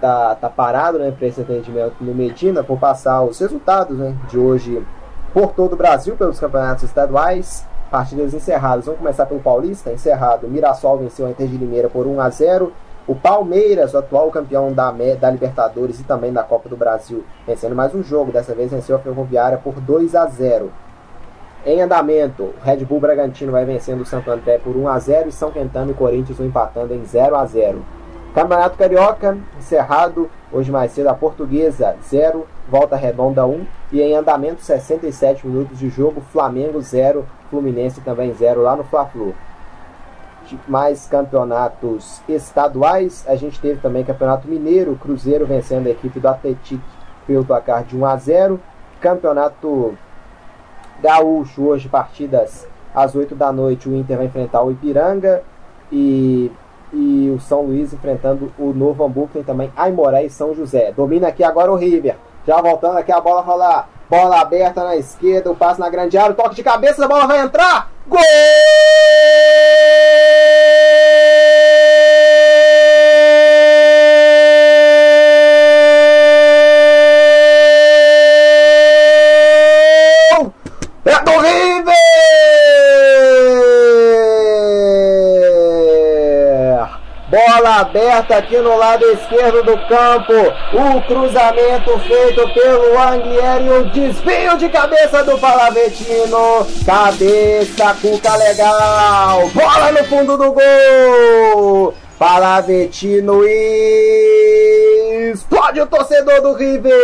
tá, 0.00 0.34
tá 0.34 0.48
parado, 0.48 0.98
né, 0.98 1.10
para 1.10 1.26
esse 1.26 1.40
atendimento 1.40 1.96
no 2.00 2.14
Medina, 2.14 2.62
vou 2.62 2.76
passar 2.76 3.22
os 3.22 3.38
resultados, 3.40 3.98
né, 3.98 4.16
de 4.28 4.38
hoje 4.38 4.84
por 5.32 5.52
todo 5.52 5.74
o 5.74 5.76
Brasil 5.76 6.16
pelos 6.16 6.40
campeonatos 6.40 6.84
estaduais. 6.84 7.66
Partidas 7.90 8.34
encerradas. 8.34 8.84
Vamos 8.84 9.00
começar 9.00 9.24
pelo 9.24 9.40
Paulista, 9.40 9.90
encerrado. 9.90 10.46
Mirassol 10.46 10.98
venceu 10.98 11.26
a 11.26 11.30
Inter 11.30 11.48
de 11.48 11.56
Limeira 11.56 11.88
por 11.88 12.06
1 12.06 12.20
a 12.20 12.28
0. 12.28 12.72
O 13.06 13.14
Palmeiras, 13.14 13.94
o 13.94 13.98
atual 13.98 14.30
campeão 14.30 14.70
da, 14.70 14.92
da 15.18 15.30
Libertadores 15.30 15.98
e 15.98 16.04
também 16.04 16.30
da 16.30 16.42
Copa 16.42 16.68
do 16.68 16.76
Brasil, 16.76 17.24
vencendo 17.46 17.74
mais 17.74 17.94
um 17.94 18.02
jogo. 18.02 18.30
Dessa 18.30 18.54
vez 18.54 18.70
venceu 18.70 18.96
a 18.96 18.98
Ferroviária 18.98 19.56
por 19.56 19.80
2 19.80 20.14
a 20.14 20.26
0. 20.26 20.70
Em 21.64 21.80
andamento, 21.80 22.42
o 22.42 22.54
Red 22.62 22.84
Bull 22.84 23.00
Bragantino 23.00 23.52
vai 23.52 23.64
vencendo 23.64 24.02
o 24.02 24.06
Santo 24.06 24.30
André 24.30 24.58
por 24.58 24.76
1 24.76 24.88
a 24.88 24.98
0 24.98 25.28
e 25.30 25.32
São 25.32 25.50
Quentano 25.50 25.90
e 25.90 25.94
Corinthians 25.94 26.36
vão 26.36 26.46
empatando 26.46 26.92
em 26.92 27.04
0 27.04 27.34
a 27.34 27.46
0. 27.46 27.82
Campeonato 28.34 28.76
Carioca, 28.76 29.38
encerrado 29.58 30.30
hoje 30.52 30.70
mais 30.70 30.92
cedo, 30.92 31.08
a 31.08 31.14
Portuguesa 31.14 31.96
0, 32.02 32.46
Volta 32.68 32.96
Redonda 32.96 33.46
1 33.46 33.66
e 33.92 34.00
em 34.00 34.14
andamento 34.14 34.62
67 34.62 35.46
minutos 35.46 35.78
de 35.78 35.88
jogo, 35.88 36.20
Flamengo 36.32 36.80
0, 36.80 37.26
Fluminense 37.50 38.00
também 38.00 38.32
0 38.32 38.62
lá 38.62 38.76
no 38.76 38.84
Fla-Flu 38.84 39.34
mais 40.66 41.06
campeonatos 41.06 42.22
estaduais. 42.28 43.24
A 43.28 43.36
gente 43.36 43.60
teve 43.60 43.80
também 43.80 44.04
Campeonato 44.04 44.48
Mineiro, 44.48 44.96
Cruzeiro 44.96 45.46
vencendo 45.46 45.86
a 45.86 45.90
equipe 45.90 46.18
do 46.20 46.28
Atlético 46.28 46.82
pelo 47.26 47.44
placar 47.44 47.84
de 47.84 47.96
1 47.96 48.06
a 48.06 48.16
0. 48.16 48.60
Campeonato 49.00 49.94
Gaúcho, 51.02 51.64
hoje 51.64 51.88
partidas 51.88 52.66
às 52.94 53.14
8 53.14 53.34
da 53.34 53.52
noite, 53.52 53.88
o 53.88 53.94
Inter 53.94 54.16
vai 54.16 54.26
enfrentar 54.26 54.62
o 54.62 54.72
Ipiranga 54.72 55.42
e, 55.92 56.50
e 56.92 57.30
o 57.34 57.40
São 57.40 57.62
Luís 57.62 57.92
enfrentando 57.92 58.52
o 58.58 58.72
Novo 58.72 59.04
Hamburgo, 59.04 59.30
tem 59.32 59.42
também 59.42 59.72
Aimoré 59.76 60.24
e 60.24 60.30
São 60.30 60.54
José. 60.54 60.92
Domina 60.92 61.28
aqui 61.28 61.44
agora 61.44 61.70
o 61.70 61.76
River. 61.76 62.16
Já 62.46 62.60
voltando 62.60 62.96
aqui 62.96 63.12
a 63.12 63.20
bola 63.20 63.42
rolar. 63.42 63.88
Bola 64.08 64.40
aberta 64.40 64.82
na 64.82 64.96
esquerda, 64.96 65.50
o 65.50 65.56
passe 65.56 65.78
na 65.78 65.90
grande 65.90 66.16
área, 66.16 66.32
o 66.32 66.34
toque 66.34 66.54
de 66.54 66.62
cabeça, 66.62 67.04
a 67.04 67.08
bola 67.08 67.26
vai 67.26 67.40
entrar. 67.42 67.90
Gol! 68.08 68.18
É 81.04 81.22
do 81.22 81.38
River! 81.38 81.77
Bola 87.28 87.80
aberta 87.80 88.38
aqui 88.38 88.56
no 88.56 88.74
lado 88.74 89.04
esquerdo 89.12 89.62
do 89.62 89.76
campo. 89.86 90.32
O 90.72 91.02
cruzamento 91.02 91.98
feito 92.00 92.48
pelo 92.54 92.98
Anguieri. 92.98 93.68
O 93.68 93.84
desvio 93.90 94.56
de 94.56 94.70
cabeça 94.70 95.22
do 95.24 95.36
Palavetino. 95.38 96.66
Cabeça, 96.86 97.94
Cuca 98.00 98.34
legal. 98.34 99.46
Bola 99.50 99.92
no 99.92 100.04
fundo 100.06 100.38
do 100.38 100.54
gol. 100.54 101.92
Palavetino 102.18 103.44
e 103.44 105.30
explode 105.30 105.82
o 105.82 105.86
torcedor 105.86 106.40
do 106.40 106.54
River 106.54 106.96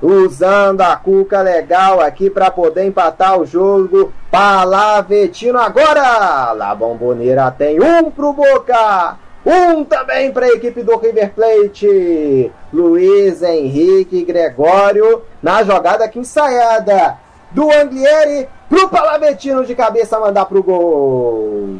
usando 0.00 0.82
a 0.82 0.96
cuca 0.96 1.40
legal 1.40 2.00
aqui 2.00 2.28
para 2.28 2.50
poder 2.50 2.86
empatar 2.86 3.38
o 3.40 3.46
jogo. 3.46 4.12
Palavetino 4.30 5.58
agora! 5.58 6.52
La 6.52 6.74
Bomboneira 6.74 7.50
tem 7.50 7.80
um 7.80 8.10
pro 8.10 8.32
Boca. 8.32 9.16
Um 9.44 9.84
também 9.84 10.32
para 10.32 10.46
a 10.46 10.50
equipe 10.50 10.82
do 10.82 10.96
River 10.96 11.32
Plate. 11.32 12.50
Luiz 12.72 13.42
Henrique 13.42 14.24
Gregório 14.24 15.22
na 15.42 15.62
jogada 15.62 16.04
aqui 16.04 16.18
ensaiada 16.18 17.16
do 17.52 17.70
Anglieri 17.70 18.48
pro 18.68 18.88
Palavetino 18.88 19.64
de 19.64 19.74
cabeça 19.74 20.18
mandar 20.18 20.46
pro 20.46 20.62
gol. 20.62 21.76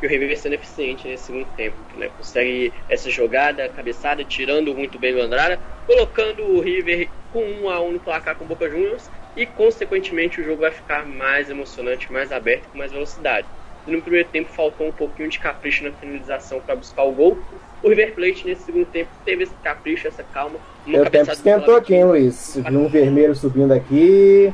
E 0.00 0.06
o 0.06 0.08
River 0.08 0.38
sendo 0.38 0.54
eficiente 0.54 1.06
nesse 1.08 1.24
segundo 1.24 1.46
tempo. 1.56 1.76
Né? 1.96 2.10
Consegue 2.16 2.72
essa 2.88 3.10
jogada, 3.10 3.68
cabeçada, 3.68 4.24
tirando 4.24 4.74
muito 4.74 4.98
bem 4.98 5.14
o 5.14 5.22
Andrada, 5.22 5.58
colocando 5.86 6.42
o 6.44 6.60
River 6.60 7.08
com 7.32 7.40
1 7.40 7.68
a 7.68 7.80
1 7.80 7.92
no 7.92 8.00
placar 8.00 8.36
com 8.36 8.44
o 8.44 8.48
Boca 8.48 8.68
Juniors 8.68 9.10
e, 9.36 9.46
consequentemente, 9.46 10.40
o 10.40 10.44
jogo 10.44 10.62
vai 10.62 10.70
ficar 10.70 11.06
mais 11.06 11.50
emocionante, 11.50 12.12
mais 12.12 12.32
aberto, 12.32 12.68
com 12.70 12.78
mais 12.78 12.92
velocidade. 12.92 13.46
E 13.86 13.90
no 13.90 14.02
primeiro 14.02 14.28
tempo 14.28 14.50
faltou 14.52 14.88
um 14.88 14.92
pouquinho 14.92 15.28
de 15.28 15.38
capricho 15.38 15.84
na 15.84 15.92
finalização 15.92 16.60
para 16.60 16.76
buscar 16.76 17.04
o 17.04 17.12
gol. 17.12 17.38
O 17.82 17.88
River 17.88 18.14
Plate 18.14 18.46
nesse 18.46 18.64
segundo 18.64 18.86
tempo 18.86 19.08
teve 19.24 19.44
esse 19.44 19.54
capricho, 19.62 20.06
essa 20.06 20.22
calma. 20.22 20.56
O 20.86 21.10
tempo 21.10 21.30
esquentou 21.30 21.76
aqui, 21.76 21.94
hein, 21.94 22.04
Luiz? 22.04 22.56
Viu 22.56 22.80
um 22.80 22.88
vermelho 22.88 23.34
subindo 23.34 23.72
aqui. 23.72 24.52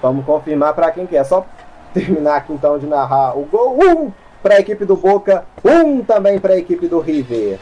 Vamos 0.00 0.24
confirmar 0.24 0.74
para 0.74 0.92
quem 0.92 1.06
quer. 1.06 1.24
Só 1.24 1.46
terminar 1.92 2.36
aqui 2.36 2.52
então 2.52 2.78
de 2.78 2.86
narrar 2.86 3.36
o 3.36 3.44
gol. 3.44 3.78
Um 3.82 4.12
para 4.42 4.56
a 4.56 4.60
equipe 4.60 4.84
do 4.84 4.96
Boca, 4.96 5.44
um 5.64 6.02
também 6.02 6.38
para 6.38 6.54
a 6.54 6.58
equipe 6.58 6.88
do 6.88 6.98
River. 7.00 7.58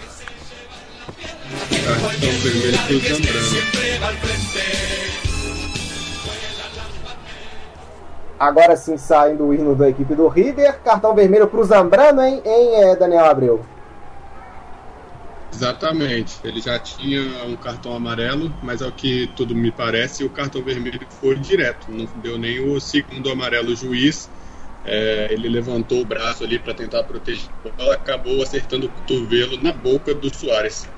Agora 8.39 8.77
sim 8.77 8.97
saindo 8.97 9.47
o 9.47 9.55
hino 9.55 9.75
da 9.75 9.89
equipe 9.89 10.15
do 10.15 10.29
River. 10.29 10.79
Cartão 10.85 11.15
vermelho 11.15 11.49
para 11.49 11.61
o 11.61 11.65
Zambrano, 11.65 12.23
hein, 12.23 12.41
hein, 12.45 12.85
é, 12.85 12.97
Daniel 12.97 13.25
Abreu? 13.25 13.65
Exatamente. 15.53 16.39
Ele 16.45 16.61
já 16.61 16.79
tinha 16.79 17.21
um 17.47 17.57
cartão 17.57 17.93
amarelo, 17.97 18.53
mas 18.63 18.81
ao 18.81 18.93
que 18.93 19.29
tudo 19.35 19.57
me 19.57 19.73
parece, 19.73 20.23
o 20.23 20.31
cartão 20.31 20.63
vermelho 20.63 21.01
foi 21.21 21.35
direto. 21.35 21.91
Não 21.91 22.07
deu 22.23 22.39
nem 22.39 22.61
o 22.61 22.79
segundo 22.79 23.29
amarelo 23.29 23.75
juiz. 23.75 24.31
É, 24.85 25.29
ele 25.31 25.49
levantou 25.49 26.01
o 26.01 26.05
braço 26.05 26.45
ali 26.45 26.59
para 26.59 26.73
tentar 26.73 27.03
proteger 27.05 27.51
a 27.65 27.69
bola, 27.69 27.95
acabou 27.95 28.43
acertando 28.43 28.87
o 28.87 28.89
cotovelo 28.89 29.63
na 29.63 29.73
boca 29.73 30.15
do 30.15 30.35
Soares. 30.35 30.89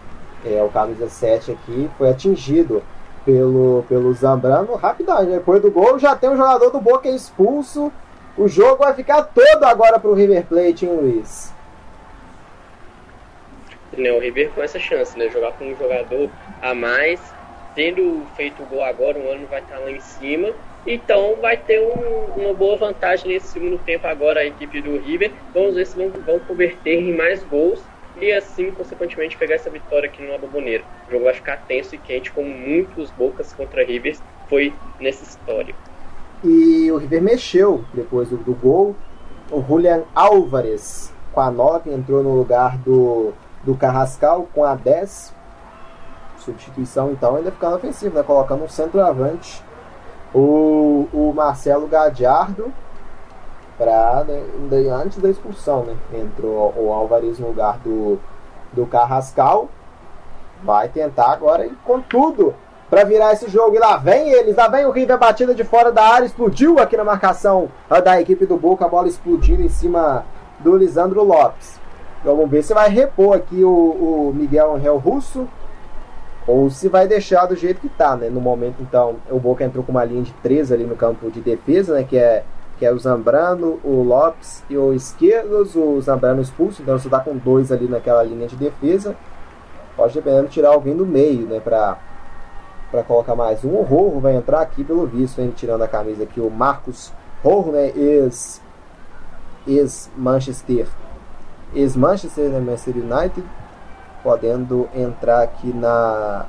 É, 0.45 0.63
o 0.63 0.69
camisa 0.69 1.09
7 1.09 1.53
aqui 1.53 1.91
foi 1.99 2.09
atingido 2.09 2.83
pelo, 3.25 3.85
pelo 3.89 4.13
Zambrano 4.15 4.75
rapidamente. 4.75 5.33
Depois 5.33 5.61
do 5.61 5.71
gol 5.71 5.99
já 5.99 6.17
tem 6.17 6.31
um 6.31 6.37
jogador 6.37 6.71
do 6.71 6.81
Boca 6.81 7.09
expulso. 7.09 7.93
O 8.37 8.49
jogo 8.49 8.85
vai 8.85 8.95
ficar 8.95 9.23
todo 9.23 9.65
agora 9.65 9.99
para 9.99 10.11
o 10.11 10.15
River 10.15 10.47
Plate, 10.47 10.87
hein, 10.87 10.97
Luiz? 10.97 11.53
Né, 13.97 14.11
o 14.13 14.21
River 14.21 14.51
com 14.55 14.63
essa 14.63 14.79
chance, 14.79 15.19
né? 15.19 15.29
Jogar 15.29 15.53
com 15.53 15.65
um 15.65 15.77
jogador 15.77 16.31
a 16.63 16.73
mais, 16.75 17.21
tendo 17.75 18.25
feito 18.37 18.63
o 18.63 18.67
gol 18.67 18.85
agora, 18.85 19.19
o 19.19 19.31
ano 19.31 19.47
vai 19.49 19.61
estar 19.61 19.79
lá 19.79 19.91
em 19.91 20.01
cima. 20.01 20.53
Então 20.87 21.37
vai 21.41 21.57
ter 21.57 21.81
um, 21.81 22.41
uma 22.43 22.55
boa 22.55 22.77
vantagem 22.77 23.29
nesse 23.29 23.49
segundo 23.49 23.79
tempo 23.79 24.07
agora 24.07 24.41
a 24.41 24.47
equipe 24.47 24.81
do 24.81 24.99
River. 24.99 25.31
Vamos 25.53 25.75
ver 25.75 25.87
se 25.87 25.97
vão, 25.97 26.11
vão 26.11 26.39
converter 26.41 26.95
em 26.95 27.15
mais 27.15 27.43
gols 27.45 27.83
e 28.21 28.33
assim, 28.33 28.71
consequentemente, 28.71 29.37
pegar 29.37 29.55
essa 29.55 29.71
vitória 29.71 30.09
aqui 30.09 30.23
no 30.23 30.39
Boboneira. 30.39 30.85
O 31.09 31.13
jogo 31.13 31.25
vai 31.25 31.35
ficar 31.35 31.57
tenso 31.67 31.95
e 31.95 31.99
quente, 31.99 32.31
como 32.31 32.49
muitos 32.49 33.11
Bocas 33.13 33.53
contra 33.53 33.85
River 33.85 34.17
foi 34.49 34.73
nessa 35.01 35.25
história. 35.25 35.75
E 36.45 36.91
o 36.91 36.99
River 36.99 37.23
mexeu 37.23 37.85
depois 37.95 38.29
do, 38.29 38.37
do 38.37 38.55
gol. 38.55 38.95
O 39.51 39.63
Julian 39.63 40.03
Álvares, 40.15 41.13
com 41.33 41.41
a 41.41 41.51
9, 41.51 41.93
entrou 41.93 42.23
no 42.23 42.35
lugar 42.35 42.77
do, 42.79 43.33
do 43.65 43.75
Carrascal, 43.75 44.49
com 44.55 44.65
a 44.65 44.75
10. 44.75 45.35
Substituição, 46.39 47.13
então, 47.13 47.37
ainda 47.37 47.51
ficando 47.51 47.77
ofensivo, 47.77 48.17
né? 48.17 48.23
colocando 48.23 48.65
um 48.65 48.69
centroavante. 48.69 49.63
O, 50.35 51.09
o 51.13 51.33
Marcelo 51.35 51.87
Gadiardo 51.87 52.73
pra, 53.77 54.25
né, 54.29 54.43
antes 54.93 55.19
da 55.19 55.29
expulsão, 55.29 55.85
né? 55.85 55.97
Entrou 56.13 56.75
o 56.77 56.93
Álvares 56.93 57.39
no 57.39 57.49
lugar 57.49 57.79
do, 57.79 58.19
do 58.73 58.87
Carrascal. 58.87 59.69
Vai 60.63 60.89
tentar 60.89 61.33
agora 61.33 61.67
e 61.67 61.71
com 61.85 62.01
tudo 62.01 62.55
para 62.91 63.05
virar 63.05 63.33
esse 63.33 63.49
jogo. 63.49 63.75
E 63.75 63.79
lá 63.79 63.97
vem 63.97 64.31
eles, 64.31 64.55
lá 64.55 64.69
vem 64.69 64.85
o 64.85 64.91
River 64.91 65.17
batida 65.17 65.55
de 65.55 65.65
fora 65.65 65.91
da 65.91 66.05
área, 66.05 66.27
explodiu 66.27 66.79
aqui 66.79 66.97
na 66.97 67.05
marcação 67.05 67.71
da 68.05 68.21
equipe 68.21 68.45
do 68.45 68.59
Boca, 68.59 68.85
a 68.85 68.89
bola 68.89 69.09
explodindo 69.09 69.63
em 69.63 69.69
cima 69.69 70.25
do 70.59 70.77
Lisandro 70.77 71.25
Lopes. 71.25 71.81
Vamos 72.23 72.51
ver 72.51 72.63
se 72.63 72.75
vai 72.75 72.91
repor 72.91 73.37
aqui 73.37 73.65
o, 73.65 73.71
o 73.71 74.33
Miguel 74.35 74.75
Angel 74.75 74.99
Russo 74.99 75.49
ou 76.47 76.71
se 76.71 76.89
vai 76.89 77.07
deixar 77.07 77.47
do 77.47 77.55
jeito 77.55 77.81
que 77.81 77.89
tá, 77.89 78.17
né? 78.17 78.29
No 78.29 78.41
momento, 78.41 78.83
então, 78.83 79.17
o 79.31 79.39
Boca 79.39 79.65
entrou 79.65 79.85
com 79.85 79.93
uma 79.93 80.05
linha 80.05 80.23
de 80.23 80.33
três 80.43 80.73
ali 80.73 80.85
no 80.85 80.97
campo 80.97 81.31
de 81.31 81.41
defesa, 81.41 81.95
né? 81.95 82.05
Que 82.05 82.17
é 82.17 82.45
que 82.81 82.87
é 82.87 82.91
o 82.91 82.99
Zambrano, 82.99 83.79
o 83.85 84.03
Lopes 84.03 84.65
e 84.71 84.75
o 84.75 84.95
Esquerdos, 84.95 85.77
o 85.77 86.01
Zambrano 86.01 86.41
expulso, 86.41 86.81
então 86.81 86.99
você 86.99 87.09
está 87.09 87.21
com 87.21 87.37
dois 87.37 87.71
ali 87.71 87.87
naquela 87.87 88.23
linha 88.23 88.47
de 88.47 88.57
defesa. 88.57 89.15
Pode 89.95 90.15
dependendo 90.15 90.49
tirar 90.49 90.71
alguém 90.71 90.97
do 90.97 91.05
meio, 91.05 91.47
né, 91.47 91.61
para 91.61 91.99
para 92.91 93.03
colocar 93.03 93.37
mais 93.37 93.63
um. 93.65 93.75
O 93.75 93.83
Rojo 93.83 94.19
vai 94.19 94.35
entrar 94.35 94.63
aqui 94.63 94.83
pelo 94.83 95.07
visto, 95.07 95.41
hein, 95.41 95.53
tirando 95.55 95.83
a 95.83 95.87
camisa 95.87 96.23
aqui 96.23 96.41
o 96.41 96.49
Marcos 96.49 97.13
Rojo, 97.45 97.71
né, 97.71 97.93
ex 97.95 98.63
ex 99.67 100.11
Manchester, 100.17 100.89
ex 101.75 101.95
Manchester, 101.95 102.49
né, 102.49 102.61
Manchester 102.61 102.95
United, 102.97 103.47
podendo 104.23 104.89
entrar 104.95 105.43
aqui 105.43 105.73
na 105.73 106.47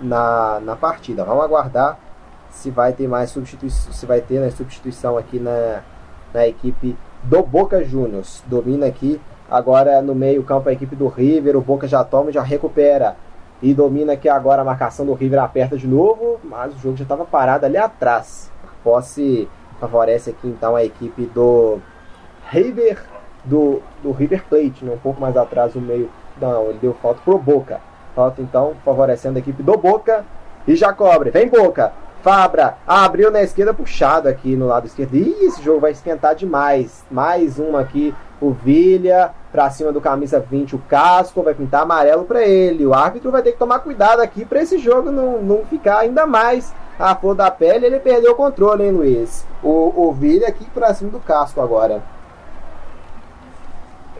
na, 0.00 0.60
na 0.60 0.76
partida. 0.76 1.24
Vamos 1.24 1.44
aguardar 1.44 1.98
se 2.50 2.70
vai 2.70 2.92
ter 2.92 3.08
mais 3.08 3.30
substituição, 3.30 3.92
se 3.92 4.06
vai 4.06 4.20
ter 4.20 4.40
né, 4.40 4.50
substituição 4.50 5.16
aqui 5.18 5.38
na, 5.38 5.82
na 6.32 6.46
equipe 6.46 6.96
do 7.22 7.42
Boca 7.42 7.84
Juniors. 7.84 8.42
Domina 8.46 8.86
aqui 8.86 9.20
agora 9.50 10.00
no 10.02 10.14
meio 10.14 10.42
campo 10.44 10.68
a 10.68 10.72
equipe 10.72 10.94
do 10.94 11.08
River, 11.08 11.56
o 11.56 11.60
Boca 11.60 11.86
já 11.86 12.04
toma 12.04 12.32
já 12.32 12.42
recupera. 12.42 13.16
E 13.60 13.74
domina 13.74 14.12
aqui 14.12 14.28
agora 14.28 14.62
a 14.62 14.64
marcação 14.64 15.04
do 15.04 15.14
River 15.14 15.42
aperta 15.42 15.76
de 15.76 15.86
novo, 15.86 16.38
mas 16.44 16.72
o 16.74 16.78
jogo 16.78 16.96
já 16.96 17.02
estava 17.02 17.24
parado 17.24 17.66
ali 17.66 17.76
atrás. 17.76 18.52
A 18.62 18.84
posse 18.84 19.48
favorece 19.80 20.30
aqui 20.30 20.46
então 20.46 20.76
a 20.76 20.84
equipe 20.84 21.26
do 21.26 21.80
River 22.50 23.02
do, 23.44 23.80
do 24.02 24.12
River 24.12 24.44
Plate, 24.48 24.84
né? 24.84 24.92
um 24.92 24.98
pouco 24.98 25.20
mais 25.20 25.36
atrás 25.36 25.74
o 25.74 25.80
meio. 25.80 26.08
Não, 26.40 26.70
ele 26.70 26.78
deu 26.80 26.94
falta 26.94 27.20
pro 27.24 27.38
Boca. 27.38 27.80
Falta 28.14 28.42
então 28.42 28.74
favorecendo 28.84 29.38
a 29.38 29.40
equipe 29.40 29.62
do 29.62 29.76
Boca. 29.76 30.24
E 30.66 30.76
já 30.76 30.92
cobre. 30.92 31.30
Vem 31.30 31.48
Boca. 31.48 31.92
Fabra 32.22 32.76
abriu 32.84 33.30
na 33.30 33.42
esquerda, 33.42 33.72
puxado 33.72 34.28
aqui 34.28 34.56
no 34.56 34.66
lado 34.66 34.86
esquerdo. 34.86 35.14
Ih, 35.14 35.36
esse 35.44 35.62
jogo 35.62 35.80
vai 35.80 35.92
esquentar 35.92 36.34
demais. 36.34 37.04
Mais 37.10 37.58
uma 37.58 37.80
aqui, 37.80 38.12
o 38.40 38.50
Vilha, 38.50 39.30
pra 39.52 39.70
cima 39.70 39.92
do 39.92 40.00
camisa 40.00 40.40
20, 40.40 40.74
o 40.74 40.78
Casco, 40.80 41.42
vai 41.42 41.54
pintar 41.54 41.82
amarelo 41.82 42.24
para 42.24 42.42
ele. 42.42 42.84
O 42.84 42.92
árbitro 42.92 43.30
vai 43.30 43.42
ter 43.42 43.52
que 43.52 43.58
tomar 43.58 43.78
cuidado 43.78 44.20
aqui 44.20 44.44
para 44.44 44.60
esse 44.60 44.78
jogo 44.78 45.12
não, 45.12 45.40
não 45.40 45.64
ficar 45.64 45.98
ainda 46.00 46.26
mais 46.26 46.74
a 46.98 47.14
flor 47.14 47.36
da 47.36 47.50
pele. 47.50 47.86
Ele 47.86 48.00
perdeu 48.00 48.32
o 48.32 48.36
controle, 48.36 48.84
hein, 48.84 48.92
Luiz? 48.92 49.46
O, 49.62 50.08
o 50.08 50.12
Vilha 50.12 50.48
aqui 50.48 50.64
pra 50.70 50.92
cima 50.92 51.10
do 51.10 51.20
Casco 51.20 51.60
agora. 51.60 52.02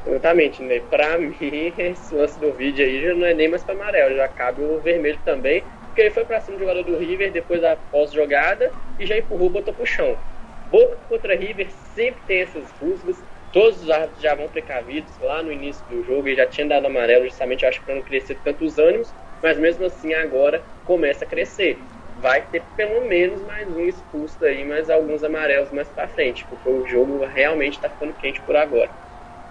Exatamente, 0.09 0.63
né? 0.63 0.81
Pra 0.81 1.19
mim, 1.19 1.37
esse 1.77 2.15
lance 2.15 2.41
do 2.41 2.53
vídeo 2.55 2.85
aí 2.85 3.03
já 3.03 3.15
não 3.15 3.27
é 3.27 3.35
nem 3.35 3.47
mais 3.49 3.63
para 3.63 3.75
amarelo, 3.75 4.17
já 4.17 4.27
cabe 4.29 4.63
o 4.63 4.81
vermelho 4.81 5.19
também 5.23 5.67
porque 5.87 6.01
ele 6.03 6.11
foi 6.11 6.25
para 6.25 6.41
cima 6.41 6.57
do 6.57 6.61
jogador 6.61 6.83
do 6.85 6.97
River 6.97 7.33
depois 7.33 7.61
da 7.61 7.77
pós-jogada 7.77 8.73
e 8.99 9.05
já 9.05 9.19
empurrou, 9.19 9.51
botou 9.51 9.75
pro 9.75 9.85
chão. 9.85 10.19
Boca 10.65 10.97
contra 11.09 11.35
River 11.35 11.71
sempre 11.73 12.23
tem 12.23 12.41
essas 12.41 12.71
rusgas, 12.71 13.23
todos 13.51 13.83
os 13.83 13.91
árbitros 13.91 14.21
já 14.23 14.35
vão 14.35 14.49
precavidos 14.49 15.19
lá 15.19 15.43
no 15.43 15.53
início 15.53 15.87
do 15.89 16.03
jogo 16.03 16.29
e 16.29 16.37
já 16.37 16.47
tinha 16.47 16.67
dado 16.69 16.87
amarelo, 16.87 17.25
justamente 17.25 17.67
acho 17.67 17.85
para 17.85 17.95
não 17.97 18.03
crescer 18.03 18.37
tantos 18.37 18.79
ânimos, 18.79 19.15
mas 19.43 19.59
mesmo 19.59 19.85
assim 19.85 20.15
agora 20.15 20.65
começa 20.85 21.25
a 21.25 21.29
crescer. 21.29 21.89
Vai 22.15 22.47
ter 22.49 22.61
pelo 22.77 23.07
menos 23.09 23.43
mais 23.43 23.69
um 23.77 23.85
expulso 23.85 24.45
aí, 24.45 24.65
mais 24.65 24.89
alguns 24.91 25.23
amarelos 25.25 25.73
mais 25.73 25.91
para 25.91 26.09
frente, 26.09 26.47
porque 26.49 26.69
o 26.69 26.87
jogo 26.87 27.25
realmente 27.25 27.75
está 27.75 27.89
ficando 27.91 28.15
quente 28.15 28.41
por 28.43 28.55
agora. 28.57 28.95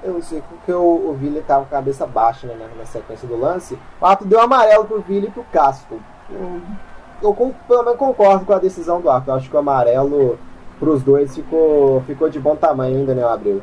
Eu 0.03 0.21
sei 0.21 0.41
porque 0.41 0.71
o, 0.71 1.09
o 1.09 1.13
Vili 1.13 1.41
tava 1.41 1.65
com 1.65 1.75
a 1.75 1.77
cabeça 1.77 2.05
baixa 2.05 2.47
né, 2.47 2.69
na, 2.77 2.85
sequência 2.85 3.27
do 3.27 3.39
lance. 3.39 3.77
O 3.99 4.05
ato 4.05 4.25
deu 4.25 4.39
amarelo 4.39 4.85
pro 4.85 5.01
Vili 5.01 5.27
e 5.27 5.31
pro 5.31 5.43
Casco 5.45 5.99
eu, 6.29 6.61
eu 7.21 7.33
pelo 7.67 7.83
menos 7.83 7.97
concordo 7.97 8.45
com 8.45 8.53
a 8.53 8.59
decisão 8.59 9.01
do 9.01 9.09
árbitro. 9.09 9.33
Acho 9.33 9.49
que 9.49 9.55
o 9.55 9.59
amarelo 9.59 10.37
para 10.79 10.89
os 10.89 11.01
dois 11.01 11.33
ficou, 11.35 12.01
ficou 12.05 12.29
de 12.29 12.39
bom 12.39 12.55
tamanho 12.55 12.97
ainda, 12.97 13.15
né, 13.15 13.23
Abreu? 13.23 13.61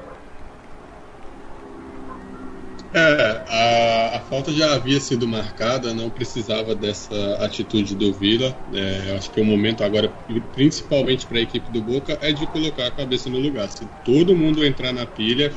É, 2.92 3.42
a, 3.48 4.16
a, 4.18 4.20
falta 4.20 4.52
já 4.52 4.72
havia 4.72 5.00
sido 5.00 5.26
marcada, 5.26 5.92
não 5.92 6.08
precisava 6.08 6.76
dessa 6.76 7.44
atitude 7.44 7.96
do 7.96 8.12
Vila. 8.12 8.56
É, 8.72 9.16
acho 9.16 9.32
que 9.32 9.40
o 9.40 9.44
momento 9.44 9.82
agora, 9.82 10.12
principalmente 10.52 11.26
para 11.26 11.38
a 11.38 11.42
equipe 11.42 11.68
do 11.72 11.82
Boca, 11.82 12.16
é 12.20 12.32
de 12.32 12.46
colocar 12.46 12.86
a 12.86 12.90
cabeça 12.92 13.28
no 13.28 13.38
lugar. 13.38 13.68
Se 13.68 13.84
todo 14.04 14.36
mundo 14.36 14.64
entrar 14.64 14.92
na 14.92 15.04
pilha, 15.06 15.52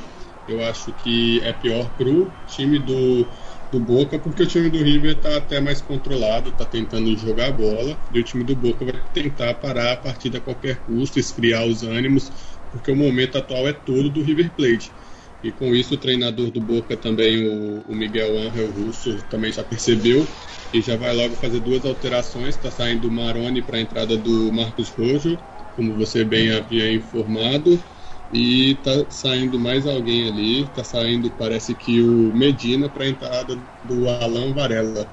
eu 0.48 0.62
acho 0.62 0.92
que 0.92 1.40
é 1.42 1.52
pior 1.52 1.90
para 1.90 2.08
o 2.08 2.32
time 2.46 2.78
do, 2.78 3.30
do 3.70 3.78
Boca, 3.78 4.18
porque 4.18 4.42
o 4.42 4.46
time 4.46 4.70
do 4.70 4.82
River 4.82 5.16
está 5.16 5.36
até 5.36 5.60
mais 5.60 5.80
controlado, 5.82 6.48
está 6.50 6.64
tentando 6.64 7.14
jogar 7.16 7.48
a 7.48 7.52
bola, 7.52 8.00
e 8.10 8.18
o 8.18 8.24
time 8.24 8.42
do 8.44 8.56
Boca 8.56 8.84
vai 8.84 9.02
tentar 9.12 9.54
parar 9.54 9.92
a 9.92 9.96
partida 9.96 10.38
a 10.38 10.40
qualquer 10.40 10.82
custo, 10.84 11.18
esfriar 11.18 11.66
os 11.66 11.82
ânimos, 11.82 12.58
porque 12.70 12.90
o 12.90 12.96
momento 12.96 13.36
atual 13.36 13.68
é 13.68 13.72
todo 13.72 14.08
do 14.10 14.22
River 14.22 14.54
Plate. 14.54 14.94
E 15.42 15.52
com 15.52 15.74
isso 15.74 15.94
o 15.94 15.98
treinador 15.98 16.50
do 16.50 16.60
Boca 16.60 16.96
também, 16.96 17.46
o, 17.46 17.84
o 17.86 17.94
Miguel 17.94 18.36
Ángel 18.38 18.70
Russo, 18.72 19.22
também 19.24 19.52
já 19.52 19.62
percebeu 19.62 20.26
e 20.72 20.80
já 20.80 20.96
vai 20.96 21.14
logo 21.14 21.36
fazer 21.36 21.60
duas 21.60 21.84
alterações. 21.84 22.56
Está 22.56 22.70
saindo 22.70 23.08
o 23.08 23.10
Maroni 23.10 23.62
para 23.62 23.76
a 23.78 23.80
entrada 23.80 24.16
do 24.16 24.50
Marcos 24.52 24.88
Rojo, 24.90 25.38
como 25.76 25.94
você 25.94 26.24
bem 26.24 26.50
havia 26.50 26.92
informado. 26.92 27.82
E 28.32 28.74
tá 28.84 28.90
saindo 29.08 29.58
mais 29.58 29.86
alguém 29.86 30.28
ali, 30.28 30.66
tá 30.74 30.84
saindo, 30.84 31.30
parece 31.38 31.74
que 31.74 32.02
o 32.02 32.34
Medina 32.34 32.88
para 32.88 33.04
a 33.04 33.08
entrada 33.08 33.58
do 33.84 34.08
Alan 34.08 34.52
Varela. 34.52 35.06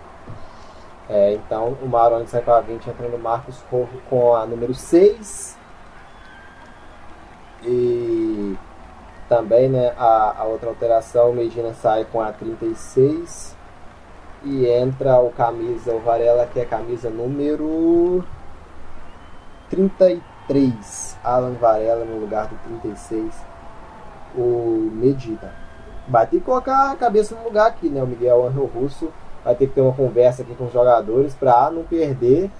É, 1.07 1.33
então 1.33 1.77
o 1.81 1.87
Maroni 1.87 2.27
sai 2.27 2.41
para 2.41 2.61
20, 2.61 2.89
entrando 2.89 3.15
o 3.15 3.19
Marcos 3.19 3.63
Rojo 3.71 4.01
com 4.09 4.35
a 4.35 4.45
número 4.45 4.73
6. 4.73 5.57
E 7.63 8.55
também, 9.29 9.69
né, 9.69 9.93
a, 9.97 10.41
a 10.41 10.43
outra 10.45 10.69
alteração, 10.69 11.31
o 11.31 11.33
Medina 11.33 11.73
sai 11.73 12.05
com 12.05 12.21
a 12.21 12.31
36 12.31 13.55
e 14.43 14.67
entra 14.67 15.19
o 15.19 15.31
camisa, 15.31 15.93
o 15.93 15.99
Varela, 15.99 16.45
que 16.45 16.59
é 16.59 16.65
camisa 16.65 17.09
número 17.09 18.23
33. 19.69 20.34
Alan 21.23 21.53
Varela 21.53 22.05
no 22.05 22.19
lugar 22.19 22.47
do 22.47 22.55
36. 22.67 23.33
O 24.37 24.89
Medina. 24.93 25.53
Vai 26.07 26.27
ter 26.27 26.37
que 26.37 26.43
colocar 26.43 26.91
a 26.91 26.95
cabeça 26.95 27.35
no 27.35 27.43
lugar 27.43 27.67
aqui, 27.67 27.89
né? 27.89 28.03
O 28.03 28.07
Miguel 28.07 28.45
Angel 28.47 28.65
Russo 28.65 29.09
vai 29.43 29.55
ter 29.55 29.67
que 29.67 29.73
ter 29.73 29.81
uma 29.81 29.93
conversa 29.93 30.41
aqui 30.41 30.53
com 30.55 30.65
os 30.65 30.73
jogadores 30.73 31.33
para 31.33 31.69
não 31.71 31.83
perder 31.83 32.51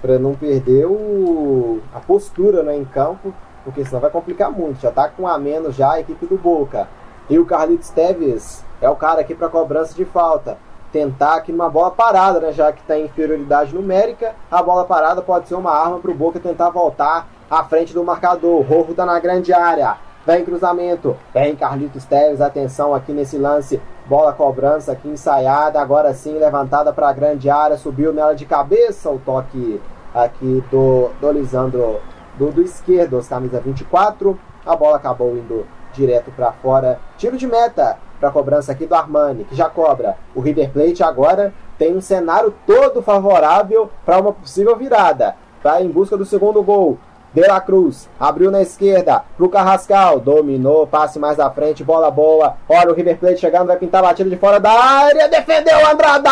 para 0.00 0.18
não 0.18 0.34
perder 0.34 0.84
o, 0.84 1.80
a 1.94 1.98
postura 1.98 2.62
né, 2.62 2.76
em 2.76 2.84
campo 2.84 3.32
porque 3.64 3.84
senão 3.84 4.00
vai 4.00 4.10
complicar 4.10 4.52
muito. 4.52 4.80
Já 4.80 4.92
tá 4.92 5.08
com 5.08 5.26
a 5.26 5.38
menos 5.38 5.74
já 5.74 5.92
a 5.92 6.00
equipe 6.00 6.26
do 6.26 6.36
Boca. 6.36 6.86
E 7.28 7.38
o 7.38 7.46
Carlitos 7.46 7.88
Teves 7.88 8.62
é 8.80 8.88
o 8.88 8.94
cara 8.94 9.22
aqui 9.22 9.34
para 9.34 9.48
cobrança 9.48 9.94
de 9.94 10.04
falta. 10.04 10.58
Tentar 10.92 11.36
aqui 11.36 11.50
numa 11.50 11.70
bola 11.70 11.90
parada, 11.90 12.38
né? 12.38 12.52
Já 12.52 12.70
que 12.70 12.82
está 12.82 12.96
em 12.96 13.06
inferioridade 13.06 13.74
numérica, 13.74 14.34
a 14.50 14.62
bola 14.62 14.84
parada 14.84 15.22
pode 15.22 15.48
ser 15.48 15.54
uma 15.54 15.72
arma 15.72 15.98
para 15.98 16.10
o 16.10 16.14
Boca 16.14 16.38
tentar 16.38 16.68
voltar 16.68 17.26
à 17.50 17.64
frente 17.64 17.92
do 17.92 18.04
marcador. 18.04 18.62
Rojo 18.62 18.94
tá 18.94 19.04
na 19.04 19.18
grande 19.18 19.52
área. 19.52 19.96
Vem 20.26 20.44
cruzamento. 20.44 21.16
Vem 21.32 21.54
Carlitos 21.54 22.04
Teves. 22.04 22.40
Atenção 22.40 22.94
aqui 22.94 23.12
nesse 23.12 23.36
lance. 23.36 23.80
Bola 24.06 24.32
cobrança 24.32 24.92
aqui 24.92 25.08
ensaiada. 25.08 25.80
Agora 25.80 26.14
sim 26.14 26.38
levantada 26.38 26.92
para 26.92 27.08
a 27.08 27.12
grande 27.12 27.50
área. 27.50 27.76
Subiu 27.76 28.12
nela 28.12 28.34
de 28.34 28.44
cabeça. 28.44 29.10
O 29.10 29.18
toque 29.18 29.80
aqui 30.14 30.62
do, 30.70 31.10
do 31.20 31.32
Lisandro 31.32 32.00
do, 32.38 32.50
do 32.50 32.62
esquerdo, 32.62 33.18
os 33.18 33.28
camisa 33.28 33.60
24. 33.60 34.38
A 34.64 34.76
bola 34.76 34.96
acabou 34.96 35.36
indo 35.36 35.66
direto 35.92 36.30
para 36.30 36.52
fora. 36.52 36.98
Tiro 37.16 37.36
de 37.36 37.46
meta 37.46 37.98
para 38.18 38.30
cobrança 38.30 38.72
aqui 38.72 38.86
do 38.86 38.94
Armani, 38.94 39.44
que 39.44 39.54
já 39.54 39.68
cobra. 39.68 40.16
O 40.34 40.40
River 40.40 40.70
Plate 40.70 41.02
agora 41.02 41.52
tem 41.78 41.96
um 41.96 42.00
cenário 42.00 42.54
todo 42.66 43.02
favorável 43.02 43.90
para 44.04 44.18
uma 44.20 44.32
possível 44.32 44.76
virada. 44.76 45.36
Vai 45.62 45.84
em 45.84 45.90
busca 45.90 46.16
do 46.16 46.24
segundo 46.24 46.62
gol. 46.62 46.98
De 47.34 47.40
La 47.40 47.60
Cruz 47.60 48.08
abriu 48.18 48.48
na 48.48 48.62
esquerda 48.62 49.24
pro 49.36 49.48
Carrascal, 49.48 50.20
dominou, 50.20 50.86
passe 50.86 51.18
mais 51.18 51.40
à 51.40 51.50
frente, 51.50 51.82
bola 51.82 52.08
boa. 52.08 52.54
Olha 52.68 52.92
o 52.92 52.94
River 52.94 53.18
Plate 53.18 53.40
chegando, 53.40 53.66
vai 53.66 53.76
pintar 53.76 54.04
a 54.04 54.06
batida 54.08 54.30
de 54.30 54.36
fora 54.36 54.60
da 54.60 54.70
área, 54.70 55.28
defendeu 55.28 55.84
Andrada! 55.84 56.30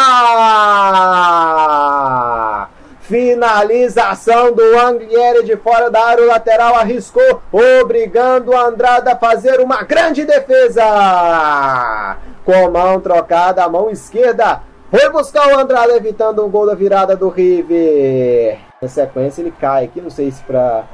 Finalização 3.00 4.52
do 4.52 4.62
Angliere 4.78 5.44
de 5.44 5.56
fora 5.56 5.90
da 5.90 6.04
área, 6.06 6.22
o 6.22 6.28
lateral 6.28 6.76
arriscou, 6.76 7.42
obrigando 7.50 8.52
o 8.52 8.56
Andrade 8.56 9.10
a 9.10 9.16
fazer 9.16 9.58
uma 9.60 9.82
grande 9.82 10.24
defesa. 10.24 12.16
Com 12.44 12.70
mão 12.70 13.00
trocada, 13.00 13.64
a 13.64 13.68
mão 13.68 13.90
esquerda, 13.90 14.60
foi 14.88 15.10
buscar 15.10 15.48
o 15.48 15.58
Andrade, 15.58 15.94
evitando 15.94 16.46
um 16.46 16.48
gol 16.48 16.64
da 16.64 16.76
virada 16.76 17.16
do 17.16 17.28
River. 17.28 18.71
Na 18.82 18.88
sequência, 18.88 19.40
ele 19.40 19.52
cai 19.52 19.84
aqui, 19.84 20.00
não 20.00 20.10
sei 20.10 20.28
se 20.32 20.42
para 20.42 20.84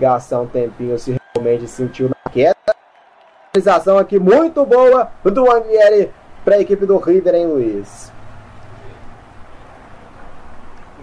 gastar 0.00 0.40
um 0.40 0.46
tempinho, 0.46 0.98
se 0.98 1.14
realmente 1.36 1.68
sentiu 1.68 2.08
na 2.08 2.30
queda. 2.32 2.56
Finalização 3.52 3.98
aqui 3.98 4.18
muito 4.18 4.64
boa 4.64 5.12
do 5.22 5.50
Angliere 5.50 6.10
para 6.42 6.54
a 6.54 6.60
equipe 6.60 6.86
do 6.86 6.96
River, 6.96 7.34
hein, 7.34 7.46
Luiz? 7.46 8.10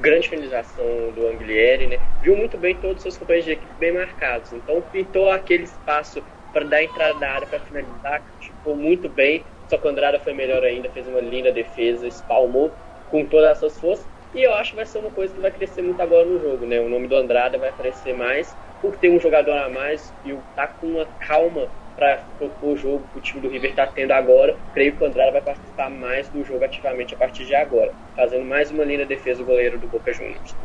grande 0.01 0.29
finalização 0.29 1.11
do 1.15 1.27
Anglieri, 1.27 1.85
né? 1.85 1.99
Viu 2.23 2.35
muito 2.35 2.57
bem 2.57 2.75
todos 2.75 2.97
os 2.97 3.01
seus 3.03 3.17
companheiros 3.17 3.45
de 3.45 3.51
equipe 3.51 3.71
bem 3.79 3.91
marcados. 3.91 4.51
Então 4.51 4.81
pintou 4.91 5.29
aquele 5.29 5.65
espaço 5.65 6.23
para 6.51 6.65
dar 6.65 6.83
entrada 6.83 7.13
na 7.19 7.27
área 7.27 7.47
para 7.47 7.59
finalizar, 7.59 8.23
ficou 8.39 8.75
muito 8.75 9.07
bem. 9.07 9.43
Só 9.69 9.77
que 9.77 9.85
o 9.85 9.89
Andrada 9.91 10.19
foi 10.19 10.33
melhor 10.33 10.63
ainda, 10.63 10.89
fez 10.89 11.07
uma 11.07 11.21
linda 11.21 11.51
defesa, 11.51 12.07
espalmou 12.07 12.71
com 13.11 13.23
todas 13.25 13.51
as 13.51 13.57
suas 13.59 13.79
forças. 13.79 14.10
E 14.33 14.41
eu 14.41 14.53
acho 14.53 14.71
que 14.71 14.77
vai 14.77 14.85
ser 14.85 14.99
uma 14.99 15.11
coisa 15.11 15.33
que 15.33 15.41
vai 15.41 15.51
crescer 15.51 15.81
muito 15.81 16.01
agora 16.01 16.25
no 16.25 16.39
jogo, 16.39 16.65
né? 16.65 16.79
O 16.79 16.87
nome 16.87 17.07
do 17.07 17.15
Andrada 17.15 17.57
vai 17.57 17.69
aparecer 17.69 18.15
mais 18.15 18.55
por 18.81 18.95
ter 18.95 19.09
um 19.09 19.19
jogador 19.19 19.57
a 19.57 19.69
mais 19.69 20.13
e 20.23 20.33
tá 20.55 20.67
com 20.67 20.87
uma 20.87 21.05
calma 21.27 21.67
para 21.95 22.23
propor 22.37 22.73
o 22.73 22.77
jogo 22.77 23.03
que 23.11 23.19
o 23.19 23.21
time 23.21 23.41
do 23.41 23.49
River 23.49 23.71
está 23.71 23.85
tendo 23.85 24.11
agora. 24.11 24.55
Creio 24.73 24.95
que 24.95 25.03
o 25.03 25.05
Andrade 25.05 25.33
vai 25.33 25.41
participar 25.41 25.89
mais 25.89 26.29
do 26.29 26.43
jogo 26.45 26.63
ativamente 26.63 27.13
a 27.13 27.17
partir 27.17 27.45
de 27.45 27.53
agora, 27.53 27.91
fazendo 28.15 28.45
mais 28.45 28.71
uma 28.71 28.85
linda 28.85 29.05
defesa 29.05 29.39
do 29.39 29.45
goleiro 29.45 29.77
do 29.77 29.87
Boca 29.87 30.13
Juniors. 30.13 30.55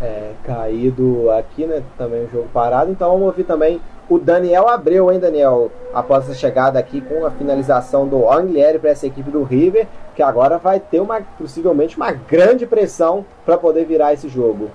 É, 0.00 0.32
caído 0.46 1.30
aqui, 1.32 1.66
né? 1.66 1.82
Também 1.98 2.24
o 2.24 2.30
jogo 2.30 2.48
parado. 2.54 2.92
Então 2.92 3.10
vamos 3.10 3.26
ouvir 3.26 3.44
também 3.44 3.80
o 4.10 4.18
Daniel 4.18 4.68
Abreu, 4.68 5.12
hein, 5.12 5.20
Daniel? 5.20 5.70
Após 5.94 6.24
essa 6.24 6.34
chegada 6.34 6.80
aqui 6.80 7.00
com 7.00 7.24
a 7.24 7.30
finalização 7.30 8.08
do 8.08 8.28
Anglieri 8.28 8.80
para 8.80 8.90
essa 8.90 9.06
equipe 9.06 9.30
do 9.30 9.44
River, 9.44 9.86
que 10.16 10.22
agora 10.22 10.58
vai 10.58 10.80
ter 10.80 10.98
uma 11.00 11.20
possivelmente 11.38 11.96
uma 11.96 12.10
grande 12.10 12.66
pressão 12.66 13.24
para 13.46 13.56
poder 13.56 13.84
virar 13.84 14.12
esse 14.12 14.28
jogo. 14.28 14.68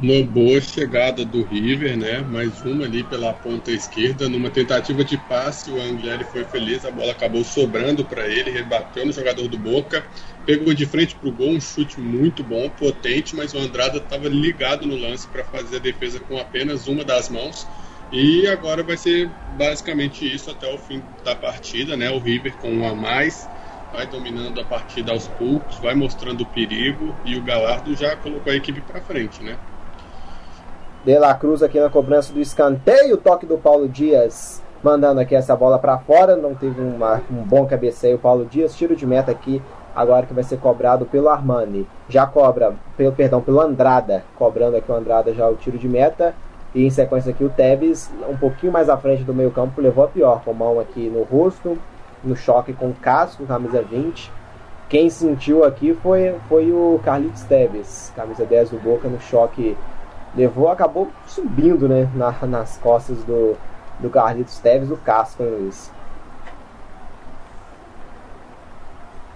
Uma 0.00 0.24
boa 0.24 0.60
chegada 0.60 1.24
do 1.24 1.42
River, 1.42 1.96
né? 1.96 2.20
Mais 2.20 2.62
uma 2.62 2.84
ali 2.84 3.02
pela 3.02 3.34
ponta 3.34 3.72
esquerda, 3.72 4.28
numa 4.28 4.48
tentativa 4.48 5.04
de 5.04 5.18
passe, 5.18 5.72
o 5.72 5.80
Anglieri 5.80 6.24
foi 6.24 6.44
feliz, 6.44 6.84
a 6.84 6.90
bola 6.90 7.10
acabou 7.10 7.42
sobrando 7.42 8.04
para 8.04 8.28
ele, 8.28 8.50
rebateu 8.50 9.04
no 9.04 9.12
jogador 9.12 9.48
do 9.48 9.58
Boca, 9.58 10.06
pegou 10.46 10.72
de 10.72 10.86
frente 10.86 11.16
pro 11.16 11.32
gol, 11.32 11.50
um 11.50 11.60
chute 11.60 12.00
muito 12.00 12.44
bom, 12.44 12.70
potente, 12.70 13.34
mas 13.34 13.54
o 13.54 13.58
Andrada 13.58 13.98
estava 13.98 14.28
ligado 14.28 14.86
no 14.86 14.96
lance 14.96 15.26
para 15.26 15.42
fazer 15.44 15.76
a 15.76 15.80
defesa 15.80 16.20
com 16.20 16.38
apenas 16.38 16.86
uma 16.86 17.04
das 17.04 17.28
mãos. 17.28 17.66
E 18.10 18.46
agora 18.46 18.84
vai 18.84 18.96
ser 18.96 19.34
basicamente 19.48 20.24
isso 20.32 20.50
até 20.50 20.66
o 20.72 20.78
fim 20.78 21.02
da 21.24 21.34
partida, 21.34 21.96
né? 21.96 22.08
O 22.08 22.18
River 22.18 22.56
com 22.56 22.72
um 22.72 22.86
a 22.86 22.94
mais 22.94 23.50
vai 23.90 24.06
dominando 24.06 24.60
a 24.60 24.64
partida 24.64 25.12
aos 25.12 25.26
poucos, 25.26 25.78
vai 25.78 25.94
mostrando 25.94 26.42
o 26.42 26.46
perigo 26.46 27.18
e 27.24 27.36
o 27.36 27.42
Galardo 27.42 27.94
já 27.96 28.16
colocou 28.16 28.52
a 28.52 28.56
equipe 28.56 28.80
para 28.80 29.00
frente, 29.00 29.42
né? 29.42 29.58
De 31.08 31.18
La 31.18 31.32
Cruz 31.32 31.62
aqui 31.62 31.80
na 31.80 31.88
cobrança 31.88 32.34
do 32.34 32.38
escanteio, 32.38 33.16
toque 33.16 33.46
do 33.46 33.56
Paulo 33.56 33.88
Dias 33.88 34.62
mandando 34.84 35.18
aqui 35.18 35.34
essa 35.34 35.56
bola 35.56 35.78
para 35.78 35.96
fora, 35.96 36.36
não 36.36 36.54
teve 36.54 36.82
uma, 36.82 37.22
um 37.30 37.42
bom 37.44 37.64
cabeceio 37.64 38.16
o 38.16 38.18
Paulo 38.18 38.44
Dias, 38.44 38.76
tiro 38.76 38.94
de 38.94 39.06
meta 39.06 39.30
aqui 39.30 39.62
agora 39.96 40.26
que 40.26 40.34
vai 40.34 40.44
ser 40.44 40.58
cobrado 40.58 41.06
pelo 41.06 41.30
Armani. 41.30 41.88
Já 42.10 42.26
cobra, 42.26 42.74
pelo, 42.94 43.12
perdão, 43.12 43.40
pelo 43.40 43.58
Andrada, 43.58 44.22
cobrando 44.36 44.76
aqui 44.76 44.92
o 44.92 44.94
Andrada 44.94 45.32
já 45.32 45.48
o 45.48 45.56
tiro 45.56 45.78
de 45.78 45.88
meta. 45.88 46.34
E 46.74 46.84
em 46.84 46.90
sequência 46.90 47.30
aqui 47.30 47.42
o 47.42 47.48
Tevez, 47.48 48.10
um 48.28 48.36
pouquinho 48.36 48.70
mais 48.70 48.90
à 48.90 48.98
frente 48.98 49.22
do 49.22 49.32
meio 49.32 49.50
campo, 49.50 49.80
levou 49.80 50.04
a 50.04 50.08
pior, 50.08 50.42
com 50.44 50.52
mão 50.52 50.78
aqui 50.78 51.08
no 51.08 51.22
rosto, 51.22 51.78
no 52.22 52.36
choque 52.36 52.74
com 52.74 52.88
o 52.90 52.94
casco, 52.94 53.46
camisa 53.46 53.80
20. 53.80 54.30
Quem 54.90 55.08
sentiu 55.08 55.64
aqui 55.64 55.94
foi, 56.02 56.34
foi 56.50 56.70
o 56.70 57.00
Carlitos 57.02 57.44
Tevez, 57.44 58.12
camisa 58.14 58.44
10 58.44 58.70
do 58.72 58.78
Boca, 58.78 59.08
no 59.08 59.18
choque 59.18 59.74
levou, 60.34 60.68
acabou 60.68 61.10
subindo 61.26 61.88
né, 61.88 62.08
na, 62.14 62.32
nas 62.46 62.76
costas 62.78 63.22
do, 63.24 63.56
do 63.98 64.10
Carlitos 64.10 64.58
Teves, 64.58 64.90
o 64.90 64.96
casco, 64.96 65.42
hein, 65.42 65.50
Luiz? 65.50 65.92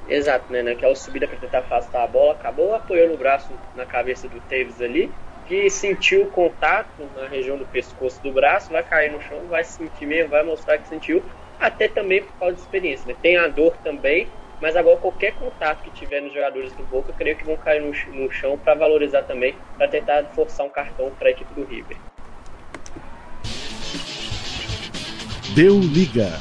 Exato, 0.08 0.52
né? 0.52 0.62
Naquela 0.62 0.94
subida 0.94 1.26
para 1.26 1.38
tentar 1.38 1.58
afastar 1.60 2.04
a 2.04 2.06
bola, 2.06 2.32
acabou 2.32 2.74
apoiando 2.74 3.14
o 3.14 3.16
braço 3.16 3.50
na 3.74 3.86
cabeça 3.86 4.28
do 4.28 4.40
Teves 4.42 4.80
ali, 4.80 5.10
que 5.46 5.70
sentiu 5.70 6.22
o 6.22 6.30
contato 6.30 6.88
na 7.16 7.26
região 7.26 7.56
do 7.56 7.64
pescoço 7.66 8.22
do 8.22 8.32
braço, 8.32 8.70
vai 8.70 8.82
cair 8.82 9.10
no 9.10 9.20
chão, 9.22 9.38
vai 9.48 9.64
sentir 9.64 10.06
mesmo, 10.06 10.30
vai 10.30 10.42
mostrar 10.42 10.78
que 10.78 10.88
sentiu, 10.88 11.22
até 11.58 11.88
também 11.88 12.22
por 12.22 12.32
causa 12.38 12.56
de 12.56 12.60
experiência, 12.60 13.06
né? 13.06 13.16
Tem 13.22 13.36
a 13.36 13.48
dor 13.48 13.76
também, 13.82 14.28
mas 14.62 14.76
agora 14.76 14.96
qualquer 14.96 15.34
contato 15.34 15.82
que 15.82 15.90
tiver 15.90 16.20
nos 16.20 16.32
jogadores 16.32 16.72
do 16.74 16.84
Boca, 16.84 17.12
creio 17.12 17.36
que 17.36 17.44
vão 17.44 17.56
cair 17.56 17.82
no, 17.82 17.90
no 18.16 18.30
chão 18.30 18.56
para 18.56 18.74
valorizar 18.74 19.22
também, 19.22 19.56
para 19.76 19.88
tentar 19.88 20.22
forçar 20.36 20.64
um 20.64 20.70
cartão 20.70 21.10
para 21.18 21.26
a 21.26 21.30
equipe 21.32 21.52
do 21.52 21.64
River. 21.64 21.96
Deu 25.56 25.80
liga. 25.80 26.38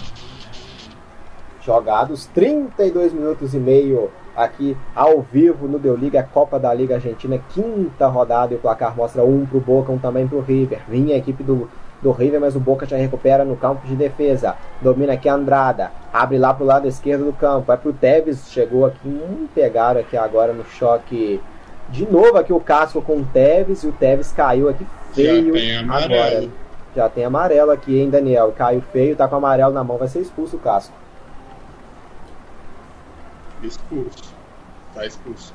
Jogados 1.65 2.27
32 2.27 3.11
minutos 3.11 3.55
e 3.55 3.57
meio 3.57 4.11
aqui 4.35 4.77
ao 4.95 5.21
vivo 5.21 5.67
no 5.67 5.77
Deu 5.77 5.95
Liga, 5.95 6.23
Copa 6.23 6.59
da 6.59 6.73
Liga 6.73 6.95
Argentina, 6.95 7.39
quinta 7.49 8.07
rodada 8.07 8.53
e 8.53 8.57
o 8.57 8.59
placar 8.59 8.95
mostra 8.95 9.23
um 9.23 9.45
para 9.45 9.57
o 9.57 9.61
Boca, 9.61 9.91
um 9.91 9.97
também 9.97 10.27
para 10.27 10.37
o 10.37 10.41
River. 10.41 10.81
Vinha 10.87 11.15
a 11.15 11.17
equipe 11.17 11.43
do 11.43 11.69
do 12.01 12.11
River, 12.11 12.41
mas 12.41 12.55
o 12.55 12.59
Boca 12.59 12.85
já 12.85 12.97
recupera 12.97 13.45
no 13.45 13.55
campo 13.55 13.85
de 13.85 13.95
defesa. 13.95 14.55
Domina 14.81 15.13
aqui 15.13 15.29
a 15.29 15.35
Andrada, 15.35 15.91
abre 16.11 16.37
lá 16.37 16.53
pro 16.53 16.65
lado 16.65 16.87
esquerdo 16.87 17.25
do 17.25 17.33
campo, 17.33 17.67
vai 17.67 17.77
pro 17.77 17.93
Tevez, 17.93 18.49
chegou 18.51 18.85
aqui, 18.85 19.07
hum, 19.07 19.47
pegaram 19.53 19.99
aqui 19.99 20.17
agora 20.17 20.53
no 20.53 20.65
choque. 20.65 21.41
De 21.89 22.09
novo 22.09 22.37
aqui 22.37 22.53
o 22.53 22.59
casco 22.59 23.01
com 23.01 23.17
o 23.17 23.25
Tevez 23.25 23.83
e 23.83 23.87
o 23.87 23.91
Tevez 23.91 24.31
caiu 24.31 24.69
aqui 24.69 24.85
feio 25.13 25.53
agora. 25.89 26.49
Já 26.95 27.07
tem 27.07 27.23
amarelo 27.23 27.71
aqui, 27.71 27.99
hein, 27.99 28.09
Daniel? 28.09 28.53
Caiu 28.57 28.81
feio, 28.81 29.15
tá 29.15 29.27
com 29.27 29.35
amarelo 29.35 29.73
na 29.73 29.83
mão, 29.83 29.97
vai 29.97 30.07
ser 30.07 30.19
expulso 30.19 30.57
o 30.57 30.59
casco. 30.59 30.93
Expulso. 33.63 34.33
Tá 34.93 35.05
expulso. 35.05 35.53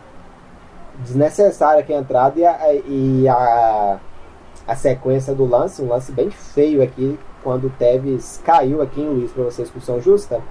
Desnecessária 1.01 1.81
aqui 1.81 1.93
a 1.93 1.99
entrada 1.99 2.39
e 2.39 2.47
a, 2.47 2.75
e 2.75 3.29
a, 3.29 3.99
a 4.67 4.75
sequência 4.75 5.35
do 5.35 5.45
lance, 5.45 5.81
um 5.81 5.89
lance 5.89 6.11
bem 6.11 6.31
feio 6.31 6.83
aqui, 6.83 7.19
quando 7.43 7.69
o 7.69 7.71
Tevez 7.71 8.43
caiu 8.45 8.83
aqui 8.83 9.01
em 9.01 9.09
Luiz, 9.09 9.31
pra 9.31 9.45
você 9.45 9.63
expulsão 9.63 10.01
justa? 10.01 10.43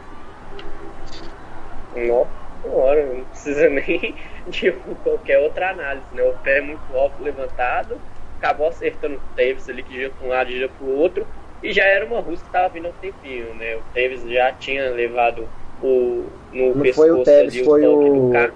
Não, 1.95 2.25
senhora, 2.63 3.05
não 3.13 3.25
precisa 3.25 3.67
nem 3.69 4.15
de 4.47 4.71
qualquer 5.03 5.39
outra 5.39 5.71
análise, 5.71 6.05
né? 6.13 6.23
O 6.23 6.33
pé 6.43 6.59
é 6.59 6.61
muito 6.61 6.81
alto 6.95 7.21
levantado, 7.21 7.99
acabou 8.37 8.67
acertando 8.67 9.15
o 9.15 9.35
Tevez 9.35 9.69
ali, 9.69 9.83
que 9.83 9.93
gira 9.93 10.11
para 10.17 10.25
um 10.25 10.29
lado, 10.29 10.49
gira 10.49 10.69
para 10.69 10.87
o 10.87 10.97
outro, 10.97 11.27
e 11.61 11.73
já 11.73 11.83
era 11.83 12.05
uma 12.05 12.19
Rússia 12.19 12.43
que 12.43 12.49
estava 12.49 12.69
vindo 12.69 12.87
há 12.87 12.89
um 12.89 12.93
tempinho, 12.93 13.53
né? 13.55 13.75
O 13.75 13.81
Tevez 13.93 14.23
já 14.23 14.51
tinha 14.53 14.89
levado 14.91 15.47
o, 15.81 16.25
no 16.53 16.75
Não 16.75 16.81
pescoço 16.81 17.07
foi 17.07 17.11
o 17.11 17.23
Tevez, 17.23 17.53
ali, 17.53 17.65
foi 17.65 17.85
o, 17.85 18.29
carro. 18.31 18.53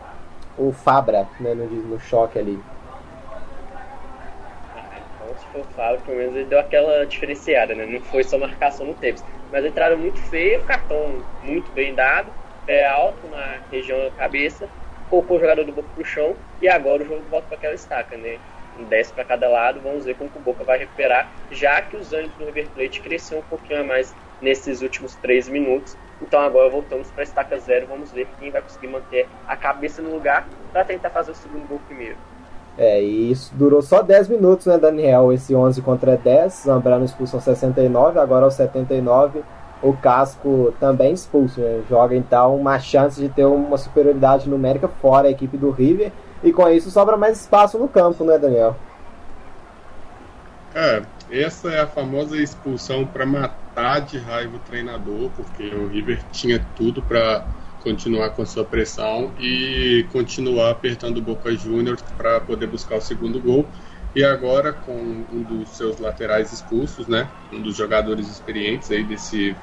o 0.58 0.72
Fabra, 0.72 1.28
né, 1.40 1.54
no, 1.54 1.66
no 1.66 2.00
choque 2.00 2.40
ali. 2.40 2.60
Então, 5.50 5.64
se 5.64 5.70
for 5.70 5.72
o 5.72 5.76
Fábio, 5.76 6.02
pelo 6.06 6.18
menos 6.18 6.36
ele 6.36 6.46
deu 6.46 6.60
aquela 6.60 7.06
diferenciada, 7.06 7.74
né? 7.76 7.86
Não 7.86 8.02
foi 8.02 8.24
só 8.24 8.38
marcação 8.38 8.86
no 8.86 8.94
Tevez. 8.94 9.24
Mas 9.52 9.66
entrada 9.66 9.96
muito 9.96 10.20
feia, 10.20 10.60
cartão 10.60 11.24
muito 11.42 11.72
bem 11.72 11.94
dado, 11.96 12.32
pé 12.66 12.86
alto 12.86 13.28
na 13.28 13.60
região 13.72 14.00
da 14.00 14.12
cabeça, 14.12 14.70
colocou 15.10 15.38
o 15.38 15.40
jogador 15.40 15.64
do 15.64 15.72
Boca 15.72 15.90
pro 15.96 16.06
chão 16.06 16.36
e 16.62 16.68
agora 16.68 17.04
o 17.04 17.06
jogo 17.06 17.24
volta 17.30 17.48
para 17.48 17.58
aquela 17.58 17.74
estaca, 17.74 18.16
né? 18.18 18.38
10 18.78 19.12
para 19.12 19.26
cada 19.26 19.50
lado, 19.50 19.82
vamos 19.82 20.06
ver 20.06 20.16
como 20.16 20.30
o 20.34 20.40
Boca 20.40 20.64
vai 20.64 20.78
recuperar, 20.78 21.34
já 21.52 21.82
que 21.82 21.98
os 21.98 22.14
ânimos 22.14 22.38
do 22.38 22.46
River 22.46 22.70
Plate 22.70 23.02
cresceu 23.02 23.40
um 23.40 23.44
pouquinho 23.44 23.82
a 23.82 23.84
mais 23.84 24.16
nesses 24.40 24.82
últimos 24.82 25.16
3 25.16 25.50
minutos. 25.50 25.98
Então 26.22 26.40
agora 26.40 26.70
voltamos 26.70 27.10
para 27.12 27.24
a 27.24 27.26
estaca 27.26 27.58
zero, 27.58 27.88
vamos 27.88 28.12
ver 28.12 28.28
quem 28.40 28.52
vai 28.52 28.62
conseguir 28.62 28.88
manter 28.88 29.28
a 29.48 29.58
cabeça 29.58 30.02
no 30.02 30.12
lugar 30.14 30.48
para 30.72 30.86
tentar 30.86 31.10
fazer 31.10 31.32
o 31.32 31.36
segundo 31.36 31.68
gol 31.68 31.80
primeiro. 31.80 32.18
É, 32.80 33.04
e 33.04 33.30
isso 33.30 33.52
durou 33.56 33.82
só 33.82 34.02
10 34.02 34.30
minutos, 34.30 34.66
né, 34.66 34.78
Daniel? 34.78 35.34
Esse 35.34 35.54
11 35.54 35.82
contra 35.82 36.16
10, 36.16 36.64
Zambrano 36.66 37.04
expulso 37.04 37.36
aos 37.36 37.44
69, 37.44 38.18
agora 38.18 38.46
aos 38.46 38.54
79 38.54 39.44
o 39.82 39.94
Casco 39.94 40.74
também 40.80 41.14
expulso, 41.14 41.60
né? 41.60 41.82
Joga 41.90 42.16
então 42.16 42.56
uma 42.56 42.80
chance 42.80 43.20
de 43.20 43.30
ter 43.30 43.46
uma 43.46 43.78
superioridade 43.78 44.50
numérica 44.50 44.88
fora 44.88 45.28
a 45.28 45.32
equipe 45.32 45.58
do 45.58 45.72
River 45.72 46.12
e 46.42 46.52
com 46.54 46.68
isso 46.70 46.90
sobra 46.90 47.18
mais 47.18 47.40
espaço 47.40 47.78
no 47.78 47.88
campo, 47.88 48.24
né, 48.24 48.38
Daniel? 48.38 48.76
É, 50.74 51.02
essa 51.32 51.70
é 51.70 51.82
a 51.82 51.88
famosa 51.88 52.38
expulsão 52.38 53.06
para 53.06 53.26
matar 53.26 54.02
de 54.02 54.18
raiva 54.18 54.56
o 54.56 54.60
treinador, 54.60 55.30
porque 55.36 55.64
o 55.64 55.88
River 55.88 56.20
tinha 56.32 56.66
tudo 56.76 57.02
para 57.02 57.46
continuar 57.80 58.32
com 58.32 58.42
a 58.42 58.46
sua 58.46 58.66
pressão 58.66 59.34
e 59.40 60.06
continuar 60.12 60.72
apertando 60.72 61.18
o 61.18 61.22
Boca 61.22 61.52
Juniors 61.56 62.02
para 62.18 62.40
poder 62.42 62.68
buscar 62.68 62.98
o 62.98 63.02
segundo 63.02 63.40
gol. 63.40 63.66
E 64.16 64.24
agora 64.24 64.74
com 64.74 64.94
um 64.94 65.44
dos 65.44 65.70
seus 65.70 66.00
laterais 66.00 66.52
expulsos, 66.52 67.08
né, 67.08 67.30
um 67.52 67.62
dos 67.62 67.76
jogadores 67.76 68.28
experientes 68.28 68.92
aí 68.92 69.04
desse 69.04 69.56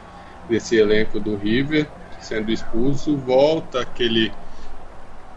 desse 0.48 0.76
elenco 0.76 1.18
do 1.18 1.36
River 1.36 1.88
sendo 2.20 2.50
expulso, 2.50 3.16
volta 3.16 3.80
aquele 3.80 4.32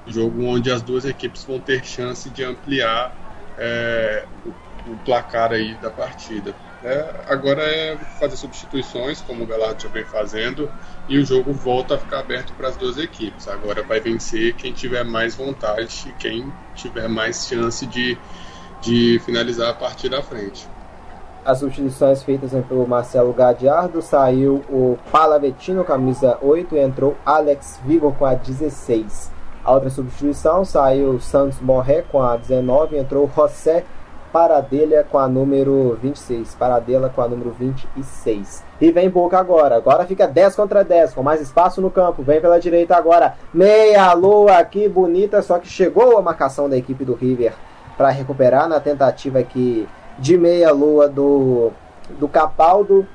jogo 0.08 0.44
onde 0.44 0.72
as 0.72 0.82
duas 0.82 1.06
equipes 1.06 1.44
vão 1.44 1.60
ter 1.60 1.84
chance 1.86 2.30
de 2.30 2.44
ampliar 2.44 3.16
é, 3.58 4.26
o, 4.46 4.50
o, 4.92 4.98
placar 5.06 5.52
aí 5.52 5.76
da 5.76 5.90
partida. 5.90 6.56
É, 6.84 7.14
agora 7.28 7.62
é 7.62 7.98
fazer 8.20 8.38
substituições, 8.38 9.20
como 9.22 9.44
o 9.44 9.48
Belardo 9.48 9.84
já 9.84 9.90
vem 9.90 10.06
fazendo, 10.06 10.72
e 11.10 11.18
o 11.18 11.26
jogo 11.26 11.52
volta 11.52 11.96
a 11.96 11.98
ficar 11.98 12.20
aberto 12.20 12.54
para 12.54 12.70
as 12.70 12.78
duas 12.78 12.98
equipes. 12.98 13.48
Agora 13.48 13.84
vai 13.84 14.00
vencer 14.00 14.54
quem 14.54 14.72
tiver 14.72 15.04
mais 15.04 15.36
vontade 15.36 16.08
e 16.08 16.14
quem 16.14 16.52
tiver 16.76 17.10
mais 17.10 17.48
chance 17.48 17.86
de, 17.86 18.18
de 18.82 19.20
finalizar 19.26 19.70
a 19.70 19.74
partida 19.74 20.20
à 20.20 20.24
frente 20.24 20.68
as 21.46 21.60
substituições 21.60 22.22
feitas 22.22 22.52
pelo 22.66 22.88
Marcelo 22.88 23.34
Gadiardo, 23.34 24.02
saiu 24.02 24.64
o 24.70 24.98
Palavetino, 25.12 25.84
camisa 25.84 26.38
8, 26.42 26.76
e 26.76 26.80
entrou 26.80 27.16
Alex 27.26 27.80
Vigo 27.84 28.14
com 28.14 28.26
a 28.26 28.36
16. 28.36 29.32
A 29.64 29.74
outra 29.74 29.90
substituição 29.90 30.64
saiu 30.64 31.20
Santos 31.20 31.60
Morré 31.60 32.04
com 32.04 32.22
a 32.22 32.38
19, 32.38 32.98
entrou 32.98 33.30
José 33.36 33.84
Paradelha 34.32 35.06
com 35.10 35.18
a 35.18 35.28
número 35.28 35.98
26. 36.02 36.56
Paradela 36.56 37.10
com 37.10 37.22
a 37.22 37.28
número 37.28 37.52
26. 37.52 38.64
E 38.80 38.92
vem 38.92 39.10
Boca 39.10 39.38
agora. 39.38 39.76
Agora 39.76 40.06
fica 40.06 40.28
10 40.28 40.56
contra 40.56 40.84
10, 40.84 41.14
com 41.14 41.24
mais 41.24 41.42
espaço 41.42 41.82
no 41.82 41.90
campo. 41.90 42.22
Vem 42.22 42.40
pela 42.40 42.60
direita 42.60 42.96
agora. 42.96 43.36
Meia 43.54 44.14
lua 44.14 44.58
aqui, 44.58 44.88
bonita. 44.88 45.42
Só 45.42 45.58
que 45.58 45.68
chegou 45.68 46.18
a 46.18 46.22
marcação 46.22 46.70
da 46.70 46.78
equipe 46.78 47.04
do 47.04 47.14
River 47.14 47.54
para 47.98 48.10
recuperar 48.10 48.70
na 48.70 48.80
tentativa 48.80 49.42
que 49.44 49.88
de 50.18 50.38
meia 50.38 50.72
lua 50.72 51.08
do, 51.08 51.72
do 52.20 52.28
Capaldo. 52.28 53.08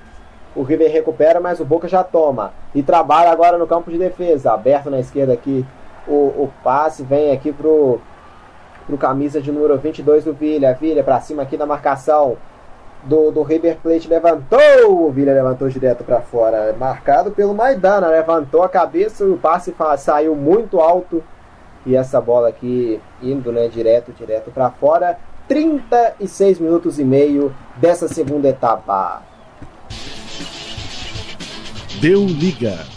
O 0.54 0.62
River 0.62 0.90
recupera, 0.90 1.40
mas 1.40 1.60
o 1.60 1.64
Boca 1.64 1.88
já 1.88 2.04
toma. 2.04 2.52
E 2.74 2.82
trabalha 2.82 3.30
agora 3.30 3.58
no 3.58 3.66
campo 3.66 3.90
de 3.90 3.98
defesa. 3.98 4.52
Aberto 4.52 4.90
na 4.90 5.00
esquerda 5.00 5.32
aqui 5.32 5.64
o, 6.06 6.12
o 6.12 6.52
passe. 6.62 7.02
Vem 7.02 7.32
aqui 7.32 7.52
pro, 7.52 8.00
pro 8.86 8.98
camisa 8.98 9.40
de 9.40 9.50
número 9.50 9.76
22 9.78 10.24
do 10.24 10.32
Villa. 10.32 10.74
Villa 10.74 11.02
para 11.02 11.20
cima 11.20 11.42
aqui 11.42 11.56
na 11.56 11.66
marcação 11.66 12.36
do, 13.04 13.30
do 13.30 13.42
River 13.42 13.78
Plate. 13.82 14.08
Levantou! 14.08 15.06
O 15.06 15.10
Villa 15.10 15.32
levantou 15.32 15.68
direto 15.68 16.04
para 16.04 16.20
fora. 16.20 16.74
Marcado 16.78 17.30
pelo 17.30 17.54
Maidana. 17.54 18.08
Levantou 18.08 18.62
a 18.62 18.68
cabeça. 18.68 19.24
O 19.24 19.36
passe 19.36 19.74
saiu 19.98 20.34
muito 20.34 20.80
alto. 20.80 21.22
E 21.86 21.94
essa 21.94 22.20
bola 22.20 22.48
aqui 22.48 23.00
indo 23.22 23.52
né, 23.52 23.68
direto, 23.68 24.12
direto 24.12 24.50
para 24.50 24.70
fora. 24.70 25.18
36 25.48 26.58
minutos 26.58 26.98
e 26.98 27.04
meio 27.04 27.54
dessa 27.76 28.08
segunda 28.08 28.48
etapa. 28.48 29.22
Deu 32.00 32.24
liga. 32.24 32.93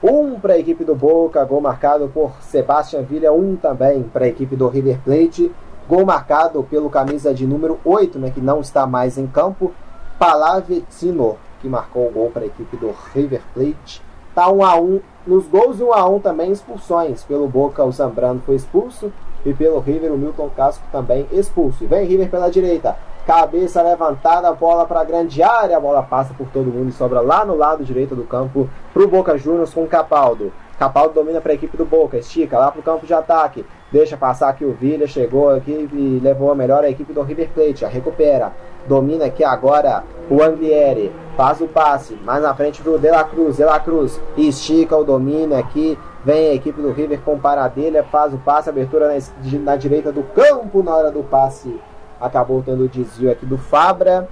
Um 0.00 0.38
para 0.38 0.54
a 0.54 0.58
equipe 0.58 0.84
do 0.84 0.94
Boca, 0.94 1.44
gol 1.44 1.60
marcado 1.60 2.08
por 2.14 2.30
Sebastian 2.40 3.02
Villa, 3.02 3.32
um 3.32 3.56
também 3.56 4.04
para 4.04 4.26
a 4.26 4.28
equipe 4.28 4.54
do 4.54 4.68
River 4.68 5.00
Plate. 5.04 5.50
Gol 5.88 6.06
marcado 6.06 6.62
pelo 6.62 6.88
camisa 6.88 7.34
de 7.34 7.44
número 7.44 7.80
8, 7.84 8.16
né, 8.16 8.30
que 8.30 8.40
não 8.40 8.60
está 8.60 8.86
mais 8.86 9.18
em 9.18 9.26
campo, 9.26 9.72
Palavetino, 10.16 11.36
que 11.60 11.68
marcou 11.68 12.06
o 12.06 12.12
gol 12.12 12.30
para 12.30 12.42
a 12.42 12.46
equipe 12.46 12.76
do 12.76 12.94
River 13.12 13.42
Plate. 13.52 14.00
Tá 14.36 14.48
1 14.48 14.64
a 14.64 14.76
1 14.76 15.00
nos 15.26 15.46
gols 15.46 15.80
1 15.80 15.92
a 15.92 16.08
1 16.08 16.20
também 16.20 16.52
expulsões. 16.52 17.24
Pelo 17.24 17.48
Boca 17.48 17.82
o 17.82 17.90
Zambrano 17.90 18.40
foi 18.46 18.54
expulso, 18.54 19.12
e 19.44 19.52
pelo 19.52 19.80
River, 19.80 20.12
o 20.12 20.18
Milton 20.18 20.48
Casco 20.50 20.84
também 20.92 21.26
expulso. 21.32 21.86
Vem 21.88 22.06
River 22.06 22.30
pela 22.30 22.50
direita. 22.50 22.96
Cabeça 23.28 23.82
levantada, 23.82 24.50
bola 24.54 24.86
para 24.86 25.00
a 25.00 25.04
grande 25.04 25.42
área. 25.42 25.76
A 25.76 25.80
bola 25.80 26.02
passa 26.02 26.32
por 26.32 26.48
todo 26.48 26.72
mundo 26.72 26.88
e 26.88 26.92
sobra 26.92 27.20
lá 27.20 27.44
no 27.44 27.54
lado 27.54 27.84
direito 27.84 28.16
do 28.16 28.24
campo 28.24 28.70
para 28.90 29.02
o 29.02 29.06
Boca 29.06 29.36
Juniors 29.36 29.74
com 29.74 29.86
Capaldo. 29.86 30.50
Capaldo 30.78 31.12
domina 31.12 31.38
para 31.38 31.52
a 31.52 31.54
equipe 31.54 31.76
do 31.76 31.84
Boca, 31.84 32.16
estica 32.16 32.58
lá 32.58 32.70
para 32.70 32.80
o 32.80 32.82
campo 32.82 33.06
de 33.06 33.12
ataque. 33.12 33.66
Deixa 33.92 34.16
passar 34.16 34.48
aqui 34.48 34.64
o 34.64 34.72
Villa, 34.72 35.06
chegou 35.06 35.50
aqui 35.50 35.90
e 35.92 36.18
levou 36.22 36.50
a 36.50 36.54
melhor 36.54 36.82
a 36.84 36.88
equipe 36.88 37.12
do 37.12 37.20
River 37.20 37.50
Plate. 37.50 37.84
A 37.84 37.88
recupera. 37.88 38.50
Domina 38.86 39.26
aqui 39.26 39.44
agora 39.44 40.04
o 40.30 40.42
Anglieri. 40.42 41.12
Faz 41.36 41.60
o 41.60 41.68
passe. 41.68 42.14
Mais 42.24 42.42
na 42.42 42.54
frente 42.54 42.82
do 42.82 42.98
De 42.98 43.10
La 43.10 43.24
Cruz. 43.24 43.58
De 43.58 43.64
La 43.64 43.78
Cruz 43.78 44.18
estica 44.38 44.96
o 44.96 45.04
domínio 45.04 45.54
aqui. 45.54 45.98
Vem 46.24 46.48
a 46.48 46.54
equipe 46.54 46.80
do 46.80 46.92
River 46.92 47.20
com 47.20 47.38
Paradelha. 47.38 48.02
Faz 48.04 48.32
o 48.32 48.38
passe. 48.38 48.70
Abertura 48.70 49.06
na, 49.08 49.18
na 49.58 49.76
direita 49.76 50.10
do 50.10 50.22
campo 50.22 50.82
na 50.82 50.96
hora 50.96 51.10
do 51.10 51.22
passe. 51.22 51.78
Acabou 52.20 52.62
tendo 52.62 52.88
desvio 52.88 53.30
aqui 53.30 53.46
do 53.46 53.56
Fabra. 53.56 54.28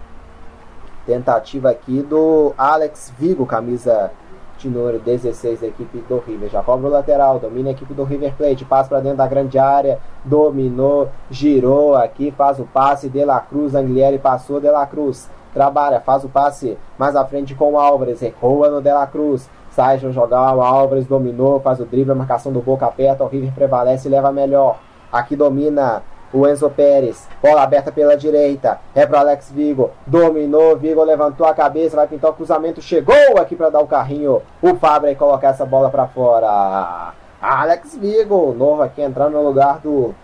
Tentativa 1.06 1.70
aqui 1.70 2.02
do 2.02 2.52
Alex 2.58 3.12
Vigo, 3.16 3.46
camisa 3.46 4.10
de 4.58 4.68
número 4.68 4.98
16 4.98 5.60
da 5.60 5.66
equipe 5.66 5.98
do 6.08 6.18
River. 6.18 6.50
Já 6.50 6.62
cobra 6.62 6.88
o 6.88 6.90
lateral, 6.90 7.38
domina 7.38 7.68
a 7.68 7.72
equipe 7.72 7.92
do 7.94 8.04
River 8.04 8.34
Plate, 8.36 8.64
passa 8.64 8.88
para 8.88 9.00
dentro 9.00 9.18
da 9.18 9.26
grande 9.26 9.58
área, 9.58 9.98
dominou, 10.24 11.08
girou 11.30 11.94
aqui, 11.94 12.30
faz 12.30 12.58
o 12.58 12.64
passe, 12.64 13.08
De 13.08 13.24
La 13.24 13.40
Cruz, 13.40 13.74
Anglieri 13.74 14.18
passou, 14.18 14.60
De 14.60 14.70
La 14.70 14.86
Cruz, 14.86 15.30
trabalha, 15.52 16.00
faz 16.00 16.24
o 16.24 16.28
passe 16.28 16.76
mais 16.98 17.14
à 17.14 17.24
frente 17.24 17.54
com 17.54 17.74
o 17.74 17.78
Álvares, 17.78 18.20
recua 18.20 18.70
no 18.70 18.80
De 18.80 18.92
La 18.92 19.06
Cruz, 19.06 19.48
sai 19.70 19.98
para 19.98 20.10
jogar, 20.10 20.54
o 20.56 20.62
Álvares 20.62 21.06
dominou, 21.06 21.60
faz 21.60 21.78
o 21.80 21.84
drible, 21.84 22.12
a 22.12 22.16
marcação 22.16 22.52
do 22.52 22.60
Boca 22.60 22.86
aperta, 22.86 23.24
o 23.24 23.28
River 23.28 23.52
prevalece 23.52 24.08
e 24.08 24.10
leva 24.10 24.32
melhor. 24.32 24.78
Aqui 25.12 25.36
domina 25.36 26.02
o 26.36 26.46
Enzo 26.46 26.68
Pérez. 26.68 27.26
Bola 27.42 27.62
aberta 27.62 27.90
pela 27.90 28.16
direita. 28.16 28.78
É 28.94 29.06
para 29.06 29.20
Alex 29.20 29.50
Vigo. 29.50 29.90
Dominou. 30.06 30.76
Vigo 30.76 31.02
levantou 31.02 31.46
a 31.46 31.54
cabeça. 31.54 31.96
Vai 31.96 32.06
pintar 32.06 32.30
o 32.30 32.34
cruzamento. 32.34 32.82
Chegou 32.82 33.38
aqui 33.38 33.56
para 33.56 33.70
dar 33.70 33.80
o 33.80 33.86
carrinho. 33.86 34.42
O 34.60 34.74
Fabra 34.74 35.10
e 35.10 35.16
colocar 35.16 35.48
essa 35.48 35.64
bola 35.64 35.88
para 35.88 36.06
fora. 36.06 37.14
Alex 37.40 37.96
Vigo. 37.96 38.52
Novo 38.52 38.82
aqui 38.82 39.00
entrando 39.00 39.32
no 39.32 39.42
lugar 39.42 39.78
do, 39.78 40.14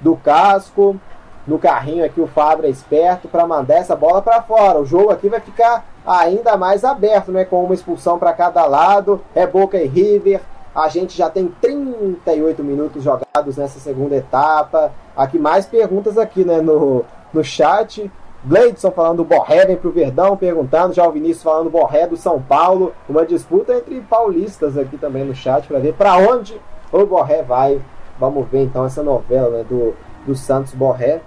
do 0.00 0.16
Casco. 0.16 0.96
No 1.46 1.58
carrinho 1.58 2.04
aqui 2.04 2.20
o 2.20 2.26
Fabra 2.26 2.66
é 2.66 2.70
esperto 2.70 3.26
para 3.26 3.46
mandar 3.46 3.76
essa 3.76 3.96
bola 3.96 4.20
para 4.20 4.42
fora. 4.42 4.78
O 4.78 4.84
jogo 4.84 5.10
aqui 5.10 5.28
vai 5.28 5.40
ficar 5.40 5.84
ainda 6.06 6.56
mais 6.56 6.84
aberto, 6.84 7.32
né? 7.32 7.44
Com 7.44 7.64
uma 7.64 7.74
expulsão 7.74 8.18
para 8.18 8.32
cada 8.32 8.66
lado. 8.66 9.20
É 9.34 9.46
Boca 9.46 9.78
e 9.78 9.86
River. 9.86 10.40
A 10.74 10.88
gente 10.88 11.16
já 11.16 11.28
tem 11.28 11.48
38 11.60 12.62
minutos 12.62 13.02
jogados 13.02 13.56
nessa 13.56 13.80
segunda 13.80 14.14
etapa. 14.14 14.92
Aqui 15.16 15.38
mais 15.38 15.66
perguntas 15.66 16.16
aqui, 16.16 16.44
né, 16.44 16.60
no, 16.60 17.04
no 17.32 17.42
chat. 17.42 18.10
Gleidson 18.44 18.90
falando 18.90 19.18
do 19.18 19.24
Borré, 19.24 19.66
vem 19.66 19.76
pro 19.76 19.90
Verdão, 19.90 20.36
perguntando. 20.36 20.94
Já 20.94 21.06
o 21.06 21.12
Vinícius 21.12 21.42
falando 21.42 21.68
Borré 21.68 22.06
do 22.06 22.16
São 22.16 22.40
Paulo. 22.40 22.94
Uma 23.08 23.26
disputa 23.26 23.74
entre 23.74 24.00
paulistas 24.02 24.78
aqui 24.78 24.96
também 24.96 25.24
no 25.24 25.34
chat 25.34 25.66
para 25.66 25.78
ver 25.80 25.94
para 25.94 26.16
onde 26.16 26.58
o 26.92 27.04
Borré 27.04 27.42
vai. 27.42 27.80
Vamos 28.18 28.48
ver 28.48 28.62
então 28.62 28.84
essa 28.84 29.02
novela 29.02 29.58
né, 29.58 29.64
do, 29.68 29.94
do 30.26 30.34
Santos 30.34 30.72
Borré, 30.74 31.20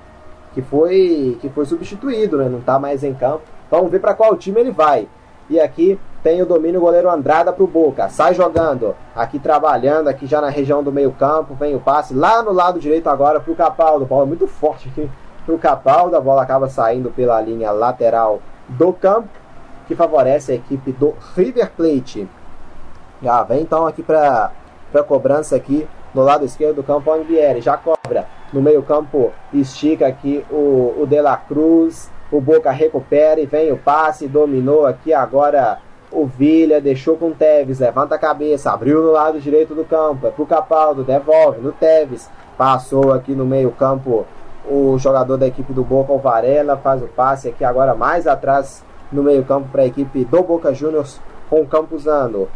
que 0.53 0.61
foi, 0.61 1.37
que 1.41 1.49
foi 1.49 1.65
substituído, 1.65 2.37
né, 2.37 2.47
não 2.47 2.59
está 2.59 2.79
mais 2.79 3.03
em 3.03 3.13
campo. 3.13 3.41
Vamos 3.69 3.91
ver 3.91 3.99
para 3.99 4.13
qual 4.13 4.35
time 4.37 4.59
ele 4.59 4.71
vai. 4.71 5.07
E 5.49 5.59
aqui 5.59 5.99
tem 6.23 6.41
o 6.41 6.45
domínio 6.45 6.79
o 6.79 6.83
goleiro 6.83 7.09
Andrada 7.09 7.51
para 7.51 7.63
o 7.63 7.67
Boca. 7.67 8.07
Sai 8.07 8.33
jogando. 8.33 8.95
Aqui 9.13 9.37
trabalhando, 9.37 10.07
aqui 10.07 10.25
já 10.25 10.39
na 10.39 10.49
região 10.49 10.81
do 10.81 10.91
meio 10.91 11.11
campo. 11.11 11.53
Vem 11.53 11.75
o 11.75 11.81
passe 11.81 12.13
lá 12.13 12.41
no 12.41 12.53
lado 12.53 12.79
direito 12.79 13.09
agora 13.09 13.41
para 13.41 13.51
o 13.51 13.55
Capaldo. 13.55 14.05
Bola 14.05 14.25
muito 14.25 14.47
forte 14.47 14.87
aqui 14.87 15.11
para 15.45 15.53
o 15.53 15.59
Capaldo. 15.59 16.15
A 16.15 16.21
bola 16.21 16.41
acaba 16.41 16.69
saindo 16.69 17.11
pela 17.11 17.41
linha 17.41 17.71
lateral 17.71 18.39
do 18.69 18.93
campo. 18.93 19.27
Que 19.85 19.95
favorece 19.95 20.53
a 20.53 20.55
equipe 20.55 20.93
do 20.93 21.13
River 21.35 21.69
Plate. 21.75 22.25
Já 23.21 23.43
vem 23.43 23.61
então 23.61 23.85
aqui 23.85 24.01
para 24.01 24.51
a 24.93 25.03
cobrança 25.03 25.57
aqui 25.57 25.85
no 26.13 26.23
lado 26.23 26.45
esquerdo 26.45 26.77
do 26.77 26.83
campo 26.83 27.11
o 27.11 27.13
Anguieri. 27.13 27.59
Já 27.59 27.75
cobra. 27.75 28.27
No 28.53 28.61
meio 28.61 28.81
campo 28.81 29.33
estica 29.51 30.07
aqui 30.07 30.45
o, 30.49 30.95
o 31.01 31.05
De 31.05 31.19
La 31.19 31.35
Cruz. 31.35 32.09
O 32.31 32.39
Boca 32.39 32.71
recupera 32.71 33.41
e 33.41 33.45
vem 33.45 33.73
o 33.73 33.77
passe. 33.77 34.25
Dominou 34.25 34.85
aqui 34.85 35.13
agora 35.13 35.79
o 36.13 36.27
Vilha 36.27 36.79
deixou 36.79 37.17
com 37.17 37.29
o 37.29 37.33
Tevez, 37.33 37.79
levanta 37.79 38.15
a 38.15 38.19
cabeça, 38.19 38.71
abriu 38.71 39.01
no 39.01 39.11
lado 39.11 39.41
direito 39.41 39.73
do 39.73 39.83
campo, 39.83 40.27
é 40.27 40.29
pro 40.29 40.45
Capaldo, 40.45 41.03
devolve 41.03 41.59
no 41.59 41.71
Tevez, 41.71 42.29
passou 42.55 43.11
aqui 43.11 43.33
no 43.33 43.45
meio 43.45 43.71
campo 43.71 44.25
o 44.69 44.97
jogador 44.97 45.37
da 45.37 45.47
equipe 45.47 45.73
do 45.73 45.83
Boca, 45.83 46.13
o 46.13 46.19
Varela, 46.19 46.77
faz 46.77 47.01
o 47.01 47.07
passe 47.07 47.49
aqui 47.49 47.65
agora 47.65 47.95
mais 47.95 48.27
atrás 48.27 48.83
no 49.11 49.23
meio 49.23 49.43
campo 49.43 49.69
para 49.71 49.81
a 49.81 49.87
equipe 49.87 50.23
do 50.23 50.43
Boca 50.43 50.73
Juniors 50.73 51.19
com 51.49 51.61
o 51.61 51.67
Campuzano. 51.67 52.47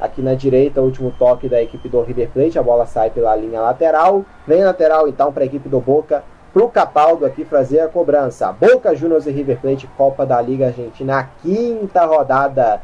Aqui 0.00 0.20
na 0.20 0.34
direita, 0.34 0.80
o 0.80 0.84
último 0.84 1.14
toque 1.16 1.48
da 1.48 1.62
equipe 1.62 1.88
do 1.88 2.00
River 2.02 2.28
Plate, 2.30 2.58
a 2.58 2.62
bola 2.62 2.84
sai 2.84 3.10
pela 3.10 3.36
linha 3.36 3.60
lateral, 3.60 4.24
vem 4.46 4.64
lateral 4.64 5.06
então 5.06 5.32
para 5.32 5.44
a 5.44 5.46
equipe 5.46 5.68
do 5.68 5.80
Boca, 5.80 6.24
para 6.54 6.64
o 6.64 6.70
Capaldo 6.70 7.26
aqui 7.26 7.44
fazer 7.44 7.80
a 7.80 7.88
cobrança. 7.88 8.52
Boca 8.52 8.94
Juniors 8.94 9.26
e 9.26 9.32
River 9.32 9.58
Plate, 9.60 9.88
Copa 9.96 10.24
da 10.24 10.40
Liga 10.40 10.66
Argentina, 10.66 11.28
quinta 11.42 12.06
rodada 12.06 12.80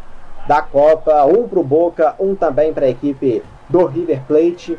da 0.48 0.60
Copa. 0.60 1.24
Um 1.24 1.46
para 1.46 1.60
o 1.60 1.64
Boca, 1.64 2.16
um 2.18 2.34
também 2.34 2.74
para 2.74 2.86
a 2.86 2.88
equipe 2.88 3.44
do 3.68 3.86
River 3.86 4.22
Plate. 4.26 4.76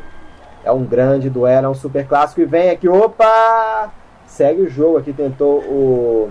É 0.62 0.70
um 0.70 0.84
grande 0.84 1.30
duelo, 1.30 1.66
é 1.66 1.70
um 1.70 1.74
super 1.74 2.06
clássico. 2.06 2.42
E 2.42 2.44
vem 2.44 2.68
aqui, 2.68 2.86
opa! 2.86 3.90
Segue 4.26 4.60
o 4.60 4.68
jogo 4.68 4.98
aqui, 4.98 5.12
tentou 5.14 5.60
o, 5.60 6.30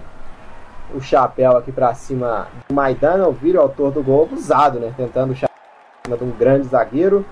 o 0.94 1.02
chapéu 1.02 1.58
aqui 1.58 1.72
para 1.72 1.96
cima 1.96 2.48
do 2.70 2.76
Maidana. 2.76 3.28
O 3.28 3.32
Viro, 3.32 3.60
autor 3.60 3.92
do 3.92 4.04
gol, 4.04 4.26
abusado, 4.26 4.80
né? 4.80 4.94
Tentando 4.96 5.32
o 5.32 5.36
chapéu 5.36 6.16
de 6.16 6.24
um 6.24 6.30
grande 6.30 6.68
zagueiro. 6.68 7.26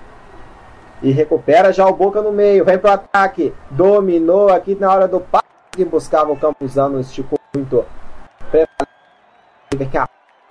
E 1.01 1.11
recupera 1.11 1.71
já 1.71 1.87
o 1.87 1.93
Boca 1.93 2.21
no 2.21 2.31
meio. 2.31 2.65
Vem 2.65 2.77
pro 2.77 2.91
ataque. 2.91 3.53
Dominou 3.71 4.49
aqui 4.49 4.75
na 4.75 4.93
hora 4.93 5.07
do 5.07 5.19
passe 5.19 5.45
que 5.71 5.85
buscava 5.85 6.31
o 6.31 6.37
Campuzano. 6.37 6.99
Esticou 6.99 7.39
muito. 7.53 7.85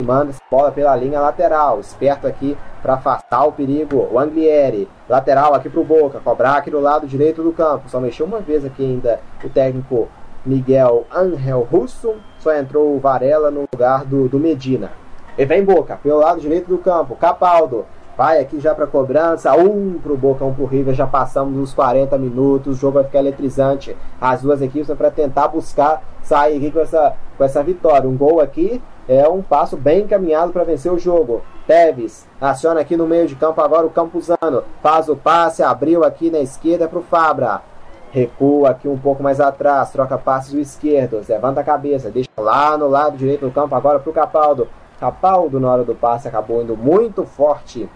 Manda 0.03 0.31
essa 0.31 0.41
bola 0.51 0.71
pela 0.71 0.95
linha 0.97 1.21
lateral. 1.21 1.81
Esperto 1.81 2.27
aqui 2.27 2.57
para 2.81 2.95
afastar 2.95 3.45
o 3.45 3.53
perigo. 3.53 4.09
O 4.11 4.19
Anglieri. 4.19 4.89
Lateral 5.09 5.55
aqui 5.55 5.69
pro 5.69 5.85
Boca. 5.85 6.21
Cobrar 6.21 6.57
aqui 6.57 6.71
do 6.71 6.81
lado 6.81 7.07
direito 7.07 7.43
do 7.43 7.53
campo. 7.53 7.89
Só 7.89 8.01
mexeu 8.01 8.25
uma 8.25 8.41
vez 8.41 8.65
aqui 8.65 8.83
ainda 8.83 9.21
o 9.45 9.49
técnico 9.51 10.09
Miguel 10.47 11.05
Angel 11.15 11.67
Russo. 11.71 12.15
Só 12.39 12.55
entrou 12.55 12.97
o 12.97 13.01
Varela 13.01 13.51
no 13.51 13.65
lugar 13.71 14.05
do, 14.05 14.29
do 14.29 14.39
Medina. 14.39 14.93
E 15.37 15.45
vem 15.45 15.65
Boca 15.65 15.99
pelo 16.03 16.21
lado 16.21 16.41
direito 16.41 16.69
do 16.69 16.79
campo. 16.79 17.17
Capaldo. 17.17 17.85
Vai 18.19 18.41
aqui 18.41 18.59
já 18.59 18.75
para 18.75 18.85
cobrança, 18.85 19.55
um 19.55 19.97
para 19.97 20.13
o 20.13 20.17
Boca, 20.17 20.45
um 20.45 20.53
para 20.53 20.65
o 20.65 20.67
River, 20.67 20.93
já 20.93 21.07
passamos 21.07 21.57
os 21.57 21.73
40 21.73 22.19
minutos, 22.19 22.77
o 22.77 22.81
jogo 22.81 22.95
vai 22.95 23.05
ficar 23.05 23.21
eletrizante. 23.21 23.97
As 24.21 24.43
duas 24.43 24.61
equipes 24.61 24.93
para 24.97 25.09
tentar 25.09 25.47
buscar 25.47 26.03
sair 26.21 26.57
aqui 26.57 26.73
com 26.73 26.81
essa, 26.81 27.15
com 27.37 27.45
essa 27.45 27.63
vitória. 27.63 28.11
Um 28.11 28.17
gol 28.17 28.41
aqui 28.41 28.83
é 29.09 29.29
um 29.29 29.41
passo 29.41 29.77
bem 29.77 30.01
encaminhado 30.01 30.53
para 30.53 30.65
vencer 30.65 30.93
o 30.93 30.99
jogo. 30.99 31.43
Teves 31.65 32.27
aciona 32.41 32.81
aqui 32.81 32.97
no 32.97 33.07
meio 33.07 33.29
de 33.29 33.37
campo 33.37 33.61
agora 33.61 33.87
o 33.87 33.91
Campuzano, 33.91 34.65
faz 34.83 35.09
o 35.09 35.15
passe, 35.15 35.63
abriu 35.63 36.03
aqui 36.03 36.29
na 36.29 36.41
esquerda 36.41 36.89
para 36.89 36.99
o 36.99 37.03
Fabra. 37.03 37.63
Recua 38.11 38.71
aqui 38.71 38.89
um 38.89 38.99
pouco 38.99 39.23
mais 39.23 39.41
atrás, 39.41 39.93
troca 39.93 40.19
passes 40.19 40.53
do 40.53 40.59
esquerdo, 40.59 41.25
levanta 41.29 41.61
a 41.61 41.65
cabeça, 41.65 42.11
deixa 42.11 42.29
lá 42.37 42.77
no 42.77 42.89
lado 42.89 43.17
direito 43.17 43.47
do 43.47 43.53
campo 43.53 43.77
agora 43.77 44.01
para 44.01 44.11
o 44.11 44.13
Capaldo. 44.13 44.67
Capaldo 44.99 45.61
na 45.61 45.71
hora 45.71 45.85
do 45.85 45.95
passe 45.95 46.27
acabou 46.27 46.61
indo 46.61 46.77
muito 46.77 47.25
forte 47.25 47.89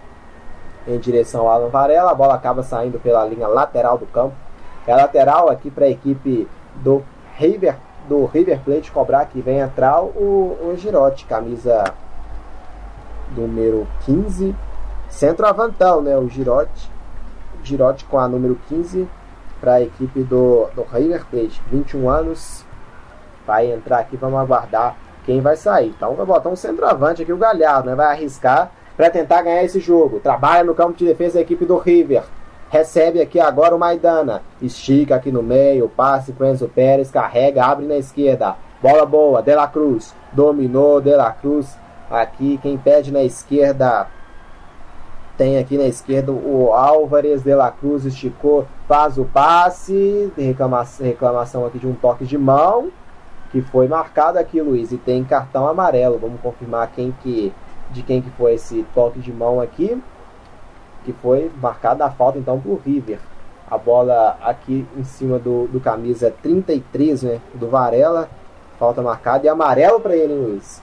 em 0.87 0.99
direção 0.99 1.43
ao 1.43 1.51
Alan 1.51 1.69
Varela. 1.69 2.11
A 2.11 2.15
bola 2.15 2.35
acaba 2.35 2.63
saindo 2.63 2.99
pela 2.99 3.25
linha 3.25 3.47
lateral 3.47 3.99
do 3.99 4.07
campo. 4.07 4.35
É 4.87 4.95
lateral 4.95 5.49
aqui 5.49 5.71
para 5.71 5.87
a 5.87 5.91
equipe 5.91 6.49
do 6.77 7.03
River, 7.37 7.77
do 8.09 8.25
River 8.27 8.61
Plate 8.61 8.91
cobrar 8.91 9.27
que 9.27 9.41
vem 9.41 9.59
entrar 9.59 10.03
o, 10.03 10.59
o 10.61 10.75
Girotti, 10.77 11.25
camisa 11.25 11.85
número 13.37 13.87
15. 14.05 14.55
Centroavantão, 15.09 16.03
né? 16.03 16.17
O 16.17 16.29
Girotti. 16.29 16.91
Girotti 17.63 18.05
com 18.07 18.19
a 18.19 18.27
número 18.27 18.59
15 18.69 19.09
para 19.61 19.75
a 19.75 19.83
equipe 19.83 20.23
do, 20.23 20.69
do 20.75 20.83
River 20.83 21.25
Plate. 21.27 21.63
21 21.71 22.09
anos. 22.09 22.65
Vai 23.47 23.73
entrar 23.73 23.99
aqui, 23.99 24.17
vamos 24.17 24.41
aguardar 24.41 24.97
quem 25.25 25.41
vai 25.41 25.57
sair. 25.57 25.89
Então 25.89 26.15
vai 26.15 26.27
botar 26.27 26.49
um 26.49 26.57
centroavante 26.57 27.23
aqui, 27.23 27.33
o 27.33 27.37
Galhardo, 27.37 27.91
né? 27.91 27.95
Vai 27.95 28.07
arriscar 28.07 28.71
para 28.97 29.11
tentar 29.11 29.43
ganhar 29.43 29.65
esse 29.65 29.81
jogo. 29.81 30.21
Trabalha 30.21 30.65
no 30.65 30.75
campo 30.75 30.95
de 30.95 31.05
defesa 31.05 31.35
da 31.35 31.41
equipe 31.41 31.65
do 31.65 31.77
River. 31.77 32.25
Recebe 32.71 33.21
aqui 33.21 33.39
agora 33.39 33.75
o 33.75 33.79
Maidana. 33.79 34.43
Estica 34.61 35.17
aqui 35.17 35.31
no 35.31 35.43
meio. 35.43 35.89
Passe 35.89 36.33
para 36.33 36.51
Enzo 36.51 36.69
Pérez. 36.69 37.11
Carrega, 37.11 37.65
abre 37.65 37.87
na 37.87 37.97
esquerda. 37.97 38.57
Bola 38.81 39.05
boa. 39.05 39.43
De 39.43 39.55
La 39.55 39.69
Cruz. 39.69 40.15
Dominou 40.33 41.01
De 41.01 41.15
La 41.15 41.33
Cruz. 41.33 41.77
Aqui 42.11 42.59
quem 42.63 42.77
pede 42.79 43.13
na 43.13 43.23
esquerda. 43.23 44.09
Tem 45.37 45.59
aqui 45.59 45.79
na 45.79 45.87
esquerda 45.87 46.31
o 46.31 46.73
Álvares 46.73 47.43
de 47.43 47.55
la 47.55 47.71
Cruz 47.71 48.05
esticou, 48.05 48.67
faz 48.87 49.17
o 49.17 49.25
passe, 49.25 50.31
reclamação, 50.37 51.07
reclamação 51.07 51.67
aqui 51.67 51.79
de 51.79 51.87
um 51.87 51.95
toque 51.95 52.27
de 52.27 52.37
mão, 52.37 52.91
que 53.51 53.63
foi 53.63 53.89
marcado 53.89 54.39
aqui, 54.39 54.61
Luiz, 54.61 54.93
e 54.93 54.99
tem 54.99 55.25
cartão 55.25 55.67
amarelo. 55.67 56.19
Vamos 56.19 56.41
confirmar 56.41 56.93
quem 56.95 57.13
que 57.23 57.53
de 57.93 58.03
quem 58.03 58.23
que 58.23 58.31
foi 58.31 58.55
esse 58.55 58.85
toque 58.95 59.21
de 59.21 59.33
mão 59.33 59.61
aqui, 59.61 60.01
que 61.05 61.13
foi 61.13 61.51
marcada 61.61 62.05
a 62.05 62.11
falta 62.11 62.39
então 62.39 62.61
para 62.61 62.75
River. 62.85 63.19
A 63.71 63.79
bola 63.79 64.39
aqui 64.43 64.87
em 64.97 65.05
cima 65.05 65.39
do, 65.39 65.67
do 65.67 65.81
camisa 65.81 66.31
33, 66.43 67.23
né, 67.23 67.41
do 67.55 67.69
Varela, 67.69 68.29
falta 68.79 69.03
marcada 69.03 69.47
e 69.47 69.49
amarelo 69.49 70.01
para 70.01 70.15
ele, 70.15 70.35
Luiz. 70.35 70.83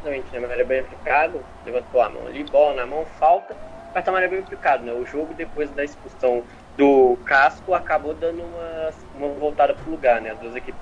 Exatamente, 0.00 0.32
né, 0.32 0.46
mas 0.48 0.66
bem 0.66 0.80
aplicado, 0.80 1.40
levantou 1.64 2.00
a 2.00 2.08
mão 2.08 2.26
ali, 2.26 2.44
bola 2.44 2.74
na 2.74 2.86
mão, 2.86 3.04
falta, 3.18 3.54
mas 3.94 4.04
tá 4.04 4.12
bem 4.12 4.40
aplicado, 4.40 4.84
né, 4.84 4.92
o 4.92 5.06
jogo 5.06 5.34
depois 5.34 5.70
da 5.70 5.84
expulsão 5.84 6.42
do 6.76 7.18
Casco 7.24 7.74
acabou 7.74 8.14
dando 8.14 8.42
uma, 8.42 8.90
uma 9.16 9.34
voltada 9.34 9.74
pro 9.74 9.90
lugar, 9.90 10.20
né, 10.20 10.30
as 10.30 10.38
duas 10.38 10.56
equipes 10.56 10.80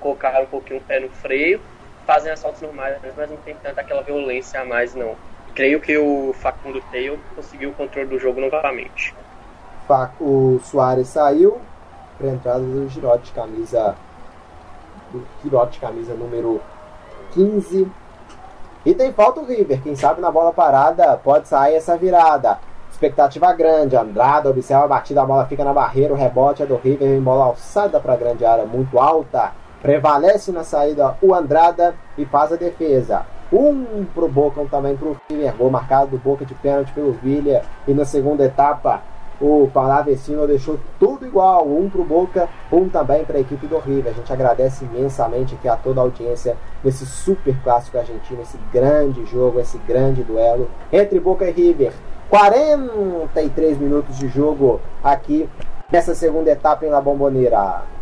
colocaram 0.00 0.44
um 0.44 0.46
pouquinho 0.46 0.80
o 0.80 0.82
pé 0.82 1.00
no 1.00 1.10
freio, 1.10 1.60
fazem 2.06 2.32
assaltos 2.32 2.60
normais, 2.62 2.96
mas 3.16 3.30
não 3.30 3.36
tem 3.38 3.54
tanta 3.56 3.80
aquela 3.80 4.02
violência 4.02 4.60
a 4.60 4.64
mais, 4.64 4.94
não. 4.94 5.16
Creio 5.54 5.80
que 5.80 5.96
o 5.96 6.32
Facundo 6.34 6.80
Taylor 6.90 7.18
conseguiu 7.34 7.70
o 7.70 7.74
controle 7.74 8.08
do 8.08 8.18
jogo 8.18 8.40
novamente. 8.40 9.14
O 10.20 10.58
Soares 10.64 11.08
saiu 11.08 11.60
para 12.18 12.28
entrada 12.28 12.60
do 12.60 12.88
Girotti, 12.88 13.32
camisa 13.32 13.94
do 15.12 15.24
Girotti, 15.42 15.78
camisa 15.78 16.14
número 16.14 16.60
15. 17.32 17.86
E 18.84 18.94
tem 18.94 19.12
falta 19.12 19.40
o 19.40 19.46
River, 19.46 19.82
quem 19.82 19.94
sabe 19.94 20.20
na 20.20 20.30
bola 20.30 20.52
parada 20.52 21.16
pode 21.16 21.48
sair 21.48 21.76
essa 21.76 21.96
virada. 21.96 22.58
Expectativa 22.90 23.52
grande. 23.52 23.96
Andrada 23.96 24.48
observa 24.48 24.84
a 24.84 24.88
batida, 24.88 25.22
a 25.22 25.26
bola 25.26 25.46
fica 25.46 25.64
na 25.64 25.72
barreira. 25.72 26.14
O 26.14 26.16
rebote 26.16 26.62
é 26.62 26.66
do 26.66 26.76
River. 26.76 27.20
Bola 27.20 27.46
alçada 27.46 27.98
para 27.98 28.12
a 28.12 28.16
grande 28.16 28.44
área, 28.44 28.64
muito 28.64 28.98
alta. 28.98 29.52
Prevalece 29.84 30.50
na 30.50 30.64
saída 30.64 31.14
o 31.20 31.34
Andrada 31.34 31.94
e 32.16 32.24
faz 32.24 32.50
a 32.50 32.56
defesa. 32.56 33.26
Um 33.52 34.06
pro 34.14 34.26
Boca, 34.26 34.58
um 34.58 34.66
também 34.66 34.96
pro 34.96 35.14
River. 35.28 35.54
Gol 35.58 35.70
marcado 35.70 36.12
do 36.12 36.16
Boca 36.16 36.42
de 36.42 36.54
pênalti 36.54 36.90
pelo 36.94 37.12
Villa. 37.12 37.60
E 37.86 37.92
na 37.92 38.06
segunda 38.06 38.42
etapa, 38.46 39.02
o 39.38 39.68
Palavecino 39.74 40.46
deixou 40.46 40.80
tudo 40.98 41.26
igual. 41.26 41.68
Um 41.68 41.90
pro 41.90 42.02
Boca, 42.02 42.48
um 42.72 42.88
também 42.88 43.26
para 43.26 43.36
a 43.36 43.40
equipe 43.42 43.66
do 43.66 43.76
River. 43.76 44.12
A 44.12 44.14
gente 44.14 44.32
agradece 44.32 44.86
imensamente 44.86 45.54
aqui 45.54 45.68
a 45.68 45.76
toda 45.76 46.00
a 46.00 46.04
audiência 46.04 46.56
nesse 46.82 47.04
super 47.04 47.54
clássico 47.62 47.98
argentino, 47.98 48.40
esse 48.40 48.56
grande 48.72 49.26
jogo, 49.26 49.60
esse 49.60 49.76
grande 49.76 50.22
duelo 50.22 50.66
entre 50.90 51.20
Boca 51.20 51.44
e 51.44 51.50
River. 51.50 51.92
43 52.30 53.76
minutos 53.76 54.16
de 54.16 54.28
jogo 54.28 54.80
aqui 55.02 55.46
nessa 55.92 56.14
segunda 56.14 56.50
etapa 56.50 56.86
em 56.86 56.88
La 56.88 57.02
Bombonera. 57.02 57.93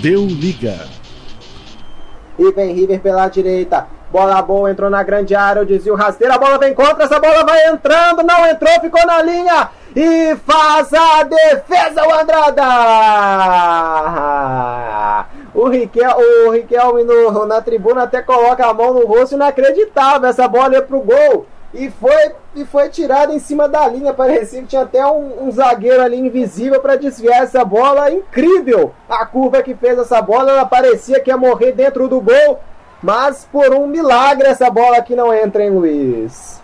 Deu 0.00 0.26
liga. 0.26 0.76
E 2.38 2.52
vem 2.52 2.74
River 2.74 3.00
pela 3.00 3.28
direita. 3.28 3.86
Bola 4.10 4.40
boa, 4.42 4.70
entrou 4.70 4.88
na 4.88 5.02
grande 5.02 5.34
área, 5.34 5.62
o 5.62 5.66
desvio 5.66 5.94
rasteiro, 5.94 6.32
a 6.32 6.38
bola 6.38 6.58
vem 6.58 6.72
contra, 6.72 7.04
essa 7.04 7.18
bola 7.18 7.44
vai 7.44 7.66
entrando, 7.68 8.22
não 8.22 8.46
entrou, 8.46 8.80
ficou 8.80 9.04
na 9.04 9.20
linha 9.20 9.68
e 9.96 10.36
faz 10.46 10.92
a 10.92 11.24
defesa 11.24 12.06
o 12.06 12.14
Andrada! 12.14 12.62
O, 15.52 15.68
Riquel, 15.68 16.16
o 16.46 16.50
Riquelme 16.52 17.02
no, 17.02 17.46
na 17.46 17.60
tribuna 17.60 18.04
até 18.04 18.22
coloca 18.22 18.64
a 18.64 18.72
mão 18.72 18.94
no 18.94 19.04
rosto, 19.06 19.34
inacreditável, 19.34 20.28
essa 20.28 20.46
bola 20.46 20.74
ia 20.74 20.82
pro 20.82 21.00
gol 21.00 21.46
e 21.74 21.90
foi, 21.90 22.32
e 22.54 22.64
foi 22.64 22.88
tirada 22.88 23.34
em 23.34 23.38
cima 23.38 23.68
da 23.68 23.86
linha. 23.88 24.14
Parecia 24.14 24.62
que 24.62 24.68
tinha 24.68 24.82
até 24.82 25.04
um, 25.06 25.46
um 25.46 25.50
zagueiro 25.50 26.02
ali 26.02 26.18
invisível 26.18 26.80
para 26.80 26.96
desviar 26.96 27.42
essa 27.42 27.64
bola. 27.64 28.10
Incrível 28.10 28.94
a 29.08 29.26
curva 29.26 29.62
que 29.62 29.74
fez 29.74 29.98
essa 29.98 30.22
bola. 30.22 30.52
Ela 30.52 30.66
parecia 30.66 31.20
que 31.20 31.30
ia 31.30 31.36
morrer 31.36 31.72
dentro 31.72 32.08
do 32.08 32.20
gol. 32.20 32.60
Mas 33.02 33.46
por 33.52 33.74
um 33.74 33.86
milagre 33.86 34.48
essa 34.48 34.70
bola 34.70 34.96
aqui 34.96 35.14
não 35.14 35.32
entra, 35.32 35.62
em 35.62 35.70
Luiz? 35.70 36.62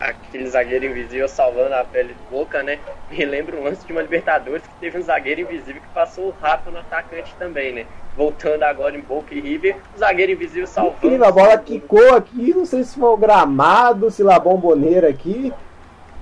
Aquele 0.00 0.48
zagueiro 0.48 0.86
invisível 0.86 1.28
salvando 1.28 1.74
a 1.74 1.84
pele 1.84 2.14
de 2.14 2.22
boca, 2.28 2.60
né? 2.62 2.80
Me 3.08 3.24
lembra 3.24 3.56
um 3.56 3.62
lance 3.62 3.86
de 3.86 3.92
uma 3.92 4.02
Libertadores 4.02 4.62
que 4.62 4.74
teve 4.80 4.98
um 4.98 5.02
zagueiro 5.02 5.42
invisível 5.42 5.80
que 5.80 5.88
passou 5.94 6.34
rápido 6.40 6.72
no 6.72 6.80
atacante 6.80 7.32
também, 7.38 7.72
né? 7.72 7.86
Voltando 8.16 8.62
agora 8.64 8.96
em 8.96 9.00
Boca 9.00 9.34
e 9.34 9.40
River, 9.40 9.76
o 9.96 9.98
zagueiro 9.98 10.32
invisível 10.32 10.66
salvando. 10.66 10.96
Incrível, 10.98 11.26
a 11.26 11.32
bola 11.32 11.58
quicou 11.58 12.14
aqui, 12.14 12.52
não 12.54 12.66
sei 12.66 12.84
se 12.84 12.98
foi 12.98 13.08
o 13.08 13.16
gramado, 13.16 14.10
se 14.10 14.22
lá 14.22 14.38
bomboneira 14.38 15.08
aqui. 15.08 15.52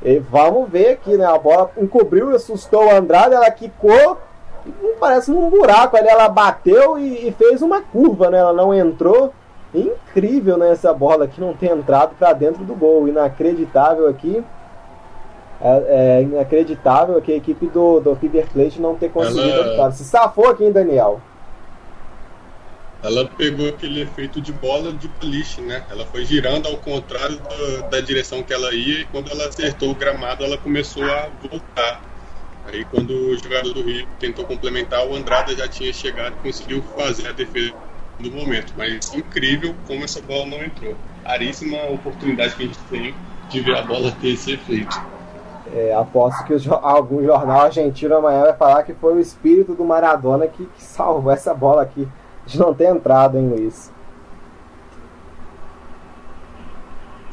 E 0.03 0.19
vamos 0.19 0.71
ver 0.71 0.91
aqui, 0.91 1.17
né? 1.17 1.27
A 1.27 1.37
bola 1.37 1.71
encobriu 1.77 2.31
e 2.31 2.37
assustou 2.37 2.87
o 2.87 2.91
Andrade, 2.91 3.35
ela 3.35 3.51
quicou 3.51 4.19
parece 4.99 5.31
num 5.31 5.49
buraco 5.49 5.97
ali, 5.97 6.09
ela 6.09 6.29
bateu 6.29 6.99
e, 6.99 7.29
e, 7.29 7.33
fez 7.33 7.63
uma 7.63 7.81
curva, 7.81 8.31
né? 8.31 8.39
Ela 8.39 8.53
não 8.53 8.75
entrou. 8.75 9.33
Incrível, 9.73 10.59
né? 10.59 10.71
Essa 10.73 10.93
bola 10.93 11.29
que 11.29 11.41
não 11.41 11.55
tem 11.55 11.71
entrado 11.71 12.15
para 12.19 12.33
dentro 12.33 12.65
do 12.65 12.75
gol. 12.75 13.09
Inacreditável 13.09 14.09
aqui. 14.09 14.45
É, 15.63 16.19
é, 16.19 16.23
inacreditável 16.23 17.21
que 17.21 17.33
a 17.33 17.37
equipe 17.37 17.67
do, 17.67 18.01
do 18.01 18.13
River 18.15 18.47
Plate 18.51 18.81
não 18.81 18.95
ter 18.95 19.11
conseguido 19.11 19.61
ela... 19.61 19.93
Se 19.93 20.05
safou 20.05 20.49
aqui, 20.49 20.65
hein, 20.65 20.73
Daniel? 20.73 21.21
Ela 23.03 23.27
pegou 23.27 23.69
aquele 23.69 24.03
efeito 24.03 24.41
de 24.41 24.53
bola 24.53 24.93
de 24.93 25.09
boliche, 25.09 25.63
né? 25.63 25.85
Ela 25.91 26.05
foi 26.05 26.25
girando 26.25 26.69
ao 26.69 26.77
contrário 26.77 27.39
da, 27.39 27.89
da 27.89 28.01
direção 28.01 28.43
que 28.43 28.53
ela 28.53 28.75
ia 28.75 29.01
e 29.01 29.05
quando 29.07 29.31
ela 29.31 29.47
acertou 29.47 29.91
o 29.91 29.95
gramado, 29.95 30.45
ela 30.45 30.59
começou 30.59 31.05
a 31.05 31.29
voltar. 31.49 32.03
Aí 32.67 32.85
quando 32.85 33.11
o 33.11 33.37
jogador 33.39 33.73
do 33.73 33.83
Rio 33.83 34.07
tentou 34.19 34.45
complementar, 34.45 35.07
o 35.07 35.17
Andrada 35.17 35.57
já 35.57 35.67
tinha 35.67 35.93
chegado 35.93 36.35
e 36.35 36.43
conseguiu 36.43 36.83
fazer 36.97 37.29
a 37.29 37.33
defesa 37.33 37.73
no 38.19 38.31
momento. 38.31 38.75
Mas 38.77 39.15
incrível 39.15 39.75
como 39.87 40.05
essa 40.05 40.21
bola 40.21 40.45
não 40.47 40.63
entrou. 40.63 40.95
Raríssima 41.25 41.79
oportunidade 41.85 42.55
que 42.55 42.65
a 42.65 42.67
gente 42.67 42.79
tem 42.91 43.15
de 43.49 43.61
ver 43.61 43.79
a 43.79 43.83
bola 43.83 44.13
ter 44.21 44.35
esse 44.35 44.53
efeito. 44.53 45.01
É, 45.73 45.95
aposto 45.95 46.45
que 46.45 46.53
o, 46.53 46.75
algum 46.75 47.23
jornal 47.25 47.63
argentino 47.63 48.17
amanhã 48.17 48.43
vai 48.43 48.57
falar 48.57 48.83
que 48.83 48.93
foi 48.93 49.15
o 49.15 49.21
espírito 49.21 49.75
do 49.75 49.85
Maradona 49.85 50.47
que, 50.47 50.67
que 50.67 50.83
salvou 50.83 51.33
essa 51.33 51.55
bola 51.55 51.83
aqui 51.83 52.07
de 52.47 52.59
não 52.59 52.75
ter 52.75 52.87
entrado, 52.87 53.39
hein, 53.39 53.49
Luiz? 53.49 53.93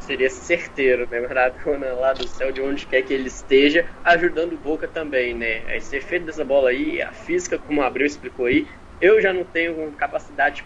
seria 0.08 0.30
certeiro, 0.30 1.06
né? 1.10 1.20
Maradona 1.20 1.92
lá 1.92 2.14
do 2.14 2.26
céu, 2.26 2.50
de 2.50 2.62
onde 2.62 2.86
quer 2.86 3.02
que 3.02 3.12
ele 3.12 3.28
esteja, 3.28 3.84
ajudando 4.02 4.54
o 4.54 4.56
Boca 4.56 4.88
também, 4.88 5.34
né? 5.34 5.76
Esse 5.76 5.96
efeito 5.96 6.24
dessa 6.24 6.42
bola 6.46 6.70
aí, 6.70 7.02
a 7.02 7.12
física, 7.12 7.58
como 7.58 7.82
o 7.82 7.84
Abreu 7.84 8.06
explicou 8.06 8.46
aí, 8.46 8.66
eu 9.02 9.20
já 9.20 9.34
não 9.34 9.44
tenho 9.44 9.92
capacidade 9.92 10.56
de 10.56 10.62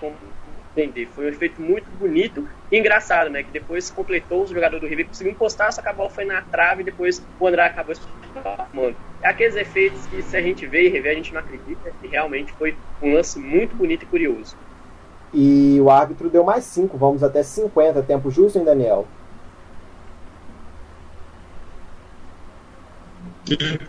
compreender. 0.72 1.08
Foi 1.14 1.26
um 1.26 1.28
efeito 1.28 1.60
muito 1.60 1.86
bonito 1.98 2.48
e 2.70 2.78
engraçado, 2.78 3.30
né? 3.30 3.42
Que 3.42 3.50
depois 3.50 3.90
completou, 3.90 4.42
o 4.42 4.46
jogador 4.46 4.80
do 4.80 4.86
River 4.86 5.06
conseguiu 5.06 5.32
encostar, 5.32 5.72
só 5.72 5.82
que 5.82 5.88
a 5.88 6.10
foi 6.10 6.24
na 6.24 6.42
trave 6.42 6.82
e 6.82 6.84
depois 6.84 7.22
o 7.38 7.46
André 7.46 7.62
acabou 7.66 7.94
mano. 8.72 8.96
É 9.22 9.28
aqueles 9.28 9.54
efeitos 9.54 10.04
que 10.06 10.22
se 10.22 10.36
a 10.36 10.40
gente 10.40 10.66
vê 10.66 10.86
e 10.86 10.88
rever, 10.88 11.12
a 11.12 11.14
gente 11.14 11.32
não 11.32 11.40
acredita 11.40 11.92
que 12.00 12.08
realmente 12.08 12.52
foi 12.52 12.74
um 13.00 13.14
lance 13.14 13.38
muito 13.38 13.76
bonito 13.76 14.02
e 14.02 14.06
curioso. 14.06 14.56
E 15.32 15.78
o 15.80 15.90
árbitro 15.90 16.28
deu 16.28 16.42
mais 16.42 16.64
5, 16.64 16.96
vamos 16.96 17.22
até 17.22 17.42
50, 17.42 18.02
tempo 18.02 18.30
justo, 18.30 18.58
hein, 18.58 18.64
Daniel? 18.64 19.06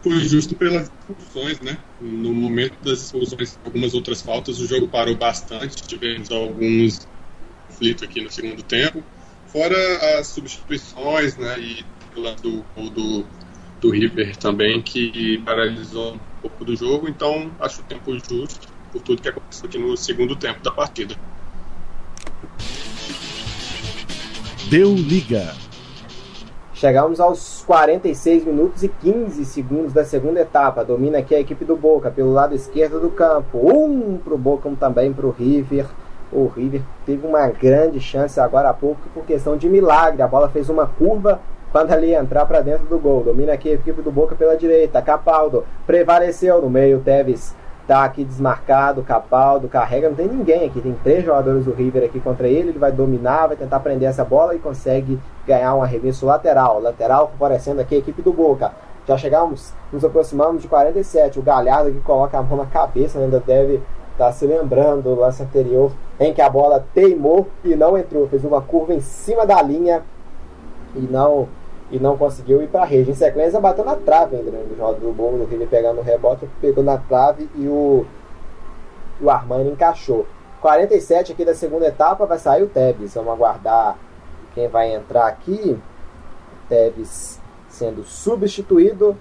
Foi 0.01 0.19
justo 0.21 0.55
pelas 0.55 0.91
expulsões, 1.09 1.59
né? 1.61 1.77
No 2.01 2.33
momento 2.33 2.75
das 2.83 3.03
expulsões, 3.03 3.59
algumas 3.63 3.93
outras 3.93 4.21
faltas, 4.21 4.59
o 4.59 4.67
jogo 4.67 4.87
parou 4.87 5.15
bastante, 5.15 5.83
tivemos 5.83 6.31
alguns 6.31 7.07
conflitos 7.67 8.03
aqui 8.03 8.21
no 8.21 8.31
segundo 8.31 8.63
tempo, 8.63 9.03
fora 9.47 10.19
as 10.19 10.27
substituições, 10.27 11.37
né? 11.37 11.59
E 11.59 11.85
do, 12.15 12.89
do, 12.89 13.25
do 13.79 13.89
River 13.89 14.35
também, 14.37 14.81
que 14.81 15.37
paralisou 15.39 16.15
um 16.15 16.19
pouco 16.41 16.65
do 16.65 16.75
jogo, 16.75 17.07
então 17.07 17.51
acho 17.59 17.81
o 17.81 17.83
tempo 17.83 18.13
justo 18.13 18.67
por 18.91 19.01
tudo 19.01 19.21
que 19.21 19.29
aconteceu 19.29 19.67
aqui 19.67 19.77
no 19.77 19.97
segundo 19.97 20.35
tempo 20.35 20.61
da 20.63 20.71
partida. 20.71 21.15
Deu 24.69 24.95
liga. 24.95 25.55
Chegamos 26.83 27.21
aos 27.21 27.63
46 27.65 28.43
minutos 28.43 28.83
e 28.83 28.89
15 28.89 29.45
segundos 29.45 29.93
da 29.93 30.03
segunda 30.03 30.41
etapa. 30.41 30.83
Domina 30.83 31.19
aqui 31.19 31.33
a 31.33 31.39
equipe 31.39 31.63
do 31.63 31.77
Boca 31.77 32.11
pelo 32.11 32.33
lado 32.33 32.53
esquerdo 32.53 32.99
do 32.99 33.09
campo. 33.09 33.57
Um 33.57 34.17
para 34.17 34.33
o 34.33 34.37
Boca, 34.37 34.67
um 34.67 34.75
também 34.75 35.13
para 35.13 35.25
o 35.25 35.29
River. 35.29 35.85
O 36.29 36.45
River 36.45 36.81
teve 37.05 37.25
uma 37.25 37.47
grande 37.47 38.01
chance 38.01 38.37
agora 38.37 38.69
há 38.69 38.73
pouco 38.73 38.99
por 39.13 39.23
questão 39.23 39.55
de 39.55 39.69
milagre. 39.69 40.21
A 40.21 40.27
bola 40.27 40.49
fez 40.49 40.67
uma 40.67 40.85
curva 40.85 41.39
quando 41.71 41.93
ali 41.93 42.13
entrar 42.13 42.45
para 42.45 42.59
dentro 42.59 42.85
do 42.87 42.99
gol. 42.99 43.23
Domina 43.23 43.53
aqui 43.53 43.69
a 43.69 43.75
equipe 43.75 44.01
do 44.01 44.11
Boca 44.11 44.35
pela 44.35 44.57
direita. 44.57 45.01
Capaldo 45.01 45.63
prevaleceu 45.87 46.61
no 46.61 46.69
meio. 46.69 46.99
Teves 46.99 47.55
tá 47.87 48.03
aqui 48.03 48.23
desmarcado, 48.23 49.03
Capaldo 49.03 49.67
carrega, 49.67 50.09
não 50.09 50.15
tem 50.15 50.27
ninguém 50.27 50.65
aqui, 50.65 50.81
tem 50.81 50.95
três 51.03 51.25
jogadores 51.25 51.65
do 51.65 51.73
River 51.73 52.05
aqui 52.05 52.19
contra 52.19 52.47
ele, 52.47 52.69
ele 52.69 52.79
vai 52.79 52.91
dominar, 52.91 53.47
vai 53.47 53.57
tentar 53.57 53.79
prender 53.79 54.09
essa 54.09 54.23
bola 54.23 54.55
e 54.55 54.59
consegue 54.59 55.19
ganhar 55.45 55.75
um 55.75 55.83
arremesso 55.83 56.25
lateral, 56.25 56.81
lateral 56.81 57.27
favorecendo 57.27 57.81
aqui 57.81 57.95
a 57.95 57.97
equipe 57.97 58.21
do 58.21 58.31
Boca. 58.31 58.71
Já 59.05 59.17
chegamos, 59.17 59.73
nos 59.91 60.05
aproximamos 60.05 60.61
de 60.61 60.67
47, 60.69 61.39
o 61.39 61.41
Galhardo 61.41 61.91
que 61.91 61.99
coloca 61.99 62.37
a 62.37 62.41
mão 62.41 62.57
na 62.57 62.65
cabeça, 62.65 63.19
ainda 63.19 63.39
deve 63.39 63.81
estar 64.13 64.27
tá 64.27 64.31
se 64.31 64.45
lembrando 64.47 65.03
do 65.03 65.15
lance 65.15 65.43
anterior 65.43 65.91
em 66.19 66.33
que 66.33 66.41
a 66.41 66.49
bola 66.49 66.85
teimou 66.93 67.47
e 67.65 67.75
não 67.75 67.97
entrou, 67.97 68.27
fez 68.29 68.45
uma 68.45 68.61
curva 68.61 68.93
em 68.93 69.01
cima 69.01 69.45
da 69.45 69.61
linha 69.61 70.03
e 70.95 71.01
não 71.01 71.49
e 71.93 71.99
não 71.99 72.17
conseguiu 72.17 72.63
ir 72.63 72.67
para 72.69 72.81
a 72.81 72.85
rede. 72.85 73.11
Em 73.11 73.13
sequência, 73.13 73.59
bateu 73.59 73.85
na 73.85 73.95
trave 73.95 74.35
ainda, 74.35 74.49
né? 74.49 74.65
O 74.79 74.93
do 74.93 75.13
bom 75.13 75.33
no 75.33 75.45
River 75.45 75.67
pegando 75.67 75.99
o 75.99 76.03
rebote, 76.03 76.49
pegou 76.59 76.83
na 76.83 76.97
trave 76.97 77.47
e 77.55 77.67
o, 77.67 78.03
o 79.21 79.29
Armani 79.29 79.69
encaixou. 79.69 80.25
47 80.59 81.33
aqui 81.33 81.45
da 81.45 81.53
segunda 81.53 81.85
etapa, 81.85 82.25
vai 82.25 82.39
sair 82.39 82.63
o 82.63 82.67
Tevez. 82.67 83.13
Vamos 83.13 83.31
aguardar 83.31 83.95
quem 84.55 84.67
vai 84.67 84.91
entrar 84.91 85.27
aqui. 85.27 85.79
Tevez 86.67 87.39
sendo 87.69 88.03
substituído. 88.03 89.15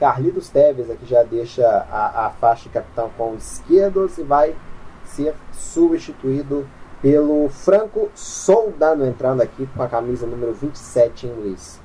Carlitos 0.00 0.48
Tevez 0.48 0.90
aqui 0.90 1.06
já 1.06 1.22
deixa 1.22 1.68
a, 1.68 2.26
a 2.26 2.30
faixa 2.30 2.64
de 2.64 2.70
capitão 2.70 3.10
com 3.16 3.30
o 3.30 3.36
esquerdo 3.36 4.10
e 4.18 4.22
vai 4.24 4.56
ser 5.04 5.36
substituído 5.52 6.66
pelo 7.00 7.48
Franco 7.48 8.10
Soldano 8.12 9.06
entrando 9.06 9.40
aqui 9.40 9.68
com 9.76 9.82
a 9.84 9.88
camisa 9.88 10.26
número 10.26 10.52
27 10.52 11.28
em 11.28 11.32
Luiz. 11.32 11.80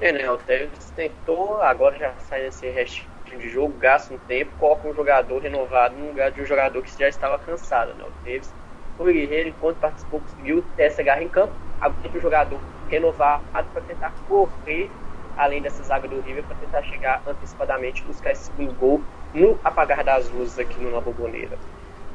É, 0.00 0.12
né? 0.12 0.30
O 0.30 0.38
Tevez 0.38 0.90
tentou, 0.96 1.60
agora 1.60 1.96
já 1.98 2.14
sai 2.20 2.42
desse 2.42 2.68
restinho 2.70 3.38
de 3.38 3.48
jogo, 3.50 3.76
gasta 3.78 4.14
um 4.14 4.18
tempo, 4.18 4.50
coloca 4.58 4.88
um 4.88 4.94
jogador 4.94 5.40
renovado 5.40 5.96
no 5.96 6.08
lugar 6.08 6.30
de 6.30 6.40
um 6.40 6.46
jogador 6.46 6.82
que 6.82 6.98
já 6.98 7.08
estava 7.08 7.38
cansado, 7.38 7.94
né? 7.94 8.04
O 8.04 8.24
Tevez 8.24 8.52
Rui 8.98 9.12
Guerreiro, 9.12 9.50
enquanto 9.50 9.76
participou, 9.76 10.20
conseguiu 10.20 10.64
ter 10.76 10.84
essa 10.84 11.02
garra 11.02 11.22
em 11.22 11.28
campo. 11.28 11.52
Agora 11.80 12.02
tem 12.02 12.18
o 12.18 12.22
jogador 12.22 12.60
renovado 12.88 13.42
para 13.52 13.82
tentar 13.82 14.12
correr 14.26 14.90
além 15.36 15.62
dessa 15.62 15.82
zaga 15.82 16.06
do 16.06 16.20
River 16.20 16.44
para 16.44 16.56
tentar 16.56 16.82
chegar 16.82 17.22
antecipadamente 17.26 18.02
buscar 18.02 18.32
esse 18.32 18.44
segundo 18.44 18.74
gol 18.74 19.00
no 19.32 19.58
apagar 19.64 20.04
das 20.04 20.28
luzes 20.30 20.58
aqui 20.58 20.78
no 20.80 20.90
La 20.90 21.00
Bombonera. 21.00 21.56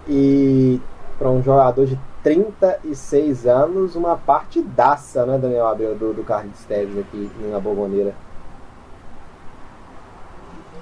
E 0.08 0.80
para 1.18 1.30
um 1.30 1.42
jogador 1.42 1.86
de 1.86 2.00
36 2.24 3.46
anos, 3.46 3.96
uma 3.96 4.18
partidaça, 4.18 5.26
né, 5.26 5.38
Daniel 5.38 5.68
Abel, 5.68 5.96
do, 5.96 6.14
do 6.14 6.24
Carlos 6.24 6.64
Teves 6.66 6.98
aqui 6.98 7.30
na 7.40 7.60
Bombonera. 7.60 8.14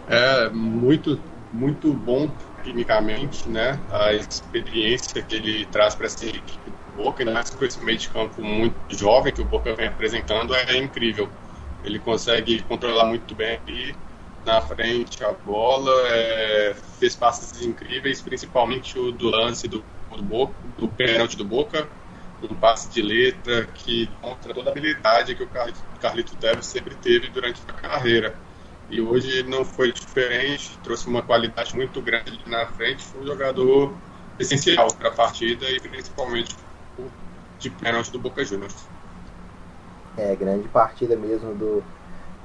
É 0.07 0.49
muito, 0.49 1.19
muito 1.51 1.93
bom 1.93 2.30
tecnicamente, 2.57 3.49
né? 3.49 3.80
A 3.91 4.14
experiência 4.14 5.22
que 5.22 5.35
ele 5.35 5.65
traz 5.65 5.95
para 5.95 6.05
essa 6.05 6.26
equipe 6.26 6.51
do 6.97 7.03
Boca, 7.03 7.22
ainda 7.22 7.34
mais 7.34 7.49
com 7.49 7.65
esse 7.65 7.84
meio 7.84 7.97
de 7.97 8.10
campo 8.10 8.41
muito 8.41 8.76
jovem 8.89 9.34
que 9.34 9.41
o 9.41 9.45
Boca 9.45 9.73
vem 9.76 9.88
apresentando, 9.88 10.55
é 10.55 10.77
incrível. 10.77 11.30
Ele 11.84 11.99
consegue 11.99 12.61
controlar 12.64 13.05
muito 13.05 13.35
bem 13.35 13.60
ali 13.68 13.95
na 14.45 14.61
frente 14.61 15.23
a 15.23 15.31
bola, 15.31 15.91
é, 16.07 16.76
fez 16.99 17.15
passes 17.15 17.61
incríveis, 17.65 18.22
principalmente 18.22 18.97
o 18.99 19.11
do 19.11 19.30
lance 19.30 19.68
do, 19.68 19.84
do, 20.18 20.23
Boca, 20.23 20.53
do 20.77 20.88
pênalti 20.88 21.38
do 21.38 21.45
Boca, 21.45 21.88
um 22.41 22.56
passe 22.56 22.90
de 22.90 23.02
letra 23.02 23.65
que 23.73 24.10
mostra 24.22 24.53
toda 24.53 24.69
a 24.69 24.72
habilidade 24.72 25.35
que 25.35 25.44
o 25.44 25.49
Carlito 25.99 26.35
Tevez 26.35 26.65
sempre 26.65 26.95
teve 26.95 27.30
durante 27.30 27.61
a 27.68 27.73
carreira. 27.73 28.35
E 28.90 28.99
hoje 28.99 29.44
não 29.44 29.64
foi 29.64 29.91
diferente, 29.91 30.77
trouxe 30.84 31.07
uma 31.07 31.22
qualidade 31.22 31.76
muito 31.76 32.02
grande 32.02 32.38
na 32.45 32.65
frente, 32.68 33.02
foi 33.03 33.22
um 33.22 33.26
jogador 33.26 33.94
essencial 34.38 34.94
para 34.94 35.10
a 35.10 35.11
partida 35.11 35.69
e 35.69 35.80
principalmente 35.80 36.56
de 37.60 37.69
pênalti 37.69 38.11
do 38.11 38.19
Boca 38.19 38.44
Juniors. 38.44 38.76
É, 40.18 40.35
grande 40.35 40.68
partida 40.68 41.15
mesmo 41.15 41.56
do, 41.56 41.84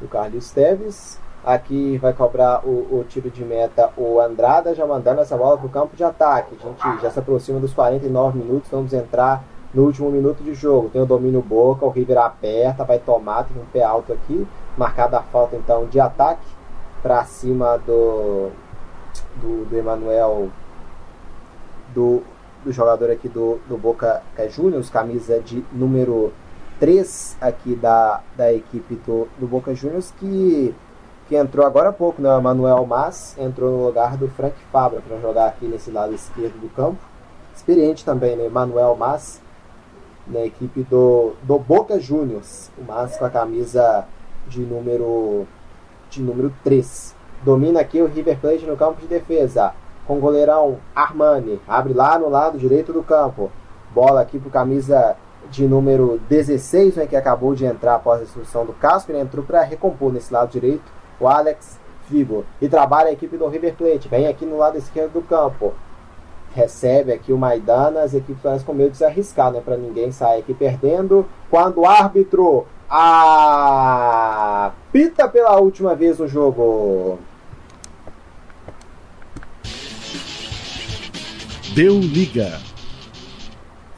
do 0.00 0.08
Carlos 0.08 0.50
Teves. 0.52 1.20
Aqui 1.44 1.96
vai 1.98 2.12
cobrar 2.12 2.66
o, 2.66 2.98
o, 2.98 3.04
tiro 3.08 3.30
de 3.30 3.44
meta 3.44 3.90
o 3.96 4.20
Andrada, 4.20 4.74
já 4.74 4.86
mandando 4.86 5.20
essa 5.20 5.36
bola 5.36 5.56
para 5.56 5.66
o 5.66 5.70
campo 5.70 5.96
de 5.96 6.04
ataque. 6.04 6.56
A 6.62 6.90
gente 6.90 7.02
já 7.02 7.10
se 7.10 7.18
aproxima 7.18 7.60
dos 7.60 7.72
49 7.72 8.38
minutos, 8.38 8.70
vamos 8.70 8.92
entrar 8.92 9.42
no 9.72 9.84
último 9.84 10.10
minuto 10.10 10.42
de 10.42 10.52
jogo. 10.54 10.90
Tem 10.90 11.00
o 11.00 11.06
domínio 11.06 11.40
Boca, 11.40 11.86
o 11.86 11.90
River 11.90 12.18
aperta, 12.18 12.84
vai 12.84 12.98
tomar, 12.98 13.44
tem 13.44 13.60
um 13.60 13.66
pé 13.66 13.82
alto 13.82 14.12
aqui. 14.12 14.46
Marcada 14.76 15.18
a 15.18 15.22
falta 15.22 15.56
então 15.56 15.86
de 15.86 15.98
ataque 15.98 16.46
para 17.02 17.24
cima 17.24 17.78
do, 17.78 18.50
do, 19.36 19.64
do 19.64 19.76
Emanuel, 19.76 20.50
do, 21.94 22.22
do 22.64 22.72
jogador 22.72 23.10
aqui 23.10 23.28
do, 23.28 23.58
do 23.68 23.76
Boca 23.76 24.22
Juniors, 24.50 24.90
camisa 24.90 25.40
de 25.40 25.64
número 25.72 26.32
3 26.80 27.36
aqui 27.40 27.74
da, 27.74 28.20
da 28.36 28.52
equipe 28.52 28.96
do, 29.06 29.28
do 29.38 29.46
Boca 29.46 29.74
Juniors, 29.74 30.12
que 30.18 30.74
que 31.28 31.36
entrou 31.36 31.66
agora 31.66 31.90
há 31.90 31.92
pouco, 31.92 32.22
né? 32.22 32.34
O 32.34 32.40
Manuel 32.40 32.86
Mas 32.86 33.36
entrou 33.38 33.70
no 33.70 33.84
lugar 33.84 34.16
do 34.16 34.28
Frank 34.28 34.56
Fabra 34.72 35.02
para 35.06 35.18
jogar 35.18 35.46
aqui 35.46 35.66
nesse 35.66 35.90
lado 35.90 36.14
esquerdo 36.14 36.58
do 36.58 36.68
campo. 36.70 36.98
Experiente 37.54 38.04
também, 38.04 38.34
né? 38.34 38.48
Manuel 38.48 38.96
Mas 38.98 39.40
na 40.26 40.40
equipe 40.40 40.82
do, 40.84 41.34
do 41.42 41.58
Boca 41.58 42.00
Juniors. 42.00 42.70
O 42.78 42.82
Mas 42.82 43.18
com 43.18 43.26
a 43.26 43.30
camisa 43.30 44.06
de 44.48 44.62
número 44.62 45.46
de 46.08 46.22
número 46.22 46.50
3. 46.64 47.14
Domina 47.44 47.80
aqui 47.80 48.00
o 48.00 48.06
River 48.06 48.38
Plate 48.40 48.64
no 48.64 48.76
campo 48.76 49.02
de 49.02 49.06
defesa. 49.06 49.74
Com 50.06 50.16
o 50.16 50.20
goleirão 50.20 50.78
Armani. 50.96 51.60
Abre 51.68 51.92
lá 51.92 52.18
no 52.18 52.30
lado 52.30 52.56
direito 52.56 52.90
do 52.90 53.02
campo. 53.02 53.52
Bola 53.94 54.22
aqui 54.22 54.38
para 54.38 54.50
camisa 54.50 55.16
de 55.50 55.66
número 55.66 56.18
16, 56.28 56.96
né, 56.96 57.06
que 57.06 57.16
acabou 57.16 57.54
de 57.54 57.64
entrar 57.64 57.96
após 57.96 58.20
a 58.20 58.24
expulsão 58.24 58.64
do 58.64 58.72
Casper. 58.72 59.16
Entrou 59.16 59.44
para 59.44 59.62
recompor 59.62 60.10
nesse 60.10 60.32
lado 60.32 60.50
direito 60.50 60.97
o 61.20 61.28
Alex 61.28 61.78
Figo. 62.08 62.44
E 62.60 62.68
trabalha 62.68 63.08
a 63.08 63.12
equipe 63.12 63.36
do 63.36 63.48
River 63.48 63.74
Plate. 63.74 64.08
Vem 64.08 64.26
aqui 64.26 64.46
no 64.46 64.56
lado 64.56 64.78
esquerdo 64.78 65.12
do 65.12 65.22
campo. 65.22 65.74
Recebe 66.54 67.12
aqui 67.12 67.32
o 67.32 67.38
Maidana. 67.38 68.02
As 68.02 68.14
equipes 68.14 68.36
estão 68.36 68.58
com 68.60 68.72
medo 68.72 68.92
de 68.92 68.98
se 68.98 69.04
arriscar, 69.04 69.52
né? 69.52 69.60
Para 69.60 69.76
ninguém 69.76 70.10
sair 70.10 70.40
aqui 70.40 70.54
perdendo. 70.54 71.26
Quando 71.50 71.80
o 71.80 71.86
árbitro 71.86 72.66
apita 72.88 75.28
pela 75.28 75.60
última 75.60 75.94
vez 75.94 76.18
o 76.18 76.26
jogo. 76.26 77.18
Deu 81.74 82.00
liga. 82.00 82.58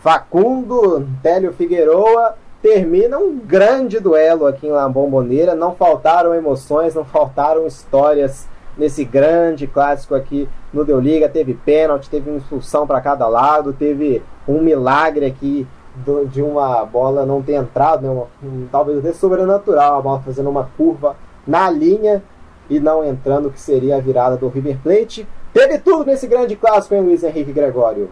Facundo 0.02 1.06
Télio 1.22 1.52
Figueroa 1.52 2.34
termina 2.62 3.18
um 3.18 3.38
grande 3.38 3.98
duelo 3.98 4.46
aqui 4.46 4.66
em 4.66 4.70
La 4.70 4.88
Bombonera. 4.88 5.54
Não 5.54 5.74
faltaram 5.74 6.34
emoções, 6.34 6.94
não 6.94 7.04
faltaram 7.04 7.66
histórias 7.66 8.48
nesse 8.76 9.04
grande 9.04 9.66
clássico 9.66 10.14
aqui 10.14 10.48
no 10.72 10.84
Deu 10.84 11.00
Liga. 11.00 11.28
Teve 11.28 11.54
pênalti, 11.54 12.10
teve 12.10 12.30
uma 12.30 12.38
expulsão 12.38 12.86
para 12.86 13.00
cada 13.00 13.26
lado, 13.26 13.72
teve 13.72 14.22
um 14.46 14.60
milagre 14.60 15.26
aqui 15.26 15.66
do, 15.94 16.24
de 16.26 16.42
uma 16.42 16.84
bola 16.84 17.26
não 17.26 17.42
ter 17.42 17.54
entrado, 17.54 18.02
né? 18.02 18.10
uma, 18.10 18.26
um, 18.42 18.66
talvez 18.70 18.98
até 18.98 19.12
sobrenatural, 19.12 19.98
a 19.98 20.02
bola 20.02 20.20
fazendo 20.20 20.48
uma 20.48 20.68
curva 20.76 21.16
na 21.46 21.68
linha 21.70 22.22
e 22.68 22.78
não 22.78 23.04
entrando, 23.04 23.50
que 23.50 23.60
seria 23.60 23.96
a 23.96 24.00
virada 24.00 24.36
do 24.36 24.48
River 24.48 24.78
Plate. 24.82 25.26
Teve 25.52 25.78
tudo 25.78 26.04
nesse 26.04 26.28
grande 26.28 26.54
clássico, 26.54 26.94
hein, 26.94 27.02
Luiz 27.02 27.24
Henrique 27.24 27.52
Gregório? 27.52 28.08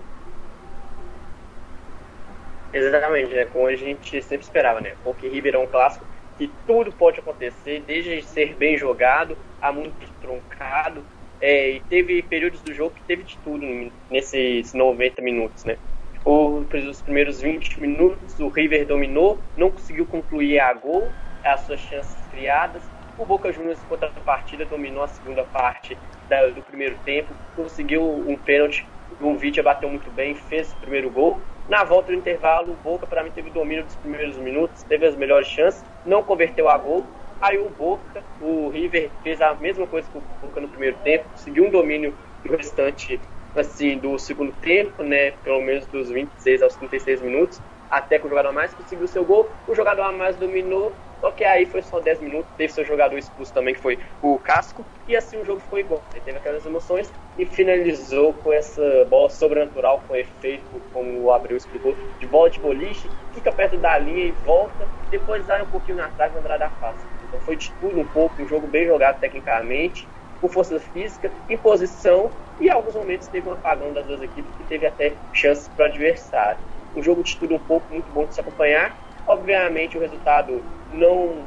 Exatamente, 2.79 3.35
né? 3.35 3.45
Como 3.47 3.67
a 3.67 3.75
gente 3.75 4.23
sempre 4.23 4.45
esperava, 4.45 4.81
né? 4.81 4.95
Porque 5.03 5.29
River 5.29 5.55
é 5.57 5.59
um 5.59 5.67
clássico 5.67 6.07
que 6.37 6.49
tudo 6.67 6.93
pode 6.93 7.19
acontecer, 7.19 7.83
desde 7.87 8.23
ser 8.23 8.55
bem 8.55 8.77
jogado 8.77 9.37
a 9.61 9.73
muito 9.73 10.07
truncado. 10.21 11.05
É, 11.41 11.71
e 11.71 11.81
teve 11.81 12.23
períodos 12.23 12.63
do 12.63 12.73
jogo 12.73 12.95
que 12.95 13.03
teve 13.03 13.23
de 13.23 13.39
tudo 13.39 13.65
nesses 14.11 14.73
90 14.73 15.23
minutos, 15.23 15.65
né? 15.65 15.77
Os 16.25 17.01
primeiros 17.03 17.41
20 17.41 17.81
minutos 17.81 18.39
o 18.41 18.49
River 18.49 18.87
dominou, 18.87 19.41
não 19.57 19.71
conseguiu 19.71 20.05
concluir 20.07 20.59
a 20.59 20.73
gol, 20.73 21.13
as 21.45 21.61
suas 21.61 21.81
chances 21.81 22.27
criadas. 22.29 22.83
O 23.17 23.25
Boca 23.25 23.53
Juniors, 23.53 23.83
contra 23.85 24.09
a 24.09 24.21
partida, 24.21 24.65
dominou 24.65 25.03
a 25.03 25.09
segunda 25.09 25.45
parte 25.45 25.97
da, 26.29 26.49
do 26.49 26.63
primeiro 26.63 26.97
tempo, 27.05 27.35
conseguiu 27.55 28.03
um 28.03 28.37
pênalti. 28.37 28.87
O 29.21 29.35
Vitia 29.35 29.63
bateu 29.63 29.89
muito 29.89 30.11
bem, 30.11 30.35
fez 30.35 30.73
o 30.73 30.77
primeiro 30.77 31.11
gol 31.11 31.41
na 31.69 31.85
volta 31.85 32.13
do 32.13 32.19
intervalo, 32.19 32.73
o 32.73 32.77
Boca, 32.77 33.07
para 33.07 33.23
mim, 33.23 33.31
teve 33.31 33.51
o 33.51 33.53
domínio 33.53 33.85
dos 33.85 33.97
primeiros 33.97 34.39
minutos, 34.39 34.83
teve 34.83 35.07
as 35.07 35.15
melhores 35.17 35.49
chances, 35.49 35.85
não 36.05 36.23
converteu 36.23 36.69
a 36.69 36.79
gol. 36.79 37.07
Aí 37.41 37.59
o 37.59 37.69
Boca, 37.69 38.25
o 38.41 38.71
River 38.71 39.13
fez 39.23 39.41
a 39.41 39.55
mesma 39.55 39.87
coisa 39.87 40.11
que 40.11 40.17
o 40.17 40.23
Boca 40.41 40.61
no 40.61 40.69
primeiro 40.69 40.97
tempo, 41.05 41.29
conseguiu 41.31 41.65
um 41.65 41.71
domínio 41.71 42.17
do 42.43 42.57
restante 42.57 43.21
assim, 43.55 43.99
do 43.99 44.19
segundo 44.19 44.53
tempo, 44.53 45.03
né, 45.03 45.33
pelo 45.33 45.61
menos 45.61 45.87
dos 45.87 46.11
26 46.11 46.63
aos 46.63 46.77
36 46.77 47.23
minutos, 47.23 47.63
até 47.89 48.19
que 48.19 48.27
o 48.27 48.29
jogador 48.29 48.49
a 48.49 48.53
mais 48.53 48.75
conseguiu 48.75 49.07
seu 49.07 49.25
gol. 49.25 49.51
O 49.67 49.75
jogador 49.75 50.03
a 50.03 50.13
mais 50.13 50.37
dominou, 50.37 50.97
só 51.21 51.33
que 51.33 51.45
aí 51.45 51.67
foi 51.67 51.83
só 51.83 52.01
10 52.01 52.21
minutos, 52.21 52.53
teve 52.57 52.73
seu 52.73 52.85
jogador 52.85 53.19
expulso 53.19 53.53
também, 53.53 53.75
que 53.75 53.81
foi 53.81 53.99
o 54.21 54.39
Casco, 54.39 54.87
e 55.07 55.17
assim 55.17 55.39
o 55.41 55.45
jogo 55.45 55.61
ficou 55.61 55.79
igual. 55.79 56.07
Ele 56.13 56.23
teve 56.23 56.39
aquelas 56.39 56.65
emoções 56.65 57.13
e 57.37 57.47
finalizou 57.47 58.35
com 58.35 58.53
essa 58.53 59.05
bola 59.07 59.29
sobrenatural, 59.31 60.05
com 60.07 60.15
efeito, 60.15 60.81
como 60.93 61.23
o 61.23 61.33
Abreu 61.33 61.57
explicou, 61.57 61.97
de 62.19 62.27
bola 62.27 62.51
de 62.51 62.61
boliche, 62.61 63.13
fica 63.33 63.53
perto 63.53 63.79
da 63.79 63.99
linha 63.99 64.25
e 64.27 64.33
volta, 64.33 64.89
depois 65.11 65.47
dá 65.47 65.63
um 65.63 65.67
pouquinho 65.67 65.97
na 65.97 66.09
trave 66.11 66.37
e 66.37 66.39
Andrada 66.39 66.71
fácil. 66.71 67.09
Então 67.23 67.41
foi 67.41 67.57
de 67.57 67.73
tudo 67.79 68.01
um 68.01 68.07
pouco, 68.07 68.43
um 68.43 68.47
jogo 68.49 68.67
bem 68.67 68.87
jogado 68.87 69.19
tecnicamente, 69.19 70.09
com 70.41 70.49
força 70.49 70.79
física, 70.79 71.33
em 71.49 71.57
posição, 71.57 72.33
e 72.59 72.67
em 72.67 72.71
alguns 72.71 72.95
momentos 72.95 73.29
teve 73.29 73.49
um 73.49 73.53
apagão 73.53 73.93
das 73.93 74.07
duas 74.07 74.21
equipes 74.21 74.55
que 74.57 74.65
teve 74.65 74.87
até 74.87 75.19
chances 75.33 75.69
para 75.69 75.87
o 75.87 75.89
adversário. 75.89 76.61
Um 76.99 77.03
jogo 77.03 77.23
de 77.23 77.37
tudo 77.37 77.55
um 77.55 77.61
pouco 77.61 77.87
muito 77.93 78.11
bom 78.13 78.27
de 78.27 78.35
se 78.35 78.41
acompanhar. 78.41 78.93
Obviamente 79.25 79.97
o 79.97 80.01
resultado 80.01 80.61
não 80.93 81.45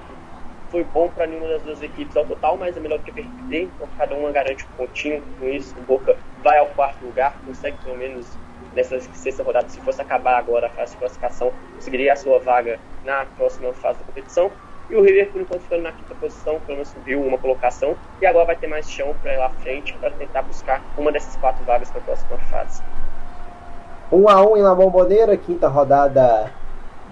foi 0.69 0.81
bom 0.85 1.09
para 1.09 1.27
nenhuma 1.27 1.49
das 1.49 1.61
duas 1.61 1.83
equipes 1.83 2.15
ao 2.15 2.25
total, 2.25 2.55
mas 2.55 2.77
é 2.77 2.79
melhor 2.79 2.99
do 2.99 3.03
que 3.03 3.11
perder. 3.11 3.63
Então 3.63 3.85
cada 3.97 4.15
uma 4.15 4.31
garante 4.31 4.65
um 4.65 4.77
pontinho. 4.77 5.21
Com 5.37 5.49
isso, 5.49 5.75
o 5.77 5.81
Boca 5.81 6.15
vai 6.41 6.57
ao 6.57 6.67
quarto 6.67 7.05
lugar, 7.05 7.35
consegue 7.45 7.75
pelo 7.83 7.97
menos 7.97 8.25
nessa 8.73 8.97
sexta 9.01 9.43
rodada, 9.43 9.67
se 9.67 9.81
fosse 9.81 10.01
acabar 10.01 10.37
agora 10.37 10.67
a 10.67 10.69
fase 10.69 10.93
de 10.93 10.99
classificação, 10.99 11.51
conseguiria 11.75 12.13
a 12.13 12.15
sua 12.15 12.39
vaga 12.39 12.79
na 13.03 13.25
próxima 13.25 13.73
fase 13.73 13.99
da 13.99 14.05
competição. 14.05 14.49
E 14.89 14.95
o 14.95 15.01
River, 15.01 15.33
por 15.33 15.41
enquanto, 15.41 15.63
ficando 15.63 15.83
na 15.83 15.91
quinta 15.91 16.15
posição, 16.15 16.61
pelo 16.61 16.77
menos 16.77 16.87
subiu 16.87 17.21
uma 17.21 17.37
colocação. 17.37 17.97
E 18.21 18.25
agora 18.25 18.45
vai 18.45 18.55
ter 18.55 18.67
mais 18.67 18.89
chão 18.89 19.13
para 19.21 19.33
ir 19.33 19.37
lá 19.37 19.49
frente 19.49 19.93
para 19.97 20.11
tentar 20.11 20.43
buscar 20.43 20.81
uma 20.97 21.11
dessas 21.11 21.35
quatro 21.35 21.65
vagas 21.65 21.91
para 21.91 21.99
a 21.99 22.03
próxima 22.03 22.37
fase. 22.37 22.81
1 24.11 24.27
a 24.27 24.41
1 24.45 24.57
em 24.57 24.61
La 24.61 24.75
Bombonera, 24.75 25.37
quinta 25.37 25.69
rodada 25.69 26.51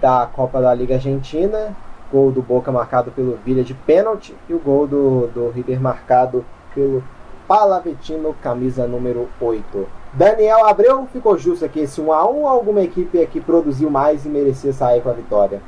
da 0.02 0.30
Copa 0.34 0.60
da 0.60 0.74
Liga 0.74 0.96
Argentina. 0.96 1.74
Gol 2.12 2.32
do 2.32 2.42
Boca 2.42 2.72
marcado 2.72 3.10
pelo 3.12 3.38
Villa 3.46 3.64
de 3.64 3.74
pênalti 3.74 4.36
e 4.50 4.54
o 4.54 4.60
gol 4.60 4.86
do, 4.86 5.28
do 5.28 5.50
River 5.52 5.80
marcado 5.80 6.44
pelo 6.76 7.04
Palavetino, 7.48 8.36
camisa 8.42 8.86
número 8.86 9.30
8. 9.40 9.88
Daniel 10.12 10.66
Abreu, 10.66 11.08
ficou 11.14 11.38
justo 11.38 11.64
aqui 11.64 11.82
esse 11.82 12.02
1 12.02 12.12
a 12.12 12.30
1 12.30 12.36
ou 12.36 12.48
alguma 12.48 12.82
equipe 12.82 13.22
aqui 13.22 13.40
produziu 13.40 13.90
mais 13.90 14.26
e 14.26 14.30
merecia 14.30 14.74
sair 14.74 15.02
com 15.02 15.10
a 15.10 15.14
vitória? 15.14 15.62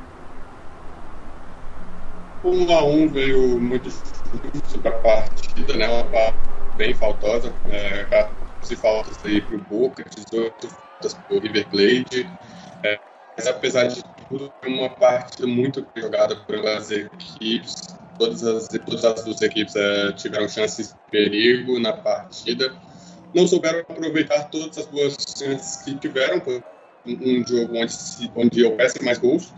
1 2.44 2.76
a 2.76 2.84
1 2.84 3.08
veio 3.08 3.60
muito 3.60 3.88
justo 3.88 4.78
para 4.80 4.90
a 4.90 4.98
partida, 4.98 5.74
né? 5.74 5.86
Uma 5.88 6.34
bem 6.76 6.92
faltosa, 6.92 7.52
é, 7.70 8.04
14 8.10 8.76
faltas 8.76 9.18
aí 9.24 9.40
para 9.40 9.56
o 9.56 9.60
Boca, 9.60 10.04
18 10.30 10.91
faltas 11.02 11.14
para 11.14 11.36
o 11.36 11.40
River 11.40 11.68
Plate. 11.68 12.30
É, 12.84 12.98
mas 13.36 13.46
apesar 13.46 13.86
de 13.88 14.02
tudo, 14.28 14.52
foi 14.60 14.72
uma 14.72 14.90
partida 14.90 15.46
muito 15.46 15.86
jogada 15.96 16.36
pelas 16.36 16.90
equipes. 16.90 17.74
Todas 18.18 18.44
as, 18.44 18.68
todas 18.68 19.04
as 19.04 19.24
duas 19.24 19.42
equipes 19.42 19.74
é, 19.74 20.12
tiveram 20.12 20.48
chances 20.48 20.88
de 20.88 20.98
perigo 21.10 21.78
na 21.80 21.92
partida. 21.92 22.74
Não 23.34 23.46
souberam 23.46 23.80
aproveitar 23.80 24.44
todas 24.50 24.78
as 24.78 24.86
boas 24.86 25.16
chances 25.36 25.82
que 25.82 25.94
tiveram. 25.96 26.40
Um 27.04 27.44
jogo 27.44 27.76
onde, 27.76 27.92
onde 28.36 28.64
houvesse 28.64 29.02
mais 29.02 29.18
gols. 29.18 29.52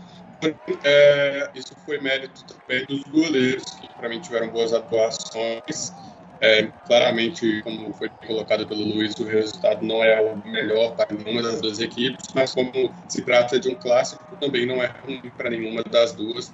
É, 0.83 1.49
isso 1.53 1.75
foi 1.85 1.99
mérito 1.99 2.43
também 2.45 2.85
dos 2.87 3.03
goleiros, 3.03 3.63
que 3.79 3.87
para 3.93 4.09
mim 4.09 4.19
tiveram 4.19 4.49
boas 4.49 4.73
atuações. 4.73 5.93
É, 6.41 6.67
claramente, 6.85 7.61
como 7.63 7.93
foi 7.93 8.09
colocado 8.27 8.67
pelo 8.67 8.83
Luiz, 8.83 9.15
o 9.19 9.23
resultado 9.23 9.85
não 9.85 10.03
é 10.03 10.21
o 10.21 10.37
melhor 10.37 10.95
para 10.95 11.15
nenhuma 11.15 11.41
das 11.41 11.61
duas 11.61 11.79
equipes, 11.79 12.27
mas 12.33 12.53
como 12.53 12.93
se 13.07 13.23
trata 13.23 13.59
de 13.59 13.69
um 13.69 13.75
clássico, 13.75 14.21
também 14.37 14.65
não 14.65 14.83
é 14.83 14.87
ruim 14.87 15.21
para 15.37 15.49
nenhuma 15.49 15.83
das 15.83 16.13
duas. 16.13 16.53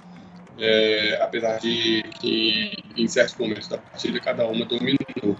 É, 0.58 1.18
apesar 1.20 1.58
de 1.58 2.02
que 2.20 2.72
em 2.96 3.08
certos 3.08 3.36
momentos 3.36 3.68
da 3.68 3.78
partida 3.78 4.20
cada 4.20 4.46
uma 4.46 4.64
dominou. 4.64 5.36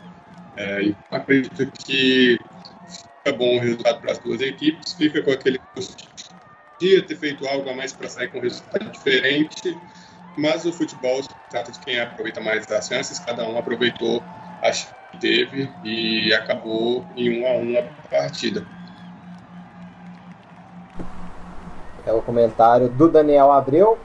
É, 0.57 0.95
acredito 1.11 1.71
que 1.85 2.39
fica 2.87 3.37
bom 3.37 3.57
o 3.57 3.61
resultado 3.61 4.01
para 4.01 4.13
as 4.13 4.19
duas 4.19 4.41
equipes, 4.41 4.95
fica 4.95 5.23
com 5.23 5.31
aquele 5.31 5.61
podia 6.83 7.03
ter 7.07 7.17
feito 7.17 7.47
algo 7.47 7.71
a 7.71 7.75
mais 7.75 7.93
para 7.93 8.09
sair 8.09 8.29
com 8.29 8.39
um 8.39 8.43
resultado 8.43 8.91
diferente, 8.91 9.79
mas 10.37 10.65
o 10.65 10.73
futebol 10.73 11.23
se 11.23 11.29
trata 11.51 11.73
de 11.73 11.79
quem 11.81 12.01
aproveita 12.01 12.41
mais 12.41 12.71
as 12.71 12.87
chances, 12.87 13.19
cada 13.19 13.45
um 13.45 13.59
aproveitou 13.59 14.23
as 14.63 14.93
que 15.11 15.19
teve 15.19 15.71
e 15.85 16.33
acabou 16.33 17.05
em 17.17 17.43
um 17.43 17.47
a 17.47 17.53
um 17.53 17.79
a 17.79 18.09
partida. 18.09 18.67
É 22.07 22.13
o 22.13 22.23
comentário 22.23 22.89
do 22.89 23.09
Daniel 23.09 23.53
Abreu. 23.53 23.99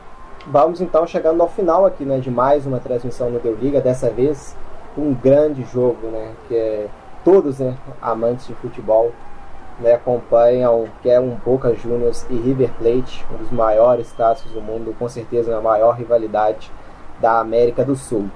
Vamos 0.46 0.80
então 0.82 1.06
chegando 1.08 1.42
ao 1.42 1.50
final 1.50 1.86
aqui 1.86 2.06
né, 2.06 2.20
de 2.20 2.30
mais 2.30 2.66
uma 2.66 2.80
transmissão 2.80 3.30
no 3.30 3.40
Deu 3.40 3.56
Liga, 3.56 3.82
dessa 3.82 4.10
vez 4.10 4.56
um 4.98 5.14
grande 5.14 5.64
jogo, 5.72 6.08
né, 6.08 6.34
que 6.48 6.56
é 6.56 6.88
todos 7.24 7.60
né, 7.60 7.76
amantes 8.02 8.48
de 8.48 8.54
futebol 8.56 9.12
né, 9.80 9.94
acompanham, 9.94 10.88
que 11.02 11.10
é 11.10 11.20
um 11.20 11.36
Boca 11.36 11.74
Juniors 11.76 12.26
e 12.30 12.36
River 12.36 12.72
Plate, 12.80 13.26
um 13.32 13.38
dos 13.38 13.52
maiores 13.52 14.12
clássicos 14.12 14.52
do 14.52 14.62
mundo, 14.62 14.96
com 14.98 15.08
certeza 15.08 15.56
a 15.56 15.62
maior 15.62 15.92
rivalidade 15.92 16.72
da 17.20 17.40
América 17.40 17.84
do 17.84 17.96
Sul. 17.96 18.30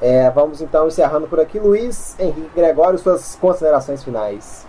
É, 0.00 0.30
vamos 0.30 0.62
então 0.62 0.86
encerrando 0.86 1.28
por 1.28 1.38
aqui. 1.38 1.58
Luiz 1.58 2.18
Henrique 2.18 2.50
Gregório, 2.54 2.98
suas 2.98 3.36
considerações 3.36 4.02
finais. 4.02 4.66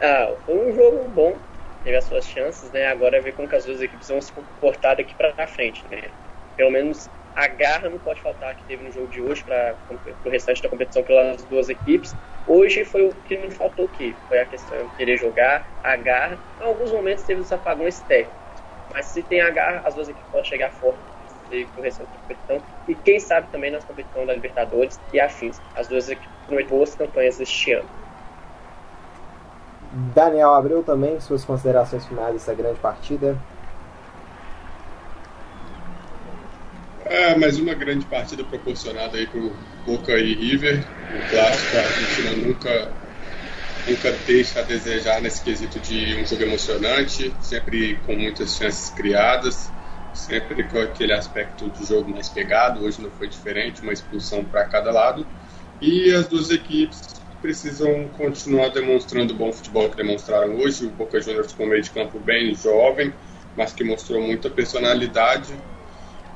Ah, 0.00 0.32
foi 0.44 0.70
um 0.70 0.74
jogo 0.74 1.08
bom, 1.14 1.34
teve 1.84 1.96
as 1.96 2.04
suas 2.04 2.24
chances, 2.24 2.70
né? 2.70 2.86
Agora 2.86 3.16
é 3.16 3.20
ver 3.20 3.32
como 3.32 3.48
que 3.48 3.56
as 3.56 3.64
duas 3.64 3.80
equipes 3.80 4.08
vão 4.08 4.20
se 4.20 4.32
comportar 4.32 4.96
daqui 4.96 5.14
para 5.14 5.46
frente, 5.46 5.84
né? 5.90 6.04
Pelo 6.56 6.70
menos 6.70 7.08
a 7.34 7.46
garra 7.46 7.88
não 7.88 7.98
pode 7.98 8.20
faltar 8.20 8.54
que 8.56 8.64
teve 8.64 8.84
no 8.84 8.92
jogo 8.92 9.08
de 9.08 9.20
hoje 9.20 9.42
para 9.44 9.74
o 10.24 10.28
restante 10.28 10.62
da 10.62 10.68
competição 10.68 11.02
pelas 11.02 11.42
duas 11.44 11.68
equipes. 11.68 12.14
Hoje 12.46 12.84
foi 12.84 13.06
o 13.06 13.14
que 13.26 13.36
não 13.36 13.50
faltou 13.50 13.84
aqui, 13.86 14.14
foi 14.28 14.40
a 14.40 14.46
questão 14.46 14.78
de 14.78 14.96
querer 14.96 15.16
jogar, 15.16 15.66
a 15.82 15.96
garra. 15.96 16.38
Em 16.60 16.64
alguns 16.64 16.90
momentos 16.90 17.24
teve 17.24 17.40
os 17.40 17.52
apagões 17.52 18.00
técnicos, 18.00 18.34
mas 18.92 19.06
se 19.06 19.22
tem 19.22 19.40
a 19.40 19.50
garra, 19.50 19.82
as 19.84 19.94
duas 19.94 20.08
equipes 20.08 20.30
podem 20.30 20.50
chegar 20.50 20.70
forte 20.72 20.98
para 21.48 21.80
o 21.80 21.82
restante 21.82 22.08
da 22.10 22.18
competição 22.18 22.62
e 22.86 22.94
quem 22.94 23.18
sabe 23.18 23.48
também 23.50 23.70
nas 23.70 23.84
competições 23.84 24.26
da 24.26 24.34
Libertadores 24.34 25.00
e 25.12 25.20
afins. 25.20 25.60
As 25.74 25.88
duas 25.88 26.08
equipes 26.08 26.30
foram 26.48 26.66
boas 26.66 26.94
campanhas 26.94 27.40
este 27.40 27.72
ano. 27.72 27.88
Daniel 30.14 30.54
Abreu 30.54 30.84
também, 30.84 31.18
suas 31.18 31.44
considerações 31.44 32.06
finais 32.06 32.32
dessa 32.32 32.54
grande 32.54 32.78
partida. 32.78 33.36
É, 37.10 37.34
mais 37.34 37.58
uma 37.58 37.74
grande 37.74 38.06
partida 38.06 38.44
proporcionada 38.44 39.18
aí 39.18 39.26
pro 39.26 39.52
Boca 39.84 40.16
e 40.16 40.32
River. 40.32 40.78
O 40.78 41.28
clássico, 41.28 41.76
a 41.76 41.80
Argentina 41.80 42.46
nunca, 42.46 42.92
nunca 43.88 44.12
deixa 44.28 44.60
a 44.60 44.62
desejar 44.62 45.20
nesse 45.20 45.42
quesito 45.42 45.80
de 45.80 46.14
um 46.14 46.24
jogo 46.24 46.44
emocionante, 46.44 47.34
sempre 47.40 47.96
com 48.06 48.14
muitas 48.14 48.54
chances 48.54 48.90
criadas, 48.90 49.72
sempre 50.14 50.62
com 50.62 50.78
aquele 50.78 51.12
aspecto 51.12 51.66
do 51.66 51.84
jogo 51.84 52.08
mais 52.12 52.28
pegado. 52.28 52.84
Hoje 52.84 53.02
não 53.02 53.10
foi 53.10 53.26
diferente, 53.26 53.82
uma 53.82 53.92
expulsão 53.92 54.44
para 54.44 54.64
cada 54.66 54.92
lado. 54.92 55.26
E 55.80 56.12
as 56.14 56.28
duas 56.28 56.48
equipes 56.50 57.00
precisam 57.42 58.06
continuar 58.10 58.68
demonstrando 58.68 59.34
o 59.34 59.36
bom 59.36 59.52
futebol 59.52 59.90
que 59.90 59.96
demonstraram 59.96 60.54
hoje. 60.60 60.86
O 60.86 60.90
Boca 60.90 61.20
Juniors 61.20 61.52
com 61.54 61.66
meio 61.66 61.82
de 61.82 61.90
campo 61.90 62.20
bem 62.20 62.54
jovem, 62.54 63.12
mas 63.56 63.72
que 63.72 63.82
mostrou 63.82 64.22
muita 64.22 64.48
personalidade 64.48 65.52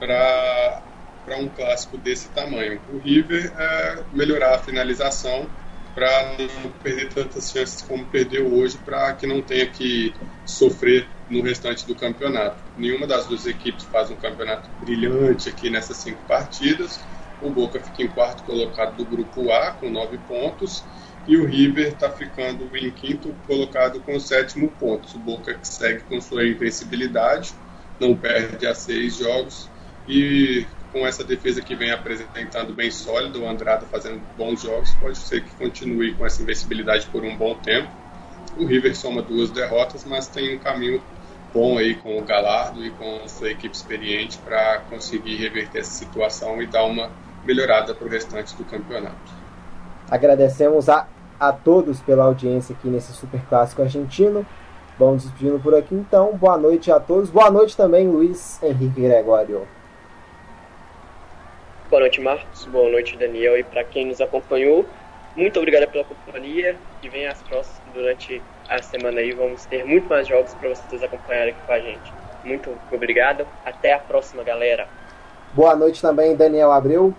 para 0.07 1.39
um 1.39 1.49
clássico 1.49 1.97
desse 1.97 2.29
tamanho. 2.29 2.81
O 2.93 2.99
River 2.99 3.53
é 3.57 4.05
melhorar 4.13 4.55
a 4.55 4.59
finalização 4.59 5.47
para 5.95 6.37
não 6.37 6.71
perder 6.83 7.09
tantas 7.09 7.51
chances 7.51 7.81
como 7.83 8.05
perdeu 8.07 8.53
hoje, 8.53 8.77
para 8.85 9.13
que 9.15 9.27
não 9.27 9.41
tenha 9.41 9.67
que 9.67 10.13
sofrer 10.45 11.07
no 11.31 11.41
restante 11.41 11.87
do 11.87 11.95
campeonato. 11.95 12.57
Nenhuma 12.77 13.07
das 13.07 13.27
duas 13.27 13.47
equipes 13.47 13.85
faz 13.85 14.11
um 14.11 14.17
campeonato 14.17 14.69
brilhante 14.85 15.49
aqui 15.49 15.71
nessas 15.71 15.97
cinco 15.99 16.21
partidas. 16.27 17.01
O 17.41 17.51
Boca 17.51 17.81
fica 17.81 18.03
em 18.03 18.09
quarto 18.09 18.43
colocado 18.43 18.97
do 18.97 19.05
grupo 19.05 19.51
A 19.53 19.71
com 19.73 19.89
nove 19.89 20.19
pontos 20.19 20.85
e 21.27 21.37
o 21.37 21.47
River 21.47 21.89
está 21.89 22.11
ficando 22.11 22.69
em 22.77 22.91
quinto 22.91 23.35
colocado 23.47 24.01
com 24.01 24.19
sétimo 24.19 24.69
pontos. 24.69 25.15
O 25.15 25.19
Boca 25.19 25.55
que 25.55 25.67
segue 25.67 26.01
com 26.03 26.21
sua 26.21 26.47
invencibilidade, 26.47 27.55
não 28.01 28.17
perde 28.17 28.67
a 28.67 28.75
seis 28.75 29.17
jogos 29.17 29.73
e 30.09 30.67
com 30.93 31.07
essa 31.07 31.25
defesa 31.25 31.61
que 31.61 31.75
vem 31.75 31.91
apresentando 31.91 32.73
bem 32.73 32.91
sólida, 32.91 33.39
o 33.39 33.49
Andrada 33.49 33.85
fazendo 33.87 34.21
bons 34.37 34.63
jogos, 34.63 34.93
pode 35.01 35.19
ser 35.19 35.43
que 35.43 35.51
continue 35.57 36.15
com 36.15 36.25
essa 36.25 36.41
invencibilidade 36.41 37.07
por 37.07 37.25
um 37.25 37.37
bom 37.37 37.57
tempo. 37.57 37.89
O 38.57 38.65
River 38.65 38.97
soma 38.97 39.21
duas 39.21 39.51
derrotas, 39.51 40.05
mas 40.05 40.29
tem 40.29 40.57
um 40.57 40.59
caminho 40.61 41.03
bom 41.53 41.79
aí 41.79 41.97
com 41.97 42.17
o 42.17 42.23
Galardo 42.23 42.85
e 42.85 42.91
com 42.91 43.27
sua 43.27 43.51
equipe 43.51 43.75
experiente 43.75 44.39
para 44.39 44.81
conseguir 44.91 45.37
reverter 45.37 45.81
essa 45.81 45.91
situação 45.91 46.63
e 46.63 46.67
dar 46.67 46.85
uma 46.85 47.11
melhorada 47.45 47.95
para 47.95 48.07
o 48.07 48.11
restante 48.11 48.55
do 48.57 48.65
campeonato. 48.65 49.33
Agradecemos 50.09 50.89
a, 50.89 51.09
a 51.41 51.53
todos 51.53 52.01
pela 52.01 52.25
audiência 52.25 52.75
aqui 52.79 52.89
nesse 52.89 53.13
Super 53.13 53.41
Clássico 53.49 53.83
argentino. 53.83 54.47
Vamos 54.97 55.25
despedindo 55.25 55.59
por 55.59 55.75
aqui 55.75 55.95
então. 55.95 56.37
Boa 56.37 56.57
noite 56.57 56.93
a 56.93 57.01
todos. 57.01 57.31
Boa 57.31 57.51
noite 57.51 57.77
também, 57.77 58.09
Luiz 58.09 58.63
Henrique 58.63 59.01
Gregório. 59.01 59.67
Boa 61.95 62.01
noite, 62.01 62.21
Marcos. 62.21 62.65
Boa 62.65 62.91
noite, 62.91 63.17
Daniel. 63.17 63.57
E 63.57 63.63
para 63.63 63.85
quem 63.85 64.07
nos 64.07 64.21
acompanhou, 64.21 64.85
muito 65.37 65.61
obrigado 65.61 65.89
pela 65.93 66.03
companhia. 66.03 66.75
E 67.01 67.09
venha 67.09 67.31
as 67.31 67.41
próximas 67.43 67.95
durante 67.95 68.43
a 68.69 68.83
semana 68.83 69.21
aí. 69.21 69.31
Vamos 69.31 69.65
ter 69.67 69.85
muito 69.85 70.09
mais 70.09 70.27
jogos 70.27 70.53
para 70.55 70.71
vocês 70.71 71.05
acompanharem 71.05 71.55
aqui 71.55 71.61
com 71.65 71.73
a 71.73 71.79
gente. 71.79 72.13
Muito 72.43 72.77
obrigado. 72.91 73.47
Até 73.65 73.93
a 73.93 74.01
próxima, 74.01 74.43
galera. 74.43 74.89
Boa 75.53 75.77
noite 75.77 76.03
também, 76.03 76.35
Daniel 76.35 76.73
Abreu. 76.73 77.15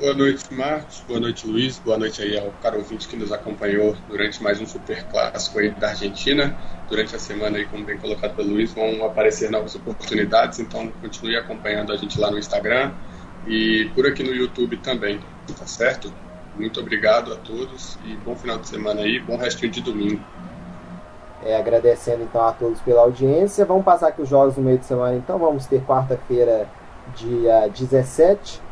Boa 0.00 0.14
noite, 0.14 0.52
Marcos. 0.54 1.04
Boa 1.06 1.20
noite, 1.20 1.46
Luiz. 1.46 1.78
Boa 1.78 1.98
noite 1.98 2.22
aí 2.22 2.38
ao 2.38 2.50
caro 2.62 2.78
ouvinte 2.78 3.06
que 3.06 3.14
nos 3.14 3.30
acompanhou 3.30 3.94
durante 4.08 4.42
mais 4.42 4.58
um 4.58 4.66
super 4.66 5.04
clássico 5.04 5.58
aí 5.58 5.70
da 5.70 5.90
Argentina. 5.90 6.56
Durante 6.88 7.14
a 7.14 7.18
semana 7.18 7.58
aí, 7.58 7.66
como 7.66 7.84
bem 7.84 7.98
colocado 7.98 8.34
pelo 8.34 8.54
Luiz, 8.54 8.72
vão 8.72 9.04
aparecer 9.04 9.50
novas 9.50 9.74
oportunidades, 9.74 10.58
então 10.60 10.90
continue 11.02 11.36
acompanhando 11.36 11.92
a 11.92 11.96
gente 11.96 12.18
lá 12.18 12.30
no 12.30 12.38
Instagram 12.38 12.90
e 13.46 13.90
por 13.94 14.06
aqui 14.06 14.22
no 14.22 14.34
YouTube 14.34 14.78
também, 14.78 15.20
tá 15.58 15.66
certo? 15.66 16.10
Muito 16.56 16.80
obrigado 16.80 17.30
a 17.30 17.36
todos 17.36 17.98
e 18.06 18.16
bom 18.16 18.34
final 18.34 18.56
de 18.56 18.68
semana 18.68 19.02
aí, 19.02 19.20
bom 19.20 19.36
restinho 19.36 19.70
de 19.70 19.82
domingo. 19.82 20.24
É, 21.44 21.54
agradecendo 21.54 22.22
então 22.22 22.42
a 22.48 22.52
todos 22.52 22.80
pela 22.80 23.02
audiência. 23.02 23.66
Vamos 23.66 23.84
passar 23.84 24.08
aqui 24.08 24.22
os 24.22 24.28
jogos 24.28 24.56
no 24.56 24.62
meio 24.62 24.78
de 24.78 24.86
semana, 24.86 25.16
então 25.16 25.38
vamos 25.38 25.66
ter 25.66 25.82
quarta-feira, 25.84 26.66
dia 27.14 27.68
17 27.68 28.71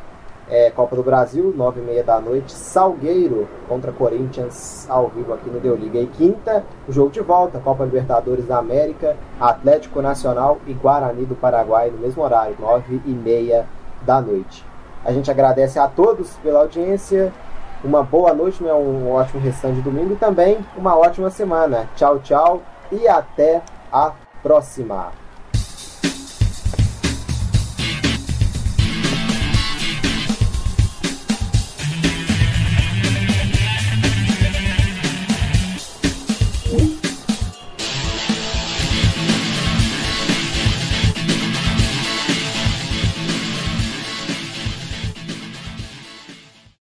é, 0.51 0.71
Copa 0.71 0.97
do 0.97 1.03
Brasil, 1.03 1.55
9h30 1.57 2.03
da 2.03 2.21
noite, 2.21 2.53
Salgueiro 2.53 3.49
contra 3.69 3.93
Corinthians, 3.93 4.87
ao 4.91 5.09
vivo 5.09 5.33
aqui 5.33 5.49
no 5.49 5.61
Deu 5.61 5.77
Liga. 5.77 6.01
E 6.01 6.07
quinta, 6.07 6.65
o 6.89 6.93
jogo 6.93 7.11
de 7.11 7.21
volta, 7.21 7.61
Copa 7.61 7.85
Libertadores 7.85 8.47
da 8.47 8.59
América, 8.59 9.17
Atlético 9.41 10.03
Nacional 10.03 10.59
e 10.67 10.73
Guarani 10.73 11.25
do 11.25 11.37
Paraguai, 11.37 11.91
no 11.91 11.99
mesmo 11.99 12.23
horário, 12.23 12.57
9h30 12.61 13.65
da 14.03 14.21
noite. 14.21 14.67
A 15.05 15.13
gente 15.13 15.31
agradece 15.31 15.79
a 15.79 15.87
todos 15.87 16.37
pela 16.43 16.61
audiência, 16.61 17.33
uma 17.83 18.03
boa 18.03 18.35
noite, 18.35 18.63
né? 18.63 18.73
um 18.73 19.11
ótimo 19.13 19.41
restante 19.41 19.77
de 19.77 19.83
domingo 19.83 20.13
e 20.13 20.17
também 20.17 20.59
uma 20.77 20.97
ótima 20.97 21.31
semana. 21.31 21.89
Tchau, 21.97 22.19
tchau 22.19 22.61
e 22.91 23.09
até 23.09 23.63
a 23.91 24.13
próxima. 24.43 25.20